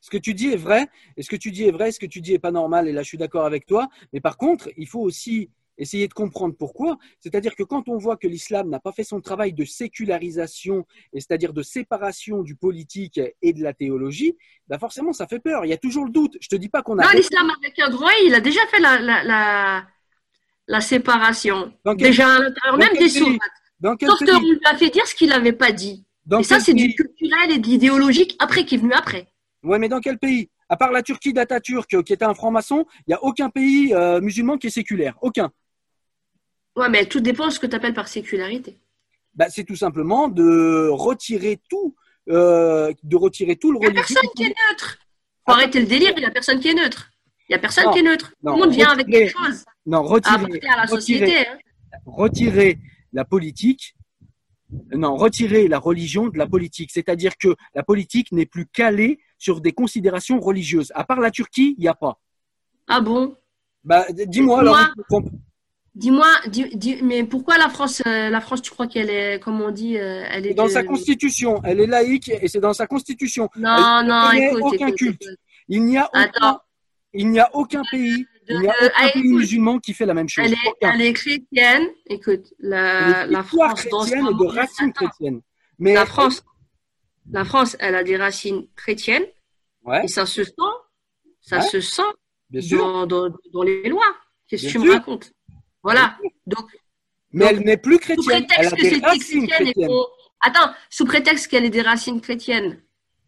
Ce 0.02 0.10
que 0.10 0.18
tu 0.18 0.34
dis 0.34 0.48
est 0.50 0.56
vrai, 0.56 0.86
et 1.16 1.22
ce 1.22 1.30
que 1.30 1.36
tu 1.36 1.50
dis 1.50 1.64
est 1.64 1.70
vrai, 1.70 1.90
ce 1.90 1.98
que 1.98 2.04
tu 2.04 2.20
dis 2.20 2.34
est 2.34 2.38
pas 2.38 2.50
normal, 2.50 2.88
et 2.88 2.92
là 2.92 3.02
je 3.02 3.08
suis 3.08 3.16
d'accord 3.16 3.46
avec 3.46 3.64
toi. 3.64 3.88
Mais 4.12 4.20
par 4.20 4.36
contre, 4.36 4.68
il 4.76 4.86
faut 4.86 5.00
aussi 5.00 5.48
Essayez 5.76 6.06
de 6.06 6.14
comprendre 6.14 6.54
pourquoi. 6.56 6.98
C'est-à-dire 7.18 7.56
que 7.56 7.64
quand 7.64 7.88
on 7.88 7.98
voit 7.98 8.16
que 8.16 8.28
l'islam 8.28 8.68
n'a 8.68 8.78
pas 8.78 8.92
fait 8.92 9.02
son 9.02 9.20
travail 9.20 9.52
de 9.52 9.64
sécularisation, 9.64 10.86
c'est-à-dire 11.12 11.52
de 11.52 11.62
séparation 11.62 12.42
du 12.42 12.54
politique 12.54 13.20
et 13.42 13.52
de 13.52 13.62
la 13.62 13.72
théologie, 13.72 14.36
bah 14.68 14.78
forcément, 14.78 15.12
ça 15.12 15.26
fait 15.26 15.40
peur. 15.40 15.64
Il 15.64 15.70
y 15.70 15.72
a 15.72 15.76
toujours 15.76 16.04
le 16.04 16.12
doute. 16.12 16.36
Je 16.40 16.48
te 16.48 16.56
dis 16.56 16.68
pas 16.68 16.82
qu'on 16.82 16.98
a. 16.98 17.04
Non, 17.04 17.10
l'islam 17.14 17.50
avec 17.60 17.78
un 17.80 17.90
droit, 17.90 18.12
il 18.24 18.34
a 18.34 18.40
déjà 18.40 18.60
fait 18.70 18.78
la, 18.78 19.00
la, 19.00 19.24
la, 19.24 19.86
la 20.68 20.80
séparation. 20.80 21.72
Quel- 21.84 21.96
déjà 21.96 22.36
à 22.36 22.38
l'intérieur 22.38 22.78
même 22.78 22.96
des 22.98 23.08
sourates. 23.08 23.40
Sauf 24.00 24.18
qu'on 24.18 24.40
lui 24.40 24.60
a 24.64 24.76
fait 24.76 24.90
dire 24.90 25.06
ce 25.06 25.14
qu'il 25.14 25.28
n'avait 25.28 25.52
pas 25.52 25.72
dit. 25.72 26.04
Dans 26.24 26.38
et 26.38 26.44
ça, 26.44 26.60
c'est 26.60 26.72
du 26.72 26.94
culturel 26.94 27.50
et 27.50 27.58
de 27.58 27.66
l'idéologique 27.66 28.36
après 28.38 28.64
qui 28.64 28.76
est 28.76 28.78
venu 28.78 28.92
après. 28.94 29.26
Ouais, 29.62 29.78
mais 29.78 29.88
dans 29.88 30.00
quel 30.00 30.18
pays? 30.18 30.48
À 30.68 30.76
part 30.76 30.92
la 30.92 31.02
Turquie 31.02 31.34
d'Atatürk, 31.34 31.92
euh, 31.92 32.02
qui 32.02 32.14
était 32.14 32.24
un 32.24 32.32
franc-maçon, 32.32 32.86
il 33.00 33.10
n'y 33.10 33.14
a 33.14 33.22
aucun 33.22 33.50
pays 33.50 33.92
euh, 33.92 34.20
musulman 34.22 34.56
qui 34.56 34.68
est 34.68 34.70
séculaire. 34.70 35.18
Aucun. 35.20 35.50
Ouais, 36.76 36.88
mais 36.88 37.06
tout 37.06 37.20
dépend 37.20 37.46
de 37.48 37.52
ce 37.52 37.60
que 37.60 37.66
tu 37.66 37.76
appelles 37.76 37.94
par 37.94 38.08
sécularité. 38.08 38.78
Bah, 39.34 39.46
c'est 39.48 39.64
tout 39.64 39.76
simplement 39.76 40.28
de 40.28 40.88
retirer 40.90 41.60
tout, 41.68 41.94
euh, 42.28 42.92
de 43.02 43.16
retirer 43.16 43.56
tout 43.56 43.72
le 43.72 43.78
Il 43.78 43.80
n'y 43.80 43.86
a 43.86 43.88
religieux. 43.90 44.14
personne 44.14 44.30
qui 44.36 44.42
est 44.44 44.48
neutre. 44.70 44.98
Faut 45.46 45.52
arrêter 45.52 45.80
le 45.80 45.86
délire, 45.86 46.12
il 46.16 46.20
n'y 46.20 46.24
a 46.26 46.30
personne 46.30 46.60
qui 46.60 46.68
est 46.68 46.74
neutre. 46.74 47.10
Il 47.48 47.52
n'y 47.52 47.56
a 47.56 47.58
personne 47.58 47.84
Non, 47.84 47.92
qui 47.92 47.98
est 47.98 48.02
neutre. 48.02 48.32
non, 48.42 48.52
Tout 48.52 48.58
le 48.60 48.64
monde 48.66 48.74
vient 48.74 48.88
avec 48.90 49.06
quelque 49.06 49.30
chose 49.36 49.64
Non, 49.86 49.98
à 49.98 50.00
retirer, 50.08 50.34
apporter 50.36 50.68
à 50.68 50.76
la 50.76 50.82
retirer, 50.84 51.18
société. 51.26 51.48
hein. 51.48 51.58
retirer 52.06 52.78
la 53.12 53.24
politique. 53.24 53.94
Non, 54.92 55.14
retirer 55.16 55.68
la 55.68 55.78
religion 55.78 56.28
de 56.28 56.38
la 56.38 56.46
politique. 56.46 56.90
C'est-à-dire 56.92 57.36
que 57.36 57.54
la 57.74 57.82
politique 57.82 58.32
n'est 58.32 58.46
plus 58.46 58.66
calée 58.66 59.20
sur 59.38 59.60
des 59.60 59.72
considérations 59.72 60.40
religieuses. 60.40 60.90
À 60.94 61.04
part 61.04 61.20
la 61.20 61.30
Turquie, 61.30 61.74
il 61.78 61.82
n'y 61.82 61.88
a 61.88 61.94
pas. 61.94 62.18
Ah 62.88 63.00
bon? 63.00 63.36
Bah, 63.84 64.06
dis-moi 64.10 64.60
alors. 64.60 64.78
Moi-. 65.10 65.22
Dis-moi, 65.94 66.26
dis- 66.48 66.74
dis- 66.74 66.98
mais 67.02 67.22
pourquoi 67.22 67.56
la 67.56 67.68
France, 67.68 68.02
euh, 68.06 68.28
la 68.28 68.40
France, 68.40 68.60
tu 68.62 68.70
crois 68.72 68.88
qu'elle 68.88 69.10
est, 69.10 69.38
comme 69.38 69.60
on 69.60 69.70
dit, 69.70 69.96
euh, 69.96 70.24
elle 70.28 70.44
est 70.46 70.54
Dans 70.54 70.64
de- 70.64 70.70
sa 70.70 70.82
constitution, 70.82 71.60
elle 71.64 71.78
est 71.80 71.86
laïque 71.86 72.28
et 72.30 72.48
c'est 72.48 72.58
dans 72.58 72.72
sa 72.72 72.86
constitution. 72.88 73.48
Non, 73.56 74.00
Elle 74.00 74.06
non, 74.08 74.28
connaît 74.28 74.46
écoute, 74.48 74.62
aucun 74.64 74.86
écoute, 74.88 74.98
culte. 74.98 75.22
écoute. 75.22 75.38
Il 75.68 75.84
n'y 75.84 75.96
a 75.96 76.10
aucun, 76.12 76.58
il 77.12 77.30
n'y 77.30 77.38
a 77.38 77.48
aucun 77.54 77.82
pays, 77.90 78.26
il 78.48 78.58
n'y 78.60 78.66
a 78.66 78.72
Euh, 78.72 78.86
aucun 78.86 78.92
ah, 78.96 79.10
pays 79.12 79.22
musulman 79.22 79.78
qui 79.78 79.94
fait 79.94 80.04
la 80.04 80.14
même 80.14 80.28
chose. 80.28 80.44
Elle 80.46 80.54
est, 80.54 80.68
Aucun. 80.68 80.92
elle 80.94 81.00
est 81.02 81.12
chrétienne. 81.12 81.86
Écoute, 82.06 82.52
la, 82.58 83.26
la 83.26 83.42
France 83.44 83.84
chrétienne 83.84 84.26
et 84.26 84.34
de 84.34 84.46
racines 84.46 84.92
chrétiennes. 84.92 85.40
Mais 85.78 85.94
La 85.94 86.06
France, 86.06 86.42
la 87.30 87.44
France, 87.44 87.76
elle 87.78 87.94
a 87.94 88.02
des 88.02 88.16
racines 88.16 88.66
chrétiennes 88.74 89.24
ouais, 89.84 90.04
et 90.04 90.08
ça 90.08 90.26
se 90.26 90.42
sent, 90.42 90.52
ça 91.40 91.58
Ouais. 91.58 91.62
se 91.68 91.80
sent 91.80 92.02
bien 92.50 92.60
sûr. 92.60 92.78
dans, 92.84 93.06
dans, 93.06 93.34
dans 93.52 93.62
les 93.62 93.88
lois. 93.88 94.12
Qu'est-ce 94.48 94.66
que 94.66 94.72
tu 94.72 94.78
me 94.80 94.90
racontes? 94.92 95.32
Voilà. 95.84 96.18
Donc, 96.46 96.70
Mais 97.32 97.44
elle 97.44 97.60
n'est 97.60 97.76
plus 97.76 97.96
sous 97.96 98.22
chrétienne. 98.22 98.46
Elle 98.58 98.66
a 98.66 98.70
que 98.70 98.82
c'était 98.82 99.06
racines 99.06 99.46
chrétienne 99.46 99.90
Attends, 100.40 100.74
sous 100.90 101.04
prétexte 101.04 101.48
qu'elle 101.48 101.64
ait 101.64 101.70
des 101.70 101.82
racines 101.82 102.20
chrétiennes 102.20 102.82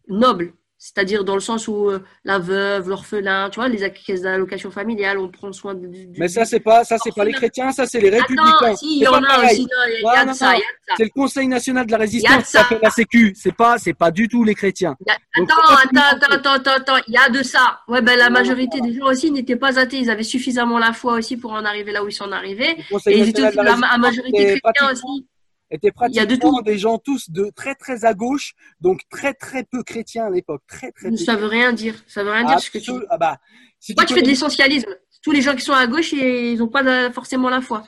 nobles, 0.07 0.53
c'est-à-dire 0.79 1.23
dans 1.23 1.33
le 1.33 1.39
sens 1.41 1.67
où 1.67 1.89
euh, 1.89 1.99
la 2.23 2.37
veuve, 2.39 2.87
l'orphelin, 2.89 3.49
tu 3.49 3.59
vois, 3.59 3.67
les 3.67 3.91
caisses 3.91 4.21
d'allocation 4.21 4.69
familiale, 4.69 5.17
on 5.17 5.27
prend 5.29 5.51
soin 5.51 5.73
de. 5.73 5.87
du- 5.87 6.09
Mais 6.19 6.27
ça, 6.27 6.45
c'est 6.45 6.59
pas, 6.59 6.83
ça, 6.83 6.97
c'est 7.03 7.13
pas 7.15 7.25
les 7.25 7.33
chrétiens, 7.33 7.71
ça, 7.71 7.85
c'est 7.87 7.99
les 7.99 8.09
républicains. 8.11 8.55
Attends, 8.61 8.75
si, 8.75 8.97
il 8.97 9.03
y 9.03 9.07
en 9.07 9.13
a 9.23 9.43
aussi, 9.45 9.67
il 9.67 10.01
y 10.03 10.07
a- 10.15 10.25
de 10.25 10.33
ça. 10.33 10.53
C'est 10.95 11.03
le 11.03 11.09
Conseil 11.09 11.47
national 11.47 11.85
de 11.85 11.91
la 11.91 11.97
résistance 11.97 12.45
qui 12.51 12.57
fait 12.63 12.79
la 12.81 12.89
Sécu. 12.91 13.33
C'est 13.35 13.55
pas, 13.55 13.77
c'est 13.77 13.93
pas 13.93 14.11
du 14.11 14.27
tout 14.27 14.43
les 14.43 14.55
chrétiens. 14.55 14.95
A- 15.09 15.39
Donc, 15.39 15.49
Attends, 15.51 15.75
attends, 15.75 15.99
attends, 16.11 16.31
attends, 16.35 16.51
attends, 16.51 16.71
attends, 16.93 17.03
il 17.07 17.13
y 17.13 17.17
a 17.17 17.29
de 17.29 17.43
ça. 17.43 17.79
Ouais, 17.87 18.01
ben 18.01 18.17
la 18.17 18.29
majorité 18.29 18.79
des 18.81 18.93
gens 18.93 19.05
aussi 19.07 19.31
n'étaient 19.31 19.55
pas 19.55 19.79
athées. 19.79 19.97
Ils 19.99 20.09
avaient 20.11 20.23
suffisamment 20.23 20.77
la 20.79 20.93
foi 20.93 21.13
aussi 21.13 21.37
pour 21.37 21.51
en 21.53 21.65
arriver 21.65 21.91
là 21.91 22.03
où 22.03 22.07
ils 22.07 22.11
sont 22.13 22.31
arrivés. 22.31 22.77
Et 23.07 23.17
ils 23.19 23.29
étaient 23.29 23.41
la, 23.51 23.75
majorité 23.97 24.59
pratiquement- 24.61 24.91
aussi. 24.91 25.27
Étaient 25.71 25.91
Il 26.09 26.15
y 26.15 26.19
a 26.19 26.25
de 26.25 26.35
pratiquement 26.35 26.57
tout. 26.57 26.63
des 26.63 26.77
gens 26.77 26.97
tous 26.97 27.29
de 27.29 27.51
très 27.55 27.75
très 27.75 28.05
à 28.05 28.13
gauche, 28.13 28.53
donc 28.81 29.01
très 29.09 29.33
très 29.33 29.63
peu 29.63 29.83
chrétiens 29.83 30.25
à 30.25 30.29
l'époque, 30.29 30.61
très 30.67 30.91
très 30.91 31.09
peu. 31.09 31.17
Ça 31.17 31.35
veut 31.35 31.47
rien 31.47 31.73
dire. 31.73 31.95
Ça 32.07 32.23
veut 32.23 32.31
rien 32.31 32.45
dire 32.45 32.59
ce 32.59 32.71
que 32.71 32.79
tu. 32.79 32.91
Ah 33.09 33.17
bah, 33.17 33.37
si 33.79 33.93
Moi, 33.95 34.05
tu 34.05 34.13
fais 34.13 34.21
de 34.21 34.27
l'essentialisme. 34.27 34.89
Tous 35.23 35.31
les 35.31 35.41
gens 35.41 35.55
qui 35.55 35.61
sont 35.61 35.73
à 35.73 35.87
gauche, 35.87 36.13
ils 36.13 36.57
n'ont 36.57 36.67
pas 36.67 37.11
forcément 37.11 37.49
la 37.49 37.61
foi. 37.61 37.83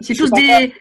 C'est 0.00 0.14
Je 0.14 0.22
tous 0.22 0.30
des, 0.30 0.72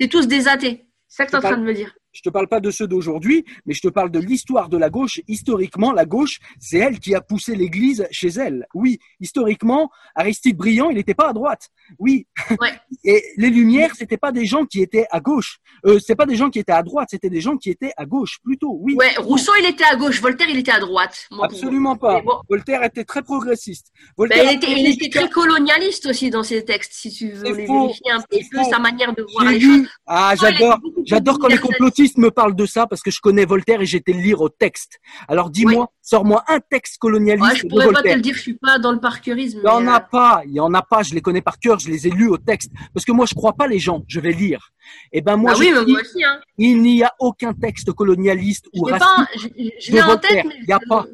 c'est 0.00 0.08
tous 0.08 0.26
des 0.26 0.48
athées. 0.48 0.86
C'est 1.08 1.16
ça 1.16 1.26
que 1.26 1.30
tu 1.30 1.36
es 1.36 1.38
en 1.38 1.42
train 1.42 1.58
de 1.58 1.64
me 1.64 1.74
dire. 1.74 1.94
Je 2.14 2.22
te 2.22 2.30
parle 2.30 2.46
pas 2.46 2.60
de 2.60 2.70
ceux 2.70 2.86
d'aujourd'hui, 2.86 3.44
mais 3.66 3.74
je 3.74 3.80
te 3.80 3.88
parle 3.88 4.10
de 4.10 4.20
l'histoire 4.20 4.68
de 4.68 4.78
la 4.78 4.88
gauche. 4.88 5.20
Historiquement, 5.26 5.92
la 5.92 6.04
gauche, 6.04 6.38
c'est 6.60 6.78
elle 6.78 7.00
qui 7.00 7.14
a 7.14 7.20
poussé 7.20 7.56
l'Église 7.56 8.06
chez 8.12 8.28
elle. 8.28 8.66
Oui, 8.72 9.00
historiquement, 9.20 9.90
Aristide 10.14 10.56
Briand, 10.56 10.90
il 10.90 10.96
n'était 10.96 11.14
pas 11.14 11.30
à 11.30 11.32
droite. 11.32 11.70
Oui. 11.98 12.26
Ouais. 12.60 12.72
Et 13.04 13.22
les 13.36 13.50
Lumières, 13.50 13.94
c'était 13.96 14.16
pas 14.16 14.30
des 14.30 14.46
gens 14.46 14.64
qui 14.64 14.80
étaient 14.80 15.06
à 15.10 15.20
gauche. 15.20 15.58
Euh, 15.86 15.98
c'est 15.98 16.14
pas 16.14 16.24
des 16.24 16.36
gens 16.36 16.50
qui 16.50 16.60
étaient 16.60 16.72
à 16.72 16.84
droite, 16.84 17.08
c'était 17.10 17.30
des 17.30 17.40
gens 17.40 17.56
qui 17.56 17.68
étaient 17.68 17.92
à 17.96 18.06
gauche, 18.06 18.38
plutôt. 18.44 18.78
Oui. 18.80 18.94
Ouais, 18.94 19.14
Rousseau, 19.18 19.52
il 19.58 19.66
était 19.66 19.84
à 19.84 19.96
gauche. 19.96 20.20
Voltaire, 20.20 20.48
il 20.48 20.58
était 20.58 20.72
à 20.72 20.78
droite. 20.78 21.26
Moi, 21.32 21.46
Absolument 21.46 21.96
pas. 21.96 22.20
Bon, 22.20 22.40
Voltaire 22.48 22.84
était 22.84 23.04
très 23.04 23.22
progressiste. 23.22 23.88
ben, 23.92 24.12
Voltaire 24.16 24.52
il, 24.52 24.56
était, 24.56 24.72
il 24.72 24.86
était 24.92 25.08
très 25.08 25.28
colonialiste 25.28 26.06
aussi 26.06 26.30
dans 26.30 26.44
ses 26.44 26.64
textes, 26.64 26.92
si 26.92 27.10
tu 27.10 27.30
veux 27.30 27.52
vérifier 27.52 28.12
un 28.12 28.20
petit 28.20 28.48
peu 28.48 28.62
faux. 28.62 28.70
sa 28.70 28.78
manière 28.78 29.12
de 29.14 29.26
voir 29.32 29.50
les 29.50 29.60
choses. 29.60 29.88
Ah, 30.06 30.34
j'adore. 30.40 30.78
J'adore 31.04 31.38
quand 31.38 31.48
les 31.48 31.56
universaliste. 31.56 32.03
Me 32.16 32.30
parlent 32.30 32.54
de 32.54 32.66
ça 32.66 32.86
parce 32.86 33.02
que 33.02 33.10
je 33.10 33.20
connais 33.20 33.44
Voltaire 33.44 33.80
et 33.80 33.86
j'étais 33.86 34.12
lire 34.12 34.40
au 34.40 34.48
texte. 34.48 34.98
Alors 35.28 35.50
dis-moi, 35.50 35.90
sors-moi 36.02 36.44
un 36.48 36.60
texte 36.60 36.98
colonialiste 36.98 37.44
Ouais, 37.44 37.56
je 37.56 37.64
de 37.64 37.68
pourrais 37.68 37.88
pas 37.92 38.02
te 38.02 38.08
le 38.08 38.20
dire, 38.20 38.34
je 38.34 38.40
suis 38.40 38.54
pas 38.54 38.78
dans 38.78 38.92
le 38.92 39.00
parqueurisme. 39.00 39.60
Il 39.62 39.66
y 39.66 39.68
en 39.68 39.86
a 39.86 39.96
euh, 39.96 40.00
pas, 40.00 40.42
il 40.46 40.52
y 40.52 40.60
en 40.60 40.72
a 40.74 40.82
pas, 40.82 41.02
je 41.02 41.14
les 41.14 41.20
connais 41.20 41.42
par 41.42 41.58
cœur, 41.58 41.78
je 41.78 41.88
les 41.88 42.06
ai 42.06 42.10
lus 42.10 42.28
au 42.28 42.38
texte. 42.38 42.70
Parce 42.92 43.04
que 43.04 43.12
moi, 43.12 43.26
je 43.26 43.34
crois 43.34 43.54
pas 43.54 43.66
les 43.66 43.78
gens, 43.78 44.02
je 44.08 44.20
vais 44.20 44.32
lire. 44.32 44.72
Et 45.12 45.20
ben 45.20 45.36
moi, 45.36 45.52
bah 45.52 45.56
je 45.56 45.60
oui, 45.60 45.84
dis, 45.84 45.92
moi 45.92 46.00
aussi. 46.00 46.24
Hein. 46.24 46.40
il 46.58 46.82
n'y 46.82 47.02
a 47.02 47.12
aucun 47.18 47.52
texte 47.54 47.92
colonialiste 47.92 48.68
ou 48.74 48.84
raciste. 48.84 49.48
je, 49.56 49.68
je 49.80 49.92
l'ai 49.92 50.02
en 50.02 50.16
tête, 50.16 50.44
mais 50.46 50.54
Y 50.66 50.72
a 50.72 50.80
pas. 50.88 51.06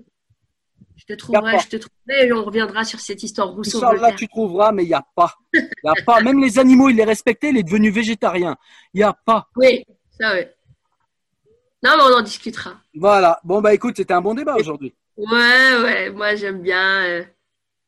je 0.97 1.05
te 1.05 1.13
trouverai, 1.15 1.59
je 1.59 1.69
te 1.69 1.77
trouverai, 1.77 2.27
et 2.27 2.33
on 2.33 2.45
reviendra 2.45 2.85
sur 2.85 3.01
cette 3.01 3.23
histoire 3.23 3.49
Rousseau 3.49 3.81
ça, 3.81 3.93
là, 3.93 4.13
tu 4.13 4.29
trouveras, 4.29 4.73
mais 4.73 4.85
il 4.85 4.89
y 4.89 4.95
a 4.95 5.05
pas. 5.15 5.35
Il 5.55 5.69
a 5.85 5.95
pas. 6.05 6.21
Même 6.21 6.41
les 6.41 6.59
animaux, 6.59 6.89
il 6.89 6.97
les 6.97 7.05
respectait, 7.05 7.51
il 7.51 7.57
est 7.57 7.63
devenu 7.63 7.91
végétarien. 7.91 8.57
Il 8.95 9.01
y 9.01 9.05
a 9.05 9.13
pas. 9.13 9.49
Oui, 9.57 9.85
ça 10.19 10.35
oui. 10.35 10.43
Non, 11.83 11.93
mais 11.97 12.03
on 12.03 12.19
en 12.19 12.23
discutera. 12.23 12.75
Voilà. 12.95 13.41
Bon, 13.45 13.61
bah 13.61 13.73
écoute, 13.73 13.97
c'était 13.97 14.13
un 14.15 14.21
bon 14.21 14.35
débat 14.35 14.57
aujourd'hui. 14.57 14.95
Ouais, 15.17 15.83
ouais, 15.83 16.11
moi 16.11 16.35
j'aime 16.35 16.61
bien. 16.63 17.03
euh. 17.05 17.25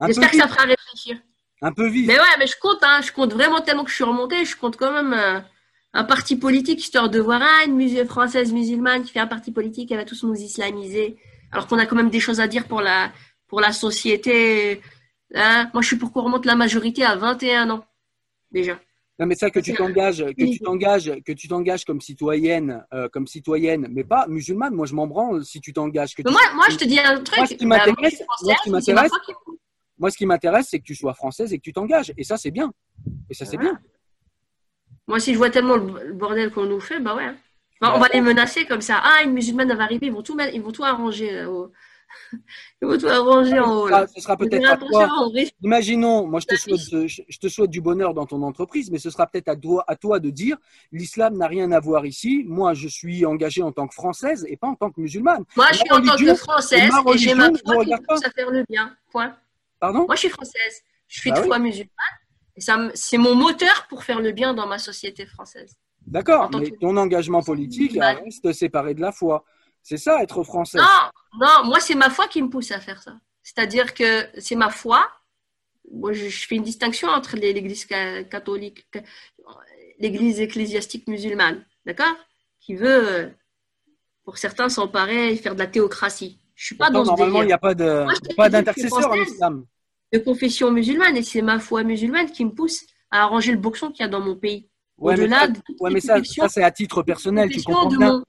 J'espère 0.07 0.31
que 0.31 0.37
ça 0.37 0.49
fera 0.49 0.65
réfléchir. 0.65 1.19
Un 1.61 1.73
peu 1.73 1.89
vif. 1.89 2.07
Mais 2.09 2.19
ouais, 2.19 2.37
mais 2.39 2.47
je 2.47 2.57
compte, 2.61 2.83
hein, 2.83 3.01
je 3.03 3.13
compte 3.13 3.33
vraiment 3.33 3.61
tellement 3.61 3.85
que 3.85 3.91
je 3.91 3.95
suis 3.95 4.05
remontée, 4.05 4.45
je 4.45 4.57
compte 4.57 4.77
quand 4.77 4.93
même 4.93 5.13
euh, 5.13 5.41
un 5.93 6.05
parti 6.05 6.37
politique 6.37 6.81
histoire 6.83 7.09
de 7.09 7.21
voir 7.21 7.41
ah, 7.43 7.65
une 7.67 7.77
musée 7.77 8.05
française 8.05 8.53
musulmane 8.53 9.05
qui 9.05 9.13
fait 9.13 9.21
un 9.21 9.27
parti 9.29 9.53
politique, 9.53 9.93
elle 9.93 9.99
va 9.99 10.05
tous 10.05 10.25
nous 10.25 10.35
islamiser. 10.35 11.17
Alors 11.53 11.67
qu'on 11.69 11.79
a 11.79 11.87
quand 11.87 11.97
même 11.97 12.11
des 12.11 12.19
choses 12.21 12.41
à 12.41 12.49
dire 12.49 12.67
pour 12.67 12.81
la, 12.81 13.13
pour 13.47 13.61
la 13.61 13.73
société. 13.73 14.81
Hein. 15.35 15.71
Moi, 15.73 15.83
je 15.83 15.87
suis 15.87 15.97
pour 15.97 16.13
qu'on 16.13 16.23
remonte 16.23 16.47
la 16.47 16.57
majorité 16.57 17.05
à 17.05 17.15
21 17.15 17.71
ans, 17.71 17.85
déjà. 18.51 18.79
Non, 19.23 19.29
mais 19.29 19.37
ça 19.37 19.51
que 19.51 19.61
tu 19.61 19.73
t'engages, 19.73 20.25
que 20.37 20.53
tu 20.53 20.59
t'engages, 20.59 21.13
que 21.25 21.31
tu 21.31 21.47
t'engages 21.47 21.85
comme 21.85 22.01
citoyenne, 22.01 22.85
euh, 22.93 23.09
comme 23.09 23.29
citoyenne, 23.29 23.87
mais 23.89 24.03
pas 24.03 24.27
musulmane. 24.27 24.75
Moi, 24.75 24.85
je 24.87 24.95
m'en 24.95 25.07
branle 25.07 25.45
si 25.45 25.61
tu 25.61 25.73
t'engages. 25.73 26.17
que 26.17 26.23
tu- 26.23 26.33
moi, 26.33 26.41
moi, 26.57 26.65
je 26.71 26.77
te 26.77 26.85
dis 26.85 26.99
un 26.99 27.21
truc. 27.21 27.39
Moi, 27.39 27.47
ce 27.47 27.55
qui 27.55 27.65
bah, 27.67 27.77
m'intéresse- 27.87 28.23
moi, 28.43 28.55
ce 28.59 28.63
qui 28.65 28.71
m'intéresse- 28.71 29.09
foi 29.11 29.21
qui 29.25 29.31
me- 29.31 29.57
Moi, 29.99 30.11
ce 30.11 30.17
qui 30.17 30.27
m'intéresse, 30.27 30.67
c'est 30.71 30.81
que 30.81 30.85
tu 30.85 30.97
sois 30.97 31.15
française 31.15 31.53
et 31.53 31.59
que 31.59 31.63
tu 31.63 31.73
t'engages. 31.73 32.13
Et 32.19 32.25
ça, 32.25 32.37
c'est 32.37 32.51
bien. 32.51 32.73
Et 33.31 33.35
ça, 33.35 33.45
c'est 33.45 33.55
Voilà. 33.57 33.75
bien. 33.75 33.81
Moi, 35.07 35.21
si 35.21 35.33
je 35.35 35.39
vois 35.39 35.51
tellement 35.51 35.77
le 35.77 36.13
bordel 36.15 36.51
qu'on 36.51 36.65
nous 36.67 36.81
fait, 36.81 36.99
bah 36.99 37.15
ouais. 37.15 37.31
Bah, 37.81 37.93
on 37.95 38.01
va 38.01 38.09
les 38.13 38.21
menacer 38.21 38.65
comme 38.67 38.81
ça. 38.81 39.01
Ah, 39.05 39.23
une 39.23 39.33
musulmane 39.35 39.73
va 39.73 39.85
arriver, 39.85 40.07
ils 40.07 40.13
vont 40.13 40.23
tout, 40.23 40.35
mettre, 40.35 40.53
ils 40.53 40.63
vont 40.63 40.73
tout 40.73 40.83
arranger. 40.83 41.33
euh, 41.33 41.49
au- 41.49 41.73
Tout 42.81 43.07
arranger 43.07 43.59
en 43.59 43.73
haut. 43.77 43.87
Ce 43.87 43.91
Là. 43.91 43.97
sera, 43.99 44.07
ce 44.09 44.21
sera 44.21 44.35
Vous 44.37 44.47
peut-être 44.49 44.71
à 44.71 44.77
toi. 44.77 45.09
Imaginons, 45.63 46.27
moi, 46.27 46.41
je 46.41 46.47
te 46.47 46.55
La 46.55 46.59
souhaite, 46.61 46.91
de- 46.93 47.07
je 47.07 47.39
te 47.39 47.49
souhaite 47.49 47.71
du 47.71 47.81
bonheur 47.81 48.15
dans 48.15 48.27
ton 48.27 48.43
entreprise, 48.43 48.91
mais 48.91 48.99
ce 48.99 49.11
sera 49.11 49.27
peut-être 49.27 49.49
à 49.49 49.57
toi, 49.57 49.85
à 49.87 49.97
toi 49.97 50.19
de 50.21 50.31
dire, 50.31 50.57
l'islam 50.91 51.37
n'a 51.37 51.47
rien 51.47 51.71
à 51.73 51.81
voir 51.81 52.07
ici. 52.07 52.45
Moi, 52.47 52.75
je 52.75 52.89
suis 52.89 53.25
engagée 53.27 53.63
en 53.63 53.73
tant 53.73 53.87
que 53.87 53.95
française 53.95 54.45
et 54.49 54.57
pas 54.57 54.69
en 54.69 54.75
tant 54.75 54.91
que 54.91 55.01
musulmane. 55.01 55.45
Moi, 55.57 55.67
Ma 55.67 55.73
je 55.73 55.79
suis 55.79 55.93
en 55.93 56.03
tant 56.03 56.17
que 56.17 56.35
française 56.35 56.91
et 57.15 57.19
j'ai 57.19 57.35
ma 57.35 57.51
foi 57.65 57.85
qui 57.85 57.93
pousse 58.09 58.25
à 58.25 58.31
faire 58.31 58.51
le 58.51 58.65
bien. 58.69 58.95
Point. 59.11 59.37
Pardon? 59.81 60.05
Moi, 60.07 60.15
je 60.15 60.21
suis 60.21 60.29
française. 60.29 60.83
Je 61.09 61.21
suis 61.21 61.31
Bah 61.31 61.37
de 61.37 61.41
oui. 61.43 61.47
foi 61.49 61.59
musulmane. 61.59 61.91
Et 62.57 62.61
c'est 62.95 63.19
mon 63.19 63.35
moteur 63.35 63.87
pour 63.89 64.05
faire 64.05 64.21
le 64.21 64.33
bien 64.33 64.55
dans 64.55 64.67
ma 64.67 64.79
société 64.79 65.27
française. 65.27 65.75
D'accord, 66.07 66.51
mais 66.59 66.71
ton 66.81 66.97
engagement 66.97 67.43
politique 67.43 67.97
reste 67.99 68.53
séparé 68.53 68.95
de 68.95 69.01
la 69.01 69.13
foi. 69.13 69.45
C'est 69.83 69.97
ça, 69.97 70.23
être 70.23 70.43
français. 70.45 70.79
Non, 70.79 71.11
non, 71.41 71.65
moi, 71.65 71.81
c'est 71.81 71.95
ma 71.95 72.11
foi 72.11 72.29
qui 72.29 72.41
me 72.43 72.49
pousse 72.49 72.71
à 72.71 72.81
faire 72.81 73.03
ça. 73.03 73.15
C'est-à-dire 73.43 73.95
que 73.95 74.27
c'est 74.39 74.55
ma 74.57 74.71
foi. 74.71 75.11
Moi, 75.93 76.13
je, 76.13 76.29
fais 76.29 76.55
une 76.57 76.63
distinction 76.63 77.09
entre 77.09 77.37
l'église 77.37 77.87
ca- 77.89 78.23
catholique, 78.25 78.87
ca- 78.95 79.03
l'église 79.99 80.41
ecclésiastique 80.41 81.07
musulmane, 81.09 81.65
d'accord? 81.85 82.15
Qui 82.61 82.75
veut, 82.77 83.33
pour 84.25 84.39
certains, 84.39 84.69
s'emparer 84.69 85.33
et 85.33 85.37
faire 85.37 85.55
de 85.55 85.59
la 85.61 85.67
théocratie. 85.67 86.39
Je 86.55 86.67
suis 86.67 86.75
pas 86.77 86.87
Pourtant, 86.87 87.01
dans 87.01 87.05
ce 87.05 87.11
normalement, 87.11 87.43
il 87.43 87.47
n'y 87.47 87.53
a 87.53 87.59
pas 87.59 87.75
de- 87.75 88.05
Moi, 88.05 88.13
pas 88.37 88.49
d'intercesseur 88.49 89.11
en 89.11 89.17
islam. 89.17 89.67
de 90.13 90.19
confession 90.19 90.71
musulmane 90.71 91.17
et 91.17 91.23
c'est 91.23 91.43
ma 91.43 91.59
foi 91.59 91.83
musulmane 91.83 92.31
qui 92.31 92.45
me 92.45 92.51
pousse 92.53 92.85
à 93.11 93.23
arranger 93.25 93.51
le 93.53 93.59
boxon 93.59 93.91
qu'il 93.91 94.03
y 94.03 94.05
a 94.05 94.09
dans 94.09 94.21
mon 94.21 94.37
pays. 94.37 94.69
Ouais, 94.99 95.17
mais 95.17 95.29
ça, 95.29 95.49
ouais, 95.81 95.91
mais 95.91 96.01
ça, 96.01 96.23
ça, 96.23 96.49
c'est 96.49 96.63
à 96.63 96.71
titre 96.71 97.03
personnel. 97.03 97.51
Tu 97.51 97.63
comprends 97.63 97.89
bien. 97.89 98.13
mon- 98.13 98.25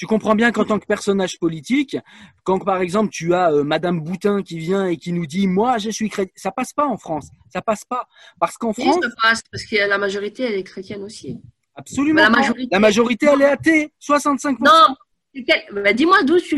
Tu 0.00 0.06
comprends 0.06 0.34
bien 0.34 0.50
qu'en 0.50 0.64
tant 0.64 0.78
que 0.78 0.86
personnage 0.86 1.38
politique, 1.38 1.94
quand 2.42 2.58
par 2.60 2.80
exemple 2.80 3.10
tu 3.10 3.34
as 3.34 3.52
euh, 3.52 3.64
Madame 3.64 4.00
Boutin 4.00 4.42
qui 4.42 4.58
vient 4.58 4.86
et 4.86 4.96
qui 4.96 5.12
nous 5.12 5.26
dit 5.26 5.46
moi 5.46 5.76
je 5.76 5.90
suis 5.90 6.08
chrétien, 6.08 6.32
ça 6.36 6.50
passe 6.50 6.72
pas 6.72 6.86
en 6.86 6.96
France, 6.96 7.28
ça 7.52 7.60
passe 7.60 7.84
pas. 7.84 8.08
Parce 8.40 8.56
qu'en 8.56 8.68
Oui, 8.78 8.84
France 8.84 9.00
ça 9.02 9.10
passe, 9.20 9.42
parce 9.52 9.62
que 9.66 9.76
la 9.76 9.98
majorité, 9.98 10.44
elle 10.44 10.54
est 10.54 10.62
chrétienne 10.64 11.02
aussi. 11.02 11.36
absolument 11.74 12.22
la 12.22 12.30
majorité- 12.30 12.68
la 12.72 12.78
majorité 12.80 13.26
elle 13.30 13.42
est 13.42 13.52
athée, 13.58 13.92
65 13.98 14.58
Non, 14.60 14.96
c'est 15.34 15.44
quel- 15.44 15.66
bah, 15.70 15.92
dis-moi 15.92 16.22
d'où 16.22 16.40
tu 16.40 16.56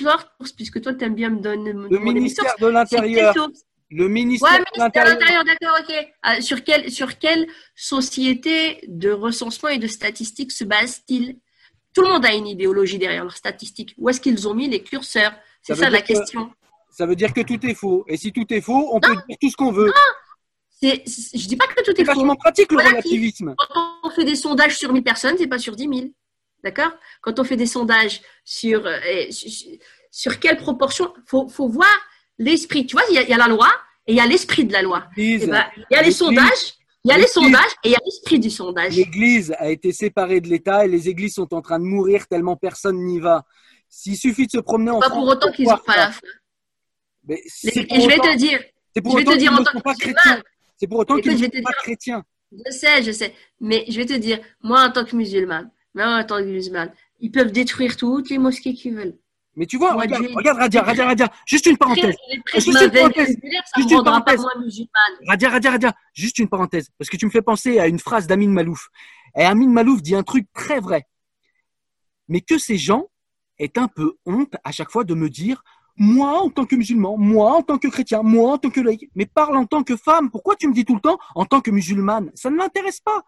sors, 0.00 0.24
puisque 0.56 0.80
toi, 0.80 0.94
t'aimes 0.94 1.16
bien 1.16 1.30
me 1.30 1.40
donner 1.40 1.72
Le 1.72 1.98
ministère 1.98 2.54
de 2.60 2.68
l'Intérieur, 2.68 3.34
source 3.34 3.62
le 3.90 4.06
ministère 4.06 4.52
Ouais, 4.52 4.58
de 4.58 4.64
ministère 4.78 5.04
de 5.04 5.10
l'Intérieur. 5.10 5.18
l'Intérieur, 5.18 5.44
d'accord, 5.44 5.76
ok. 5.80 6.12
Ah, 6.22 6.40
sur, 6.40 6.62
quelle, 6.62 6.92
sur 6.92 7.18
quelle 7.18 7.48
société 7.74 8.84
de 8.86 9.10
recensement 9.10 9.70
et 9.70 9.78
de 9.78 9.88
statistiques 9.88 10.52
se 10.52 10.62
base-t-il? 10.62 11.38
Tout 11.94 12.02
le 12.02 12.08
monde 12.08 12.26
a 12.26 12.34
une 12.34 12.46
idéologie 12.46 12.98
derrière 12.98 13.22
leurs 13.24 13.36
statistiques. 13.36 13.94
Où 13.98 14.08
est-ce 14.08 14.20
qu'ils 14.20 14.46
ont 14.48 14.54
mis 14.54 14.68
les 14.68 14.82
curseurs? 14.82 15.32
C'est 15.62 15.74
Ça 15.74 15.88
la 15.90 16.02
que- 16.02 16.08
question. 16.08 16.52
Ça 16.90 17.06
veut 17.06 17.16
dire 17.16 17.32
que 17.32 17.40
tout 17.40 17.64
est 17.66 17.74
faux. 17.74 18.04
Et 18.08 18.16
si 18.16 18.32
tout 18.32 18.44
est 18.52 18.60
faux, 18.60 18.90
on 18.92 19.00
peut 19.00 19.14
dire 19.28 19.36
tout 19.40 19.50
ce 19.50 19.56
qu'on 19.56 19.72
veut. 19.72 19.92
C'est, 20.80 21.02
c'est- 21.06 21.38
je 21.38 21.46
dis 21.48 21.56
pas 21.56 21.66
que 21.66 21.82
tout 21.82 21.92
C'est 21.96 22.02
est 22.02 22.04
faux. 22.04 22.12
vachement 22.14 22.36
pratique 22.36 22.70
le 22.70 22.76
Voilà 22.76 22.90
qui- 22.90 23.08
relativisme. 23.08 23.54
Quand 23.56 23.92
on 24.04 24.10
fait 24.10 24.24
des 24.24 24.34
sondages 24.36 24.76
sur 24.76 24.92
1000 24.92 25.02
personnes, 25.02 25.36
c'est 25.38 25.46
pas 25.46 25.58
sur 25.58 25.74
10 25.76 25.88
000. 25.88 26.00
D'accord? 26.62 26.92
Quand 27.20 27.38
on 27.38 27.44
fait 27.44 27.56
des 27.56 27.66
sondages 27.66 28.20
sur, 28.44 28.86
euh, 28.86 29.30
sur, 29.30 29.50
sur 30.10 30.40
quelle 30.40 30.56
proportion, 30.56 31.12
faut, 31.26 31.48
faut 31.48 31.68
voir 31.68 31.94
l'esprit. 32.38 32.86
Tu 32.86 32.94
vois, 32.96 33.04
il 33.10 33.14
y, 33.14 33.18
a- 33.18 33.22
il 33.22 33.28
y 33.28 33.32
a 33.32 33.36
la 33.38 33.48
loi 33.48 33.68
et 34.06 34.12
il 34.12 34.16
y 34.16 34.20
a 34.20 34.26
l'esprit 34.26 34.64
de 34.64 34.72
la 34.72 34.82
loi. 34.82 35.04
Eh 35.16 35.38
ben, 35.46 35.64
il 35.90 35.94
y 35.94 35.96
a 35.98 36.02
les 36.02 36.10
sondages, 36.12 36.74
il 37.04 37.08
y 37.08 37.12
a 37.12 37.16
les 37.16 37.22
l'Église- 37.22 37.32
sondages 37.32 37.72
et 37.84 37.88
il 37.88 37.90
y 37.92 37.94
a 37.96 38.00
l'esprit 38.04 38.38
du 38.38 38.50
sondage. 38.50 38.96
L'Église 38.96 39.54
a 39.58 39.70
été 39.70 39.92
séparée 39.92 40.40
de 40.40 40.48
l'État 40.48 40.84
et 40.84 40.88
les 40.88 41.08
églises 41.08 41.34
sont 41.34 41.52
en 41.54 41.60
train 41.62 41.78
de 41.78 41.84
mourir 41.84 42.26
tellement 42.26 42.56
personne 42.56 43.04
n'y 43.04 43.20
va. 43.20 43.44
S'il 43.88 44.16
suffit 44.16 44.46
de 44.46 44.50
se 44.52 44.58
promener 44.58 44.90
en 44.90 45.00
Pas 45.00 45.06
France 45.06 45.18
pour 45.18 45.28
autant 45.28 45.52
qu'ils 45.52 45.66
n'ont 45.68 45.76
pas 45.78 45.96
la 45.96 46.12
foi. 46.12 46.28
Mais 47.26 47.36
Les- 47.36 47.42
c'est 47.46 47.86
pour 47.86 47.96
Et 47.96 48.00
je 48.00 48.06
vais 48.08 48.14
autant- 48.18 48.32
te 48.32 48.36
dire, 48.36 48.60
c'est 48.94 49.02
pour 49.02 49.16
vais 49.16 49.22
autant 49.22 49.36
qu'ils 49.38 49.48
en 49.48 49.52
ne 49.52 49.58
tant 49.58 49.64
sont 49.72 49.78
que 49.78 49.82
pas 49.82 49.94
chrétiens. 49.94 50.42
C'est 50.78 50.86
pour 50.88 50.98
autant 50.98 51.18
qu'ils 51.18 51.32
ne 51.32 51.36
sont 51.38 51.50
pas 51.62 51.72
chrétiens. 51.82 52.24
je 52.52 52.70
sais, 52.72 53.02
je 53.02 53.12
sais, 53.12 53.34
mais 53.60 53.84
je 53.88 53.96
vais 53.96 54.06
te 54.06 54.14
dire, 54.14 54.40
moi 54.62 54.82
en 54.82 54.90
tant 54.90 55.04
que 55.04 55.14
musulmane, 55.14 55.70
moi 55.94 56.06
en 56.20 56.24
tant 56.24 56.38
que 56.38 56.44
musulmane, 56.44 56.92
ils 57.20 57.30
peuvent 57.30 57.52
détruire 57.52 57.96
toutes 57.96 58.30
les 58.30 58.38
mosquées 58.38 58.74
qu'ils 58.74 58.94
veulent. 58.94 59.16
Mais 59.56 59.66
tu 59.66 59.78
vois, 59.78 59.94
regarde, 59.94 60.58
Radia, 60.58 60.82
Radia, 60.82 61.06
Radia, 61.06 61.32
juste 61.46 61.66
une 61.66 61.76
parenthèse. 61.76 62.16
Juste 62.54 62.66
une 62.80 62.90
parenthèse. 62.90 63.36
Juste 63.76 63.90
ne 63.90 63.96
une 63.96 64.04
parenthèse. 64.04 64.44
Radia, 65.28 65.50
Radia, 65.50 65.70
Radia, 65.70 65.92
juste 66.12 66.38
une 66.38 66.48
parenthèse, 66.48 66.90
parce 66.98 67.08
que 67.08 67.16
tu 67.16 67.26
me 67.26 67.30
fais 67.30 67.42
penser 67.42 67.78
à 67.78 67.86
une 67.86 67.98
phrase 67.98 68.26
d'Amin 68.26 68.48
Malouf. 68.48 68.88
Et 69.36 69.42
Amin 69.42 69.68
Malouf 69.68 70.02
dit 70.02 70.14
un 70.14 70.22
truc 70.22 70.46
très 70.52 70.80
vrai. 70.80 71.06
Mais 72.28 72.40
que 72.40 72.58
ces 72.58 72.78
gens 72.78 73.06
aient 73.58 73.78
un 73.78 73.88
peu 73.88 74.16
honte 74.26 74.54
à 74.64 74.72
chaque 74.72 74.90
fois 74.90 75.04
de 75.04 75.14
me 75.14 75.28
dire, 75.28 75.62
moi 75.96 76.42
en 76.42 76.50
tant 76.50 76.64
que 76.64 76.74
musulman, 76.76 77.16
moi 77.16 77.52
en 77.56 77.62
tant 77.62 77.78
que 77.78 77.88
chrétien, 77.88 78.22
moi 78.22 78.52
en 78.52 78.58
tant 78.58 78.70
que 78.70 78.80
laïc, 78.80 79.08
mais 79.14 79.26
parle 79.26 79.56
en 79.56 79.64
tant 79.66 79.82
que 79.84 79.96
femme. 79.96 80.30
Pourquoi 80.30 80.56
tu 80.56 80.66
me 80.68 80.74
dis 80.74 80.84
tout 80.84 80.94
le 80.94 81.00
temps 81.00 81.18
en 81.34 81.44
tant 81.44 81.60
que 81.60 81.70
musulmane? 81.70 82.30
Ça 82.34 82.50
ne 82.50 82.56
m'intéresse 82.56 83.00
pas. 83.00 83.22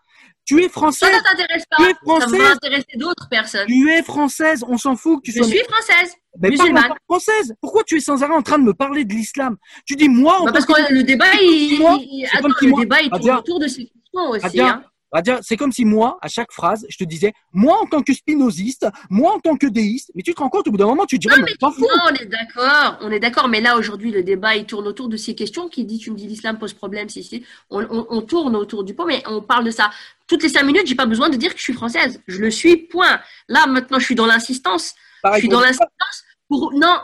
Tu 0.44 0.60
es 0.60 0.64
Ça 0.64 0.68
française, 0.70 1.10
ne 1.12 1.20
t'intéresse 1.22 1.64
pas. 1.70 1.76
Tu 1.78 1.84
es 1.84 1.92
Ça 1.92 1.96
française. 2.04 2.40
va 2.40 2.50
intéresser 2.50 2.96
d'autres 2.96 3.28
personnes. 3.28 3.66
tu 3.66 3.90
es 3.90 4.02
française, 4.02 4.64
on 4.68 4.78
s'en 4.78 4.96
fout 4.96 5.18
que 5.20 5.30
tu 5.30 5.32
Je 5.32 5.38
sois 5.42 5.46
suis 5.48 5.62
française, 5.68 6.14
Mais 6.40 6.50
musulmane. 6.50 6.92
française. 7.08 7.54
Pourquoi 7.60 7.84
tu 7.84 7.96
es 7.96 8.00
sans 8.00 8.22
arrêt 8.22 8.34
en 8.34 8.42
train 8.42 8.58
de 8.58 8.64
me 8.64 8.74
parler 8.74 9.04
de 9.04 9.12
l'islam? 9.14 9.56
Tu 9.84 9.94
dis 9.96 10.08
moi 10.08 10.40
en 10.40 10.44
Bah, 10.44 10.52
tant 10.52 10.52
parce 10.54 10.66
que 10.66 10.88
que 10.88 10.92
le 10.94 11.02
débat, 11.02 11.26
il, 11.40 12.26
attends, 12.32 12.48
le 12.48 12.80
débat, 12.80 13.00
il 13.02 13.10
tourne 13.10 13.22
Radia- 13.22 13.38
autour 13.38 13.60
de 13.60 13.68
ces 13.68 13.84
questions 13.86 14.30
aussi. 14.30 14.60
Hein. 14.60 14.82
Radia, 15.16 15.40
c'est 15.42 15.56
comme 15.56 15.72
si 15.72 15.84
moi, 15.84 16.18
à 16.20 16.28
chaque 16.28 16.52
phrase, 16.52 16.86
je 16.90 16.96
te 16.98 17.04
disais, 17.04 17.32
moi 17.52 17.78
en 17.82 17.86
tant 17.86 18.02
que 18.02 18.12
spinoziste, 18.12 18.86
moi 19.08 19.32
en 19.34 19.40
tant 19.40 19.56
que 19.56 19.66
déiste, 19.66 20.10
mais 20.14 20.22
tu 20.22 20.34
te 20.34 20.40
rends 20.40 20.50
compte, 20.50 20.68
au 20.68 20.70
bout 20.70 20.76
d'un 20.76 20.86
moment, 20.86 21.06
tu 21.06 21.16
te 21.18 21.22
dirais, 21.26 21.36
Non, 21.36 21.42
mais 21.44 21.50
mais 21.52 21.56
je 21.58 21.66
m'en 21.66 21.72
fous. 21.72 21.80
Non, 21.80 22.02
on 22.10 22.14
est 22.14 22.26
d'accord, 22.26 22.98
on 23.00 23.10
est 23.10 23.18
d'accord, 23.18 23.48
mais 23.48 23.60
là 23.60 23.76
aujourd'hui 23.78 24.10
le 24.10 24.22
débat 24.22 24.56
il 24.56 24.66
tourne 24.66 24.86
autour 24.86 25.08
de 25.08 25.16
ces 25.16 25.34
questions. 25.34 25.68
Qui 25.68 25.84
dit 25.84 25.98
tu 25.98 26.10
me 26.10 26.16
dis 26.16 26.26
l'islam 26.26 26.58
pose 26.58 26.74
problème, 26.74 27.08
si 27.08 27.24
si, 27.24 27.44
on, 27.70 27.82
on- 27.90 28.06
on 28.10 28.20
tourne 28.22 28.54
autour 28.56 28.84
du 28.84 28.94
pot, 28.94 29.06
mais 29.06 29.22
on 29.26 29.40
parle 29.40 29.64
de 29.64 29.70
ça 29.70 29.90
toutes 30.28 30.42
les 30.42 30.48
cinq 30.50 30.64
minutes. 30.64 30.86
J'ai 30.86 30.94
pas 30.94 31.06
besoin 31.06 31.28
de 31.30 31.36
dire 31.36 31.52
que 31.52 31.58
je 31.58 31.62
suis 31.64 31.72
française, 31.72 32.20
je 32.28 32.38
le 32.38 32.50
suis. 32.50 32.76
Point. 32.76 33.18
Là 33.48 33.66
maintenant 33.66 33.98
je 33.98 34.04
suis 34.04 34.14
dans 34.14 34.26
l'insistance, 34.26 34.94
je 35.36 35.38
suis 35.40 35.48
dans 35.48 35.60
l'insistance 35.60 36.24
pour 36.48 36.72
non 36.74 36.98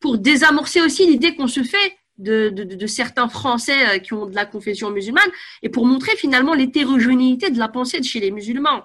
pour 0.00 0.18
désamorcer 0.18 0.80
aussi 0.82 1.06
l'idée 1.06 1.34
qu'on 1.34 1.46
se 1.48 1.62
fait 1.62 1.96
de, 2.22 2.48
de, 2.50 2.64
de- 2.64 2.76
de 2.76 2.86
certains 2.86 3.28
Français 3.28 3.80
euh, 3.88 3.98
qui 3.98 4.12
ont 4.14 4.26
de 4.26 4.34
la 4.34 4.46
confession 4.46 4.90
musulmane 4.90 5.30
et 5.62 5.68
pour 5.68 5.84
montrer 5.86 6.14
finalement 6.16 6.54
l'hétérogénéité 6.54 7.50
de 7.50 7.58
la 7.58 7.68
pensée 7.68 7.98
de 8.00 8.04
chez 8.04 8.20
les 8.20 8.30
musulmans. 8.30 8.82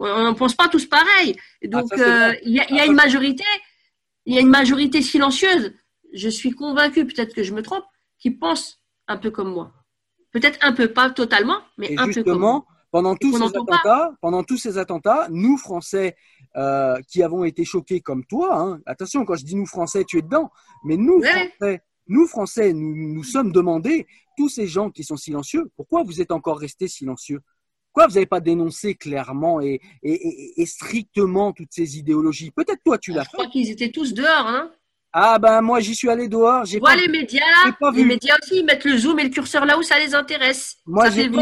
On 0.00 0.28
ne 0.30 0.34
pense 0.34 0.54
pas 0.54 0.68
tous 0.68 0.86
pareil. 0.86 1.34
Donc 1.64 1.86
Ah, 1.92 2.00
euh, 2.00 2.34
il 2.44 2.52
y 2.54 2.60
a, 2.60 2.66
il 2.70 2.76
y 2.76 2.80
a 2.80 2.82
Ah, 2.82 2.86
une 2.86 2.94
majorité, 2.94 3.44
il 4.26 4.34
y 4.34 4.38
a 4.38 4.40
une 4.40 4.48
majorité 4.50 5.02
silencieuse. 5.02 5.72
Je 6.12 6.28
suis 6.28 6.52
convaincue, 6.52 7.04
peut-être 7.06 7.34
que 7.34 7.42
je 7.42 7.52
me 7.52 7.62
trompe, 7.62 7.84
qui 8.18 8.30
pense 8.30 8.80
un 9.08 9.16
peu 9.16 9.30
comme 9.30 9.50
moi. 9.52 9.72
Peut-être 10.32 10.58
un 10.62 10.72
peu, 10.72 10.88
pas 10.92 11.10
totalement, 11.10 11.58
mais 11.78 11.92
Et 11.92 11.98
un 11.98 12.06
peu 12.06 12.22
comme 12.22 12.38
moi. 12.38 12.52
justement, 12.62 12.66
pendant 12.90 13.16
tous 13.16 13.32
ces 13.32 13.38
pas. 13.40 13.46
attentats, 13.48 14.12
pendant 14.20 14.42
tous 14.44 14.56
ces 14.56 14.78
attentats, 14.78 15.26
nous 15.30 15.56
Français 15.58 16.16
euh, 16.56 16.96
qui 17.10 17.22
avons 17.22 17.44
été 17.44 17.64
choqués 17.64 18.00
comme 18.00 18.24
toi, 18.24 18.56
hein, 18.58 18.80
attention, 18.86 19.24
quand 19.24 19.36
je 19.36 19.44
dis 19.44 19.56
nous 19.56 19.66
Français, 19.66 20.04
tu 20.06 20.18
es 20.18 20.22
dedans, 20.22 20.50
mais 20.84 20.96
nous 20.96 21.18
Ouais. 21.18 21.50
Français, 21.58 21.82
nous 22.08 22.26
Français, 22.26 22.72
nous 22.72 22.94
nous 23.14 23.24
sommes 23.24 23.52
demandé, 23.52 24.06
tous 24.36 24.48
ces 24.48 24.66
gens 24.66 24.90
qui 24.90 25.04
sont 25.04 25.16
silencieux, 25.16 25.70
pourquoi 25.76 26.02
vous 26.02 26.20
êtes 26.20 26.32
encore 26.32 26.58
restés 26.58 26.88
silencieux? 26.88 27.40
Pourquoi 27.92 28.06
vous 28.08 28.14
n'avez 28.14 28.26
pas 28.26 28.40
dénoncé 28.40 28.94
clairement 28.94 29.60
et, 29.60 29.80
et- 30.02 30.12
et- 30.12 30.62
et 30.62 30.66
strictement 30.66 31.52
toutes 31.52 31.72
ces 31.72 31.98
idéologies? 31.98 32.50
Peut-être 32.50 32.80
toi 32.84 32.98
tu 32.98 33.12
l'as 33.12 33.24
Je 33.24 33.30
fait. 33.30 33.36
crois 33.36 33.46
qu'ils 33.48 33.70
étaient 33.70 33.90
tous 33.90 34.14
dehors. 34.14 34.46
Hein. 34.46 34.70
Ah 35.12 35.38
ben 35.38 35.62
moi 35.62 35.80
j'y 35.80 35.94
suis 35.94 36.08
allé 36.08 36.28
dehors, 36.28 36.64
j'ai 36.66 36.78
Vois 36.78 36.90
pas, 36.90 36.96
les 36.96 37.08
médias 37.08 37.40
là, 37.40 37.72
pas 37.80 37.90
les 37.90 38.02
vu. 38.02 38.08
médias 38.08 38.36
aussi, 38.42 38.58
ils 38.58 38.64
mettent 38.64 38.84
le 38.84 38.96
zoom 38.96 39.18
et 39.18 39.24
le 39.24 39.30
curseur 39.30 39.64
là 39.64 39.78
où 39.78 39.82
ça 39.82 39.98
les 39.98 40.14
intéresse. 40.14 40.76
Moi 40.86 41.08
j'ai 41.10 41.28
mis, 41.28 41.38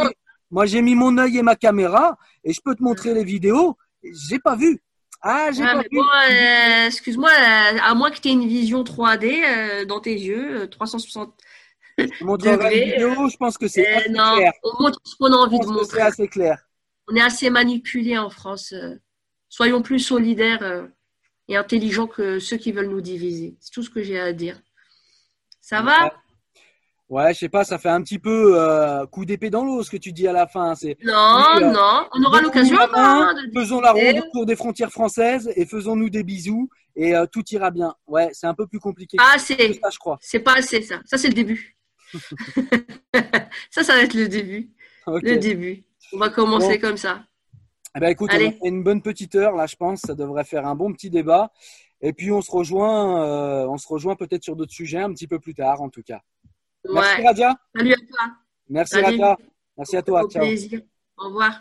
moi 0.51 0.67
j'ai 0.67 0.83
mis 0.83 0.95
mon 0.95 1.19
œil 1.19 1.37
et 1.39 1.43
ma 1.43 1.57
caméra 1.57 2.17
et 2.45 2.53
je 2.53 2.61
peux 2.65 2.75
te 2.77 2.83
montrer 2.83 3.13
les 3.13 3.25
vidéos. 3.25 3.77
J'ai 4.29 4.39
pas 4.39 4.55
vu. 4.57 4.81
Ah 5.29 5.51
j'ai 5.53 5.63
Ouais, 5.65 5.73
pas 5.75 5.83
bon, 5.91 6.05
euh, 6.31 6.87
excuse-moi, 6.87 7.31
euh, 7.31 7.79
à 7.83 7.95
moins 7.95 8.11
que 8.13 8.21
tu 8.21 8.29
aies 8.29 8.33
une 8.33 8.47
vision 8.47 8.85
3D 8.85 9.43
euh, 9.45 9.85
dans 9.85 9.99
tes 10.01 10.15
yeux, 10.15 10.63
euh, 10.63 10.67
360. 10.69 11.35
Je 11.99 12.05
te 12.07 12.25
montrerai 12.25 12.57
degrés. 12.57 12.85
vidéo. 12.93 13.29
Je 13.29 13.37
pense 13.37 13.59
que 13.59 13.67
c'est 13.67 13.87
assez 13.89 14.11
non, 14.11 14.37
clair. 14.37 14.53
on 14.63 14.83
montre 14.83 15.01
ce 15.05 15.17
qu'on 15.17 15.33
a 15.33 15.37
envie 15.37 15.59
de 15.59 15.65
que 15.65 15.69
c'est 15.69 15.75
montrer. 15.75 16.01
assez 16.03 16.29
clair. 16.29 16.59
On 17.09 17.17
est 17.17 17.23
assez 17.23 17.51
manipulés 17.51 18.19
en 18.19 18.31
France. 18.31 18.73
Soyons 19.49 19.83
plus 19.83 19.99
solidaires 19.99 20.89
et 21.49 21.57
intelligents 21.57 22.07
que 22.07 22.39
ceux 22.39 22.57
qui 22.59 22.71
veulent 22.73 22.91
nous 22.91 23.01
diviser. 23.01 23.57
C'est 23.61 23.73
tout 23.73 23.83
ce 23.83 23.91
que 23.91 24.03
j'ai 24.03 24.21
à 24.21 24.33
dire. 24.33 24.61
Ça 25.61 25.83
va? 25.83 26.13
Ouais, 27.09 27.33
je 27.35 27.39
sais 27.39 27.49
pas, 27.49 27.63
ça 27.63 27.79
fait 27.79 27.89
un 27.89 28.03
petit 28.03 28.19
peu 28.19 28.61
euh, 28.61 29.07
coup 29.07 29.25
d'épée 29.25 29.49
dans 29.49 29.65
l'eau 29.65 29.85
ce 29.85 29.91
que 29.91 29.97
tu 29.97 30.13
dis 30.13 30.27
à 30.27 30.33
la 30.33 30.49
fin. 30.49 30.75
C'est 30.75 30.97
Non, 31.05 31.13
euh, 31.57 31.71
non. 31.71 32.09
On 32.13 32.25
aura 32.25 32.41
l'occasion 32.43 32.77
hein, 32.95 33.33
de 33.47 33.61
faisons 33.61 33.81
la 33.81 33.93
ronde 33.93 34.25
autour 34.27 34.45
des 34.45 34.57
frontières 34.57 34.91
françaises 34.91 35.49
et 35.55 35.67
faisons-nous 35.67 36.11
des 36.11 36.25
bisous 36.25 36.69
et 36.97 37.15
euh, 37.15 37.27
tout 37.31 37.45
ira 37.53 37.71
bien. 37.71 37.95
Ouais, 38.09 38.31
c'est 38.33 38.49
un 38.49 38.55
peu 38.55 38.67
plus 38.67 38.81
compliqué 38.81 39.19
que 39.19 39.35
assez. 39.35 39.79
ça, 39.81 39.91
je 39.91 39.99
crois. 39.99 40.19
C'est 40.21 40.41
pas 40.41 40.55
assez 40.55 40.83
ça. 40.83 41.01
Ça 41.05 41.17
c'est 41.17 41.29
le 41.29 41.35
début. 41.35 41.77
ça, 43.71 43.85
ça 43.85 43.95
va 43.95 44.03
être 44.03 44.15
le 44.15 44.29
début. 44.29 44.73
Le 45.07 45.37
début. 45.37 45.85
On 46.13 46.19
va 46.19 46.29
commencer 46.29 46.79
Bon. 46.79 46.89
comme 46.89 46.97
ça. 46.97 47.23
Eh 47.97 48.01
ben, 48.01 48.09
écoute, 48.09 48.31
on 48.33 48.37
Allez. 48.37 48.47
a 48.49 48.51
fait 48.53 48.69
une 48.69 48.83
bonne 48.83 49.01
petite 49.01 49.37
heure 49.37 49.55
là, 49.55 49.67
je 49.67 49.77
pense. 49.77 50.01
Ça 50.01 50.15
devrait 50.17 50.45
faire 50.45 50.67
un 50.67 50.75
bon 50.75 50.93
petit 50.93 51.11
débat. 51.11 51.53
Et 52.01 52.13
puis 52.13 52.33
on 52.33 52.43
se 52.43 52.51
rejoint, 52.51 53.65
on 53.69 53.79
se 53.79 53.87
rejoint 53.87 54.17
peut-être 54.17 54.43
sur 54.43 54.57
d'autres 54.57 54.73
sujets 54.75 54.99
un 54.99 55.13
petit 55.13 55.29
peu 55.29 55.39
plus 55.39 55.55
tard, 55.55 55.81
en 55.81 55.89
tout 55.89 56.03
cas. 56.03 56.21
Merci 56.93 57.21
Ouais. 57.21 57.27
Radia. 57.27 57.57
Salut 57.75 57.93
à 57.93 57.97
toi. 57.97 58.33
Merci 58.69 58.91
Salut. 58.95 59.05
Radia. 59.05 59.37
Merci 59.77 59.97
à 59.97 60.03
toi. 60.03 60.25
Au 60.25 60.29
Ciao. 60.29 60.43
plaisir. 60.43 60.81
Au 61.19 61.25
revoir. 61.27 61.61